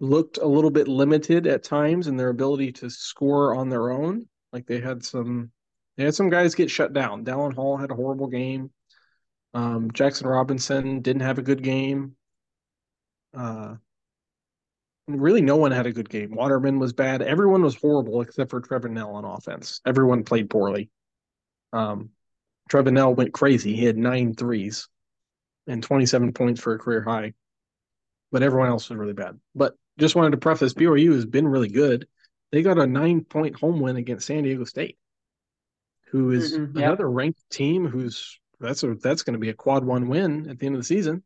looked 0.03 0.37
a 0.37 0.45
little 0.45 0.69
bit 0.69 0.89
limited 0.89 1.47
at 1.47 1.63
times 1.63 2.07
in 2.07 2.17
their 2.17 2.27
ability 2.27 2.73
to 2.73 2.89
score 2.89 3.55
on 3.55 3.69
their 3.69 3.89
own. 3.89 4.27
Like 4.51 4.67
they 4.67 4.81
had 4.81 5.03
some 5.03 5.51
they 5.95 6.03
had 6.03 6.13
some 6.13 6.29
guys 6.29 6.55
get 6.55 6.69
shut 6.69 6.91
down. 6.93 7.23
Dallin 7.23 7.53
Hall 7.53 7.77
had 7.77 7.89
a 7.89 7.95
horrible 7.95 8.27
game. 8.27 8.71
Um, 9.53 9.91
Jackson 9.91 10.27
Robinson 10.27 11.01
didn't 11.01 11.21
have 11.21 11.37
a 11.37 11.43
good 11.43 11.63
game. 11.63 12.15
Uh, 13.35 13.75
really, 15.07 15.41
no 15.41 15.55
one 15.55 15.71
had 15.71 15.85
a 15.85 15.93
good 15.93 16.09
game. 16.09 16.35
Waterman 16.35 16.79
was 16.79 16.91
bad. 16.91 17.21
Everyone 17.21 17.61
was 17.61 17.75
horrible 17.75 18.21
except 18.21 18.49
for 18.49 18.59
Trevin 18.59 18.91
Knell 18.91 19.15
on 19.15 19.23
offense. 19.23 19.79
Everyone 19.85 20.23
played 20.23 20.49
poorly. 20.49 20.89
Um, 21.71 22.09
Trevin 22.69 22.93
Knell 22.93 23.15
went 23.15 23.33
crazy. 23.33 23.75
He 23.75 23.85
had 23.85 23.97
nine 23.97 24.33
threes 24.33 24.89
and 25.67 25.81
27 25.81 26.33
points 26.33 26.59
for 26.59 26.73
a 26.73 26.79
career 26.79 27.03
high. 27.03 27.33
But 28.31 28.43
everyone 28.43 28.69
else 28.69 28.89
was 28.89 28.97
really 28.97 29.13
bad. 29.13 29.39
But 29.53 29.75
just 29.99 30.15
wanted 30.15 30.31
to 30.31 30.37
preface 30.37 30.73
BYU 30.73 31.13
has 31.13 31.25
been 31.25 31.47
really 31.47 31.69
good. 31.69 32.07
They 32.51 32.61
got 32.61 32.77
a 32.77 32.87
nine 32.87 33.23
point 33.23 33.55
home 33.59 33.79
win 33.79 33.97
against 33.97 34.27
San 34.27 34.43
Diego 34.43 34.63
State, 34.63 34.97
who 36.11 36.31
is 36.31 36.53
mm-hmm, 36.53 36.77
yep. 36.77 36.87
another 36.87 37.09
ranked 37.09 37.49
team 37.49 37.87
who's 37.87 38.39
that's 38.59 38.83
a, 38.83 38.95
that's 38.95 39.23
going 39.23 39.33
to 39.33 39.39
be 39.39 39.49
a 39.49 39.53
quad 39.53 39.83
one 39.83 40.07
win 40.07 40.49
at 40.49 40.59
the 40.59 40.65
end 40.65 40.75
of 40.75 40.81
the 40.81 40.85
season. 40.85 41.23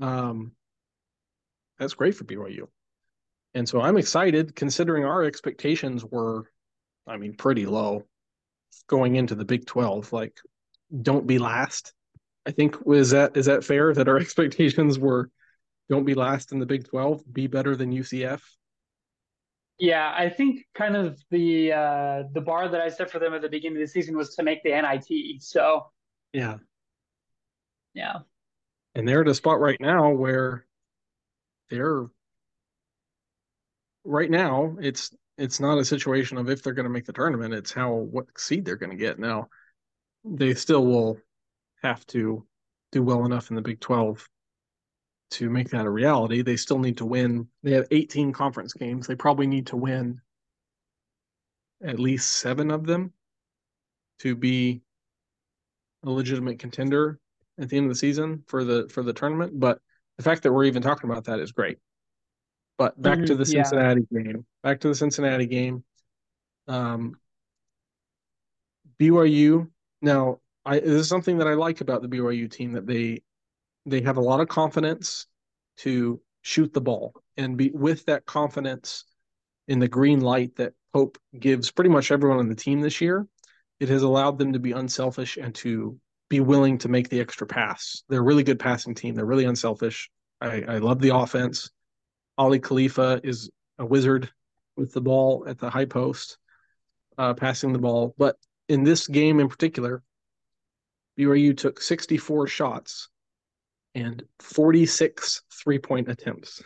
Um, 0.00 0.52
that's 1.78 1.94
great 1.94 2.14
for 2.14 2.24
BYU. 2.24 2.68
And 3.54 3.68
so 3.68 3.80
I'm 3.80 3.96
excited 3.96 4.54
considering 4.54 5.04
our 5.04 5.24
expectations 5.24 6.04
were, 6.04 6.50
I 7.06 7.16
mean, 7.16 7.34
pretty 7.34 7.66
low 7.66 8.04
going 8.86 9.16
into 9.16 9.34
the 9.34 9.44
Big 9.44 9.66
12. 9.66 10.12
Like, 10.12 10.38
don't 11.02 11.26
be 11.26 11.38
last. 11.38 11.92
I 12.46 12.50
think 12.50 12.86
was 12.86 13.10
that 13.10 13.36
is 13.36 13.46
that 13.46 13.64
fair 13.64 13.92
that 13.92 14.08
our 14.08 14.16
expectations 14.20 14.98
were 14.98 15.30
don't 15.88 16.04
be 16.04 16.14
last 16.14 16.52
in 16.52 16.58
the 16.58 16.66
Big 16.66 16.88
12, 16.88 17.22
be 17.32 17.46
better 17.46 17.76
than 17.76 17.92
UCF? 17.92 18.40
Yeah, 19.78 20.12
I 20.16 20.28
think 20.28 20.66
kind 20.74 20.96
of 20.96 21.20
the 21.30 21.72
uh 21.72 22.22
the 22.32 22.40
bar 22.40 22.68
that 22.68 22.80
I 22.80 22.88
set 22.88 23.10
for 23.10 23.20
them 23.20 23.32
at 23.32 23.42
the 23.42 23.48
beginning 23.48 23.80
of 23.80 23.86
the 23.86 23.92
season 23.92 24.16
was 24.16 24.34
to 24.34 24.42
make 24.42 24.62
the 24.64 24.70
NIT. 24.70 25.42
So 25.42 25.86
yeah. 26.32 26.56
Yeah. 27.94 28.18
And 28.94 29.06
they're 29.06 29.20
at 29.20 29.28
a 29.28 29.34
spot 29.34 29.60
right 29.60 29.80
now 29.80 30.10
where 30.10 30.66
they're 31.70 32.06
right 34.04 34.30
now 34.30 34.76
it's 34.80 35.14
it's 35.36 35.60
not 35.60 35.78
a 35.78 35.84
situation 35.84 36.38
of 36.38 36.48
if 36.48 36.62
they're 36.62 36.72
going 36.72 36.84
to 36.84 36.90
make 36.90 37.04
the 37.06 37.12
tournament 37.12 37.54
it's 37.54 37.72
how 37.72 37.92
what 37.92 38.26
seed 38.36 38.64
they're 38.64 38.76
going 38.76 38.90
to 38.90 38.96
get 38.96 39.18
now 39.18 39.48
they 40.24 40.54
still 40.54 40.84
will 40.84 41.18
have 41.82 42.04
to 42.06 42.44
do 42.90 43.02
well 43.02 43.24
enough 43.26 43.50
in 43.50 43.56
the 43.56 43.62
big 43.62 43.80
12 43.80 44.26
to 45.30 45.50
make 45.50 45.68
that 45.70 45.84
a 45.84 45.90
reality 45.90 46.42
they 46.42 46.56
still 46.56 46.78
need 46.78 46.96
to 46.96 47.04
win 47.04 47.46
they 47.62 47.72
have 47.72 47.86
18 47.90 48.32
conference 48.32 48.72
games 48.72 49.06
they 49.06 49.14
probably 49.14 49.46
need 49.46 49.66
to 49.66 49.76
win 49.76 50.20
at 51.84 51.98
least 51.98 52.36
seven 52.36 52.70
of 52.70 52.86
them 52.86 53.12
to 54.18 54.34
be 54.34 54.80
a 56.04 56.10
legitimate 56.10 56.58
contender 56.58 57.18
at 57.60 57.68
the 57.68 57.76
end 57.76 57.86
of 57.86 57.90
the 57.90 57.98
season 57.98 58.42
for 58.46 58.64
the 58.64 58.88
for 58.88 59.02
the 59.02 59.12
tournament 59.12 59.58
but 59.58 59.80
the 60.18 60.24
fact 60.24 60.42
that 60.42 60.52
we're 60.52 60.64
even 60.64 60.82
talking 60.82 61.08
about 61.08 61.24
that 61.24 61.38
is 61.38 61.52
great. 61.52 61.78
But 62.76 63.00
back 63.00 63.18
mm-hmm, 63.18 63.26
to 63.26 63.34
the 63.36 63.46
Cincinnati 63.46 64.06
yeah. 64.10 64.20
game. 64.20 64.46
Back 64.62 64.80
to 64.80 64.88
the 64.88 64.94
Cincinnati 64.94 65.46
game. 65.46 65.84
Um, 66.66 67.14
BYU. 69.00 69.68
Now, 70.02 70.40
I 70.64 70.80
this 70.80 70.90
is 70.90 71.08
something 71.08 71.38
that 71.38 71.48
I 71.48 71.54
like 71.54 71.80
about 71.80 72.02
the 72.02 72.08
BYU 72.08 72.50
team 72.50 72.72
that 72.72 72.86
they 72.86 73.22
they 73.90 74.02
have 74.02 74.16
a 74.16 74.22
lot 74.22 74.40
of 74.40 74.48
confidence 74.48 75.26
to 75.78 76.20
shoot 76.42 76.72
the 76.72 76.80
ball 76.80 77.14
and 77.36 77.56
be 77.56 77.70
with 77.72 78.04
that 78.06 78.26
confidence 78.26 79.04
in 79.66 79.78
the 79.78 79.88
green 79.88 80.20
light 80.20 80.56
that 80.56 80.72
Pope 80.92 81.18
gives 81.38 81.70
pretty 81.70 81.90
much 81.90 82.10
everyone 82.10 82.38
on 82.38 82.48
the 82.48 82.54
team 82.54 82.80
this 82.80 83.00
year. 83.00 83.26
it 83.80 83.88
has 83.88 84.02
allowed 84.02 84.38
them 84.38 84.52
to 84.54 84.58
be 84.58 84.72
unselfish 84.72 85.36
and 85.36 85.54
to 85.54 85.96
be 86.28 86.40
willing 86.40 86.78
to 86.78 86.88
make 86.88 87.08
the 87.08 87.20
extra 87.20 87.46
pass. 87.46 88.02
They're 88.08 88.20
a 88.20 88.22
really 88.22 88.42
good 88.42 88.58
passing 88.58 88.94
team. 88.94 89.14
They're 89.14 89.24
really 89.24 89.44
unselfish. 89.44 90.10
I, 90.40 90.62
I 90.62 90.78
love 90.78 91.00
the 91.00 91.14
offense. 91.14 91.70
Aly 92.38 92.58
Khalifa 92.58 93.20
is 93.22 93.50
a 93.78 93.86
wizard 93.86 94.30
with 94.76 94.92
the 94.92 95.00
ball 95.00 95.44
at 95.46 95.58
the 95.58 95.70
high 95.70 95.84
post, 95.84 96.38
uh, 97.16 97.34
passing 97.34 97.72
the 97.72 97.78
ball. 97.78 98.14
But 98.18 98.36
in 98.68 98.82
this 98.82 99.06
game 99.06 99.38
in 99.38 99.48
particular, 99.48 100.02
BYU 101.18 101.56
took 101.56 101.80
64 101.80 102.46
shots 102.48 103.08
and 103.94 104.22
46 104.40 105.42
three 105.62 105.78
point 105.78 106.08
attempts 106.08 106.62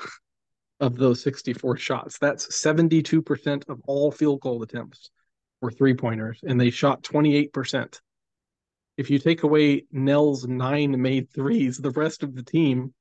of 0.81 0.97
those 0.97 1.23
64 1.23 1.77
shots. 1.77 2.19
That's 2.19 2.47
72% 2.61 3.69
of 3.69 3.81
all 3.87 4.11
field 4.11 4.41
goal 4.41 4.63
attempts 4.63 5.11
were 5.61 5.71
three 5.71 5.95
pointers, 5.95 6.41
and 6.43 6.61
they 6.61 6.71
shot 6.71 7.03
28%. 7.03 8.01
If 8.97 9.09
you 9.11 9.19
take 9.19 9.43
away 9.45 9.85
Knell's 9.93 10.47
nine 10.47 11.01
made 11.01 11.31
threes, 11.31 11.79
the 11.79 11.93
rest 11.93 12.23
of 12.23 12.35
the 12.35 12.43
team 12.43 12.93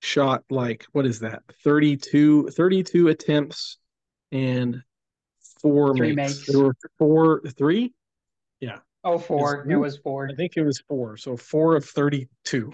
shot 0.00 0.42
like, 0.50 0.86
what 0.92 1.06
is 1.06 1.20
that? 1.20 1.42
32, 1.62 2.48
32 2.48 3.08
attempts 3.08 3.78
and 4.32 4.82
four 5.60 5.94
Three 5.94 6.14
makes. 6.14 6.38
makes. 6.38 6.46
There 6.52 6.60
were 6.64 6.76
four, 6.98 7.42
three? 7.56 7.92
Yeah. 8.60 8.78
Oh, 9.04 9.18
four. 9.18 9.62
Is- 9.64 9.70
It 9.72 9.76
was 9.76 9.98
four. 9.98 10.28
I 10.30 10.34
think 10.34 10.56
it 10.56 10.62
was 10.64 10.82
four. 10.88 11.16
So 11.18 11.36
four 11.36 11.76
of 11.76 11.84
32 11.84 12.72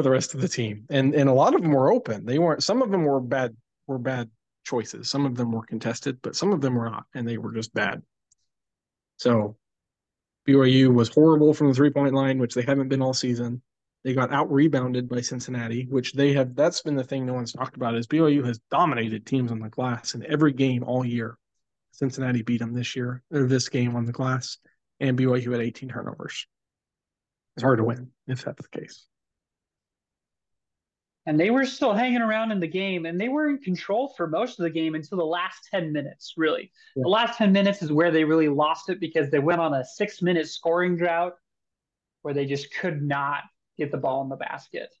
for 0.00 0.04
the 0.04 0.10
rest 0.10 0.32
of 0.32 0.40
the 0.40 0.48
team. 0.48 0.86
And 0.88 1.14
and 1.14 1.28
a 1.28 1.34
lot 1.34 1.54
of 1.54 1.60
them 1.60 1.72
were 1.72 1.92
open. 1.92 2.24
They 2.24 2.38
weren't 2.38 2.62
some 2.62 2.80
of 2.80 2.90
them 2.90 3.04
were 3.04 3.20
bad 3.20 3.54
were 3.86 3.98
bad 3.98 4.30
choices. 4.64 5.10
Some 5.10 5.26
of 5.26 5.36
them 5.36 5.52
were 5.52 5.66
contested, 5.66 6.22
but 6.22 6.34
some 6.34 6.52
of 6.52 6.62
them 6.62 6.74
were 6.74 6.88
not, 6.88 7.04
and 7.14 7.28
they 7.28 7.36
were 7.36 7.52
just 7.52 7.74
bad. 7.74 8.00
So 9.18 9.58
BYU 10.48 10.94
was 10.94 11.10
horrible 11.10 11.52
from 11.52 11.68
the 11.68 11.74
three-point 11.74 12.14
line, 12.14 12.38
which 12.38 12.54
they 12.54 12.62
haven't 12.62 12.88
been 12.88 13.02
all 13.02 13.12
season. 13.12 13.60
They 14.02 14.14
got 14.14 14.32
out 14.32 14.50
rebounded 14.50 15.06
by 15.06 15.20
Cincinnati, 15.20 15.86
which 15.90 16.14
they 16.14 16.32
have 16.32 16.56
that's 16.56 16.80
been 16.80 16.96
the 16.96 17.04
thing 17.04 17.26
no 17.26 17.34
one's 17.34 17.52
talked 17.52 17.76
about 17.76 17.94
is 17.94 18.06
BYU 18.06 18.46
has 18.46 18.58
dominated 18.70 19.26
teams 19.26 19.52
on 19.52 19.60
the 19.60 19.68
glass 19.68 20.14
in 20.14 20.24
every 20.24 20.54
game 20.54 20.82
all 20.82 21.04
year. 21.04 21.36
Cincinnati 21.92 22.40
beat 22.40 22.60
them 22.60 22.72
this 22.72 22.96
year 22.96 23.22
or 23.30 23.46
this 23.46 23.68
game 23.68 23.96
on 23.96 24.06
the 24.06 24.12
glass, 24.12 24.56
and 24.98 25.18
BYU 25.18 25.52
had 25.52 25.60
18 25.60 25.90
turnovers. 25.90 26.46
It's 27.56 27.62
hard 27.62 27.80
to 27.80 27.84
win 27.84 28.12
if 28.26 28.44
that's 28.44 28.62
the 28.62 28.80
case. 28.80 29.09
And 31.30 31.38
they 31.38 31.50
were 31.50 31.64
still 31.64 31.92
hanging 31.92 32.22
around 32.22 32.50
in 32.50 32.58
the 32.58 32.66
game 32.66 33.06
and 33.06 33.20
they 33.20 33.28
were 33.28 33.48
in 33.48 33.58
control 33.58 34.12
for 34.16 34.26
most 34.26 34.58
of 34.58 34.64
the 34.64 34.70
game 34.70 34.96
until 34.96 35.16
the 35.16 35.24
last 35.24 35.68
10 35.70 35.92
minutes 35.92 36.34
really. 36.36 36.72
Yeah. 36.96 37.02
the 37.04 37.08
last 37.08 37.38
10 37.38 37.52
minutes 37.52 37.82
is 37.82 37.92
where 37.92 38.10
they 38.10 38.24
really 38.24 38.48
lost 38.48 38.88
it 38.88 38.98
because 38.98 39.30
they 39.30 39.38
went 39.38 39.60
on 39.60 39.72
a 39.72 39.84
six 39.84 40.22
minute 40.22 40.48
scoring 40.48 40.96
drought 40.96 41.34
where 42.22 42.34
they 42.34 42.46
just 42.46 42.74
could 42.74 43.00
not 43.00 43.44
get 43.78 43.92
the 43.92 43.96
ball 43.96 44.24
in 44.24 44.28
the 44.28 44.34
basket. 44.34 44.92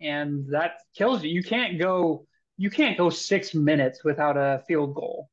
And 0.00 0.46
that 0.52 0.80
kills 0.96 1.22
you. 1.22 1.28
You 1.28 1.42
can't 1.42 1.78
go 1.78 2.26
you 2.56 2.70
can't 2.70 2.96
go 2.96 3.10
six 3.10 3.52
minutes 3.54 4.02
without 4.02 4.38
a 4.38 4.62
field 4.66 4.94
goal 4.94 5.28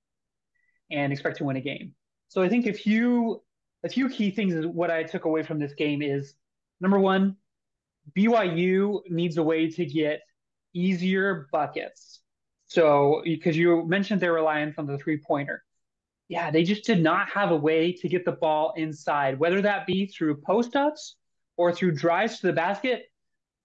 and 0.92 1.14
expect 1.14 1.38
to 1.38 1.46
win 1.46 1.56
a 1.56 1.62
game. 1.62 1.96
So 2.28 2.42
i 2.42 2.50
think 2.50 2.66
a 2.68 2.74
few 2.74 3.42
a 3.86 3.90
few 3.90 4.10
key 4.10 4.32
things 4.32 4.54
is 4.54 4.68
what 4.68 4.92
i 4.92 5.04
took 5.04 5.24
away 5.24 5.44
from 5.44 5.60
this 5.60 5.74
game 5.76 6.02
is 6.02 6.34
number 6.82 7.00
one 7.00 7.38
BYU 8.18 9.02
needs 9.10 9.38
a 9.38 9.44
way 9.44 9.70
to 9.70 9.86
get 9.86 10.22
easier 10.74 11.48
buckets. 11.52 12.20
So, 12.68 13.22
because 13.24 13.58
you 13.58 13.86
mentioned 13.88 14.22
they're 14.22 14.34
reliant 14.34 14.76
on 14.78 14.86
the 14.86 14.98
three 14.98 15.18
pointer. 15.18 15.64
Yeah, 16.30 16.52
they 16.52 16.64
just 16.64 16.86
did 16.86 17.02
not 17.02 17.30
have 17.30 17.52
a 17.52 17.56
way 17.56 17.92
to 17.92 18.08
get 18.08 18.24
the 18.24 18.32
ball 18.32 18.74
inside, 18.78 19.38
whether 19.38 19.62
that 19.62 19.86
be 19.86 20.06
through 20.06 20.38
post 20.42 20.78
ups 20.78 21.18
or 21.58 21.74
through 21.74 21.92
drives 21.92 22.40
to 22.40 22.48
the 22.48 22.54
basket. 22.54 23.12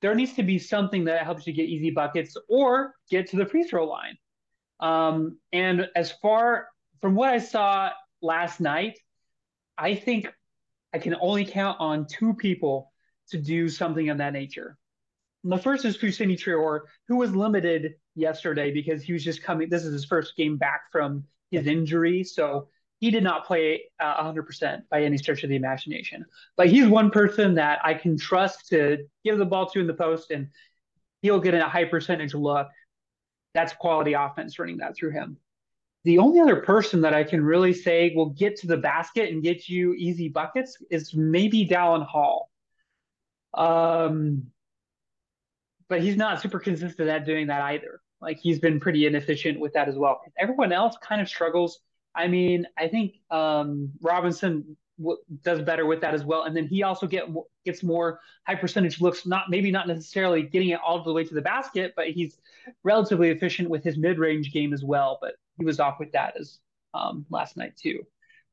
There 0.03 0.15
needs 0.15 0.35
to 0.35 0.43
be 0.43 0.59
something 0.59 1.05
that 1.05 1.23
helps 1.23 1.47
you 1.47 1.53
get 1.53 1.69
easy 1.69 1.91
buckets 1.91 2.37
or 2.49 2.95
get 3.09 3.31
to 3.31 3.37
the 3.37 3.47
free 3.47 3.63
throw 3.63 3.87
line. 3.87 4.19
Um, 4.81 5.39
and 5.53 5.89
as 5.95 6.11
far 6.11 6.69
from 7.01 7.15
what 7.15 7.31
I 7.31 7.39
saw 7.39 7.91
last 8.21 8.61
night, 8.61 8.99
I 9.79 9.95
think 9.95 10.27
I 10.93 10.99
can 10.99 11.15
only 11.21 11.45
count 11.45 11.79
on 11.81 12.07
two 12.07 12.35
people 12.35 12.93
to 13.29 13.39
do 13.39 13.69
something 13.69 14.09
of 14.09 14.19
that 14.19 14.33
nature. 14.33 14.77
The 15.49 15.59
first 15.59 15.85
is 15.85 15.97
Fousseyni 15.97 16.37
Traore, 16.37 16.81
who 17.07 17.17
was 17.17 17.35
limited 17.35 17.95
yesterday 18.17 18.73
because 18.73 19.03
he 19.05 19.13
was 19.13 19.23
just 19.23 19.45
coming. 19.45 19.69
This 19.69 19.85
is 19.85 19.93
his 19.93 20.05
first 20.05 20.37
game 20.37 20.57
back 20.57 20.91
from 20.91 21.23
his 21.53 21.69
injury, 21.69 22.25
so 22.25 22.69
he 22.99 23.13
did 23.13 23.23
not 23.23 23.47
play 23.47 23.83
uh, 24.01 24.25
100% 24.25 24.83
by 24.91 25.05
any 25.05 25.17
stretch 25.17 25.45
of 25.45 25.51
the 25.51 25.55
imagination. 25.55 26.25
But 26.57 26.69
he's 26.69 26.89
one 26.89 27.11
person 27.11 27.55
that 27.55 27.79
I 27.85 27.95
can 27.95 28.19
trust 28.19 28.69
to 28.71 29.07
give 29.25 29.39
the 29.39 29.45
ball 29.45 29.71
to 29.71 29.79
in 29.79 29.87
the 29.87 29.95
post, 29.95 30.33
and 30.33 30.49
he'll 31.23 31.39
get 31.39 31.55
a 31.55 31.69
high 31.69 31.85
percentage 31.85 32.35
look. 32.35 32.67
That's 33.55 33.73
quality 33.73 34.15
offense 34.15 34.59
running 34.59 34.79
that 34.79 34.97
through 34.97 35.13
him. 35.13 35.37
The 36.03 36.19
only 36.19 36.41
other 36.41 36.57
person 36.57 37.03
that 37.03 37.15
I 37.15 37.23
can 37.23 37.45
really 37.45 37.73
say 37.73 38.13
will 38.17 38.31
get 38.31 38.57
to 38.57 38.67
the 38.67 38.79
basket 38.79 39.31
and 39.31 39.45
get 39.45 39.69
you 39.69 39.95
easy 39.95 40.29
buckets 40.29 40.77
is 40.91 41.15
maybe 41.15 41.69
Dallin 41.69 42.05
Hall. 42.05 42.51
Um, 43.55 44.51
but 45.89 46.01
he's 46.01 46.17
not 46.17 46.41
super 46.41 46.59
consistent 46.59 47.09
at 47.09 47.25
doing 47.25 47.47
that 47.49 47.63
either. 47.63 48.01
Like 48.21 48.39
he's 48.39 48.59
been 48.59 48.81
pretty 48.81 49.07
inefficient 49.07 49.61
with 49.61 49.73
that 49.75 49.89
as 49.89 49.97
well. 49.97 50.21
Everyone 50.39 50.73
else 50.73 50.97
kind 51.03 51.21
of 51.21 51.29
struggles. 51.29 51.81
I 52.15 52.29
mean, 52.29 52.67
I 52.79 52.89
think 52.89 53.17
um, 53.31 53.91
Robinson 54.01 54.77
w- 54.99 55.19
does 55.43 55.61
better 55.61 55.85
with 55.85 56.01
that 56.01 56.15
as 56.15 56.25
well, 56.25 56.45
and 56.45 56.57
then 56.57 56.67
he 56.67 56.83
also 56.83 57.07
get 57.07 57.27
gets 57.65 57.83
more 57.83 58.21
high 58.47 58.55
percentage 58.55 59.01
looks. 59.01 59.27
Not 59.27 59.51
maybe 59.51 59.71
not 59.71 59.87
necessarily 59.87 60.43
getting 60.43 60.71
it 60.71 60.81
all 60.85 61.03
the 61.05 61.13
way 61.13 61.25
to 61.25 61.35
the 61.35 61.43
basket, 61.43 61.93
but 61.95 62.09
he's 62.09 62.39
relatively 62.85 63.31
efficient 63.31 63.69
with 63.69 63.85
his 63.85 63.99
mid 63.99 64.19
range 64.19 64.53
game 64.53 64.73
as 64.73 64.83
well. 64.83 65.19
But 65.21 65.35
he 65.59 65.65
was 65.65 65.79
off 65.79 66.01
with 66.01 66.13
that 66.13 66.41
as 66.41 66.59
um, 66.95 67.27
last 67.31 67.57
night 67.59 67.77
too. 67.77 68.03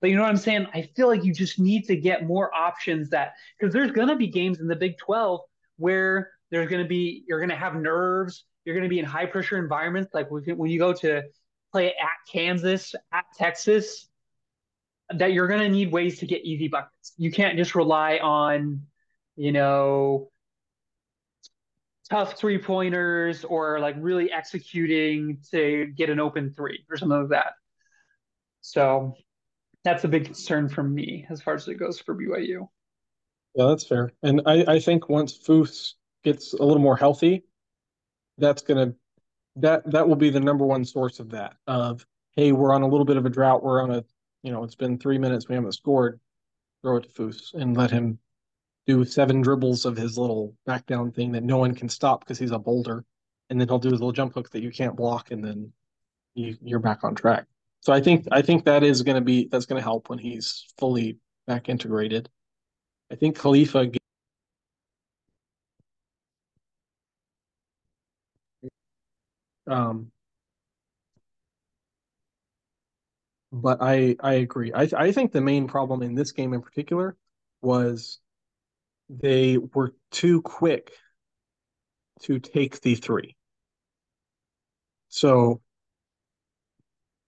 But 0.01 0.10
you 0.10 0.18
know 0.18 0.23
what 0.23 0.31
I'm 0.31 0.38
saying? 0.38 0.68
I 0.73 0.81
feel 0.97 1.07
like 1.07 1.23
you 1.23 1.34
just 1.34 1.57
need 1.57 1.85
to 1.85 1.95
get 1.95 2.27
more 2.27 2.53
options 2.53 3.10
that 3.11 3.35
because 3.57 3.73
there's 3.73 3.91
to 3.91 4.15
be 4.18 4.27
games 4.27 4.60
in 4.60 4.68
the 4.68 4.76
Big 4.76 4.97
12 4.97 5.39
where 5.77 6.31
there's 6.53 6.69
going 6.69 6.84
to 6.84 6.88
be 6.88 7.23
you're 7.27 7.39
going 7.39 7.49
to 7.49 7.55
have 7.55 7.75
nerves. 7.75 8.45
You're 8.63 8.75
going 8.75 8.84
to 8.84 8.89
be 8.89 8.99
in 8.99 9.05
high 9.05 9.25
pressure 9.25 9.57
environments 9.57 10.13
like 10.13 10.30
when 10.30 10.69
you 10.69 10.80
go 10.80 10.93
to 10.93 11.23
play 11.71 11.88
at 11.88 12.31
Kansas, 12.31 12.93
at 13.11 13.25
Texas, 13.35 14.07
that 15.09 15.34
you're 15.34 15.47
going 15.47 15.61
to 15.61 15.69
need 15.69 15.91
ways 15.91 16.19
to 16.19 16.27
get 16.27 16.45
easy 16.45 16.67
buckets. 16.67 17.13
You 17.17 17.31
can't 17.31 17.57
just 17.57 17.73
rely 17.73 18.17
on, 18.17 18.84
you 19.35 19.51
know, 19.51 20.30
tough 22.09 22.38
three 22.38 22.59
pointers 22.59 23.43
or 23.43 23.80
like 23.80 23.95
really 23.97 24.31
executing 24.31 25.39
to 25.49 25.88
get 25.97 26.11
an 26.11 26.19
open 26.19 26.53
three 26.53 26.85
or 26.89 26.97
something 26.97 27.19
like 27.19 27.30
that. 27.30 27.53
So 28.61 29.15
that's 29.84 30.03
a 30.03 30.07
big 30.07 30.25
concern 30.25 30.69
for 30.69 30.84
me 30.84 31.25
as 31.30 31.41
far 31.41 31.55
as 31.55 31.67
it 31.67 31.75
goes 31.75 31.99
for 31.99 32.15
BYU. 32.15 32.67
Yeah, 33.55 33.67
that's 33.67 33.88
fair. 33.88 34.11
And 34.21 34.41
I, 34.45 34.63
I 34.67 34.80
think 34.80 35.09
once 35.09 35.38
Foose 35.38 35.95
gets 36.23 36.53
a 36.53 36.63
little 36.63 36.81
more 36.81 36.97
healthy, 36.97 37.43
that's 38.37 38.61
gonna 38.61 38.93
that 39.57 39.89
that 39.91 40.07
will 40.07 40.15
be 40.15 40.29
the 40.29 40.39
number 40.39 40.65
one 40.65 40.85
source 40.85 41.19
of 41.19 41.29
that. 41.31 41.55
Of 41.67 42.05
hey, 42.35 42.51
we're 42.51 42.73
on 42.73 42.81
a 42.81 42.87
little 42.87 43.05
bit 43.05 43.17
of 43.17 43.25
a 43.25 43.29
drought. 43.29 43.63
We're 43.63 43.81
on 43.81 43.91
a 43.91 44.03
you 44.43 44.51
know, 44.51 44.63
it's 44.63 44.75
been 44.75 44.97
three 44.97 45.17
minutes, 45.17 45.47
we 45.47 45.55
haven't 45.55 45.71
scored. 45.71 46.19
Throw 46.83 46.97
it 46.97 47.03
to 47.03 47.09
Foose 47.09 47.53
and 47.53 47.77
let 47.77 47.89
him 47.89 48.19
do 48.85 49.05
seven 49.05 49.41
dribbles 49.41 49.85
of 49.85 49.95
his 49.95 50.17
little 50.17 50.53
back 50.65 50.85
down 50.85 51.11
thing 51.11 51.31
that 51.31 51.43
no 51.43 51.57
one 51.57 51.73
can 51.73 51.87
stop 51.87 52.19
because 52.19 52.37
he's 52.37 52.51
a 52.51 52.59
boulder. 52.59 53.05
And 53.49 53.59
then 53.59 53.69
he'll 53.69 53.79
do 53.79 53.89
his 53.89 54.01
little 54.01 54.11
jump 54.11 54.33
hook 54.33 54.49
that 54.51 54.61
you 54.61 54.71
can't 54.71 54.95
block, 54.95 55.31
and 55.31 55.43
then 55.43 55.71
you, 56.35 56.57
you're 56.61 56.79
back 56.79 57.03
on 57.03 57.15
track. 57.15 57.45
So 57.81 57.93
I 57.93 58.01
think 58.01 58.27
I 58.31 58.41
think 58.41 58.65
that 58.65 58.83
is 58.83 59.01
going 59.01 59.15
to 59.15 59.21
be 59.21 59.47
that's 59.51 59.65
going 59.65 59.79
to 59.79 59.83
help 59.83 60.09
when 60.09 60.19
he's 60.19 60.65
fully 60.77 61.17
back 61.47 61.69
integrated. 61.69 62.29
I 63.11 63.15
think 63.15 63.37
Khalifa. 63.37 63.91
Um, 69.68 70.11
but 73.52 73.77
I 73.81 74.15
I 74.19 74.34
agree. 74.35 74.72
I 74.73 74.90
I 74.95 75.11
think 75.11 75.31
the 75.31 75.41
main 75.41 75.68
problem 75.68 76.02
in 76.02 76.15
this 76.15 76.31
game 76.31 76.53
in 76.53 76.61
particular 76.61 77.15
was 77.61 78.19
they 79.10 79.57
were 79.57 79.95
too 80.11 80.41
quick 80.41 80.91
to 82.22 82.40
take 82.40 82.81
the 82.81 82.95
three. 82.95 83.35
So 85.10 85.61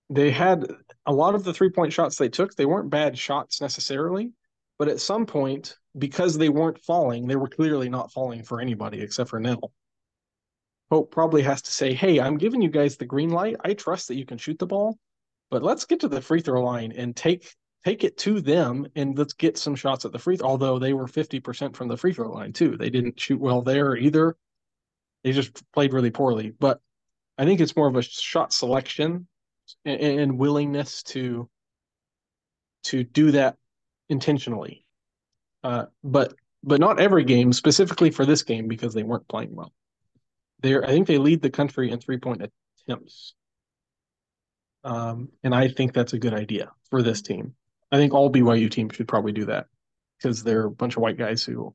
they 0.10 0.32
had 0.32 0.66
a 1.06 1.14
lot 1.14 1.36
of 1.36 1.44
the 1.44 1.54
three 1.54 1.70
point 1.70 1.94
shots 1.94 2.18
they 2.18 2.30
took, 2.30 2.56
they 2.56 2.66
weren't 2.66 2.90
bad 2.90 3.18
shots 3.18 3.62
necessarily, 3.62 4.32
but 4.78 4.88
at 4.88 5.00
some 5.00 5.26
point, 5.26 5.76
because 5.98 6.38
they 6.38 6.50
weren't 6.50 6.84
falling, 6.84 7.28
they 7.28 7.36
were 7.36 7.48
clearly 7.48 7.90
not 7.90 8.12
falling 8.12 8.44
for 8.44 8.62
anybody 8.62 9.02
except 9.02 9.30
for 9.30 9.40
Knell. 9.40 9.72
Pope 10.90 11.12
probably 11.12 11.42
has 11.42 11.62
to 11.64 11.72
say, 11.72 11.94
Hey, 11.94 12.20
I'm 12.20 12.38
giving 12.38 12.62
you 12.62 12.70
guys 12.70 12.98
the 12.98 13.06
green 13.06 13.30
light. 13.30 13.56
I 13.64 13.74
trust 13.74 14.08
that 14.08 14.16
you 14.16 14.26
can 14.26 14.38
shoot 14.38 14.60
the 14.60 14.68
ball, 14.68 14.98
but 15.50 15.64
let's 15.64 15.86
get 15.86 16.02
to 16.02 16.08
the 16.08 16.22
free 16.22 16.42
throw 16.42 16.64
line 16.64 16.92
and 16.96 17.16
take 17.16 17.54
take 17.84 18.04
it 18.04 18.18
to 18.18 18.42
them 18.42 18.88
and 18.96 19.18
let's 19.18 19.34
get 19.34 19.58
some 19.58 19.76
shots 19.76 20.06
at 20.06 20.12
the 20.12 20.20
free. 20.20 20.38
Throw. 20.38 20.50
Although 20.50 20.80
they 20.80 20.94
were 20.94 21.08
fifty 21.08 21.40
percent 21.40 21.76
from 21.76 21.88
the 21.88 21.98
free 21.98 22.14
throw 22.14 22.32
line 22.32 22.54
too, 22.54 22.78
they 22.78 22.90
didn't 22.90 23.20
shoot 23.20 23.40
well 23.40 23.62
there 23.62 23.96
either. 23.96 24.36
They 25.24 25.32
just 25.32 25.64
played 25.72 25.94
really 25.94 26.12
poorly. 26.12 26.52
But 26.52 26.82
I 27.38 27.46
think 27.46 27.60
it's 27.60 27.76
more 27.76 27.88
of 27.88 27.96
a 27.96 28.02
shot 28.02 28.54
selection 28.54 29.28
and, 29.84 30.02
and 30.02 30.38
willingness 30.38 31.04
to 31.04 31.50
to 32.84 33.04
do 33.04 33.32
that 33.32 33.58
intentionally. 34.10 34.86
Uh, 35.64 35.86
but 36.04 36.36
but 36.64 36.80
not 36.80 37.00
every 37.00 37.24
game, 37.24 37.54
specifically 37.54 38.12
for 38.12 38.26
this 38.26 38.44
game 38.44 38.68
because 38.68 38.94
they 38.94 39.04
weren't 39.04 39.28
playing 39.28 39.56
well. 39.56 39.74
They're 40.62 40.84
I 40.84 40.88
think 40.88 41.08
they 41.08 41.18
lead 41.18 41.42
the 41.42 41.50
country 41.50 41.92
in 41.92 42.00
three 42.00 42.18
point 42.18 42.50
attempts. 42.88 43.34
Um, 44.84 45.30
and 45.44 45.54
I 45.54 45.68
think 45.68 45.94
that's 45.94 46.14
a 46.14 46.20
good 46.20 46.34
idea 46.34 46.72
for 46.90 47.02
this 47.02 47.22
team. 47.22 47.56
I 47.92 47.98
think 47.98 48.14
all 48.14 48.32
BYU 48.32 48.70
teams 48.70 48.96
should 48.96 49.08
probably 49.08 49.32
do 49.32 49.46
that 49.46 49.68
because 50.18 50.44
they're 50.44 50.66
a 50.66 50.72
bunch 50.72 50.96
of 50.96 51.02
white 51.02 51.18
guys 51.18 51.44
who 51.44 51.74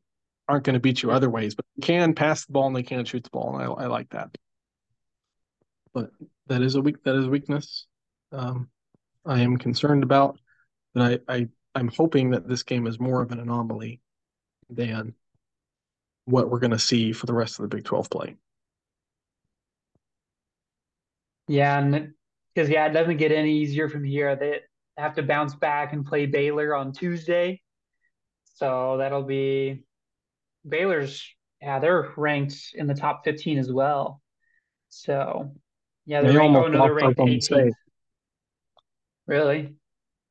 aren't 0.48 0.64
going 0.64 0.74
to 0.74 0.80
beat 0.80 1.02
you 1.02 1.10
other 1.10 1.30
ways, 1.30 1.54
but 1.54 1.64
can 1.82 2.14
pass 2.14 2.44
the 2.44 2.52
ball 2.52 2.66
and 2.66 2.76
they 2.76 2.82
can 2.82 3.04
shoot 3.04 3.24
the 3.24 3.30
ball, 3.30 3.56
and 3.56 3.62
I, 3.62 3.84
I 3.84 3.86
like 3.86 4.10
that. 4.10 4.36
But 5.92 6.10
that 6.46 6.62
is 6.62 6.74
a 6.74 6.80
weak 6.80 7.02
that 7.04 7.16
is 7.16 7.28
weakness. 7.28 7.86
Um, 8.32 8.68
I 9.24 9.40
am 9.40 9.58
concerned 9.58 10.02
about, 10.02 10.38
but 10.94 11.20
I, 11.28 11.34
I 11.34 11.48
I'm 11.74 11.88
hoping 11.88 12.30
that 12.30 12.48
this 12.48 12.62
game 12.62 12.86
is 12.86 12.98
more 12.98 13.22
of 13.22 13.32
an 13.32 13.40
anomaly 13.40 14.00
than 14.68 15.14
what 16.24 16.50
we're 16.50 16.58
going 16.58 16.70
to 16.72 16.78
see 16.78 17.12
for 17.12 17.26
the 17.26 17.34
rest 17.34 17.58
of 17.58 17.62
the 17.62 17.76
Big 17.76 17.84
12 17.84 18.10
play. 18.10 18.36
Yeah, 21.50 21.80
and 21.80 22.12
because 22.54 22.70
yeah, 22.70 22.86
it 22.86 22.92
doesn't 22.92 23.16
get 23.16 23.32
any 23.32 23.58
easier 23.58 23.88
from 23.88 24.04
here. 24.04 24.36
They 24.36 24.60
have 24.96 25.14
to 25.14 25.24
bounce 25.24 25.56
back 25.56 25.92
and 25.92 26.06
play 26.06 26.26
Baylor 26.26 26.76
on 26.76 26.92
Tuesday, 26.92 27.60
so 28.54 28.98
that'll 28.98 29.24
be 29.24 29.82
Baylor's. 30.66 31.26
Yeah, 31.60 31.80
they're 31.80 32.12
ranked 32.16 32.72
in 32.74 32.86
the 32.86 32.94
top 32.94 33.24
15 33.24 33.58
as 33.58 33.70
well. 33.70 34.22
So 34.90 35.52
yeah, 36.06 36.22
they're 36.22 36.34
they 36.34 36.38
almost 36.38 36.68
oh, 36.68 36.70
no, 36.70 36.84
they're 36.84 36.94
ranked 36.94 37.18
Oklahoma 37.18 37.36
18th. 37.38 37.42
State. 37.42 37.72
Really? 39.26 39.74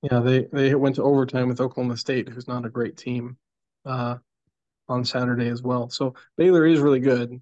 Yeah, 0.01 0.21
they 0.21 0.47
they 0.53 0.73
went 0.73 0.95
to 0.95 1.03
overtime 1.03 1.49
with 1.49 1.59
Oklahoma 1.59 1.97
State, 1.97 2.29
who's 2.29 2.47
not 2.47 2.65
a 2.65 2.69
great 2.69 2.95
team, 2.95 3.37
uh, 3.85 4.15
on 4.87 5.03
Saturday 5.03 5.49
as 5.49 5.61
well. 5.61 5.89
So 5.89 6.15
Baylor 6.37 6.65
is 6.65 6.79
really 6.79 7.01
good, 7.01 7.41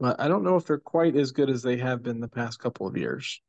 but 0.00 0.18
I 0.18 0.28
don't 0.28 0.42
know 0.42 0.56
if 0.56 0.64
they're 0.64 0.78
quite 0.78 1.14
as 1.14 1.30
good 1.30 1.50
as 1.50 1.62
they 1.62 1.76
have 1.76 2.02
been 2.02 2.20
the 2.20 2.28
past 2.28 2.58
couple 2.58 2.86
of 2.86 2.96
years. 2.96 3.40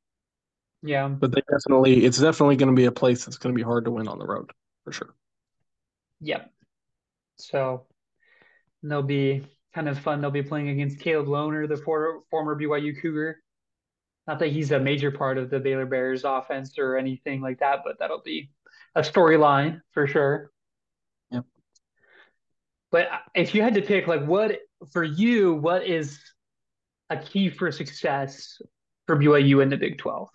Yeah. 0.83 1.07
But 1.07 1.31
they 1.31 1.41
definitely, 1.49 2.05
it's 2.05 2.17
definitely 2.17 2.57
going 2.57 2.69
to 2.69 2.75
be 2.75 2.85
a 2.85 2.91
place 2.91 3.23
that's 3.23 3.37
going 3.37 3.55
to 3.55 3.57
be 3.57 3.63
hard 3.63 3.85
to 3.85 3.91
win 3.91 4.07
on 4.07 4.19
the 4.19 4.25
road 4.25 4.51
for 4.83 4.91
sure. 4.91 5.15
Yep. 6.19 6.51
So 7.37 7.85
they'll 8.83 9.01
be 9.01 9.45
kind 9.73 9.87
of 9.87 9.97
fun. 9.99 10.21
They'll 10.21 10.31
be 10.31 10.43
playing 10.43 10.69
against 10.69 10.99
Caleb 10.99 11.27
Lohner, 11.27 11.67
the 11.69 11.77
for, 11.77 12.21
former 12.29 12.59
BYU 12.59 12.99
Cougar. 13.01 13.37
Not 14.27 14.39
that 14.39 14.51
he's 14.51 14.71
a 14.71 14.79
major 14.79 15.11
part 15.11 15.37
of 15.37 15.49
the 15.49 15.59
Baylor 15.59 15.85
Bears 15.85 16.23
offense 16.25 16.77
or 16.77 16.97
anything 16.97 17.41
like 17.41 17.59
that, 17.59 17.79
but 17.83 17.97
that'll 17.99 18.21
be 18.21 18.51
a 18.93 19.01
storyline 19.01 19.81
for 19.91 20.05
sure. 20.05 20.51
Yep. 21.31 21.45
But 22.91 23.07
uh, 23.07 23.17
if 23.33 23.55
you 23.55 23.61
had 23.61 23.75
to 23.75 23.81
pick, 23.81 24.07
like, 24.07 24.25
what 24.25 24.59
for 24.91 25.03
you, 25.03 25.55
what 25.55 25.85
is 25.85 26.19
a 27.11 27.17
key 27.17 27.49
for 27.49 27.71
success 27.71 28.61
for 29.05 29.17
BYU 29.17 29.61
in 29.61 29.69
the 29.69 29.77
Big 29.77 29.97
12? 29.97 30.29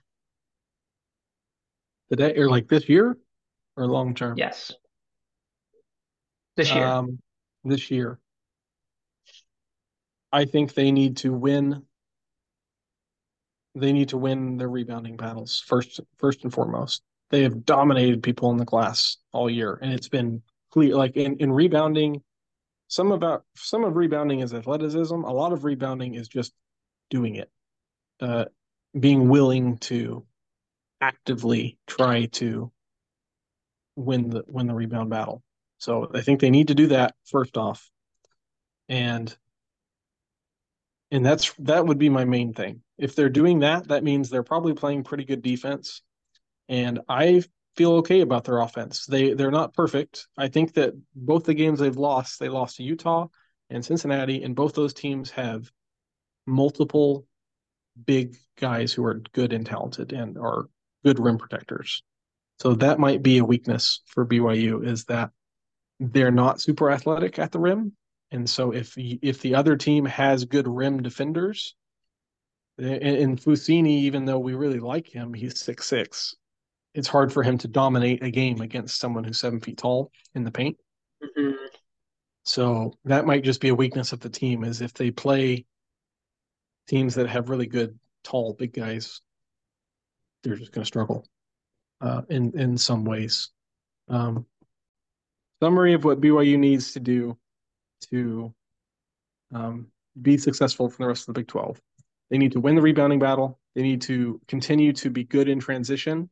Today 2.11 2.37
or 2.37 2.49
like 2.49 2.69
this 2.69 2.89
year 2.89 3.17
or 3.77 3.87
long 3.87 4.15
term? 4.15 4.37
Yes. 4.37 4.73
This 6.57 6.73
year. 6.73 6.85
Um, 6.85 7.19
this 7.65 7.91
year. 7.91 8.19
I 10.33 10.45
think 10.45 10.75
they 10.75 10.93
need 10.93 11.19
to 11.19 11.33
win. 11.33 11.83
They 13.75 13.93
need 13.93 14.11
to 14.11 14.19
win 14.19 14.57
their 14.57 14.69
rebounding 14.69 15.17
battles 15.17 15.63
first, 15.67 16.01
first 16.19 16.45
and 16.45 16.53
foremost. 16.53 17.03
They 17.31 17.43
have 17.43 17.65
dominated 17.65 18.23
people 18.23 18.51
in 18.51 18.57
the 18.57 18.65
class 18.65 19.17
all 19.33 19.51
year, 19.51 19.79
and 19.83 19.93
it's 19.93 20.09
been 20.09 20.43
clear. 20.71 20.95
Like 20.95 21.17
in, 21.17 21.37
in 21.39 21.53
rebounding, 21.53 22.23
some 22.89 23.13
about 23.13 23.45
some 23.57 23.85
of 23.85 23.97
rebounding 23.97 24.41
is 24.41 24.55
athleticism. 24.55 25.15
A 25.15 25.33
lot 25.33 25.53
of 25.53 25.65
rebounding 25.65 26.15
is 26.15 26.29
just 26.29 26.53
doing 27.11 27.37
it, 27.37 27.51
uh, 28.21 28.47
being 28.99 29.29
willing 29.29 29.79
to 29.79 30.25
actively 31.01 31.79
try 31.87 32.27
to 32.27 32.71
win 33.97 34.31
the 34.31 34.45
win 34.47 34.67
the 34.67 34.75
rebound 34.75 35.11
battle. 35.11 35.43
So 35.79 36.11
I 36.15 36.23
think 36.23 36.41
they 36.41 36.51
need 36.51 36.69
to 36.69 36.75
do 36.75 36.89
that 36.89 37.15
first 37.25 37.57
off, 37.57 37.91
and 38.89 39.35
and 41.11 41.25
that's 41.25 41.53
that 41.61 41.87
would 41.87 41.99
be 41.99 42.09
my 42.09 42.25
main 42.25 42.53
thing. 42.53 42.83
If 42.99 43.15
they're 43.15 43.29
doing 43.29 43.61
that, 43.61 43.89
that 43.89 44.05
means 44.05 44.29
they're 44.29 44.43
probably 44.43 44.75
playing 44.75 45.05
pretty 45.05 45.25
good 45.25 45.43
defense, 45.43 46.03
and 46.69 47.01
I 47.09 47.43
feel 47.77 47.93
okay 47.97 48.23
about 48.23 48.45
their 48.45 48.59
offense. 48.59 49.07
They 49.07 49.35
they're 49.35 49.51
not 49.51 49.75
perfect. 49.75 50.29
I 50.37 50.49
think 50.49 50.75
that 50.75 50.95
both 51.15 51.45
the 51.45 51.55
games 51.55 51.79
they've 51.79 51.97
lost, 51.97 52.39
they 52.39 52.49
lost 52.49 52.77
to 52.77 52.83
Utah 52.83 53.29
and 53.71 53.85
Cincinnati, 53.85 54.43
and 54.43 54.57
both 54.57 54.75
those 54.75 54.95
teams 54.95 55.31
have 55.33 55.71
multiple 56.47 57.27
big 58.05 58.37
guys 58.59 58.93
who 58.93 59.05
are 59.05 59.23
good 59.33 59.53
and 59.53 59.67
talented 59.67 60.13
and 60.13 60.39
are 60.39 60.67
good 61.05 61.19
rim 61.19 61.39
protectors. 61.39 62.03
So 62.59 62.75
that 62.75 62.99
might 62.99 63.23
be 63.23 63.39
a 63.39 63.45
weakness 63.45 64.01
for 64.07 64.27
BYU 64.27 64.87
is 64.87 65.05
that 65.05 65.31
they're 66.01 66.31
not 66.31 66.61
super 66.61 66.91
athletic 66.91 67.39
at 67.39 67.53
the 67.53 67.59
rim. 67.59 67.93
And 68.31 68.49
so 68.49 68.73
if 68.73 68.95
if 68.97 69.41
the 69.41 69.55
other 69.55 69.77
team 69.77 70.05
has 70.05 70.45
good 70.45 70.67
rim 70.67 71.03
defenders, 71.03 71.75
and 72.79 73.41
Fousseyni, 73.41 74.01
even 74.01 74.25
though 74.25 74.39
we 74.39 74.55
really 74.55 74.81
like 74.81 75.07
him, 75.07 75.33
he's 75.33 75.61
six 75.61 75.87
six. 75.87 76.35
It's 76.95 77.09
hard 77.09 77.33
for 77.33 77.43
him 77.43 77.59
to 77.59 77.69
dominate 77.69 78.23
a 78.23 78.31
game 78.31 78.61
against 78.61 78.99
someone 78.99 79.25
who's 79.25 79.39
seven 79.39 79.61
feet 79.61 79.79
tall 79.79 80.11
in 80.35 80.45
the 80.45 80.51
paint. 80.51 80.77
Mm-hmm. 81.23 81.67
So 82.45 82.95
that 83.05 83.27
might 83.27 83.45
just 83.45 83.61
be 83.61 83.69
a 83.69 83.75
weakness 83.75 84.13
of 84.13 84.21
the 84.21 84.31
team 84.31 84.65
is 84.65 84.81
if 84.81 84.93
they 84.95 85.11
play 85.11 85.67
teams 86.87 87.15
that 87.17 87.29
have 87.29 87.51
really 87.51 87.67
good 87.67 87.99
tall 88.25 88.55
big 88.55 88.73
guys, 88.73 89.21
they're 90.43 90.57
just 90.57 90.73
going 90.73 90.83
to 90.83 90.87
struggle 90.87 91.27
uh, 92.01 92.23
in 92.29 92.59
in 92.59 92.79
some 92.79 93.05
ways. 93.05 93.51
Um, 94.09 94.47
summary 95.63 95.95
of 95.95 96.05
what 96.05 96.21
BYU 96.21 96.59
needs 96.59 96.93
to 96.93 97.01
do 97.01 97.37
to 98.11 98.55
um, 99.53 99.89
be 100.21 100.39
successful 100.39 100.89
for 100.89 100.99
the 100.99 101.09
rest 101.09 101.23
of 101.23 101.35
the 101.35 101.41
Big 101.41 101.49
12. 101.49 101.81
They 102.31 102.39
need 102.39 102.53
to 102.53 102.61
win 102.61 102.75
the 102.75 102.83
rebounding 102.83 103.19
battle. 103.19 103.59
They 103.75 103.83
need 103.83 104.03
to 104.03 104.41
continue 104.49 104.93
to 104.95 105.11
be 105.11 105.25
good 105.25 105.49
in 105.49 105.61
transition, 105.61 106.31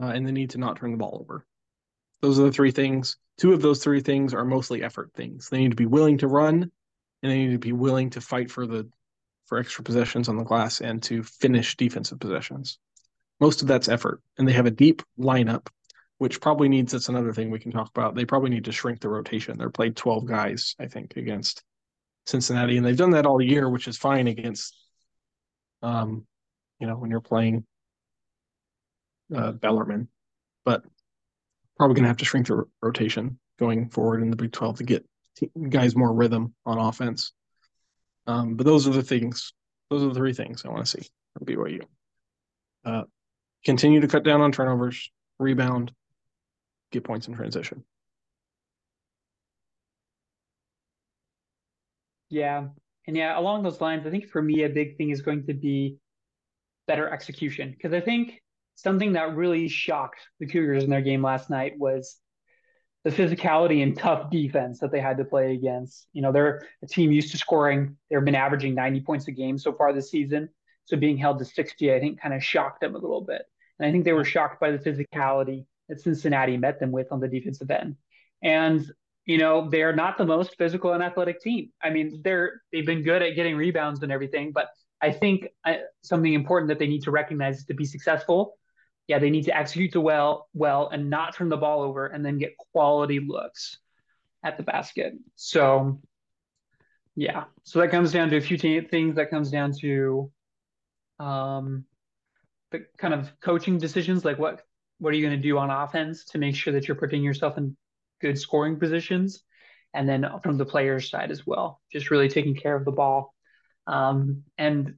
uh, 0.00 0.06
and 0.06 0.26
they 0.26 0.32
need 0.32 0.50
to 0.50 0.58
not 0.58 0.76
turn 0.76 0.92
the 0.92 0.96
ball 0.96 1.18
over. 1.20 1.44
Those 2.22 2.38
are 2.38 2.44
the 2.44 2.52
three 2.52 2.70
things. 2.70 3.16
Two 3.38 3.52
of 3.52 3.62
those 3.62 3.82
three 3.82 4.00
things 4.00 4.34
are 4.34 4.44
mostly 4.44 4.82
effort 4.82 5.10
things. 5.14 5.48
They 5.48 5.58
need 5.58 5.70
to 5.70 5.76
be 5.76 5.86
willing 5.86 6.18
to 6.18 6.28
run, 6.28 6.70
and 7.22 7.32
they 7.32 7.38
need 7.38 7.52
to 7.52 7.58
be 7.58 7.72
willing 7.72 8.10
to 8.10 8.20
fight 8.20 8.50
for 8.50 8.66
the 8.66 8.88
for 9.48 9.58
extra 9.58 9.82
possessions 9.82 10.28
on 10.28 10.36
the 10.36 10.44
glass 10.44 10.80
and 10.80 11.02
to 11.04 11.22
finish 11.22 11.76
defensive 11.76 12.20
possessions. 12.20 12.78
Most 13.40 13.62
of 13.62 13.68
that's 13.68 13.88
effort, 13.88 14.20
and 14.36 14.46
they 14.46 14.52
have 14.52 14.66
a 14.66 14.70
deep 14.70 15.02
lineup 15.18 15.68
which 16.18 16.40
probably 16.40 16.68
needs 16.68 16.92
that's 16.92 17.08
another 17.08 17.32
thing 17.32 17.50
we 17.50 17.60
can 17.60 17.70
talk 17.72 17.88
about. 17.90 18.14
They 18.14 18.24
probably 18.24 18.50
need 18.50 18.64
to 18.64 18.72
shrink 18.72 19.00
the 19.00 19.08
rotation. 19.08 19.56
They're 19.56 19.70
played 19.70 19.96
12 19.96 20.26
guys, 20.26 20.74
I 20.78 20.86
think, 20.86 21.16
against 21.16 21.62
Cincinnati, 22.26 22.76
and 22.76 22.84
they've 22.84 22.96
done 22.96 23.12
that 23.12 23.24
all 23.24 23.40
year, 23.40 23.70
which 23.70 23.88
is 23.88 23.96
fine 23.96 24.26
against 24.26 24.76
um, 25.80 26.26
you 26.80 26.86
know, 26.86 26.96
when 26.96 27.10
you're 27.10 27.20
playing 27.20 27.64
uh. 29.34 29.52
But 30.64 30.82
probably 31.76 31.94
gonna 31.94 32.08
have 32.08 32.16
to 32.18 32.24
shrink 32.24 32.48
the 32.48 32.64
rotation 32.82 33.38
going 33.58 33.88
forward 33.88 34.22
in 34.22 34.30
the 34.30 34.36
Big 34.36 34.52
12 34.52 34.78
to 34.78 34.84
get 34.84 35.06
guys 35.68 35.94
more 35.94 36.12
rhythm 36.12 36.54
on 36.66 36.78
offense. 36.78 37.32
Um, 38.28 38.56
but 38.56 38.66
those 38.66 38.86
are 38.86 38.92
the 38.92 39.02
things, 39.02 39.54
those 39.88 40.02
are 40.02 40.08
the 40.08 40.14
three 40.14 40.34
things 40.34 40.64
I 40.64 40.68
want 40.68 40.84
to 40.84 40.90
see 40.90 41.08
from 41.32 41.46
BYU. 41.46 41.80
Uh, 42.84 43.04
continue 43.64 44.00
to 44.00 44.06
cut 44.06 44.22
down 44.22 44.42
on 44.42 44.52
turnovers, 44.52 45.10
rebound, 45.38 45.92
get 46.92 47.04
points 47.04 47.26
in 47.26 47.34
transition. 47.34 47.84
Yeah. 52.28 52.68
And 53.06 53.16
yeah, 53.16 53.38
along 53.38 53.62
those 53.62 53.80
lines, 53.80 54.06
I 54.06 54.10
think 54.10 54.28
for 54.28 54.42
me, 54.42 54.64
a 54.64 54.68
big 54.68 54.98
thing 54.98 55.08
is 55.08 55.22
going 55.22 55.46
to 55.46 55.54
be 55.54 55.96
better 56.86 57.08
execution. 57.08 57.70
Because 57.70 57.94
I 57.94 58.00
think 58.00 58.42
something 58.74 59.14
that 59.14 59.34
really 59.34 59.68
shocked 59.68 60.20
the 60.38 60.46
Cougars 60.46 60.84
in 60.84 60.90
their 60.90 61.00
game 61.00 61.22
last 61.22 61.48
night 61.48 61.78
was 61.78 62.18
the 63.08 63.22
physicality 63.22 63.82
and 63.82 63.96
tough 63.96 64.30
defense 64.30 64.80
that 64.80 64.92
they 64.92 65.00
had 65.00 65.16
to 65.16 65.24
play 65.24 65.54
against. 65.54 66.08
You 66.12 66.20
know, 66.20 66.30
they're 66.30 66.66
a 66.82 66.86
team 66.86 67.10
used 67.10 67.30
to 67.30 67.38
scoring, 67.38 67.96
they've 68.10 68.24
been 68.24 68.34
averaging 68.34 68.74
90 68.74 69.00
points 69.00 69.28
a 69.28 69.32
game 69.32 69.56
so 69.56 69.72
far 69.72 69.92
this 69.92 70.10
season. 70.10 70.48
So 70.84 70.96
being 70.96 71.16
held 71.16 71.38
to 71.38 71.44
60, 71.44 71.94
I 71.94 72.00
think, 72.00 72.20
kind 72.20 72.34
of 72.34 72.42
shocked 72.42 72.80
them 72.80 72.94
a 72.94 72.98
little 72.98 73.22
bit. 73.22 73.42
And 73.78 73.88
I 73.88 73.92
think 73.92 74.04
they 74.04 74.12
were 74.12 74.24
shocked 74.24 74.60
by 74.60 74.70
the 74.70 74.78
physicality 74.78 75.64
that 75.88 76.00
Cincinnati 76.00 76.56
met 76.56 76.80
them 76.80 76.92
with 76.92 77.06
on 77.10 77.20
the 77.20 77.28
defensive 77.28 77.70
end. 77.70 77.96
And 78.42 78.86
you 79.24 79.36
know, 79.36 79.68
they're 79.68 79.94
not 79.94 80.16
the 80.16 80.24
most 80.24 80.56
physical 80.56 80.94
and 80.94 81.02
athletic 81.02 81.42
team. 81.42 81.70
I 81.82 81.90
mean, 81.90 82.22
they're 82.24 82.62
they've 82.72 82.86
been 82.86 83.02
good 83.02 83.22
at 83.22 83.36
getting 83.36 83.56
rebounds 83.56 84.02
and 84.02 84.10
everything, 84.10 84.52
but 84.52 84.68
I 85.02 85.12
think 85.12 85.48
uh, 85.66 85.74
something 86.02 86.32
important 86.32 86.68
that 86.70 86.78
they 86.78 86.86
need 86.86 87.02
to 87.02 87.10
recognize 87.10 87.64
to 87.66 87.74
be 87.74 87.84
successful. 87.84 88.58
Yeah, 89.08 89.18
they 89.18 89.30
need 89.30 89.44
to 89.46 89.56
execute 89.56 89.92
the 89.92 90.00
well 90.00 90.48
well 90.54 90.88
and 90.90 91.10
not 91.10 91.34
turn 91.34 91.48
the 91.48 91.56
ball 91.56 91.82
over 91.82 92.06
and 92.06 92.24
then 92.24 92.38
get 92.38 92.56
quality 92.72 93.20
looks 93.20 93.78
at 94.44 94.56
the 94.56 94.62
basket. 94.62 95.14
So 95.34 96.00
yeah, 97.16 97.44
so 97.64 97.80
that 97.80 97.90
comes 97.90 98.12
down 98.12 98.30
to 98.30 98.36
a 98.36 98.40
few 98.40 98.56
t- 98.56 98.80
things. 98.80 99.16
That 99.16 99.30
comes 99.30 99.50
down 99.50 99.72
to 99.80 100.30
um, 101.18 101.84
the 102.70 102.86
kind 102.96 103.12
of 103.12 103.32
coaching 103.40 103.78
decisions, 103.78 104.24
like 104.24 104.38
what 104.38 104.62
what 104.98 105.12
are 105.12 105.16
you 105.16 105.26
going 105.26 105.36
to 105.36 105.42
do 105.42 105.58
on 105.58 105.70
offense 105.70 106.24
to 106.26 106.38
make 106.38 106.54
sure 106.54 106.72
that 106.74 106.86
you're 106.86 106.96
putting 106.96 107.22
yourself 107.22 107.58
in 107.58 107.76
good 108.20 108.38
scoring 108.38 108.78
positions, 108.78 109.42
and 109.94 110.08
then 110.08 110.26
from 110.42 110.58
the 110.58 110.64
players' 110.64 111.10
side 111.10 111.30
as 111.30 111.46
well, 111.46 111.80
just 111.90 112.10
really 112.10 112.28
taking 112.28 112.54
care 112.54 112.76
of 112.76 112.84
the 112.84 112.92
ball. 112.92 113.34
Um, 113.86 114.44
and 114.58 114.94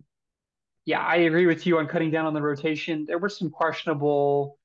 yeah, 0.90 1.00
I 1.00 1.18
agree 1.18 1.46
with 1.46 1.66
you 1.66 1.78
on 1.78 1.86
cutting 1.86 2.10
down 2.10 2.26
on 2.26 2.34
the 2.34 2.42
rotation. 2.42 3.04
There 3.06 3.18
were 3.18 3.28
some 3.28 3.48
questionable 3.48 4.58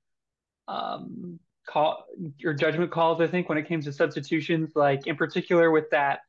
um, 0.68 1.40
call 1.68 2.04
or 2.44 2.56
judgment 2.56 2.90
calls, 2.90 3.22
I 3.22 3.28
think, 3.28 3.48
when 3.48 3.60
it 3.60 3.68
came 3.68 3.80
to 3.84 3.94
substitutions, 3.94 4.72
like 4.76 5.06
in 5.06 5.18
particular 5.18 5.70
with 5.70 5.92
that 5.92 6.22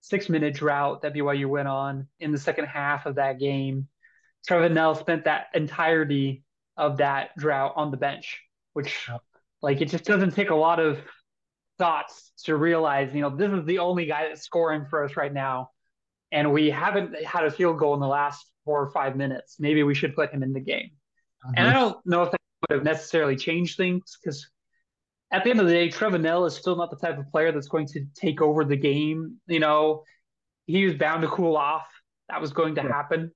six 0.00 0.30
minute 0.30 0.54
drought 0.54 1.02
that 1.02 1.12
BYU 1.12 1.50
went 1.50 1.68
on 1.68 2.08
in 2.18 2.32
the 2.32 2.38
second 2.38 2.64
half 2.64 3.04
of 3.04 3.16
that 3.16 3.38
game. 3.38 3.88
Trevin 4.48 4.72
Knell 4.72 4.94
spent 4.94 5.24
that 5.24 5.48
entirety 5.52 6.44
of 6.78 6.96
that 6.96 7.36
drought 7.36 7.74
on 7.76 7.90
the 7.90 7.98
bench, 7.98 8.40
which 8.72 9.10
like 9.60 9.82
it 9.82 9.90
just 9.90 10.04
doesn't 10.04 10.30
take 10.30 10.48
a 10.48 10.54
lot 10.54 10.80
of 10.80 10.98
thoughts 11.76 12.32
to 12.44 12.56
realize, 12.56 13.14
you 13.14 13.20
know, 13.20 13.28
this 13.28 13.52
is 13.52 13.66
the 13.66 13.80
only 13.80 14.06
guy 14.06 14.28
that's 14.28 14.40
scoring 14.40 14.86
for 14.88 15.04
us 15.04 15.14
right 15.14 15.32
now. 15.32 15.72
And 16.32 16.54
we 16.54 16.70
haven't 16.70 17.22
had 17.22 17.44
a 17.44 17.50
field 17.50 17.78
goal 17.78 17.92
in 17.92 18.00
the 18.00 18.06
last 18.06 18.46
four 18.64 18.80
or 18.80 18.90
five 18.90 19.16
minutes. 19.16 19.56
Maybe 19.58 19.82
we 19.82 19.94
should 19.94 20.14
put 20.14 20.32
him 20.32 20.42
in 20.42 20.52
the 20.52 20.60
game. 20.60 20.90
Mm-hmm. 21.44 21.54
And 21.56 21.68
I 21.68 21.72
don't 21.72 21.96
know 22.06 22.22
if 22.22 22.30
that 22.30 22.40
would 22.68 22.76
have 22.76 22.84
necessarily 22.84 23.36
changed 23.36 23.76
things 23.76 24.16
because 24.22 24.48
at 25.32 25.44
the 25.44 25.50
end 25.50 25.60
of 25.60 25.66
the 25.66 25.72
day, 25.72 25.88
Trevin 25.88 26.20
Knell 26.20 26.44
is 26.44 26.54
still 26.54 26.76
not 26.76 26.90
the 26.90 26.96
type 26.96 27.18
of 27.18 27.28
player 27.30 27.52
that's 27.52 27.68
going 27.68 27.86
to 27.88 28.04
take 28.14 28.42
over 28.42 28.64
the 28.64 28.76
game. 28.76 29.38
You 29.46 29.60
know, 29.60 30.04
he 30.66 30.84
was 30.84 30.94
bound 30.94 31.22
to 31.22 31.28
cool 31.28 31.56
off. 31.56 31.86
That 32.28 32.40
was 32.40 32.52
going 32.52 32.74
to 32.76 32.82
yeah. 32.82 32.88
happen. 32.88 33.32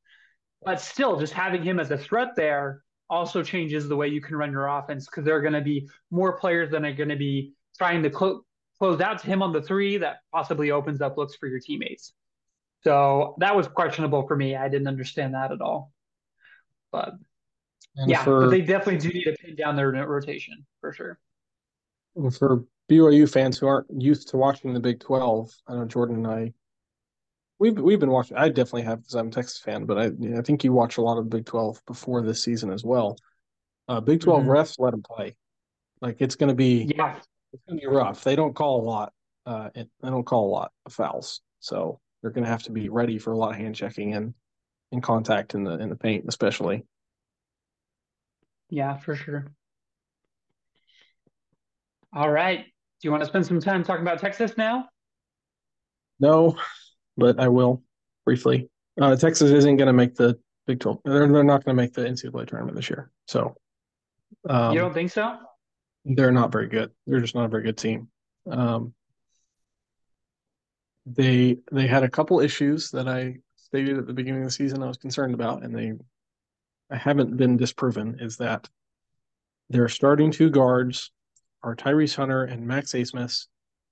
But 0.62 0.80
still, 0.80 1.18
just 1.18 1.32
having 1.32 1.62
him 1.62 1.80
as 1.80 1.90
a 1.90 1.98
threat 1.98 2.30
there 2.36 2.82
also 3.08 3.42
changes 3.42 3.88
the 3.88 3.96
way 3.96 4.08
you 4.08 4.20
can 4.20 4.36
run 4.36 4.50
your 4.50 4.66
offense 4.66 5.06
because 5.06 5.24
there 5.24 5.36
are 5.36 5.40
going 5.40 5.52
to 5.52 5.60
be 5.60 5.88
more 6.10 6.38
players 6.38 6.70
that 6.70 6.84
are 6.84 6.92
going 6.92 7.08
to 7.08 7.16
be 7.16 7.52
trying 7.78 8.02
to 8.02 8.10
clo- 8.10 8.42
close 8.78 9.00
out 9.00 9.20
to 9.20 9.26
him 9.26 9.42
on 9.42 9.52
the 9.52 9.62
three 9.62 9.98
that 9.98 10.16
possibly 10.32 10.70
opens 10.70 11.00
up 11.00 11.16
looks 11.16 11.36
for 11.36 11.46
your 11.46 11.60
teammates. 11.60 12.12
So 12.86 13.34
that 13.38 13.56
was 13.56 13.66
questionable 13.66 14.28
for 14.28 14.36
me. 14.36 14.54
I 14.54 14.68
didn't 14.68 14.86
understand 14.86 15.34
that 15.34 15.50
at 15.50 15.60
all. 15.60 15.90
But 16.92 17.14
and 17.96 18.08
yeah, 18.08 18.22
for, 18.22 18.42
but 18.42 18.50
they 18.50 18.60
definitely 18.60 18.98
do 18.98 19.08
need 19.08 19.24
to 19.24 19.32
pin 19.32 19.56
down 19.56 19.74
their 19.74 19.90
rotation 19.90 20.64
for 20.80 20.92
sure. 20.92 21.18
For 22.38 22.64
BYU 22.88 23.28
fans 23.28 23.58
who 23.58 23.66
aren't 23.66 23.88
used 24.00 24.28
to 24.28 24.36
watching 24.36 24.72
the 24.72 24.78
Big 24.78 25.00
Twelve, 25.00 25.50
I 25.66 25.74
know 25.74 25.84
Jordan 25.84 26.24
and 26.24 26.28
I 26.28 26.52
We've 27.58 27.76
we've 27.76 27.98
been 27.98 28.12
watching. 28.12 28.36
I 28.36 28.50
definitely 28.50 28.82
have 28.82 29.00
because 29.00 29.16
I'm 29.16 29.28
a 29.28 29.30
Texas 29.32 29.58
fan, 29.58 29.84
but 29.84 29.98
I 29.98 30.12
I 30.38 30.42
think 30.42 30.62
you 30.62 30.72
watch 30.72 30.98
a 30.98 31.02
lot 31.02 31.18
of 31.18 31.28
Big 31.28 31.44
Twelve 31.44 31.82
before 31.88 32.22
this 32.22 32.40
season 32.40 32.70
as 32.70 32.84
well. 32.84 33.16
Uh, 33.88 34.00
Big 34.00 34.20
12 34.20 34.42
mm-hmm. 34.42 34.50
refs 34.50 34.76
let 34.78 34.92
them 34.92 35.02
play. 35.02 35.34
Like 36.00 36.18
it's 36.20 36.36
going 36.36 36.50
to 36.50 36.54
be 36.54 36.92
yeah, 36.96 37.16
it's 37.52 37.64
going 37.66 37.80
to 37.80 37.84
be 37.84 37.92
rough. 37.92 38.22
They 38.22 38.36
don't 38.36 38.54
call 38.54 38.80
a 38.80 38.84
lot. 38.84 39.12
Uh, 39.44 39.70
they 39.74 39.88
don't 40.04 40.24
call 40.24 40.48
a 40.48 40.52
lot 40.52 40.70
of 40.84 40.92
fouls, 40.92 41.40
so 41.58 41.98
they're 42.26 42.32
going 42.32 42.42
to 42.42 42.50
have 42.50 42.64
to 42.64 42.72
be 42.72 42.88
ready 42.88 43.20
for 43.20 43.32
a 43.32 43.36
lot 43.36 43.52
of 43.52 43.56
hand 43.56 43.76
checking 43.76 44.14
and 44.14 44.34
in 44.90 45.00
contact 45.00 45.54
in 45.54 45.62
the 45.62 45.78
in 45.78 45.88
the 45.88 45.94
paint, 45.94 46.24
especially. 46.26 46.84
Yeah, 48.68 48.96
for 48.96 49.14
sure. 49.14 49.46
All 52.12 52.28
right. 52.28 52.64
Do 52.64 53.06
you 53.06 53.12
want 53.12 53.22
to 53.22 53.28
spend 53.28 53.46
some 53.46 53.60
time 53.60 53.84
talking 53.84 54.02
about 54.02 54.18
Texas 54.18 54.56
now? 54.56 54.88
No, 56.18 56.56
but 57.16 57.38
I 57.38 57.46
will 57.46 57.84
briefly. 58.24 58.70
Uh, 59.00 59.14
Texas 59.14 59.52
isn't 59.52 59.76
going 59.76 59.86
to 59.86 59.92
make 59.92 60.16
the 60.16 60.36
Big 60.66 60.80
12. 60.80 60.98
They're, 61.04 61.28
they're 61.28 61.44
not 61.44 61.64
going 61.64 61.76
to 61.76 61.80
make 61.80 61.92
the 61.92 62.02
NCAA 62.02 62.48
tournament 62.48 62.74
this 62.74 62.90
year. 62.90 63.12
So, 63.28 63.54
um, 64.50 64.72
you 64.72 64.80
don't 64.80 64.94
think 64.94 65.12
so? 65.12 65.36
They're 66.04 66.32
not 66.32 66.50
very 66.50 66.66
good. 66.66 66.90
They're 67.06 67.20
just 67.20 67.36
not 67.36 67.44
a 67.44 67.48
very 67.48 67.62
good 67.62 67.78
team. 67.78 68.08
Um, 68.50 68.94
they 71.06 71.58
they 71.70 71.86
had 71.86 72.02
a 72.02 72.10
couple 72.10 72.40
issues 72.40 72.90
that 72.90 73.08
I 73.08 73.36
stated 73.54 73.96
at 73.96 74.06
the 74.06 74.12
beginning 74.12 74.42
of 74.42 74.48
the 74.48 74.52
season 74.52 74.82
I 74.82 74.88
was 74.88 74.96
concerned 74.96 75.34
about, 75.34 75.62
and 75.62 75.74
they 75.74 75.92
I 76.90 76.96
haven't 76.96 77.36
been 77.36 77.56
disproven. 77.56 78.18
Is 78.20 78.36
that 78.38 78.68
their 79.70 79.88
starting 79.88 80.32
two 80.32 80.50
guards 80.50 81.12
are 81.62 81.76
Tyrese 81.76 82.16
Hunter 82.16 82.44
and 82.44 82.66
Max 82.66 82.92
Abmas, 82.92 83.46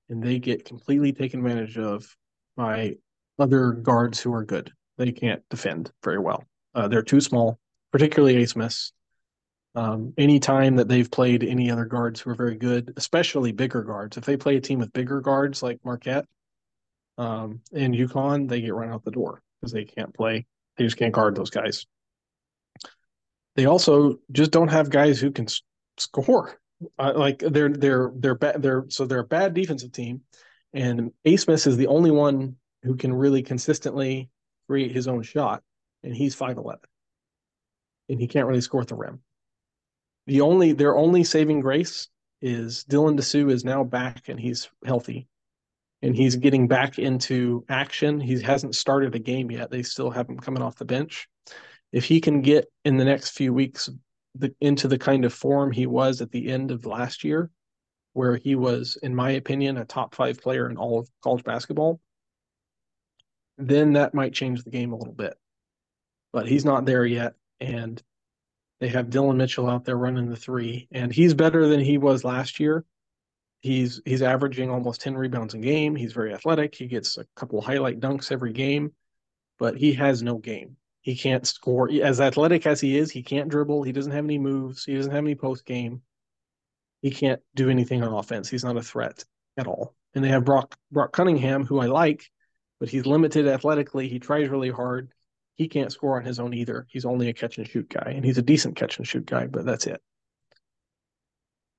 and 0.08 0.22
they 0.22 0.38
get 0.38 0.64
completely 0.64 1.12
taken 1.12 1.40
advantage 1.40 1.78
of 1.78 2.04
by 2.56 2.96
other 3.38 3.72
guards 3.72 4.20
who 4.20 4.32
are 4.34 4.44
good. 4.44 4.72
They 4.98 5.12
can't 5.12 5.42
defend 5.50 5.92
very 6.02 6.18
well. 6.18 6.44
Uh, 6.74 6.88
they're 6.88 7.02
too 7.02 7.20
small, 7.20 7.58
particularly 7.92 8.36
Abmas. 8.36 8.92
Um, 9.76 10.14
any 10.16 10.38
time 10.38 10.76
that 10.76 10.86
they've 10.86 11.10
played 11.10 11.42
any 11.42 11.68
other 11.68 11.84
guards 11.84 12.20
who 12.20 12.30
are 12.30 12.36
very 12.36 12.54
good, 12.54 12.92
especially 12.96 13.50
bigger 13.50 13.82
guards, 13.82 14.16
if 14.16 14.24
they 14.24 14.36
play 14.36 14.56
a 14.56 14.60
team 14.60 14.78
with 14.78 14.92
bigger 14.92 15.20
guards 15.20 15.64
like 15.64 15.80
Marquette 15.84 16.26
um, 17.18 17.60
and 17.72 17.94
UConn, 17.94 18.48
they 18.48 18.60
get 18.60 18.74
run 18.74 18.90
out 18.90 19.04
the 19.04 19.10
door 19.10 19.42
because 19.60 19.72
they 19.72 19.84
can't 19.84 20.14
play. 20.14 20.46
They 20.76 20.84
just 20.84 20.96
can't 20.96 21.12
guard 21.12 21.36
those 21.36 21.50
guys. 21.50 21.86
They 23.56 23.66
also 23.66 24.18
just 24.32 24.50
don't 24.50 24.68
have 24.68 24.90
guys 24.90 25.20
who 25.20 25.30
can 25.30 25.46
score. 25.96 26.58
Uh, 26.98 27.12
like 27.14 27.38
they're 27.38 27.68
they're 27.68 28.12
they're 28.16 28.34
bad. 28.34 28.60
They're 28.60 28.84
so 28.88 29.06
they're 29.06 29.20
a 29.20 29.24
bad 29.24 29.54
defensive 29.54 29.92
team, 29.92 30.22
and 30.72 31.12
Abmas 31.24 31.66
is 31.66 31.76
the 31.76 31.86
only 31.86 32.10
one 32.10 32.56
who 32.82 32.96
can 32.96 33.14
really 33.14 33.42
consistently 33.42 34.28
create 34.66 34.90
his 34.90 35.06
own 35.06 35.22
shot, 35.22 35.62
and 36.02 36.14
he's 36.14 36.34
five 36.34 36.58
eleven, 36.58 36.88
and 38.08 38.20
he 38.20 38.26
can't 38.26 38.48
really 38.48 38.60
score 38.60 38.82
at 38.82 38.88
the 38.88 38.96
rim. 38.96 39.20
The 40.26 40.40
only 40.40 40.72
their 40.72 40.96
only 40.96 41.22
saving 41.22 41.60
grace 41.60 42.08
is 42.40 42.84
Dylan 42.88 43.18
Disu 43.18 43.50
is 43.50 43.64
now 43.64 43.84
back 43.84 44.28
and 44.28 44.38
he's 44.38 44.68
healthy, 44.84 45.28
and 46.04 46.14
he's 46.14 46.36
getting 46.36 46.68
back 46.68 46.98
into 46.98 47.64
action. 47.70 48.20
He 48.20 48.38
hasn't 48.42 48.74
started 48.74 49.14
a 49.14 49.18
game 49.18 49.50
yet. 49.50 49.70
They 49.70 49.82
still 49.82 50.10
have 50.10 50.28
him 50.28 50.38
coming 50.38 50.62
off 50.62 50.76
the 50.76 50.84
bench. 50.84 51.26
If 51.92 52.04
he 52.04 52.20
can 52.20 52.42
get 52.42 52.66
in 52.84 52.98
the 52.98 53.06
next 53.06 53.30
few 53.30 53.54
weeks 53.54 53.88
the, 54.34 54.54
into 54.60 54.86
the 54.86 54.98
kind 54.98 55.24
of 55.24 55.32
form 55.32 55.72
he 55.72 55.86
was 55.86 56.20
at 56.20 56.30
the 56.30 56.48
end 56.48 56.70
of 56.70 56.84
last 56.84 57.24
year, 57.24 57.50
where 58.12 58.36
he 58.36 58.54
was, 58.54 58.98
in 59.02 59.14
my 59.14 59.30
opinion, 59.30 59.78
a 59.78 59.86
top 59.86 60.14
five 60.14 60.38
player 60.42 60.68
in 60.68 60.76
all 60.76 60.98
of 60.98 61.08
college 61.22 61.42
basketball, 61.42 61.98
then 63.56 63.94
that 63.94 64.12
might 64.12 64.34
change 64.34 64.62
the 64.62 64.70
game 64.70 64.92
a 64.92 64.96
little 64.96 65.14
bit. 65.14 65.34
But 66.34 66.46
he's 66.46 66.66
not 66.66 66.84
there 66.84 67.06
yet. 67.06 67.32
And 67.60 68.00
they 68.78 68.88
have 68.88 69.08
Dillon 69.08 69.38
Mitchell 69.38 69.70
out 69.70 69.86
there 69.86 69.96
running 69.96 70.28
the 70.28 70.36
three, 70.36 70.86
and 70.92 71.10
he's 71.10 71.32
better 71.32 71.66
than 71.66 71.80
he 71.80 71.96
was 71.96 72.24
last 72.24 72.60
year. 72.60 72.84
He's 73.64 74.02
he's 74.04 74.20
averaging 74.20 74.68
almost 74.68 75.00
10 75.00 75.16
rebounds 75.16 75.54
a 75.54 75.58
game. 75.58 75.96
He's 75.96 76.12
very 76.12 76.34
athletic. 76.34 76.74
He 76.74 76.86
gets 76.86 77.16
a 77.16 77.24
couple 77.34 77.62
highlight 77.62 77.98
dunks 77.98 78.30
every 78.30 78.52
game, 78.52 78.92
but 79.58 79.78
he 79.78 79.94
has 79.94 80.22
no 80.22 80.36
game. 80.36 80.76
He 81.00 81.16
can't 81.16 81.46
score. 81.46 81.90
As 81.90 82.20
athletic 82.20 82.66
as 82.66 82.78
he 82.78 82.98
is, 82.98 83.10
he 83.10 83.22
can't 83.22 83.48
dribble. 83.48 83.82
He 83.82 83.92
doesn't 83.92 84.12
have 84.12 84.26
any 84.26 84.36
moves. 84.36 84.84
He 84.84 84.94
doesn't 84.94 85.12
have 85.12 85.24
any 85.24 85.34
post 85.34 85.64
game. 85.64 86.02
He 87.00 87.10
can't 87.10 87.40
do 87.54 87.70
anything 87.70 88.02
on 88.02 88.12
offense. 88.12 88.50
He's 88.50 88.64
not 88.64 88.76
a 88.76 88.82
threat 88.82 89.24
at 89.56 89.66
all. 89.66 89.94
And 90.14 90.22
they 90.22 90.28
have 90.28 90.44
Brock 90.44 90.76
Brock 90.92 91.12
Cunningham, 91.12 91.64
who 91.64 91.78
I 91.78 91.86
like, 91.86 92.30
but 92.80 92.90
he's 92.90 93.06
limited 93.06 93.48
athletically. 93.48 94.10
He 94.10 94.18
tries 94.18 94.50
really 94.50 94.70
hard. 94.70 95.10
He 95.54 95.68
can't 95.68 95.90
score 95.90 96.18
on 96.18 96.26
his 96.26 96.38
own 96.38 96.52
either. 96.52 96.86
He's 96.90 97.06
only 97.06 97.30
a 97.30 97.32
catch 97.32 97.56
and 97.56 97.66
shoot 97.66 97.88
guy, 97.88 98.12
and 98.14 98.26
he's 98.26 98.36
a 98.36 98.42
decent 98.42 98.76
catch 98.76 98.98
and 98.98 99.08
shoot 99.08 99.24
guy, 99.24 99.46
but 99.46 99.64
that's 99.64 99.86
it. 99.86 100.02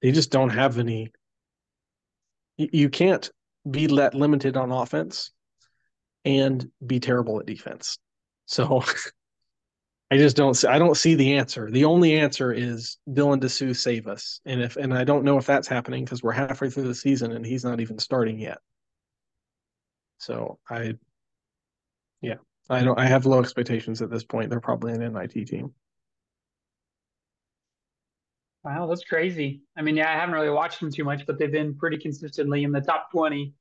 They 0.02 0.12
just 0.12 0.32
don't 0.32 0.50
have 0.50 0.80
any. 0.80 1.12
You 2.58 2.90
can't 2.90 3.30
be 3.70 3.88
let 3.88 4.14
limited 4.14 4.56
on 4.58 4.72
offense 4.72 5.32
and 6.24 6.70
be 6.86 7.00
terrible 7.00 7.40
at 7.40 7.46
defense. 7.46 7.98
So 8.46 8.84
I 10.12 10.18
just 10.18 10.38
don't 10.38 10.54
see, 10.54 10.68
I 10.68 10.80
don't 10.80 10.96
see 10.96 11.16
the 11.16 11.36
answer. 11.36 11.70
The 11.70 11.86
only 11.86 12.18
answer 12.18 12.52
is 12.54 12.98
Dylan 13.10 13.42
Disu 13.42 13.76
save 13.76 14.08
us. 14.08 14.40
And 14.46 14.62
if 14.62 14.78
and 14.78 14.94
I 14.94 15.04
don't 15.04 15.24
know 15.24 15.38
if 15.38 15.46
that's 15.46 15.68
happening 15.68 16.06
because 16.06 16.22
we're 16.22 16.32
halfway 16.32 16.70
through 16.70 16.88
the 16.88 16.96
season 16.96 17.32
and 17.32 17.46
he's 17.46 17.66
not 17.66 17.80
even 17.80 18.00
starting 18.00 18.40
yet. 18.40 18.60
So 20.18 20.60
I, 20.70 20.94
yeah, 22.22 22.36
I 22.70 22.84
don't. 22.84 22.98
I 22.98 23.06
have 23.06 23.26
low 23.26 23.40
expectations 23.40 24.02
at 24.02 24.10
this 24.10 24.24
point. 24.24 24.50
They're 24.50 24.60
probably 24.60 24.94
an 24.94 25.14
NIT 25.14 25.48
team. 25.48 25.74
Wow, 28.66 28.88
that's 28.88 29.04
crazy. 29.04 29.62
I 29.78 29.84
mean, 29.84 29.96
yeah, 29.96 30.10
I 30.10 30.16
haven't 30.16 30.34
really 30.34 30.50
watched 30.50 30.80
them 30.80 30.92
too 30.92 31.04
much, 31.04 31.28
but 31.28 31.38
they've 31.38 31.52
been 31.52 31.76
pretty 31.76 31.98
consistently 31.98 32.64
in 32.64 32.72
the 32.72 32.82
top 32.82 33.12
20. 33.12 33.54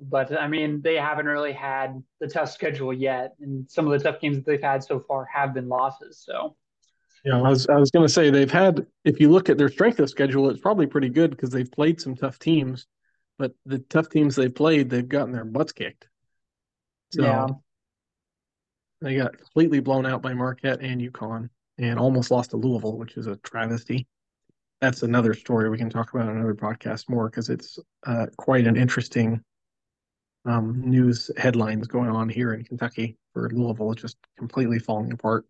But 0.00 0.32
I 0.36 0.48
mean, 0.48 0.80
they 0.80 0.96
haven't 0.96 1.26
really 1.26 1.52
had 1.52 2.02
the 2.18 2.28
tough 2.28 2.50
schedule 2.50 2.94
yet, 2.94 3.34
and 3.40 3.70
some 3.70 3.86
of 3.86 3.92
the 3.92 3.98
tough 4.02 4.22
games 4.22 4.38
that 4.38 4.46
they've 4.46 4.62
had 4.62 4.82
so 4.82 5.00
far 5.00 5.26
have 5.26 5.52
been 5.52 5.68
losses. 5.68 6.22
So, 6.24 6.56
yeah, 7.26 7.36
I 7.36 7.50
was 7.50 7.68
I 7.68 7.76
was 7.76 7.90
going 7.90 8.06
to 8.06 8.12
say 8.12 8.30
they've 8.30 8.50
had. 8.50 8.86
If 9.04 9.20
you 9.20 9.30
look 9.30 9.50
at 9.50 9.58
their 9.58 9.68
strength 9.68 10.00
of 10.00 10.08
schedule, 10.08 10.48
it's 10.48 10.60
probably 10.60 10.86
pretty 10.86 11.10
good 11.10 11.30
because 11.30 11.50
they've 11.50 11.70
played 11.70 12.00
some 12.00 12.16
tough 12.16 12.38
teams, 12.38 12.86
but 13.38 13.52
the 13.66 13.80
tough 13.80 14.08
teams 14.08 14.34
they've 14.34 14.52
played, 14.52 14.88
they've 14.88 15.06
gotten 15.06 15.32
their 15.32 15.44
butts 15.44 15.72
kicked. 15.72 16.08
So 17.12 17.22
yeah. 17.22 17.46
they 19.02 19.16
got 19.16 19.36
completely 19.36 19.80
blown 19.80 20.06
out 20.06 20.22
by 20.22 20.32
Marquette 20.32 20.80
and 20.80 21.02
UConn, 21.02 21.50
and 21.76 21.98
almost 21.98 22.30
lost 22.30 22.50
to 22.50 22.56
Louisville, 22.56 22.96
which 22.96 23.18
is 23.18 23.26
a 23.26 23.36
travesty. 23.36 24.08
That's 24.82 25.04
another 25.04 25.32
story 25.32 25.70
we 25.70 25.78
can 25.78 25.88
talk 25.88 26.12
about 26.12 26.28
on 26.28 26.36
another 26.36 26.56
podcast 26.56 27.08
more 27.08 27.30
because 27.30 27.48
it's 27.48 27.78
uh, 28.04 28.26
quite 28.36 28.66
an 28.66 28.76
interesting 28.76 29.40
um, 30.44 30.82
news 30.84 31.30
headlines 31.36 31.86
going 31.86 32.10
on 32.10 32.28
here 32.28 32.52
in 32.52 32.64
Kentucky 32.64 33.16
for 33.32 33.48
Louisville 33.50 33.94
just 33.94 34.16
completely 34.36 34.80
falling 34.80 35.12
apart. 35.12 35.46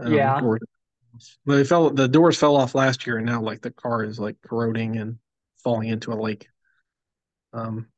Um, 0.00 0.12
yeah. 0.12 0.38
Doors, 0.38 0.60
they 1.46 1.64
fell. 1.64 1.90
The 1.90 2.06
doors 2.06 2.38
fell 2.38 2.54
off 2.54 2.76
last 2.76 3.08
year, 3.08 3.16
and 3.16 3.26
now 3.26 3.42
like 3.42 3.60
the 3.60 3.72
car 3.72 4.04
is 4.04 4.20
like 4.20 4.36
corroding 4.40 4.98
and 4.98 5.18
falling 5.64 5.88
into 5.88 6.12
a 6.12 6.14
lake. 6.14 6.46
Um. 7.52 7.88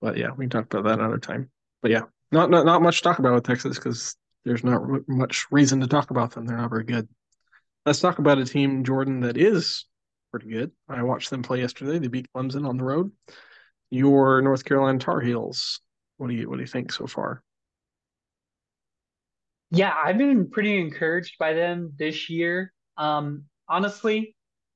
But 0.00 0.16
yeah, 0.16 0.30
we 0.34 0.44
can 0.44 0.50
talk 0.50 0.72
about 0.72 0.84
that 0.84 0.98
another 0.98 1.18
time. 1.18 1.50
But 1.82 1.90
yeah, 1.90 2.04
not 2.32 2.48
not 2.48 2.64
not 2.64 2.80
much 2.80 2.98
to 2.98 3.02
talk 3.02 3.18
about 3.18 3.34
with 3.34 3.44
Texas 3.44 3.76
because 3.76 4.16
there's 4.46 4.64
not 4.64 4.80
much 5.08 5.44
reason 5.50 5.80
to 5.82 5.86
talk 5.86 6.10
about 6.10 6.30
them. 6.30 6.46
They're 6.46 6.56
not 6.56 6.70
very 6.70 6.84
good. 6.84 7.06
Let's 7.86 8.00
talk 8.00 8.18
about 8.18 8.38
a 8.38 8.44
team, 8.44 8.84
Jordan, 8.84 9.20
that 9.20 9.36
is 9.36 9.86
pretty 10.30 10.48
good. 10.48 10.70
I 10.88 11.02
watched 11.02 11.30
them 11.30 11.42
play 11.42 11.60
yesterday. 11.60 11.98
They 11.98 12.08
beat 12.08 12.28
Clemson 12.34 12.68
on 12.68 12.76
the 12.76 12.84
road 12.84 13.10
your 13.90 14.40
North 14.40 14.64
Carolina 14.64 14.98
Tar 14.98 15.20
Heels. 15.20 15.80
What 16.16 16.28
do 16.28 16.34
you 16.34 16.48
what 16.48 16.56
do 16.56 16.62
you 16.62 16.68
think 16.68 16.92
so 16.92 17.06
far? 17.06 17.42
Yeah, 19.70 19.94
I've 20.02 20.18
been 20.18 20.50
pretty 20.50 20.80
encouraged 20.80 21.36
by 21.38 21.52
them 21.52 21.92
this 21.96 22.28
year. 22.28 22.72
Um, 22.96 23.44
honestly, 23.68 24.34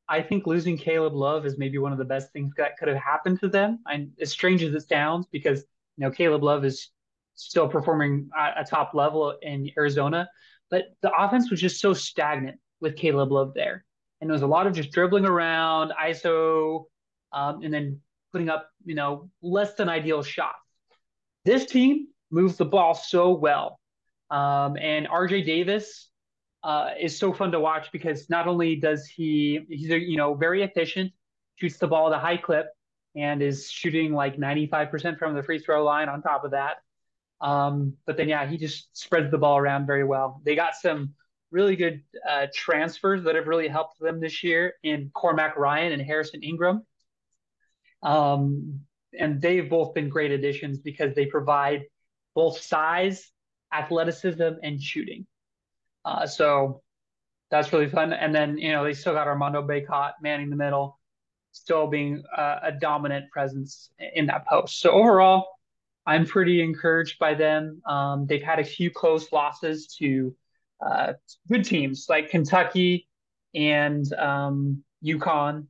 I 0.09 0.23
think 0.23 0.47
losing 0.47 0.79
Caleb 0.79 1.15
Love 1.15 1.47
is 1.47 1.59
maybe 1.59 1.79
one 1.79 1.93
of 1.93 1.99
the 1.99 2.05
best 2.05 2.33
things 2.33 2.53
that 2.57 2.77
could 2.79 2.89
have 2.89 2.99
happened 2.99 3.41
to 3.41 3.49
them. 3.49 3.81
And 3.87 4.13
as 4.21 4.31
strange 4.31 4.63
as 4.63 4.75
it 4.75 4.89
sounds, 4.89 5.27
because 5.33 5.61
you 5.97 6.05
know 6.05 6.11
Caleb 6.11 6.43
Love 6.43 6.65
is 6.65 6.91
still 7.35 7.69
performing 7.69 8.29
at 8.39 8.61
a 8.61 8.65
top 8.65 8.95
level 8.95 9.37
in 9.43 9.71
Arizona, 9.77 10.29
but 10.71 10.85
the 11.03 11.13
offense 11.13 11.51
was 11.51 11.61
just 11.61 11.81
so 11.81 11.93
stagnant 11.93 12.59
with 12.85 12.97
Caleb 12.97 13.33
Love 13.33 13.53
there, 13.55 13.85
and 14.21 14.31
there 14.31 14.35
was 14.35 14.43
a 14.43 14.47
lot 14.47 14.69
of 14.69 14.75
just 14.75 14.93
dribbling 14.93 15.25
around, 15.25 15.93
ISO, 16.01 16.85
um, 17.33 17.63
and 17.63 17.75
then 17.75 18.01
putting 18.31 18.49
up, 18.49 18.71
you 18.85 18.95
know, 18.95 19.31
less 19.43 19.75
than 19.75 19.89
ideal 19.89 20.23
shots. 20.23 20.59
This 21.45 21.67
team 21.67 22.09
moves 22.31 22.57
the 22.57 22.65
ball 22.65 22.95
so 22.95 23.33
well. 23.33 23.81
Um, 24.31 24.77
and 24.77 25.07
RJ 25.09 25.47
Davis 25.47 26.09
uh, 26.63 26.91
is 27.01 27.19
so 27.19 27.33
fun 27.33 27.53
to 27.53 27.61
watch 27.61 27.89
because 27.93 28.29
not 28.31 28.47
only 28.47 28.77
does 28.77 29.07
he, 29.07 29.61
he's, 29.69 29.91
a, 29.91 29.99
you 29.99 30.17
know, 30.17 30.35
very 30.35 30.63
efficient, 30.63 31.13
shoots 31.57 31.79
the 31.79 31.87
ball 31.87 32.13
at 32.13 32.17
a 32.17 32.21
high 32.21 32.37
clip, 32.37 32.67
and 33.17 33.43
is 33.43 33.71
shooting 33.71 34.13
like 34.13 34.37
95% 34.37 35.19
from 35.19 35.35
the 35.35 35.43
free 35.43 35.59
throw 35.59 35.85
line 35.85 36.09
on 36.09 36.23
top 36.23 36.45
of 36.45 36.51
that. 36.51 36.77
Um, 37.41 37.95
but 38.07 38.17
then, 38.17 38.29
yeah, 38.29 38.47
he 38.47 38.57
just 38.57 38.97
spreads 38.97 39.31
the 39.31 39.39
ball 39.39 39.59
around 39.59 39.87
very 39.87 40.05
well. 40.05 40.41
They 40.45 40.57
got 40.57 40.75
some 40.75 41.15
really 41.55 41.77
good 41.77 42.03
uh, 42.29 42.49
transfers 42.53 43.23
that 43.23 43.37
have 43.37 43.47
really 43.47 43.69
helped 43.69 44.01
them 44.01 44.19
this 44.19 44.43
year 44.43 44.75
in 44.83 45.09
Cormac 45.15 45.57
Ryan 45.57 45.93
and 45.93 46.03
Harrison 46.03 46.43
Ingram. 46.43 46.85
Um, 48.03 48.81
and 49.17 49.41
they've 49.41 49.71
both 49.71 49.95
been 49.95 50.09
great 50.09 50.33
additions 50.33 50.81
because 50.81 51.15
they 51.15 51.27
provide 51.27 51.85
both 52.35 52.61
size, 52.61 53.31
athleticism, 53.73 54.55
and 54.65 54.83
shooting. 54.83 55.27
Uh, 56.05 56.27
so 56.27 56.83
that's 57.53 57.73
really 57.73 57.89
fun. 57.89 58.13
And 58.13 58.35
then, 58.35 58.59
you 58.59 58.73
know, 58.73 58.83
they 58.83 58.93
still 58.93 59.13
got 59.13 59.29
Armando 59.29 59.63
Bacot 59.63 60.15
manning 60.21 60.51
the 60.51 60.57
middle, 60.57 60.99
still 61.53 61.87
being 61.87 62.25
uh, 62.37 62.59
a 62.65 62.73
dominant 62.73 63.31
presence 63.31 63.91
in 64.15 64.27
that 64.27 64.45
post. 64.49 64.81
So 64.81 64.91
overall, 64.91 65.47
I'm 66.05 66.27
pretty 66.27 66.61
encouraged 66.63 67.21
by 67.21 67.35
them. 67.35 67.81
Um, 67.87 68.27
they've 68.27 68.43
had 68.43 68.59
a 68.59 68.65
few 68.65 68.91
close 68.91 69.31
losses 69.31 69.87
to 70.01 70.35
uh, 70.81 71.15
good 71.49 71.65
teams 71.65 72.07
like 72.09 72.31
Kentucky 72.31 73.09
and 73.55 74.11
um, 74.15 74.83
UConn 75.05 75.67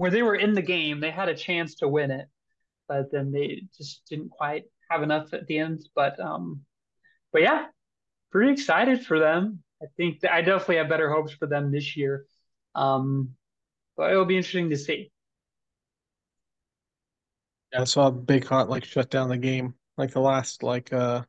where 0.00 0.10
they 0.10 0.22
were 0.22 0.34
in 0.34 0.54
the 0.54 0.62
game, 0.62 0.98
they 0.98 1.10
had 1.10 1.28
a 1.28 1.34
chance 1.34 1.74
to 1.74 1.86
win 1.86 2.10
it, 2.10 2.26
but 2.88 3.12
then 3.12 3.30
they 3.32 3.64
just 3.76 4.00
didn't 4.08 4.30
quite 4.30 4.64
have 4.88 5.02
enough 5.02 5.34
at 5.34 5.46
the 5.46 5.58
end. 5.58 5.86
But 5.94 6.18
um, 6.18 6.62
but 7.34 7.42
yeah, 7.42 7.66
pretty 8.32 8.52
excited 8.52 9.04
for 9.04 9.18
them. 9.18 9.62
I 9.82 9.86
think 9.98 10.24
I 10.24 10.40
definitely 10.40 10.76
have 10.76 10.88
better 10.88 11.10
hopes 11.10 11.32
for 11.32 11.46
them 11.46 11.70
this 11.70 11.98
year. 11.98 12.24
Um, 12.74 13.32
but 13.94 14.10
it'll 14.10 14.24
be 14.24 14.38
interesting 14.38 14.70
to 14.70 14.78
see. 14.78 15.12
Yeah, 17.74 17.82
I 17.82 17.84
saw 17.84 18.10
Bacot 18.10 18.70
like 18.70 18.84
shut 18.84 19.10
down 19.10 19.28
the 19.28 19.36
game 19.36 19.74
like 19.98 20.12
the 20.12 20.20
last 20.20 20.62
like 20.62 20.94
uh 20.94 21.22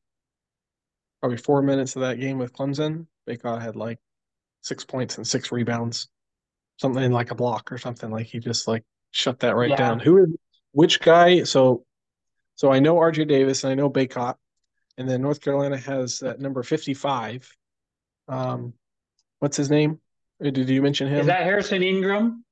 probably 1.22 1.38
four 1.38 1.62
minutes 1.62 1.96
of 1.96 2.02
that 2.02 2.20
game 2.20 2.38
with 2.38 2.54
Clemson. 2.54 3.06
Bacot 3.28 3.62
had 3.62 3.76
like 3.76 4.00
six 4.62 4.84
points 4.84 5.18
and 5.18 5.26
six 5.26 5.52
rebounds 5.52 6.10
something 6.82 7.12
like 7.12 7.32
a 7.32 7.36
block 7.36 7.72
or 7.72 7.78
something. 7.78 8.10
Like 8.10 8.26
he 8.26 8.40
just 8.40 8.68
like 8.68 8.84
shut 9.12 9.40
that 9.42 9.56
right 9.56 9.70
yeah. 9.70 9.76
down. 9.76 10.00
Who 10.00 10.24
is 10.24 10.30
which 10.72 11.00
guy? 11.00 11.44
So 11.44 11.86
so 12.56 12.72
I 12.72 12.80
know 12.80 12.96
RJ 12.96 13.28
Davis 13.28 13.64
and 13.64 13.72
I 13.72 13.76
know 13.76 13.90
Bacot, 13.90 14.36
and 14.98 15.08
then 15.08 15.22
North 15.22 15.42
Carolina 15.42 15.78
has 15.78 16.20
that 16.20 16.40
number 16.40 16.64
fifty 16.64 16.94
five. 16.94 17.50
Um, 18.28 18.74
what's 19.40 19.58
his 19.58 19.70
name? 19.70 20.00
Uh, 20.44 20.50
did 20.50 20.70
you 20.70 20.82
mention 20.82 21.08
him? 21.08 21.20
Is 21.20 21.28
that 21.28 21.44
Harrison 21.44 21.84
Ingram? 21.84 22.44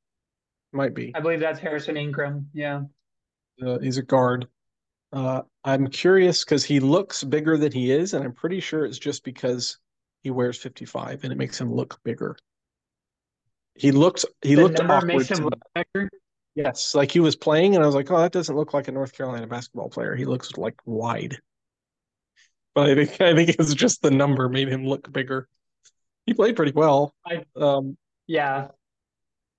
Might 0.72 0.94
be. 0.94 1.12
I 1.16 1.20
believe 1.20 1.40
that's 1.40 1.60
Harrison 1.60 1.98
Ingram. 1.98 2.50
Yeah. 2.54 2.84
Uh, 3.66 3.80
he's 3.80 3.98
a 3.98 4.04
guard. 4.04 4.48
Uh, 5.12 5.42
I'm 5.64 5.88
curious 5.88 6.44
because 6.44 6.64
he 6.64 6.80
looks 6.80 7.24
bigger 7.24 7.58
than 7.58 7.72
he 7.72 7.92
is, 7.92 8.14
and 8.14 8.24
I'm 8.24 8.34
pretty 8.34 8.60
sure 8.60 8.86
it's 8.86 9.00
just 9.00 9.24
because 9.24 9.80
he 10.22 10.30
wears 10.30 10.58
55 10.58 11.24
and 11.24 11.34
it 11.34 11.38
makes 11.38 11.60
him 11.60 11.72
look 11.72 12.00
bigger. 12.04 12.38
He 13.76 13.92
looked 13.92 14.26
he 14.42 14.56
the 14.56 14.64
looked 14.64 14.80
awkward. 14.82 15.06
Makes 15.06 15.30
him 15.30 15.46
look 15.46 15.60
better. 15.74 16.10
Yes, 16.54 16.94
like 16.94 17.12
he 17.12 17.20
was 17.20 17.36
playing, 17.36 17.76
and 17.76 17.84
I 17.84 17.88
was 17.88 17.96
like, 17.96 18.12
"Oh, 18.12 18.20
that 18.20 18.32
doesn't 18.32 18.56
look 18.56 18.74
like 18.74 18.88
a 18.88 18.92
North 18.92 19.14
Carolina 19.14 19.48
basketball 19.48 19.90
player. 19.90 20.16
He 20.16 20.26
looks 20.26 20.58
like 20.58 20.76
wide." 20.86 21.40
But 22.76 22.90
I 22.90 22.96
think 22.96 23.22
I 23.22 23.34
think 23.34 23.50
it's 23.50 23.74
just 23.74 24.02
the 24.02 24.12
number 24.12 24.48
made 24.50 24.68
him 24.68 24.86
look 24.86 25.12
bigger. 25.12 25.48
He 26.26 26.34
played 26.34 26.56
pretty 26.56 26.74
well. 26.74 27.16
I, 27.26 27.46
um, 27.56 27.98
yeah, 28.28 28.68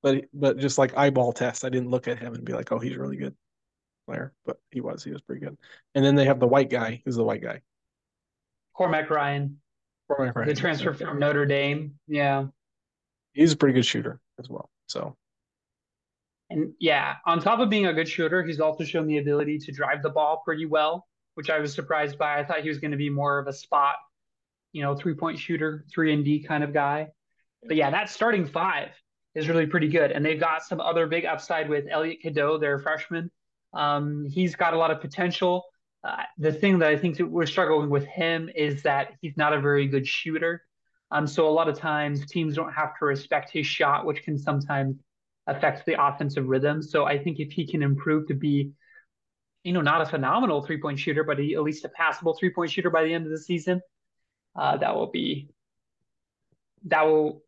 but 0.02 0.26
but 0.32 0.58
just 0.58 0.78
like 0.78 0.96
eyeball 0.96 1.32
test, 1.32 1.64
I 1.64 1.70
didn't 1.70 1.90
look 1.90 2.06
at 2.06 2.18
him 2.18 2.34
and 2.34 2.44
be 2.44 2.52
like, 2.52 2.70
"Oh, 2.70 2.78
he's 2.78 2.96
really 2.96 3.16
good 3.16 3.34
player." 4.10 4.32
But 4.44 4.58
he 4.70 4.80
was. 4.80 5.04
He 5.04 5.12
was 5.12 5.22
pretty 5.22 5.44
good. 5.44 5.56
And 5.94 6.04
then 6.04 6.14
they 6.14 6.24
have 6.24 6.40
the 6.40 6.46
white 6.48 6.70
guy. 6.70 7.02
Who's 7.04 7.16
the 7.16 7.24
white 7.24 7.42
guy? 7.42 7.60
Cormac 8.74 9.10
Ryan. 9.10 9.60
Cormac 10.08 10.36
Ryan. 10.36 10.48
The 10.48 10.54
transfer 10.54 10.92
from 10.94 11.18
Notre 11.18 11.46
Dame. 11.46 11.94
Yeah 12.06 12.46
he's 13.32 13.52
a 13.52 13.56
pretty 13.56 13.74
good 13.74 13.86
shooter 13.86 14.20
as 14.38 14.48
well. 14.48 14.70
So, 14.86 15.16
and 16.48 16.72
yeah, 16.80 17.16
on 17.26 17.40
top 17.40 17.60
of 17.60 17.70
being 17.70 17.86
a 17.86 17.92
good 17.92 18.08
shooter, 18.08 18.42
he's 18.42 18.60
also 18.60 18.84
shown 18.84 19.06
the 19.06 19.18
ability 19.18 19.58
to 19.58 19.72
drive 19.72 20.02
the 20.02 20.10
ball 20.10 20.42
pretty 20.44 20.66
well, 20.66 21.06
which 21.34 21.50
I 21.50 21.58
was 21.58 21.72
surprised 21.72 22.18
by. 22.18 22.38
I 22.38 22.44
thought 22.44 22.60
he 22.60 22.68
was 22.68 22.78
going 22.78 22.90
to 22.90 22.96
be 22.96 23.10
more 23.10 23.38
of 23.38 23.46
a 23.46 23.52
spot, 23.52 23.96
you 24.72 24.82
know, 24.82 24.96
three 24.96 25.14
point 25.14 25.38
shooter, 25.38 25.84
three 25.92 26.12
and 26.12 26.24
D 26.24 26.42
kind 26.42 26.64
of 26.64 26.72
guy. 26.72 27.08
But 27.62 27.76
yeah, 27.76 27.90
that 27.90 28.10
starting 28.10 28.46
five 28.46 28.88
is 29.34 29.48
really 29.48 29.66
pretty 29.66 29.88
good, 29.88 30.10
and 30.10 30.24
they've 30.24 30.40
got 30.40 30.64
some 30.64 30.80
other 30.80 31.06
big 31.06 31.24
upside 31.24 31.68
with 31.68 31.84
Elliot 31.88 32.20
Cadeau, 32.22 32.58
their 32.58 32.78
freshman. 32.78 33.30
Um, 33.72 34.26
he's 34.26 34.56
got 34.56 34.74
a 34.74 34.78
lot 34.78 34.90
of 34.90 35.00
potential. 35.00 35.64
Uh, 36.02 36.22
the 36.38 36.52
thing 36.52 36.78
that 36.78 36.88
I 36.88 36.96
think 36.96 37.18
that 37.18 37.26
we're 37.26 37.46
struggling 37.46 37.90
with 37.90 38.06
him 38.06 38.50
is 38.54 38.82
that 38.82 39.12
he's 39.20 39.36
not 39.36 39.52
a 39.52 39.60
very 39.60 39.86
good 39.86 40.06
shooter. 40.06 40.62
Um, 41.10 41.26
so 41.26 41.48
a 41.48 41.50
lot 41.50 41.68
of 41.68 41.78
times 41.78 42.26
teams 42.26 42.54
don't 42.54 42.72
have 42.72 42.98
to 42.98 43.04
respect 43.04 43.50
his 43.52 43.66
shot, 43.66 44.06
which 44.06 44.22
can 44.22 44.38
sometimes 44.38 44.96
affect 45.46 45.84
the 45.84 46.02
offensive 46.02 46.46
rhythm. 46.46 46.82
So 46.82 47.04
I 47.04 47.18
think 47.22 47.40
if 47.40 47.52
he 47.52 47.66
can 47.66 47.82
improve 47.82 48.28
to 48.28 48.34
be, 48.34 48.72
you 49.64 49.72
know, 49.72 49.80
not 49.80 50.00
a 50.00 50.06
phenomenal 50.06 50.62
three 50.62 50.80
point 50.80 50.98
shooter, 50.98 51.24
but 51.24 51.40
at 51.40 51.62
least 51.62 51.84
a 51.84 51.88
passable 51.90 52.34
three 52.34 52.50
point 52.50 52.70
shooter 52.70 52.90
by 52.90 53.04
the 53.04 53.12
end 53.12 53.26
of 53.26 53.32
the 53.32 53.38
season, 53.38 53.80
uh, 54.56 54.76
that 54.78 54.94
will 54.94 55.10
be 55.10 55.50
that 56.86 57.02
will, 57.02 57.42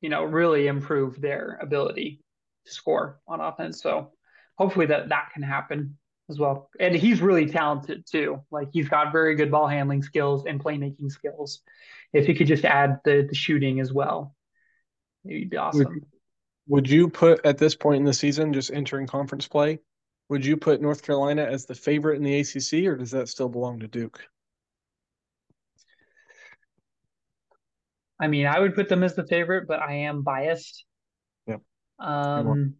you 0.00 0.08
know, 0.08 0.24
really 0.24 0.68
improve 0.68 1.20
their 1.20 1.58
ability 1.60 2.22
to 2.64 2.72
score 2.72 3.20
on 3.28 3.40
offense. 3.40 3.82
So 3.82 4.12
hopefully 4.56 4.86
that 4.86 5.08
that 5.08 5.30
can 5.32 5.42
happen 5.42 5.98
as 6.30 6.38
well. 6.38 6.70
And 6.80 6.94
he's 6.94 7.20
really 7.20 7.46
talented 7.46 8.04
too. 8.10 8.42
Like 8.50 8.68
he's 8.72 8.88
got 8.88 9.12
very 9.12 9.34
good 9.34 9.50
ball 9.50 9.68
handling 9.68 10.02
skills 10.02 10.46
and 10.46 10.62
playmaking 10.62 11.10
skills. 11.10 11.62
If 12.12 12.26
he 12.26 12.34
could 12.34 12.46
just 12.46 12.64
add 12.64 13.00
the 13.04 13.26
the 13.28 13.34
shooting 13.34 13.80
as 13.80 13.92
well, 13.92 14.34
It'd 15.26 15.50
be 15.50 15.56
awesome. 15.56 15.84
Would, 15.84 16.04
would 16.68 16.90
you 16.90 17.08
put 17.08 17.44
at 17.44 17.58
this 17.58 17.74
point 17.74 18.00
in 18.00 18.04
the 18.04 18.12
season, 18.12 18.52
just 18.52 18.70
entering 18.70 19.06
conference 19.06 19.48
play, 19.48 19.80
would 20.28 20.44
you 20.44 20.56
put 20.56 20.80
North 20.80 21.02
Carolina 21.02 21.42
as 21.42 21.66
the 21.66 21.74
favorite 21.74 22.16
in 22.16 22.22
the 22.22 22.40
ACC, 22.40 22.86
or 22.86 22.96
does 22.96 23.10
that 23.10 23.28
still 23.28 23.48
belong 23.48 23.80
to 23.80 23.88
Duke? 23.88 24.20
I 28.20 28.28
mean, 28.28 28.46
I 28.46 28.60
would 28.60 28.74
put 28.74 28.88
them 28.88 29.02
as 29.02 29.14
the 29.14 29.26
favorite, 29.26 29.66
but 29.66 29.80
I 29.80 29.92
am 29.92 30.22
biased. 30.22 30.84
Yep. 31.46 31.60
Um, 31.98 32.74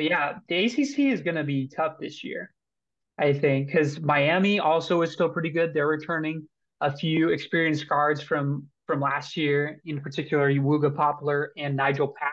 but 0.00 0.08
yeah, 0.08 0.38
the 0.48 0.64
ACC 0.64 1.12
is 1.12 1.20
going 1.20 1.34
to 1.34 1.44
be 1.44 1.68
tough 1.68 1.96
this 2.00 2.24
year, 2.24 2.54
I 3.18 3.34
think, 3.34 3.66
because 3.66 4.00
Miami 4.00 4.58
also 4.58 5.02
is 5.02 5.12
still 5.12 5.28
pretty 5.28 5.50
good. 5.50 5.74
They're 5.74 5.86
returning 5.86 6.48
a 6.80 6.90
few 6.90 7.28
experienced 7.28 7.86
guards 7.86 8.22
from 8.22 8.68
from 8.86 9.00
last 9.00 9.36
year, 9.36 9.78
in 9.84 10.00
particular, 10.00 10.50
Wooga 10.50 10.96
Poplar 10.96 11.52
and 11.58 11.76
Nigel 11.76 12.14
Pack. 12.18 12.32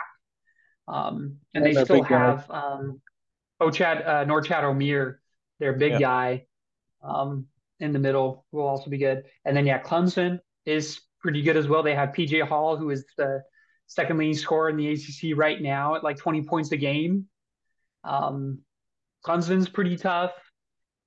Um, 0.88 1.39
and 1.53 1.65
they 1.65 1.73
still 1.73 2.03
have 2.03 2.49
um, 2.49 3.02
Ochad, 3.61 4.07
uh, 4.07 4.23
Norchad 4.23 4.64
Omier, 4.64 5.15
their 5.60 5.73
big 5.73 5.91
yeah. 5.91 5.99
guy, 5.99 6.45
um, 7.03 7.48
in 7.81 7.91
the 7.91 7.99
middle 7.99 8.45
will 8.53 8.65
also 8.65 8.89
be 8.89 8.98
good. 8.98 9.23
And 9.44 9.57
then 9.57 9.65
yeah, 9.65 9.81
Clemson 9.81 10.39
is 10.65 11.02
pretty 11.19 11.41
good 11.41 11.57
as 11.57 11.68
well. 11.68 11.84
They 11.84 11.95
have 11.95 12.14
PJ 12.14 12.48
Hall, 12.48 12.77
who 12.77 12.91
is 12.91 13.03
the 13.18 13.44
second 13.88 14.19
leading 14.19 14.35
scorer 14.35 14.69
in 14.69 14.77
the 14.77 14.94
ACC 14.94 15.38
right 15.38 15.61
now 15.61 15.95
at 15.95 16.03
like 16.06 16.18
20 16.18 16.44
points 16.44 16.72
a 16.72 16.77
game. 16.77 17.27
Um, 18.07 18.59
Clemson's 19.25 19.67
pretty 19.67 19.97
tough, 19.97 20.31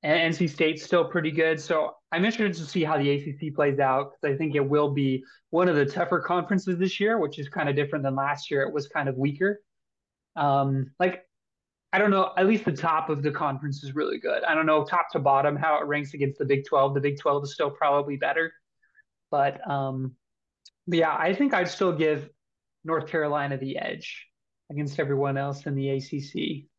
and 0.03 0.35
NC 0.35 0.51
State's 0.51 0.83
still 0.83 1.05
pretty 1.05 1.31
good. 1.31 1.61
So 1.61 1.95
I'm 2.13 2.25
interested 2.25 2.63
to 2.63 2.71
see 2.71 2.85
how 2.85 2.99
the 2.99 3.11
ACC 3.11 3.55
plays 3.55 3.79
out 3.79 4.13
because 4.21 4.35
I 4.35 4.39
think 4.39 4.55
it 4.55 4.69
will 4.69 4.93
be 4.93 5.25
one 5.51 5.69
of 5.69 5.77
the 5.77 5.87
tougher 5.87 6.21
conferences 6.21 6.79
this 6.79 7.01
year, 7.01 7.19
which 7.19 7.39
is 7.39 7.49
kind 7.49 7.69
of 7.69 7.77
different 7.77 8.05
than 8.05 8.15
last 8.15 8.51
year. 8.51 8.63
It 8.63 8.73
was 8.73 8.89
kind 8.89 9.09
of 9.09 9.17
weaker. 9.17 9.61
Um, 10.37 10.91
like 10.99 11.25
I 11.93 11.99
don't 11.99 12.11
know, 12.11 12.33
at 12.37 12.47
least 12.47 12.65
the 12.65 12.73
top 12.73 13.11
of 13.11 13.23
the 13.23 13.33
conference 13.33 13.83
is 13.83 13.95
really 13.95 14.19
good. 14.19 14.45
I 14.45 14.55
don't 14.55 14.67
know 14.67 14.85
top 14.85 15.11
to 15.13 15.19
bottom 15.19 15.57
how 15.57 15.81
it 15.81 15.87
ranks 15.87 16.15
against 16.15 16.39
the 16.39 16.45
Big 16.45 16.65
12. 16.65 16.95
The 16.95 17.01
Big 17.01 17.19
12 17.19 17.45
is 17.45 17.55
still 17.55 17.71
probably 17.71 18.17
better. 18.17 18.53
But 19.31 19.69
um, 19.69 20.15
but 20.87 20.99
yeah, 20.99 21.17
I 21.17 21.35
think 21.35 21.55
I'd 21.55 21.69
still 21.69 21.93
give 21.93 22.29
North 22.85 23.09
Carolina 23.09 23.59
the 23.59 23.77
edge 23.77 24.27
against 24.71 24.99
everyone 24.99 25.37
else 25.37 25.67
in 25.67 25.75
the 25.75 25.91
ACC. 25.91 26.70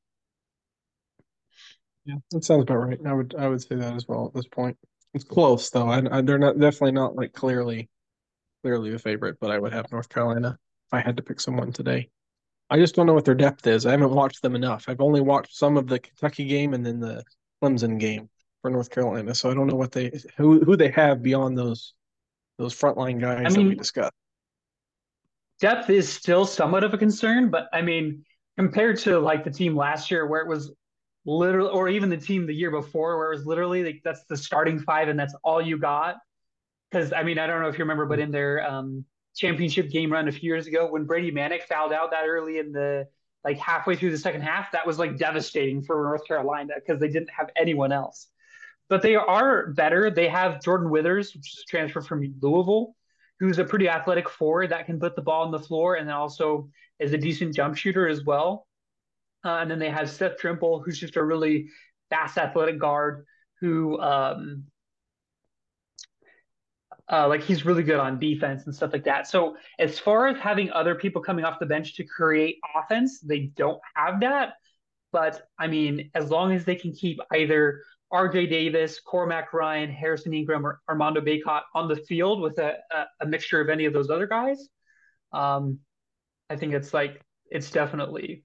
Yeah, 2.06 2.15
that 2.32 2.44
sounds 2.44 2.64
about 2.64 2.78
right. 2.78 2.99
I 3.06 3.14
would 3.14 3.36
I 3.38 3.48
would 3.48 3.61
say 3.61 3.76
that 3.76 3.94
as 3.94 4.07
well 4.07 4.28
at 4.28 4.34
this 4.34 4.48
point. 4.48 4.78
It's 5.14 5.23
close 5.23 5.69
though. 5.69 5.88
I, 5.88 6.02
I, 6.18 6.22
they're 6.22 6.40
not 6.40 6.60
definitely 6.60 6.94
not 6.94 7.15
like 7.15 7.34
clearly 7.34 7.90
clearly 8.64 8.91
the 8.91 8.99
favorite, 8.99 9.38
but 9.40 9.52
I 9.52 9.60
would 9.60 9.73
have 9.73 9.91
North 9.91 10.10
Carolina 10.10 10.57
if 10.88 10.94
I 10.94 11.02
had 11.02 11.18
to 11.18 11.23
pick 11.23 11.40
someone 11.40 11.72
today. 11.72 12.10
I 12.69 12.78
just 12.78 12.95
don't 12.95 13.06
know 13.06 13.14
what 13.14 13.26
their 13.26 13.36
depth 13.36 13.68
is. 13.68 13.86
I 13.86 13.91
haven't 13.91 14.11
watched 14.11 14.41
them 14.41 14.56
enough. 14.56 14.86
I've 14.88 15.02
only 15.02 15.22
watched 15.22 15.56
some 15.56 15.78
of 15.78 15.88
the 15.88 15.99
Kentucky 15.99 16.45
game 16.45 16.73
and 16.73 16.86
then 16.86 16.99
the 16.99 17.23
Clemson 17.61 17.99
game 17.99 18.30
for 18.61 18.72
North 18.72 18.90
Carolina, 18.90 19.36
so 19.36 19.52
I 19.52 19.53
don't 19.53 19.68
know 19.68 19.76
what 19.76 19.91
they 19.91 20.11
who 20.38 20.61
who 20.61 20.76
they 20.76 20.90
have 20.90 21.22
beyond 21.22 21.57
those 21.57 21.94
those 22.57 22.73
frontline 22.73 23.19
guys 23.19 23.45
I 23.45 23.49
mean, 23.49 23.65
that 23.65 23.69
we 23.69 23.76
discussed. 23.76 24.14
Depth 25.60 25.90
is 25.90 26.11
still 26.11 26.45
somewhat 26.45 26.84
of 26.84 26.94
a 26.94 26.98
concern, 26.98 27.49
but 27.49 27.68
I 27.73 27.82
mean, 27.82 28.23
compared 28.57 28.98
to 28.99 29.19
like 29.19 29.44
the 29.44 29.52
team 29.52 29.76
last 29.76 30.10
year 30.10 30.26
where 30.26 30.41
it 30.41 30.48
was 30.48 30.72
literally, 31.26 31.69
or 31.69 31.89
even 31.89 32.10
the 32.10 32.18
team 32.18 32.45
the 32.45 32.53
year 32.53 32.72
before 32.72 33.18
where 33.18 33.31
it 33.31 33.38
was 33.38 33.45
literally 33.45 33.84
like 33.84 34.02
that's 34.03 34.23
the 34.26 34.38
starting 34.38 34.80
five 34.80 35.07
and 35.07 35.19
that's 35.19 35.35
all 35.43 35.61
you 35.61 35.77
got. 35.77 36.18
Because 36.89 37.14
I 37.14 37.23
mean, 37.23 37.39
I 37.39 37.48
don't 37.48 37.61
know 37.61 37.69
if 37.69 37.77
you 37.77 37.84
remember, 37.84 38.06
but 38.06 38.19
in 38.19 38.31
their 38.31 38.68
um, 38.69 39.06
championship 39.35 39.89
game 39.89 40.11
run 40.11 40.27
a 40.27 40.31
few 40.31 40.48
years 40.48 40.68
ago 40.68 40.88
when 40.89 41.06
Brady 41.06 41.31
Manek 41.31 41.64
fouled 41.64 41.93
out 41.93 42.11
that 42.11 42.26
early 42.26 42.57
in 42.57 42.72
the 42.72 43.07
like 43.43 43.57
halfway 43.57 43.95
through 43.95 44.11
the 44.11 44.18
second 44.18 44.41
half, 44.41 44.72
that 44.72 44.85
was 44.85 44.99
like 44.99 45.18
devastating 45.18 45.81
for 45.81 46.03
North 46.03 46.27
Carolina 46.27 46.73
because 46.76 46.99
they 46.99 47.07
didn't 47.07 47.30
have 47.30 47.49
anyone 47.56 47.91
else 47.91 48.27
but 48.91 49.02
they 49.02 49.15
are 49.15 49.68
better. 49.68 50.11
They 50.11 50.27
have 50.27 50.61
Jordan 50.61 50.89
Withers, 50.89 51.34
which 51.34 51.53
is 51.53 51.64
transfer 51.64 52.02
from 52.02 52.35
Louisville, 52.41 52.93
who's 53.39 53.57
a 53.57 53.64
pretty 53.64 53.88
athletic 53.88 54.30
forward 54.30 54.72
that 54.72 54.85
can 54.85 54.99
put 54.99 55.15
the 55.15 55.22
ball 55.22 55.45
on 55.45 55.52
the 55.52 55.60
floor 55.60 55.95
and 55.95 56.11
also 56.11 56.68
is 56.99 57.14
a 57.14 57.18
decent 57.18 57.56
jump 57.56 57.77
shooter 57.77 58.10
as 58.10 58.26
well. 58.26 58.68
Uh, 59.44 59.58
and 59.58 59.72
then 59.72 59.80
they 59.80 59.90
have 59.90 60.10
Seth 60.10 60.38
Trimble, 60.38 60.82
who's 60.82 61.00
just 61.00 61.16
a 61.16 61.24
really 61.24 61.70
fast 62.10 62.38
athletic 62.38 62.80
guard 62.80 63.26
who 63.60 64.00
um, 64.00 64.66
uh, 67.12 67.28
like 67.28 67.44
he's 67.44 67.66
really 67.66 67.84
good 67.84 68.00
on 68.00 68.20
defense 68.20 68.66
and 68.66 68.76
stuff 68.76 68.94
like 68.94 69.04
that. 69.04 69.28
So 69.28 69.58
as 69.80 70.00
far 70.00 70.28
as 70.28 70.38
having 70.40 70.72
other 70.72 70.96
people 70.96 71.22
coming 71.22 71.46
off 71.46 71.60
the 71.60 71.66
bench 71.66 71.96
to 71.96 72.04
create 72.04 72.58
offense, 72.76 73.20
they 73.20 73.52
don't 73.56 73.80
have 73.96 74.22
that. 74.22 74.54
But 75.12 75.42
I 75.60 75.68
mean, 75.68 76.10
as 76.16 76.30
long 76.30 76.54
as 76.54 76.64
they 76.64 76.76
can 76.76 76.94
keep 76.94 77.20
either 77.34 77.82
RJ 78.14 78.50
Davis, 78.50 79.00
Cormac 79.00 79.54
Ryan, 79.54 79.90
Harrison 79.90 80.34
Ingram, 80.34 80.66
or 80.66 80.80
Armando 80.88 81.22
Bacot 81.22 81.62
on 81.76 81.88
the 81.88 81.96
field 81.96 82.42
with 82.42 82.58
a, 82.60 82.76
a, 82.92 83.06
a 83.22 83.26
mixture 83.26 83.60
of 83.62 83.70
any 83.70 83.86
of 83.86 83.94
those 83.94 84.10
other 84.10 84.28
guys. 84.28 84.70
Um, 85.34 85.80
I 86.50 86.56
think 86.56 86.74
it's 86.74 86.94
like 86.94 87.22
it's 87.50 87.72
definitely 87.72 88.44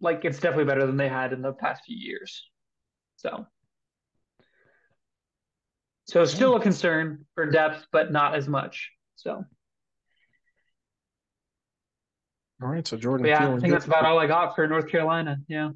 like 0.00 0.24
it's 0.24 0.38
definitely 0.38 0.64
better 0.64 0.86
than 0.86 0.96
they 0.96 1.08
had 1.08 1.32
in 1.32 1.42
the 1.42 1.52
past 1.52 1.84
few 1.84 1.96
years. 1.96 2.48
So 3.16 3.46
so 6.04 6.24
still 6.24 6.56
a 6.56 6.60
concern 6.60 7.26
for 7.34 7.50
depth, 7.50 7.86
but 7.92 8.10
not 8.10 8.34
as 8.34 8.48
much. 8.48 8.90
So 9.16 9.44
all 12.60 12.68
right, 12.68 12.86
so 12.86 12.96
Jordan. 12.96 13.24
But 13.24 13.28
yeah, 13.28 13.52
I 13.52 13.60
think 13.60 13.72
that's 13.72 13.86
about 13.86 14.04
all 14.04 14.18
I 14.18 14.26
got 14.26 14.54
for 14.54 14.66
North 14.66 14.88
Carolina. 14.88 15.38
Yeah 15.48 15.70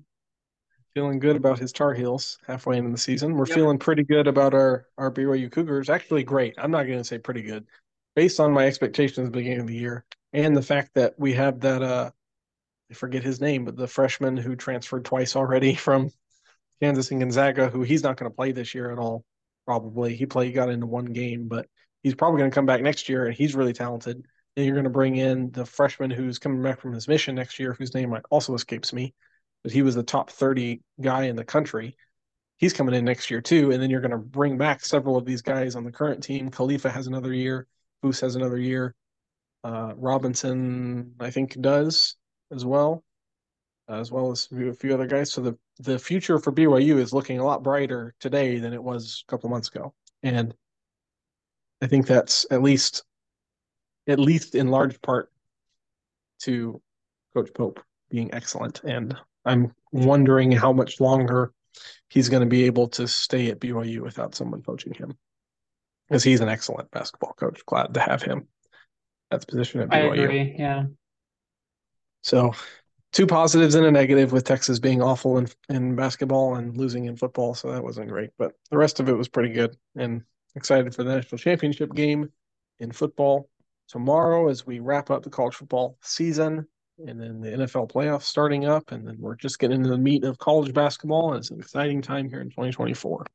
feeling 0.94 1.18
good 1.18 1.36
about 1.36 1.58
his 1.58 1.72
Tar 1.72 1.94
Heels 1.94 2.38
halfway 2.46 2.78
into 2.78 2.90
the 2.90 2.98
season. 2.98 3.34
We're 3.34 3.46
yep. 3.46 3.56
feeling 3.56 3.78
pretty 3.78 4.04
good 4.04 4.26
about 4.26 4.54
our 4.54 4.86
our 4.98 5.10
BYU 5.10 5.50
Cougars. 5.50 5.90
Actually, 5.90 6.24
great. 6.24 6.54
I'm 6.58 6.70
not 6.70 6.86
going 6.86 6.98
to 6.98 7.04
say 7.04 7.18
pretty 7.18 7.42
good, 7.42 7.66
based 8.14 8.40
on 8.40 8.52
my 8.52 8.66
expectations 8.66 9.26
at 9.26 9.32
the 9.32 9.38
beginning 9.38 9.60
of 9.60 9.66
the 9.66 9.76
year 9.76 10.04
and 10.32 10.56
the 10.56 10.62
fact 10.62 10.94
that 10.94 11.14
we 11.18 11.32
have 11.34 11.60
that 11.60 11.82
uh, 11.82 12.10
I 12.92 12.94
forget 12.94 13.22
his 13.22 13.40
name, 13.40 13.64
but 13.64 13.76
the 13.76 13.88
freshman 13.88 14.36
who 14.36 14.54
transferred 14.54 15.04
twice 15.04 15.34
already 15.36 15.74
from 15.86 16.10
Kansas 16.80 17.10
and 17.10 17.20
Gonzaga, 17.20 17.68
who 17.68 17.82
he's 17.82 18.02
not 18.02 18.16
going 18.16 18.30
to 18.30 18.36
play 18.36 18.52
this 18.52 18.74
year 18.74 18.90
at 18.92 18.98
all. 18.98 19.24
Probably 19.66 20.14
he 20.14 20.26
played, 20.26 20.54
got 20.54 20.68
into 20.68 20.86
one 20.86 21.06
game, 21.06 21.48
but 21.48 21.66
he's 22.02 22.14
probably 22.14 22.38
going 22.38 22.50
to 22.50 22.54
come 22.54 22.66
back 22.66 22.82
next 22.82 23.08
year, 23.08 23.26
and 23.26 23.34
he's 23.34 23.54
really 23.54 23.72
talented. 23.72 24.24
And 24.56 24.66
you're 24.66 24.74
going 24.74 24.84
to 24.84 24.90
bring 24.90 25.16
in 25.16 25.50
the 25.50 25.64
freshman 25.64 26.10
who's 26.10 26.38
coming 26.38 26.62
back 26.62 26.80
from 26.80 26.92
his 26.92 27.08
mission 27.08 27.34
next 27.34 27.58
year, 27.58 27.74
whose 27.74 27.94
name 27.94 28.14
also 28.30 28.54
escapes 28.54 28.92
me 28.92 29.14
but 29.62 29.72
he 29.72 29.82
was 29.82 29.94
the 29.94 30.02
top 30.02 30.30
30 30.30 30.82
guy 31.00 31.24
in 31.24 31.36
the 31.36 31.44
country. 31.44 31.96
He's 32.56 32.72
coming 32.72 32.94
in 32.94 33.04
next 33.04 33.30
year 33.30 33.40
too. 33.40 33.70
And 33.70 33.82
then 33.82 33.90
you're 33.90 34.00
going 34.00 34.12
to 34.12 34.18
bring 34.18 34.58
back 34.58 34.84
several 34.84 35.16
of 35.16 35.24
these 35.24 35.42
guys 35.42 35.74
on 35.74 35.84
the 35.84 35.92
current 35.92 36.22
team. 36.22 36.50
Khalifa 36.50 36.90
has 36.90 37.06
another 37.06 37.32
year. 37.32 37.66
Foose 38.02 38.20
has 38.20 38.36
another 38.36 38.58
year. 38.58 38.94
Uh, 39.64 39.92
Robinson, 39.96 41.14
I 41.20 41.30
think, 41.30 41.60
does 41.60 42.16
as 42.52 42.64
well, 42.64 43.02
as 43.88 44.12
well 44.12 44.30
as 44.30 44.48
a 44.52 44.72
few 44.74 44.94
other 44.94 45.06
guys. 45.06 45.32
So 45.32 45.40
the, 45.40 45.58
the 45.80 45.98
future 45.98 46.38
for 46.38 46.52
BYU 46.52 46.98
is 46.98 47.12
looking 47.12 47.38
a 47.38 47.44
lot 47.44 47.62
brighter 47.62 48.14
today 48.20 48.58
than 48.58 48.72
it 48.72 48.82
was 48.82 49.24
a 49.26 49.30
couple 49.30 49.50
months 49.50 49.68
ago. 49.68 49.94
And 50.22 50.54
I 51.80 51.86
think 51.86 52.06
that's 52.06 52.46
at 52.50 52.62
least, 52.62 53.04
at 54.06 54.18
least 54.18 54.54
in 54.54 54.68
large 54.68 55.00
part 55.02 55.32
to 56.42 56.80
Coach 57.34 57.50
Pope 57.54 57.80
being 58.10 58.32
excellent 58.34 58.82
and 58.84 59.16
I'm 59.44 59.74
wondering 59.90 60.52
how 60.52 60.72
much 60.72 61.00
longer 61.00 61.52
he's 62.08 62.28
going 62.28 62.42
to 62.42 62.48
be 62.48 62.64
able 62.64 62.88
to 62.90 63.08
stay 63.08 63.50
at 63.50 63.60
BYU 63.60 64.00
without 64.00 64.34
someone 64.34 64.62
coaching 64.62 64.94
him. 64.94 65.16
Because 66.08 66.22
he's 66.22 66.40
an 66.40 66.48
excellent 66.48 66.90
basketball 66.90 67.32
coach. 67.32 67.64
Glad 67.66 67.94
to 67.94 68.00
have 68.00 68.22
him 68.22 68.48
at 69.30 69.40
the 69.40 69.46
position 69.46 69.80
at 69.80 69.88
BYU. 69.88 70.10
I 70.10 70.22
agree. 70.22 70.56
Yeah. 70.58 70.84
So, 72.22 72.54
two 73.12 73.26
positives 73.26 73.74
and 73.74 73.86
a 73.86 73.90
negative 73.90 74.32
with 74.32 74.44
Texas 74.44 74.78
being 74.78 75.02
awful 75.02 75.38
in, 75.38 75.48
in 75.68 75.96
basketball 75.96 76.56
and 76.56 76.76
losing 76.76 77.04
in 77.06 77.16
football. 77.16 77.54
So, 77.54 77.70
that 77.72 77.82
wasn't 77.82 78.08
great. 78.08 78.30
But 78.38 78.52
the 78.70 78.78
rest 78.78 79.00
of 79.00 79.08
it 79.08 79.16
was 79.16 79.28
pretty 79.28 79.52
good. 79.52 79.76
And 79.96 80.22
excited 80.54 80.94
for 80.94 81.04
the 81.04 81.14
national 81.14 81.38
championship 81.38 81.94
game 81.94 82.30
in 82.78 82.92
football 82.92 83.48
tomorrow 83.88 84.48
as 84.48 84.66
we 84.66 84.80
wrap 84.80 85.10
up 85.10 85.22
the 85.22 85.30
college 85.30 85.54
football 85.54 85.96
season 86.02 86.66
and 87.06 87.20
then 87.20 87.40
the 87.40 87.50
NFL 87.50 87.90
playoffs 87.90 88.22
starting 88.22 88.64
up, 88.64 88.92
and 88.92 89.06
then 89.06 89.16
we're 89.18 89.34
just 89.34 89.58
getting 89.58 89.78
into 89.78 89.88
the 89.88 89.98
meat 89.98 90.24
of 90.24 90.38
college 90.38 90.72
basketball, 90.72 91.32
and 91.32 91.38
it's 91.38 91.50
an 91.50 91.58
exciting 91.58 92.02
time 92.02 92.28
here 92.28 92.40
in 92.40 92.50
2024. 92.50 93.26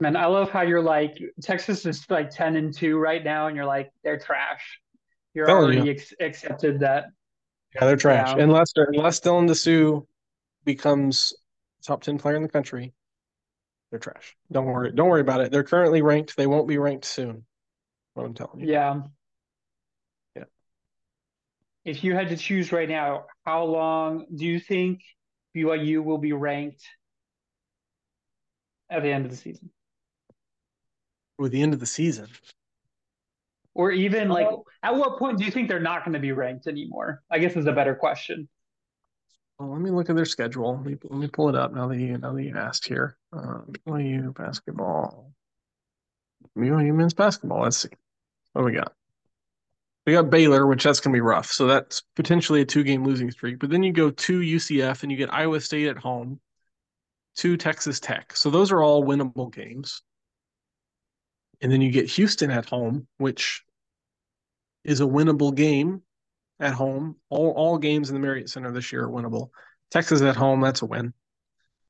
Man, 0.00 0.16
I 0.16 0.26
love 0.26 0.50
how 0.50 0.62
you're 0.62 0.82
like 0.82 1.18
Texas 1.42 1.84
is 1.84 2.04
like 2.08 2.30
10 2.30 2.56
and 2.56 2.74
2 2.74 2.98
right 2.98 3.22
now, 3.22 3.46
and 3.46 3.56
you're 3.56 3.66
like, 3.66 3.92
they're 4.02 4.18
trash. 4.18 4.80
You're 5.34 5.50
already 5.50 5.82
you. 5.82 5.92
Ex- 5.92 6.14
accepted 6.20 6.80
that. 6.80 7.06
Yeah, 7.74 7.86
they're 7.86 7.96
trash. 7.96 8.34
Yeah. 8.36 8.42
Unless 8.42 8.72
unless 8.76 9.20
Dylan 9.20 9.48
Disu 9.48 10.06
becomes 10.64 11.34
top 11.84 12.02
10 12.02 12.18
player 12.18 12.36
in 12.36 12.42
the 12.42 12.48
country, 12.48 12.92
they're 13.90 14.00
trash. 14.00 14.36
Don't 14.50 14.66
worry. 14.66 14.92
Don't 14.92 15.08
worry 15.08 15.20
about 15.20 15.40
it. 15.40 15.52
They're 15.52 15.64
currently 15.64 16.02
ranked. 16.02 16.36
They 16.36 16.46
won't 16.46 16.68
be 16.68 16.78
ranked 16.78 17.04
soon. 17.04 17.44
What 18.14 18.26
I'm 18.26 18.34
telling 18.34 18.60
you. 18.60 18.72
Yeah. 18.72 19.02
Yeah. 20.34 20.44
If 21.84 22.02
you 22.02 22.14
had 22.14 22.28
to 22.30 22.36
choose 22.36 22.72
right 22.72 22.88
now, 22.88 23.26
how 23.44 23.64
long 23.64 24.26
do 24.34 24.44
you 24.44 24.58
think 24.58 25.02
BYU 25.56 26.02
will 26.02 26.18
be 26.18 26.32
ranked 26.32 26.84
at 28.90 29.02
the 29.02 29.10
end 29.10 29.26
of 29.26 29.30
the 29.30 29.36
season? 29.36 29.70
With 31.38 31.52
the 31.52 31.62
end 31.62 31.72
of 31.72 31.80
the 31.80 31.86
season. 31.86 32.26
Or 33.80 33.90
even 33.90 34.28
like, 34.28 34.46
at 34.82 34.94
what 34.94 35.18
point 35.18 35.38
do 35.38 35.44
you 35.46 35.50
think 35.50 35.70
they're 35.70 35.80
not 35.80 36.04
going 36.04 36.12
to 36.12 36.18
be 36.18 36.32
ranked 36.32 36.66
anymore? 36.66 37.22
I 37.30 37.38
guess 37.38 37.56
is 37.56 37.64
a 37.64 37.72
better 37.72 37.94
question. 37.94 38.46
Well, 39.58 39.72
let 39.72 39.80
me 39.80 39.90
look 39.90 40.10
at 40.10 40.16
their 40.16 40.26
schedule. 40.26 40.76
Let 40.76 40.84
me, 40.84 40.96
let 41.02 41.18
me 41.18 41.28
pull 41.28 41.48
it 41.48 41.54
up 41.54 41.72
now 41.72 41.88
that 41.88 41.96
you 41.96 42.18
now 42.18 42.34
that 42.34 42.42
you 42.42 42.54
asked 42.54 42.86
here. 42.86 43.16
Uh, 43.32 43.60
BYU 43.86 44.36
basketball. 44.36 45.32
BYU 46.58 46.94
men's 46.94 47.14
basketball. 47.14 47.62
Let's 47.62 47.78
see. 47.78 47.88
What 48.52 48.66
we 48.66 48.72
got? 48.72 48.92
We 50.06 50.12
got 50.12 50.28
Baylor, 50.28 50.66
which 50.66 50.84
that's 50.84 51.00
gonna 51.00 51.14
be 51.14 51.22
rough. 51.22 51.50
So 51.50 51.66
that's 51.66 52.02
potentially 52.16 52.60
a 52.60 52.66
two 52.66 52.84
game 52.84 53.02
losing 53.02 53.30
streak. 53.30 53.60
But 53.60 53.70
then 53.70 53.82
you 53.82 53.94
go 53.94 54.10
to 54.10 54.40
UCF 54.40 55.04
and 55.04 55.10
you 55.10 55.16
get 55.16 55.32
Iowa 55.32 55.58
State 55.58 55.88
at 55.88 55.96
home, 55.96 56.38
to 57.36 57.56
Texas 57.56 57.98
Tech. 57.98 58.36
So 58.36 58.50
those 58.50 58.72
are 58.72 58.82
all 58.82 59.02
winnable 59.02 59.50
games. 59.50 60.02
And 61.62 61.72
then 61.72 61.80
you 61.80 61.90
get 61.90 62.10
Houston 62.10 62.50
at 62.50 62.66
home, 62.66 63.06
which 63.16 63.64
is 64.84 65.00
a 65.00 65.04
winnable 65.04 65.54
game 65.54 66.02
at 66.58 66.72
home. 66.72 67.16
All 67.28 67.50
all 67.52 67.78
games 67.78 68.10
in 68.10 68.14
the 68.14 68.20
Marriott 68.20 68.50
Center 68.50 68.72
this 68.72 68.92
year 68.92 69.04
are 69.04 69.10
winnable. 69.10 69.50
Texas 69.90 70.22
at 70.22 70.36
home, 70.36 70.60
that's 70.60 70.82
a 70.82 70.86
win. 70.86 71.12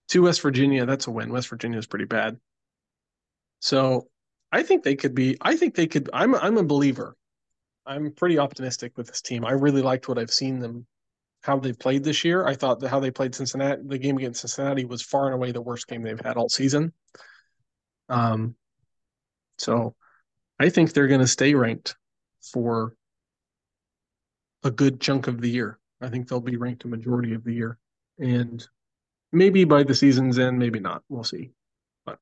To 0.09 0.23
West 0.23 0.41
Virginia, 0.43 0.87
that's 0.87 1.07
a 1.07 1.11
win. 1.11 1.31
West 1.31 1.49
Virginia 1.49 1.79
is 1.79 1.87
pretty 1.87 2.07
bad. 2.07 2.39
So 3.61 4.09
I 4.51 4.63
think 4.63 4.83
they 4.83 4.97
could 4.97 5.15
be. 5.15 5.37
I 5.41 5.57
think 5.57 5.75
they 5.75 5.87
could. 5.87 6.11
I'm 6.13 6.35
I'm 6.35 6.59
a 6.59 6.65
believer. 6.65 7.17
I'm 7.87 8.13
pretty 8.13 8.39
optimistic 8.39 8.97
with 8.97 9.09
this 9.09 9.23
team. 9.23 9.45
I 9.45 9.53
really 9.53 9.83
liked 9.83 10.09
what 10.09 10.19
I've 10.19 10.33
seen 10.33 10.59
them, 10.59 10.87
how 11.43 11.59
they 11.59 11.73
played 11.73 12.05
this 12.05 12.25
year. 12.25 12.47
I 12.47 12.55
thought 12.55 12.81
that 12.81 12.89
how 12.89 13.01
they 13.01 13.11
played 13.11 13.35
Cincinnati, 13.35 13.83
the 13.85 13.99
game 13.99 14.17
against 14.19 14.41
Cincinnati 14.41 14.85
was 14.85 15.03
far 15.03 15.27
and 15.27 15.35
away 15.35 15.53
the 15.53 15.63
worst 15.63 15.89
game 15.89 16.03
they've 16.03 16.21
had 16.21 16.37
all 16.37 16.49
season. 16.49 16.93
Um, 18.09 18.55
so 19.59 19.95
I 20.59 20.69
think 20.69 20.93
they're 20.93 21.07
going 21.07 21.21
to 21.21 21.27
stay 21.27 21.55
ranked 21.55 21.97
for 22.41 22.95
a 24.63 24.71
good 24.71 25.01
chunk 25.01 25.27
of 25.27 25.41
the 25.41 25.51
year. 25.51 25.79
I 26.01 26.09
think 26.09 26.29
they'll 26.29 26.41
be 26.41 26.57
ranked 26.57 26.85
a 26.85 26.89
majority 26.89 27.35
of 27.35 27.45
the 27.45 27.53
year, 27.53 27.79
and 28.19 28.67
maybe 29.33 29.65
by 29.65 29.83
the 29.83 29.95
season's 29.95 30.39
end, 30.39 30.59
maybe 30.59 30.81
not. 30.81 31.03
We'll 31.09 31.25
see. 31.25 31.51
But 32.07 32.19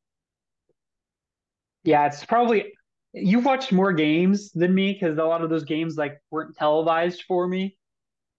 yeah, 1.84 2.06
it's 2.06 2.24
probably 2.24 2.72
you've 3.12 3.44
watched 3.44 3.72
more 3.72 3.92
games 3.92 4.50
than 4.52 4.74
me 4.74 4.92
because 4.92 5.18
a 5.18 5.24
lot 5.24 5.42
of 5.42 5.50
those 5.50 5.64
games 5.64 5.96
like 5.96 6.20
weren't 6.30 6.56
televised 6.56 7.22
for 7.26 7.46
me. 7.46 7.76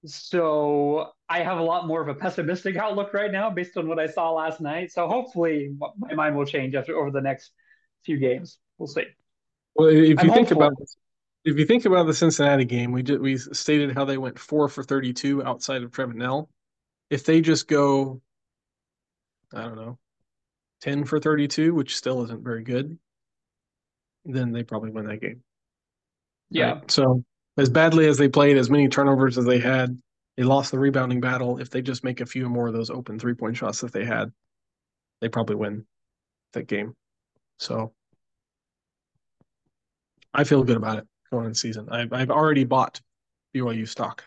So 0.06 1.10
I 1.28 1.40
have 1.40 1.58
a 1.60 1.64
lot 1.64 1.88
more 1.88 2.02
of 2.02 2.08
a 2.08 2.16
pessimistic 2.16 2.78
outlook 2.78 3.14
right 3.14 3.32
now 3.32 3.50
based 3.50 3.76
on 3.76 3.88
what 3.88 4.00
I 4.00 4.08
saw 4.08 4.32
last 4.32 4.62
night. 4.62 4.92
So 4.92 5.08
hopefully 5.08 5.76
my 5.98 6.14
mind 6.14 6.36
will 6.36 6.46
change 6.46 6.76
after 6.76 6.96
over 6.98 7.12
the 7.12 7.22
next 7.22 7.52
few 8.06 8.18
games. 8.18 8.60
We'll 8.78 8.88
see. 8.88 9.06
Well, 9.76 9.90
if 9.90 9.96
you 9.96 10.16
I'm 10.18 10.32
think 10.32 10.50
hopeful. 10.50 10.58
about 10.58 10.74
if 11.46 11.58
you 11.58 11.66
think 11.66 11.86
about 11.86 12.06
the 12.06 12.14
Cincinnati 12.14 12.66
game, 12.66 12.92
we 12.92 13.02
did 13.02 13.22
we 13.22 13.38
stated 13.38 13.94
how 13.94 14.06
they 14.06 14.18
went 14.18 14.38
four 14.38 14.68
for 14.68 14.84
thirty 14.84 15.14
two 15.14 15.44
outside 15.44 15.84
of 15.84 15.92
Trevin 15.92 16.16
Knell. 16.16 16.50
If 17.10 17.24
they 17.24 17.42
just 17.42 17.68
go, 17.68 18.22
I 19.54 19.64
don't 19.64 19.76
know, 19.76 19.98
ten 20.82 21.06
for 21.06 21.20
thirty 21.20 21.48
two, 21.48 21.74
which 21.74 21.96
still 21.96 22.24
isn't 22.24 22.44
very 22.44 22.64
good, 22.64 22.98
then 24.26 24.52
they 24.52 24.64
probably 24.64 24.92
win 24.92 25.06
that 25.06 25.22
game. 25.22 25.42
Yeah. 26.50 26.74
Right? 26.74 26.92
So 26.92 27.24
as 27.58 27.70
badly 27.70 28.08
as 28.08 28.18
they 28.18 28.30
played, 28.30 28.58
as 28.58 28.70
many 28.70 28.90
turnovers 28.90 29.38
as 29.38 29.46
they 29.46 29.60
had, 29.60 29.98
they 30.36 30.44
lost 30.44 30.72
the 30.72 30.80
rebounding 30.80 31.22
battle. 31.22 31.60
If 31.60 31.70
they 31.70 31.82
just 31.82 32.04
make 32.04 32.22
a 32.22 32.26
few 32.26 32.50
more 32.50 32.68
of 32.68 32.74
those 32.74 32.90
open 32.90 33.18
three 33.18 33.34
point 33.34 33.56
shots 33.56 33.82
that 33.82 33.94
they 33.94 34.06
had, 34.06 34.32
they 35.22 35.30
probably 35.30 35.56
win 35.56 35.86
that 36.52 36.68
game. 36.68 36.96
So 37.60 37.94
I 40.34 40.44
feel 40.44 40.64
good 40.64 40.78
about 40.78 41.00
it 41.00 41.08
going 41.32 41.46
in 41.46 41.54
season. 41.54 41.88
I've 41.90 42.14
I've 42.14 42.32
already 42.32 42.64
bought 42.64 43.02
BYU 43.56 43.88
stock 43.88 44.24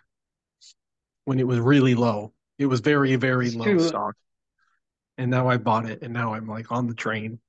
when 1.25 1.39
it 1.39 1.47
was 1.47 1.59
really 1.59 1.95
low. 1.95 2.33
It 2.59 2.67
was 2.67 2.81
very 2.81 3.17
very 3.17 3.47
it's 3.47 3.57
low 3.57 3.65
true. 3.65 3.81
stock, 3.81 4.15
and 5.19 5.31
now 5.31 5.49
I 5.49 5.57
bought 5.57 5.87
it, 5.89 6.03
and 6.03 6.13
now 6.13 6.35
I'm 6.35 6.47
like 6.47 6.71
on 6.71 6.87
the 6.87 6.95
train. 6.95 7.41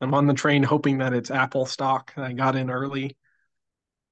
I'm 0.00 0.14
on 0.14 0.26
the 0.26 0.34
train 0.34 0.62
hoping 0.62 0.98
that 0.98 1.12
it's 1.12 1.30
Apple 1.30 1.66
stock. 1.66 2.12
I 2.16 2.32
got 2.32 2.56
in 2.56 2.70
early, 2.70 3.16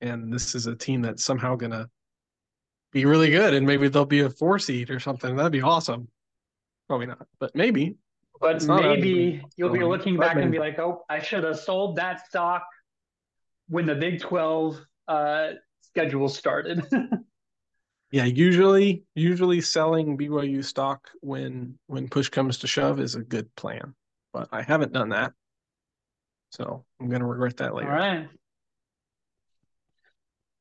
and 0.00 0.32
this 0.32 0.54
is 0.54 0.66
a 0.66 0.74
team 0.74 1.02
that's 1.02 1.24
somehow 1.24 1.56
gonna 1.56 1.88
be 2.92 3.04
really 3.04 3.30
good, 3.30 3.54
and 3.54 3.66
maybe 3.66 3.88
they'll 3.88 4.04
be 4.04 4.20
a 4.20 4.30
four 4.30 4.58
seed 4.58 4.90
or 4.90 5.00
something. 5.00 5.36
That'd 5.36 5.52
be 5.52 5.62
awesome. 5.62 6.08
Probably 6.88 7.06
not, 7.06 7.26
but 7.38 7.54
maybe. 7.54 7.96
But 8.38 8.62
maybe 8.64 9.42
you'll 9.56 9.70
be 9.70 9.82
looking 9.82 10.18
back 10.18 10.36
and 10.36 10.52
be 10.52 10.58
like, 10.58 10.78
"Oh, 10.78 11.04
I 11.08 11.20
should 11.20 11.44
have 11.44 11.58
sold 11.58 11.96
that 11.96 12.26
stock 12.26 12.66
when 13.68 13.86
the 13.86 13.94
Big 13.94 14.20
12 14.20 14.80
uh, 15.08 15.48
schedule 15.82 16.28
started. 16.28 16.86
yeah, 18.10 18.24
usually 18.24 19.04
usually 19.14 19.60
selling 19.60 20.16
BYU 20.18 20.64
stock 20.64 21.10
when 21.20 21.78
when 21.86 22.08
push 22.08 22.28
comes 22.28 22.58
to 22.58 22.66
shove 22.66 23.00
is 23.00 23.14
a 23.14 23.22
good 23.22 23.54
plan, 23.56 23.94
but 24.32 24.48
I 24.52 24.62
haven't 24.62 24.92
done 24.92 25.10
that. 25.10 25.32
So, 26.50 26.84
I'm 27.00 27.08
going 27.08 27.20
to 27.20 27.26
regret 27.26 27.58
that 27.58 27.74
later. 27.74 27.90
All 27.90 27.98
right. 27.98 28.28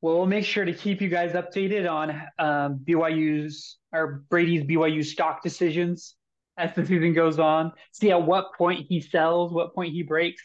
Well, 0.02 0.18
we'll 0.18 0.26
make 0.26 0.44
sure 0.44 0.64
to 0.64 0.74
keep 0.74 1.00
you 1.00 1.08
guys 1.08 1.32
updated 1.32 1.90
on 1.90 2.10
um, 2.38 2.80
BYU's 2.84 3.78
or 3.92 4.24
Brady's 4.28 4.62
BYU 4.62 5.04
stock 5.04 5.42
decisions 5.42 6.16
as 6.58 6.74
the 6.74 6.84
season 6.84 7.12
goes 7.12 7.38
on. 7.38 7.72
See 7.92 8.10
at 8.10 8.22
what 8.22 8.54
point 8.56 8.86
he 8.88 9.00
sells, 9.00 9.52
what 9.52 9.74
point 9.74 9.92
he 9.92 10.02
breaks. 10.02 10.42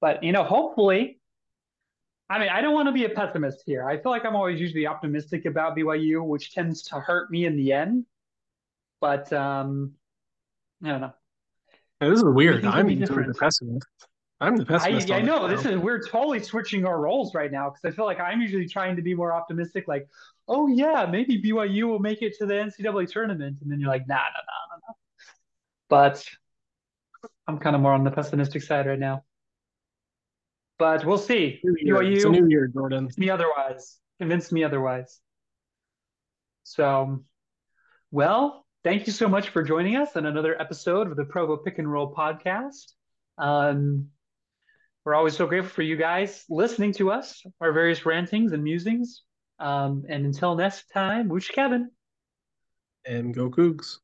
But 0.00 0.22
you 0.22 0.32
know, 0.32 0.44
hopefully, 0.44 1.18
I 2.28 2.38
mean, 2.38 2.48
I 2.48 2.60
don't 2.60 2.74
want 2.74 2.88
to 2.88 2.92
be 2.92 3.04
a 3.04 3.08
pessimist 3.08 3.62
here. 3.66 3.88
I 3.88 3.98
feel 3.98 4.10
like 4.10 4.24
I'm 4.24 4.34
always 4.34 4.60
usually 4.60 4.86
optimistic 4.86 5.44
about 5.44 5.76
BYU, 5.76 6.24
which 6.24 6.52
tends 6.52 6.82
to 6.84 6.96
hurt 6.98 7.30
me 7.30 7.46
in 7.46 7.56
the 7.56 7.72
end. 7.72 8.04
But 9.00 9.32
um, 9.32 9.92
I 10.82 10.88
don't 10.88 11.00
know. 11.02 11.12
Yeah, 12.00 12.10
this 12.10 12.18
is 12.18 12.24
weird. 12.24 12.64
I'm 12.64 12.88
the 12.88 13.34
pessimist. 13.38 13.86
I'm 14.40 14.56
the 14.56 14.66
pessimist. 14.66 15.10
I, 15.10 15.18
I 15.18 15.22
know 15.22 15.48
this 15.48 15.64
is 15.64 15.78
we're 15.78 16.02
totally 16.02 16.40
switching 16.40 16.84
our 16.84 17.00
roles 17.00 17.34
right 17.34 17.50
now 17.50 17.70
because 17.70 17.90
I 17.90 17.96
feel 17.96 18.04
like 18.04 18.20
I'm 18.20 18.40
usually 18.42 18.68
trying 18.68 18.96
to 18.96 19.02
be 19.02 19.14
more 19.14 19.32
optimistic. 19.32 19.86
Like, 19.88 20.08
oh 20.48 20.66
yeah, 20.66 21.06
maybe 21.10 21.40
BYU 21.40 21.84
will 21.84 22.00
make 22.00 22.22
it 22.22 22.36
to 22.38 22.46
the 22.46 22.54
NCAA 22.54 23.10
tournament, 23.10 23.58
and 23.62 23.70
then 23.70 23.80
you're 23.80 23.88
like, 23.88 24.06
nah, 24.08 24.16
nah, 24.16 24.20
nah, 24.20 24.76
nah, 24.76 24.88
nah. 24.88 24.94
But 25.88 26.24
I'm 27.46 27.58
kind 27.58 27.76
of 27.76 27.82
more 27.82 27.92
on 27.92 28.04
the 28.04 28.10
pessimistic 28.10 28.62
side 28.62 28.86
right 28.86 28.98
now. 28.98 29.24
But 30.78 31.04
we'll 31.04 31.18
see. 31.18 31.60
BYU, 31.64 32.16
it's 32.16 32.24
a 32.24 32.28
new 32.28 32.48
year, 32.48 32.66
Jordan. 32.68 33.08
Me 33.16 33.30
otherwise. 33.30 33.98
Convince 34.18 34.52
me 34.52 34.64
otherwise. 34.64 35.20
So, 36.64 37.24
well, 38.10 38.66
thank 38.84 39.06
you 39.06 39.12
so 39.12 39.28
much 39.28 39.50
for 39.50 39.62
joining 39.62 39.96
us 39.96 40.16
on 40.16 40.26
another 40.26 40.60
episode 40.60 41.10
of 41.10 41.16
the 41.16 41.24
Provo 41.24 41.56
Pick 41.56 41.78
and 41.78 41.90
Roll 41.90 42.14
podcast. 42.14 42.92
Um, 43.38 44.08
we're 45.04 45.14
always 45.14 45.36
so 45.36 45.46
grateful 45.46 45.70
for 45.70 45.82
you 45.82 45.96
guys 45.96 46.44
listening 46.50 46.92
to 46.94 47.10
us, 47.12 47.42
our 47.60 47.72
various 47.72 48.04
rantings 48.04 48.52
and 48.52 48.64
musings. 48.64 49.22
Um, 49.58 50.04
and 50.08 50.26
until 50.26 50.56
next 50.56 50.90
time, 50.92 51.28
Woosh 51.28 51.48
Kevin. 51.48 51.90
And 53.06 53.32
go 53.32 53.48
Cougs. 53.48 53.98